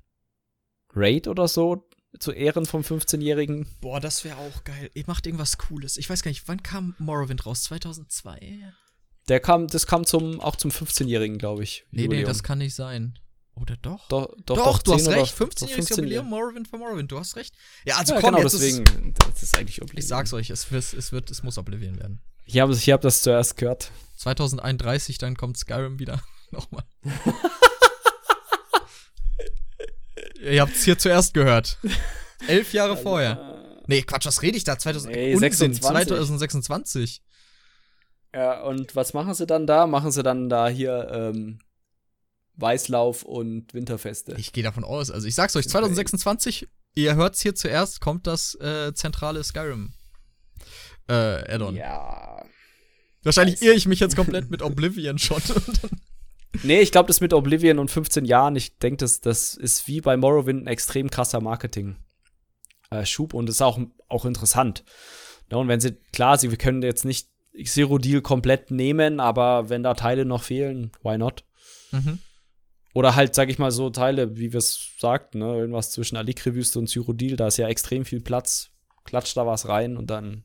Raid 0.94 1.28
oder 1.28 1.48
so 1.48 1.90
zu 2.20 2.32
Ehren 2.32 2.66
vom 2.66 2.82
15-Jährigen. 2.82 3.68
Boah, 3.82 4.00
das 4.00 4.24
wäre 4.24 4.38
auch 4.38 4.64
geil. 4.64 4.90
Ihr 4.94 5.04
macht 5.08 5.26
irgendwas 5.26 5.58
Cooles. 5.58 5.98
Ich 5.98 6.10
weiß 6.10 6.24
gar 6.24 6.30
nicht, 6.30 6.48
wann 6.48 6.62
kam 6.64 6.96
Morrowind 7.00 7.46
raus? 7.46 7.64
2002? 7.64 8.74
Der 9.28 9.40
kam, 9.40 9.68
das 9.68 9.88
kam 9.88 10.06
zum, 10.06 10.40
auch 10.42 10.56
zum 10.56 10.72
15-Jährigen, 10.72 11.38
glaube 11.38 11.64
ich. 11.64 11.86
Nee, 11.92 12.04
Jubiläum. 12.04 12.24
nee, 12.24 12.28
das 12.28 12.44
kann 12.44 12.58
nicht 12.60 12.76
sein. 12.76 13.18
Oder 13.56 13.78
doch? 13.78 14.08
Doch, 14.08 14.28
doch, 14.46 14.56
doch, 14.56 14.66
doch 14.66 14.82
du 14.84 14.94
hast 14.96 15.08
recht. 15.08 15.36
15-jähriges 15.36 15.74
15 15.74 15.98
Jubiläum, 15.98 16.28
Morrowind 16.28 16.68
für 16.68 16.78
Morrowind. 16.78 17.12
Du 17.12 17.20
hast 17.20 17.36
recht. 17.36 17.54
Ja, 17.86 17.98
also 17.98 18.16
ja, 18.16 18.22
komm, 18.22 18.32
genau, 18.36 18.44
deswegen, 18.44 18.84
ist, 18.84 19.20
das 19.20 19.44
ist 19.44 19.58
eigentlich 19.58 19.82
Oblivion. 19.82 20.00
Ich 20.00 20.08
sag's 20.08 20.34
euch, 20.34 20.50
es, 20.50 20.72
wird, 20.72 20.94
es, 20.94 21.12
wird, 21.12 21.30
es 21.30 21.44
muss 21.44 21.58
Oblivion 21.58 22.00
werden. 22.00 22.22
Ich 22.46 22.60
habe 22.60 22.74
ich 22.74 22.90
hab 22.90 23.02
das 23.02 23.22
zuerst 23.22 23.58
gehört. 23.58 23.92
2031, 24.18 25.18
dann 25.18 25.38
kommt 25.38 25.58
Skyrim 25.58 26.00
wieder. 26.00 26.22
Nochmal. 26.52 26.84
Ihr 30.44 30.62
habt 30.62 30.76
es 30.76 30.84
hier 30.84 30.98
zuerst 30.98 31.34
gehört. 31.34 31.78
Elf 32.48 32.74
Jahre 32.74 32.98
vorher. 32.98 33.82
Nee, 33.88 34.02
Quatsch, 34.02 34.26
was 34.26 34.42
rede 34.42 34.58
ich 34.58 34.64
da? 34.64 34.78
2000, 34.78 35.14
nee, 35.14 35.36
2026. 35.36 37.22
Ja, 38.34 38.62
und 38.64 38.96
was 38.96 39.14
machen 39.14 39.34
sie 39.34 39.46
dann 39.46 39.68
da? 39.68 39.88
Machen 39.88 40.12
sie 40.12 40.24
dann 40.24 40.50
da 40.50 40.68
hier 40.68 41.10
ähm, 41.12 41.60
Weißlauf 42.56 43.24
und 43.24 43.74
Winterfeste? 43.74 44.36
Ich 44.38 44.54
gehe 44.54 44.64
davon 44.64 44.84
aus. 44.84 45.12
Also 45.12 45.28
ich 45.28 45.36
sag's 45.36 45.56
euch, 45.56 45.68
2026, 45.70 46.68
ihr 46.96 47.16
hört's 47.16 47.42
hier 47.42 47.56
zuerst, 47.56 48.02
kommt 48.02 48.26
das 48.28 48.56
äh, 48.56 48.94
zentrale 48.94 49.44
Skyrim 49.44 49.94
äh, 51.08 51.54
Add-on. 51.54 51.76
Ja. 51.76 52.44
Wahrscheinlich 53.24 53.62
irre 53.62 53.76
ich 53.76 53.86
mich 53.88 54.00
jetzt 54.00 54.16
komplett 54.16 54.50
mit 54.52 54.62
Oblivion 54.62 55.18
schon. 55.18 55.42
Nee, 56.62 56.82
ich 56.82 56.92
glaube, 56.92 57.08
das 57.08 57.22
mit 57.22 57.34
Oblivion 57.34 57.80
und 57.80 57.90
15 57.90 58.26
Jahren, 58.26 58.56
ich 58.56 58.78
denke, 58.78 58.98
das, 58.98 59.22
das 59.22 59.56
ist 59.56 59.88
wie 59.88 60.02
bei 60.02 60.16
Morrowind 60.16 60.64
ein 60.64 60.68
extrem 60.68 61.10
krasser 61.10 61.42
Marketing-Schub 61.42 63.34
äh, 63.34 63.36
und 63.36 63.50
ist 63.50 63.62
auch, 63.62 63.80
auch 64.08 64.26
interessant. 64.26 64.84
Ja, 65.52 65.58
und 65.58 65.68
wenn 65.68 65.80
sie, 65.80 65.94
klar, 66.12 66.38
sie 66.38 66.52
wir 66.52 66.58
können 66.58 66.84
jetzt 66.84 67.06
nicht 67.06 67.30
Zero 67.66 67.98
Deal 67.98 68.22
komplett 68.22 68.72
nehmen, 68.72 69.20
aber 69.20 69.70
wenn 69.70 69.84
da 69.84 69.94
Teile 69.96 70.26
noch 70.26 70.44
fehlen, 70.44 70.92
why 71.02 71.18
not? 71.18 71.44
Mhm. 71.92 72.20
Oder 72.94 73.16
halt, 73.16 73.34
sag 73.34 73.50
ich 73.50 73.58
mal, 73.58 73.72
so 73.72 73.90
Teile, 73.90 74.38
wie 74.38 74.54
wir 74.54 74.60
es 74.60 74.92
sagten, 75.00 75.40
ne? 75.40 75.56
irgendwas 75.56 75.92
zwischen 75.92 76.16
Alikre-Wüste 76.16 76.78
und 76.78 76.88
Zero 76.88 77.14
Deal, 77.14 77.36
da 77.36 77.48
ist 77.48 77.58
ja 77.58 77.68
extrem 77.68 78.06
viel 78.06 78.22
Platz. 78.22 78.70
Klatscht 79.04 79.36
da 79.36 79.46
was 79.46 79.68
rein 79.68 79.98
und 79.98 80.10
dann 80.10 80.44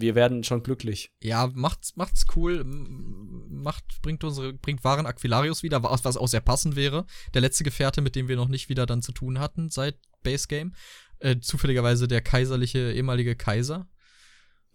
wir 0.00 0.14
werden 0.14 0.44
schon 0.44 0.62
glücklich. 0.62 1.12
Ja, 1.22 1.48
macht's, 1.52 1.96
macht's 1.96 2.26
cool. 2.36 2.64
Macht, 2.64 4.00
bringt 4.02 4.24
unsere, 4.24 4.52
bringt 4.52 4.84
wahren 4.84 5.06
Aquilarius 5.06 5.62
wieder, 5.62 5.82
was, 5.82 6.04
was 6.04 6.16
auch 6.16 6.28
sehr 6.28 6.40
passend 6.40 6.76
wäre. 6.76 7.06
Der 7.34 7.40
letzte 7.40 7.64
Gefährte, 7.64 8.00
mit 8.00 8.16
dem 8.16 8.28
wir 8.28 8.36
noch 8.36 8.48
nicht 8.48 8.68
wieder 8.68 8.86
dann 8.86 9.02
zu 9.02 9.12
tun 9.12 9.38
hatten 9.38 9.70
seit 9.70 9.96
Base 10.22 10.48
Game. 10.48 10.74
Äh, 11.20 11.40
zufälligerweise 11.40 12.08
der 12.08 12.20
kaiserliche, 12.20 12.92
ehemalige 12.92 13.36
Kaiser. 13.36 13.88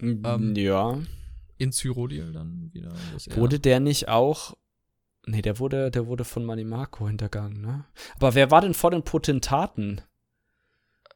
Ähm, 0.01 0.55
ja. 0.55 0.99
In 1.57 1.71
Cyrodiil 1.71 2.33
dann 2.33 2.71
wieder. 2.73 2.93
Wurde 3.35 3.59
der 3.59 3.79
nicht 3.79 4.09
auch 4.09 4.55
Nee, 5.25 5.41
der 5.41 5.59
wurde, 5.59 5.89
der 5.89 6.07
wurde 6.07 6.25
von 6.25 6.43
Manimarco 6.43 7.07
hintergangen, 7.07 7.61
ne? 7.61 7.85
Aber 8.15 8.35
wer 8.35 8.51
war 8.51 8.59
denn 8.59 8.73
vor 8.73 8.91
den 8.91 9.03
Potentaten? 9.03 10.01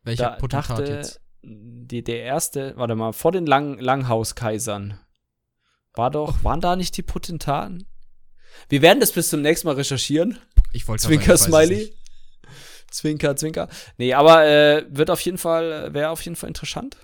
Welcher 0.03 0.31
Da 0.31 0.35
Potentat 0.37 0.79
dachte, 0.79 0.91
jetzt? 0.93 1.21
Die, 1.49 2.03
der 2.03 2.23
erste, 2.23 2.73
warte 2.75 2.95
mal, 2.95 3.13
vor 3.13 3.31
den 3.31 3.45
Lang 3.45 3.79
Langhauskaisern. 3.79 4.99
War 5.93 6.11
doch, 6.11 6.43
waren 6.43 6.59
da 6.59 6.75
nicht 6.75 6.97
die 6.97 7.03
Potentaten? 7.03 7.87
Wir 8.67 8.81
werden 8.81 8.99
das 8.99 9.13
bis 9.13 9.29
zum 9.29 9.41
nächsten 9.41 9.67
Mal 9.67 9.75
recherchieren. 9.75 10.39
Ich 10.73 10.87
wollte 10.87 11.05
Zwinker 11.05 11.37
sagen, 11.37 11.53
Smiley. 11.53 11.93
Zwinker, 12.91 13.35
Zwinker. 13.37 13.69
Nee, 13.97 14.13
aber 14.13 14.45
äh, 14.45 14.85
wird 14.89 15.09
auf 15.09 15.21
jeden 15.21 15.37
Fall, 15.37 15.93
wäre 15.93 16.09
auf 16.09 16.21
jeden 16.21 16.35
Fall 16.35 16.49
interessant. 16.49 16.97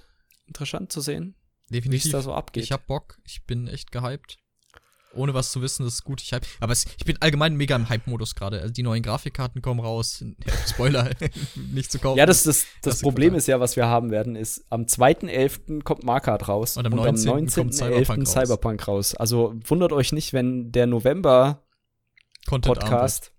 Interessant 0.46 0.92
zu 0.92 1.00
sehen, 1.00 1.36
wie 1.70 1.96
es 1.96 2.10
da 2.10 2.22
so 2.22 2.34
abgeht. 2.34 2.66
Ich 2.66 2.74
hab 2.74 2.86
Bock. 2.86 3.18
Ich 3.26 3.46
bin 3.46 3.68
echt 3.68 3.92
gehypt. 3.94 4.38
Ohne 5.14 5.34
was 5.34 5.52
zu 5.52 5.62
wissen, 5.62 5.84
das 5.84 5.96
ist 5.96 6.04
gut. 6.04 6.22
Ich 6.22 6.34
hype. 6.34 6.46
Aber 6.60 6.74
es, 6.74 6.86
ich 6.98 7.06
bin 7.06 7.18
allgemein 7.22 7.56
mega 7.56 7.76
im 7.76 7.90
Hype-Modus 7.90 8.36
gerade. 8.36 8.62
Also 8.62 8.74
die 8.74 8.84
neuen 8.84 9.04
Grafikkarten 9.04 9.62
kommen 9.62 9.80
raus. 9.80 10.24
Spoiler, 10.68 11.10
nicht 11.74 11.92
zu 11.92 12.00
kaufen. 12.00 12.18
ja, 12.18 12.26
das, 12.26 12.44
das, 12.44 12.66
das 12.82 12.96
Das 12.96 13.02
Problem 13.02 13.36
ist 13.36 13.48
ja, 13.48 13.60
was 13.60 13.76
wir 13.76 13.88
haben 13.88 14.12
werden, 14.12 14.36
ist, 14.36 14.66
am 14.70 14.84
2.11. 14.84 15.84
kommt 15.84 16.04
Markart 16.04 16.48
raus 16.48 16.78
Und 16.78 16.86
am 16.86 16.94
19. 16.94 17.50
kommt 17.50 17.74
Cyberpunk 17.74 18.20
raus. 18.28 18.32
Cyberpunk 18.32 18.88
raus. 18.88 19.16
Also 19.16 19.56
wundert 19.66 19.92
euch 19.92 20.12
nicht, 20.12 20.34
wenn 20.34 20.72
der 20.72 20.88
November-Podcast 20.88 22.46
Content 22.48 23.33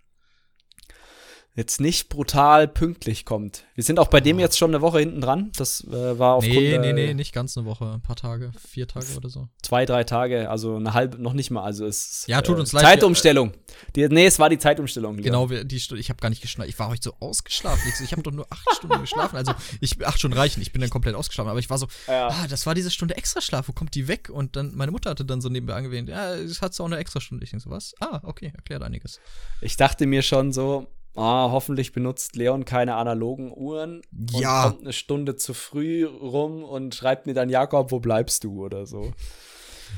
jetzt 1.57 1.81
nicht 1.81 2.09
brutal 2.09 2.67
pünktlich 2.67 3.25
kommt. 3.25 3.65
Wir 3.77 3.85
sind 3.85 4.01
auch 4.01 4.09
bei 4.09 4.21
dem 4.21 4.41
jetzt 4.41 4.59
schon 4.59 4.73
eine 4.73 4.81
Woche 4.83 4.99
hinten 4.99 5.21
dran. 5.21 5.53
Das 5.57 5.85
äh, 5.85 6.19
war 6.19 6.35
aufgrund 6.35 6.57
Nee, 6.57 6.79
nee, 6.79 6.93
nee, 6.93 7.15
nicht 7.15 7.33
ganz 7.33 7.57
eine 7.57 7.65
Woche. 7.65 7.93
Ein 7.93 8.01
paar 8.03 8.17
Tage, 8.17 8.51
vier 8.69 8.89
Tage 8.89 9.07
oder 9.17 9.29
so. 9.29 9.49
zwei, 9.63 9.87
drei 9.87 10.03
Tage, 10.03 10.51
also 10.51 10.75
eine 10.77 10.95
halbe, 10.95 11.23
noch 11.23 11.33
nicht 11.33 11.53
mal. 11.53 11.63
Also 11.63 11.87
es 11.87 12.07
ist 12.23 12.29
Ja, 12.29 12.43
tut 12.43 12.59
uns 12.59 12.73
leid, 12.73 12.83
Zeitumstellung. 12.85 13.53
Die, 13.95 14.09
nee, 14.09 14.27
es 14.27 14.39
war 14.41 14.51
die 14.51 14.59
Zeitumstellung. 14.59 15.17
Genau, 15.19 15.49
wir- 15.49 15.63
die 15.65 15.79
Stunde, 15.79 16.01
ich 16.01 16.09
habe 16.09 16.19
gar 16.21 16.29
nicht 16.29 16.43
geschlafen. 16.43 16.69
Ich 16.69 16.79
war 16.81 16.89
heute 16.89 17.03
so 17.03 17.15
ausgeschlafen. 17.21 17.83
Ich, 17.89 17.97
so, 17.97 18.05
ich 18.05 18.11
habe 18.11 18.23
doch 18.23 18.33
nur 18.33 18.47
acht 18.51 18.69
Stunden 18.77 19.01
geschlafen. 19.01 19.37
Also, 19.37 19.53
ich, 19.81 20.05
acht 20.05 20.19
Stunden 20.19 20.37
reichen. 20.37 20.61
Ich 20.61 20.73
bin 20.73 20.81
dann 20.81 20.91
komplett 20.91 21.15
ausgeschlafen. 21.15 21.51
Aber 21.51 21.61
ich 21.61 21.71
war 21.71 21.79
so, 21.79 21.87
Ja. 22.09 22.29
ah, 22.29 22.47
das 22.49 22.67
war 22.67 22.75
diese 22.75 22.91
Stunde 22.91 23.17
Extraschlaf. 23.17 23.69
Wo 23.69 23.73
kommt 23.73 23.95
die 23.95 24.09
weg? 24.09 24.29
Und 24.29 24.57
dann, 24.57 24.75
meine 24.75 24.91
Mutter 24.91 25.11
hatte 25.11 25.25
dann 25.25 25.41
so 25.41 25.49
nebenbei 25.49 25.75
angewählt, 25.75 26.09
ja, 26.09 26.35
es 26.35 26.61
hat 26.63 26.75
so 26.75 26.83
auch 26.83 26.89
eine 26.89 26.97
Extrastunde. 26.97 27.45
Ich 27.45 27.51
denke 27.51 27.63
so, 27.63 27.71
was? 27.71 27.95
Ah, 28.01 28.21
okay, 28.25 28.53
erklärt 28.57 28.83
einiges. 28.83 29.21
Ich 29.61 29.77
dachte 29.77 30.07
mir 30.07 30.23
schon 30.23 30.53
so, 30.53 30.89
ah, 31.15 31.49
hoffentlich 31.51 31.93
benutzt 31.93 32.37
Leon 32.37 32.65
keine 32.65 32.97
analogen 32.97 33.53
Uhren 33.53 34.03
und 34.13 34.33
Ja. 34.33 34.65
kommt 34.71 34.83
eine 34.83 34.93
Stunde 34.93 35.37
zu 35.37 35.55
früh 35.55 36.05
rum 36.05 36.65
und 36.65 36.95
schreibt 36.95 37.27
mir 37.27 37.35
dann, 37.35 37.51
Jakob, 37.51 37.91
wo 37.93 38.01
bleibst 38.01 38.45
du 38.45 38.65
oder 38.65 38.87
so. 38.87 39.13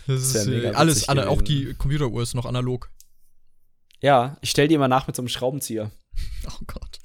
Das 0.06 0.34
ist 0.34 0.46
mega 0.46 0.70
äh, 0.70 0.74
alles, 0.74 0.96
witzig 0.96 1.08
ana- 1.10 1.28
auch 1.28 1.42
gewesen. 1.44 1.68
die 1.68 1.74
Computeruhr 1.74 2.22
ist 2.22 2.34
noch 2.34 2.44
analog. 2.46 2.90
Ja, 4.00 4.36
ich 4.42 4.50
stell 4.50 4.68
dir 4.68 4.78
mal 4.78 4.88
nach 4.88 5.06
mit 5.06 5.16
so 5.16 5.22
einem 5.22 5.28
Schraubenzieher. 5.28 5.90
Oh 6.48 6.64
Gott. 6.66 6.98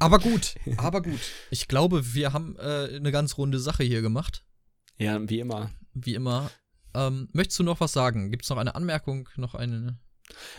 aber 0.00 0.18
gut, 0.18 0.56
aber 0.76 1.02
gut. 1.02 1.20
Ich 1.50 1.68
glaube, 1.68 2.14
wir 2.14 2.32
haben 2.32 2.56
äh, 2.58 2.96
eine 2.96 3.12
ganz 3.12 3.38
runde 3.38 3.60
Sache 3.60 3.84
hier 3.84 4.02
gemacht. 4.02 4.44
Ja, 4.98 5.18
wie 5.28 5.38
immer. 5.38 5.70
Wie 5.94 6.14
immer. 6.14 6.50
Ähm, 6.94 7.28
möchtest 7.32 7.60
du 7.60 7.62
noch 7.62 7.80
was 7.80 7.92
sagen? 7.92 8.30
Gibt 8.30 8.42
es 8.44 8.50
noch 8.50 8.56
eine 8.56 8.74
Anmerkung? 8.74 9.28
Noch 9.36 9.54
eine. 9.54 9.98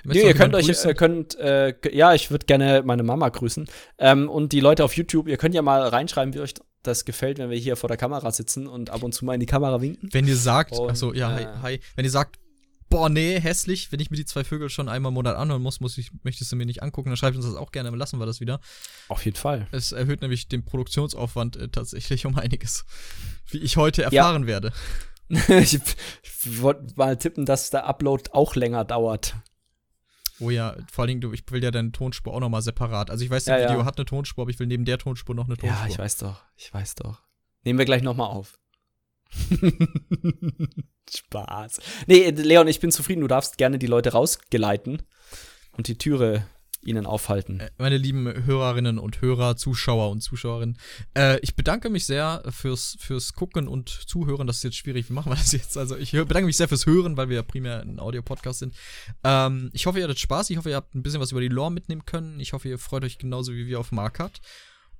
Nee, 0.04 0.24
ihr 0.24 0.34
könnt 0.34 0.56
euch, 0.56 0.68
grüßen? 0.68 0.96
könnt, 0.96 1.36
äh, 1.36 1.74
ja, 1.92 2.14
ich 2.14 2.32
würde 2.32 2.46
gerne 2.46 2.84
meine 2.86 3.04
Mama 3.04 3.30
grüßen. 3.30 3.68
Ähm, 3.98 4.30
und 4.30 4.52
die 4.52 4.60
Leute 4.60 4.84
auf 4.84 4.96
YouTube, 4.96 5.28
ihr 5.28 5.38
könnt 5.38 5.56
ja 5.56 5.62
mal 5.62 5.82
reinschreiben, 5.82 6.34
wie 6.34 6.40
euch 6.40 6.54
das 6.84 7.06
gefällt, 7.06 7.38
wenn 7.38 7.50
wir 7.50 7.58
hier 7.58 7.76
vor 7.76 7.88
der 7.88 7.98
Kamera 7.98 8.32
sitzen 8.32 8.68
und 8.68 8.90
ab 8.90 9.04
und 9.04 9.14
zu 9.14 9.26
mal 9.26 9.34
in 9.34 9.40
die 9.40 9.46
Kamera 9.46 9.82
winken. 9.82 10.10
Wenn 10.12 10.28
ihr 10.28 10.38
sagt, 10.38 10.72
Und, 10.72 10.90
achso, 10.90 11.14
ja, 11.14 11.38
äh, 11.38 11.46
hi, 11.46 11.62
hi, 11.62 11.80
wenn 11.96 12.06
ihr 12.06 12.12
sagt, 12.12 12.40
boah, 12.90 13.10
nee, 13.10 13.40
hässlich, 13.40 13.92
wenn 13.92 14.00
ich 14.00 14.10
mir 14.10 14.18
die 14.18 14.26
zwei 14.26 14.44
Vögel 14.44 14.70
schon 14.70 14.90
einmal 14.90 15.12
im 15.12 15.14
Monat 15.14 15.36
anhören 15.36 15.62
muss, 15.62 15.80
muss 15.80 15.98
ich, 15.98 16.12
möchtest 16.24 16.52
du 16.52 16.56
mir 16.56 16.66
nicht 16.66 16.82
angucken, 16.82 17.10
dann 17.10 17.18
schreibt 17.18 17.36
uns 17.36 17.46
das 17.46 17.56
auch 17.56 17.72
gerne, 17.72 17.90
dann 17.90 18.00
lassen 18.00 18.20
wir 18.20 18.26
das 18.26 18.40
wieder. 18.40 18.60
Auf 19.08 19.24
jeden 19.26 19.38
Fall. 19.38 19.68
Es 19.72 19.92
erhöht 19.92 20.22
nämlich 20.22 20.48
den 20.48 20.66
Produktionsaufwand 20.66 21.56
äh, 21.58 21.70
tatsächlich 21.70 22.26
um 22.26 22.38
einiges. 22.38 22.86
Wie 23.48 23.60
ich 23.60 23.78
heute 23.78 24.04
erfahren 24.04 24.48
werde. 24.48 24.72
ich 25.30 25.80
ich 26.24 26.62
wollte 26.62 26.94
mal 26.96 27.18
tippen, 27.18 27.46
dass 27.46 27.70
der 27.70 27.86
Upload 27.86 28.32
auch 28.32 28.56
länger 28.56 28.84
dauert. 28.86 29.36
Oh 30.40 30.50
ja, 30.50 30.76
vor 30.92 31.04
allen 31.04 31.10
Dingen, 31.10 31.22
du, 31.22 31.34
ich 31.34 31.44
will 31.52 31.64
ja 31.64 31.72
deine 31.72 31.92
Tonspur 31.92 32.34
auch 32.34 32.40
nochmal 32.40 32.62
separat. 32.62 33.10
Also 33.10 33.24
ich 33.26 33.30
weiß, 33.30 33.46
das 33.46 33.60
Ja, 33.62 33.68
Video 33.68 33.80
ja. 33.80 33.86
hat 33.86 33.98
eine 33.98 34.06
Tonspur, 34.06 34.44
aber 34.44 34.52
ich 34.52 34.60
will 34.60 34.68
neben 34.68 34.86
der 34.86 34.98
Tonspur 34.98 35.36
noch 35.36 35.46
eine 35.46 35.58
Tonspur. 35.58 35.82
Ja, 35.82 35.88
ich 35.88 35.98
weiß 36.00 36.18
doch. 36.18 36.42
Ich 36.56 36.74
weiß 36.74 36.96
doch. 36.96 37.22
Nehmen 37.64 37.78
wir 37.80 37.86
gleich 37.86 38.04
noch 38.04 38.16
mal 38.16 38.28
auf. 38.28 38.58
Spaß. 41.14 41.80
Nee, 42.08 42.30
Leon, 42.32 42.68
ich 42.68 42.80
bin 42.80 42.92
zufrieden. 42.92 43.22
Du 43.22 43.28
darfst 43.28 43.58
gerne 43.58 43.80
die 43.80 43.88
Leute 43.88 44.12
rausgeleiten 44.14 45.02
und 45.74 45.88
die 45.88 45.98
Türe 45.98 46.46
ihnen 46.82 47.06
aufhalten. 47.06 47.60
Äh, 47.60 47.70
Meine 47.78 47.98
lieben 47.98 48.46
Hörerinnen 48.46 49.00
und 49.00 49.22
Hörer, 49.22 49.58
Zuschauer 49.58 50.10
und 50.10 50.22
Zuschauerinnen, 50.22 50.78
äh, 51.18 51.40
ich 51.40 51.56
bedanke 51.56 51.90
mich 51.90 52.06
sehr 52.06 52.44
fürs, 52.50 52.98
fürs 53.00 53.34
Gucken 53.34 53.68
und 53.68 53.90
Zuhören. 53.90 54.48
Das 54.48 54.58
ist 54.58 54.64
jetzt 54.64 54.78
schwierig. 54.78 55.10
Wie 55.10 55.14
machen 55.14 55.32
wir 55.32 55.36
das 55.36 55.52
jetzt? 55.52 55.78
Also, 55.78 55.98
ich 55.98 56.12
bedanke 56.12 56.46
mich 56.46 56.58
sehr 56.58 56.68
fürs 56.68 56.86
Hören, 56.86 57.18
weil 57.18 57.30
wir 57.30 57.38
ja 57.38 57.44
primär 57.44 57.82
ein 57.82 58.00
Audio-Podcast 58.00 58.60
sind. 58.60 58.76
Ähm, 59.24 59.70
ich 59.74 59.86
hoffe, 59.86 60.00
ihr 60.00 60.06
hattet 60.06 60.20
Spaß. 60.20 60.50
Ich 60.50 60.58
hoffe, 60.58 60.70
ihr 60.70 60.76
habt 60.76 60.96
ein 60.96 61.04
bisschen 61.04 61.20
was 61.20 61.32
über 61.32 61.42
die 61.42 61.48
Lore 61.48 61.72
mitnehmen 61.72 62.06
können. 62.06 62.40
Ich 62.40 62.54
hoffe, 62.54 62.70
ihr 62.70 62.80
freut 62.80 63.04
euch 63.04 63.18
genauso 63.18 63.54
wie 63.54 63.68
wir 63.68 63.80
auf 63.80 63.92
Markat. 63.92 64.40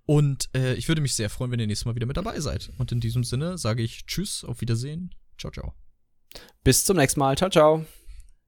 Und 0.06 0.50
äh, 0.56 0.74
ich 0.74 0.88
würde 0.88 1.02
mich 1.02 1.14
sehr 1.14 1.30
freuen, 1.30 1.52
wenn 1.52 1.60
ihr 1.60 1.68
nächstes 1.68 1.86
Mal 1.86 1.96
wieder 1.96 2.08
mit 2.08 2.18
dabei 2.18 2.40
seid. 2.40 2.72
Und 2.78 2.92
in 2.92 3.00
diesem 3.00 3.24
Sinne 3.24 3.58
sage 3.58 3.84
ich 3.84 4.06
Tschüss, 4.08 4.44
auf 4.44 4.60
Wiedersehen. 4.60 5.14
Ciao, 5.38 5.52
ciao. 5.52 5.74
Bis 6.64 6.84
zum 6.84 6.98
nächsten 6.98 7.20
Mal. 7.20 7.38
Ciao, 7.38 7.50
ciao. 7.50 7.86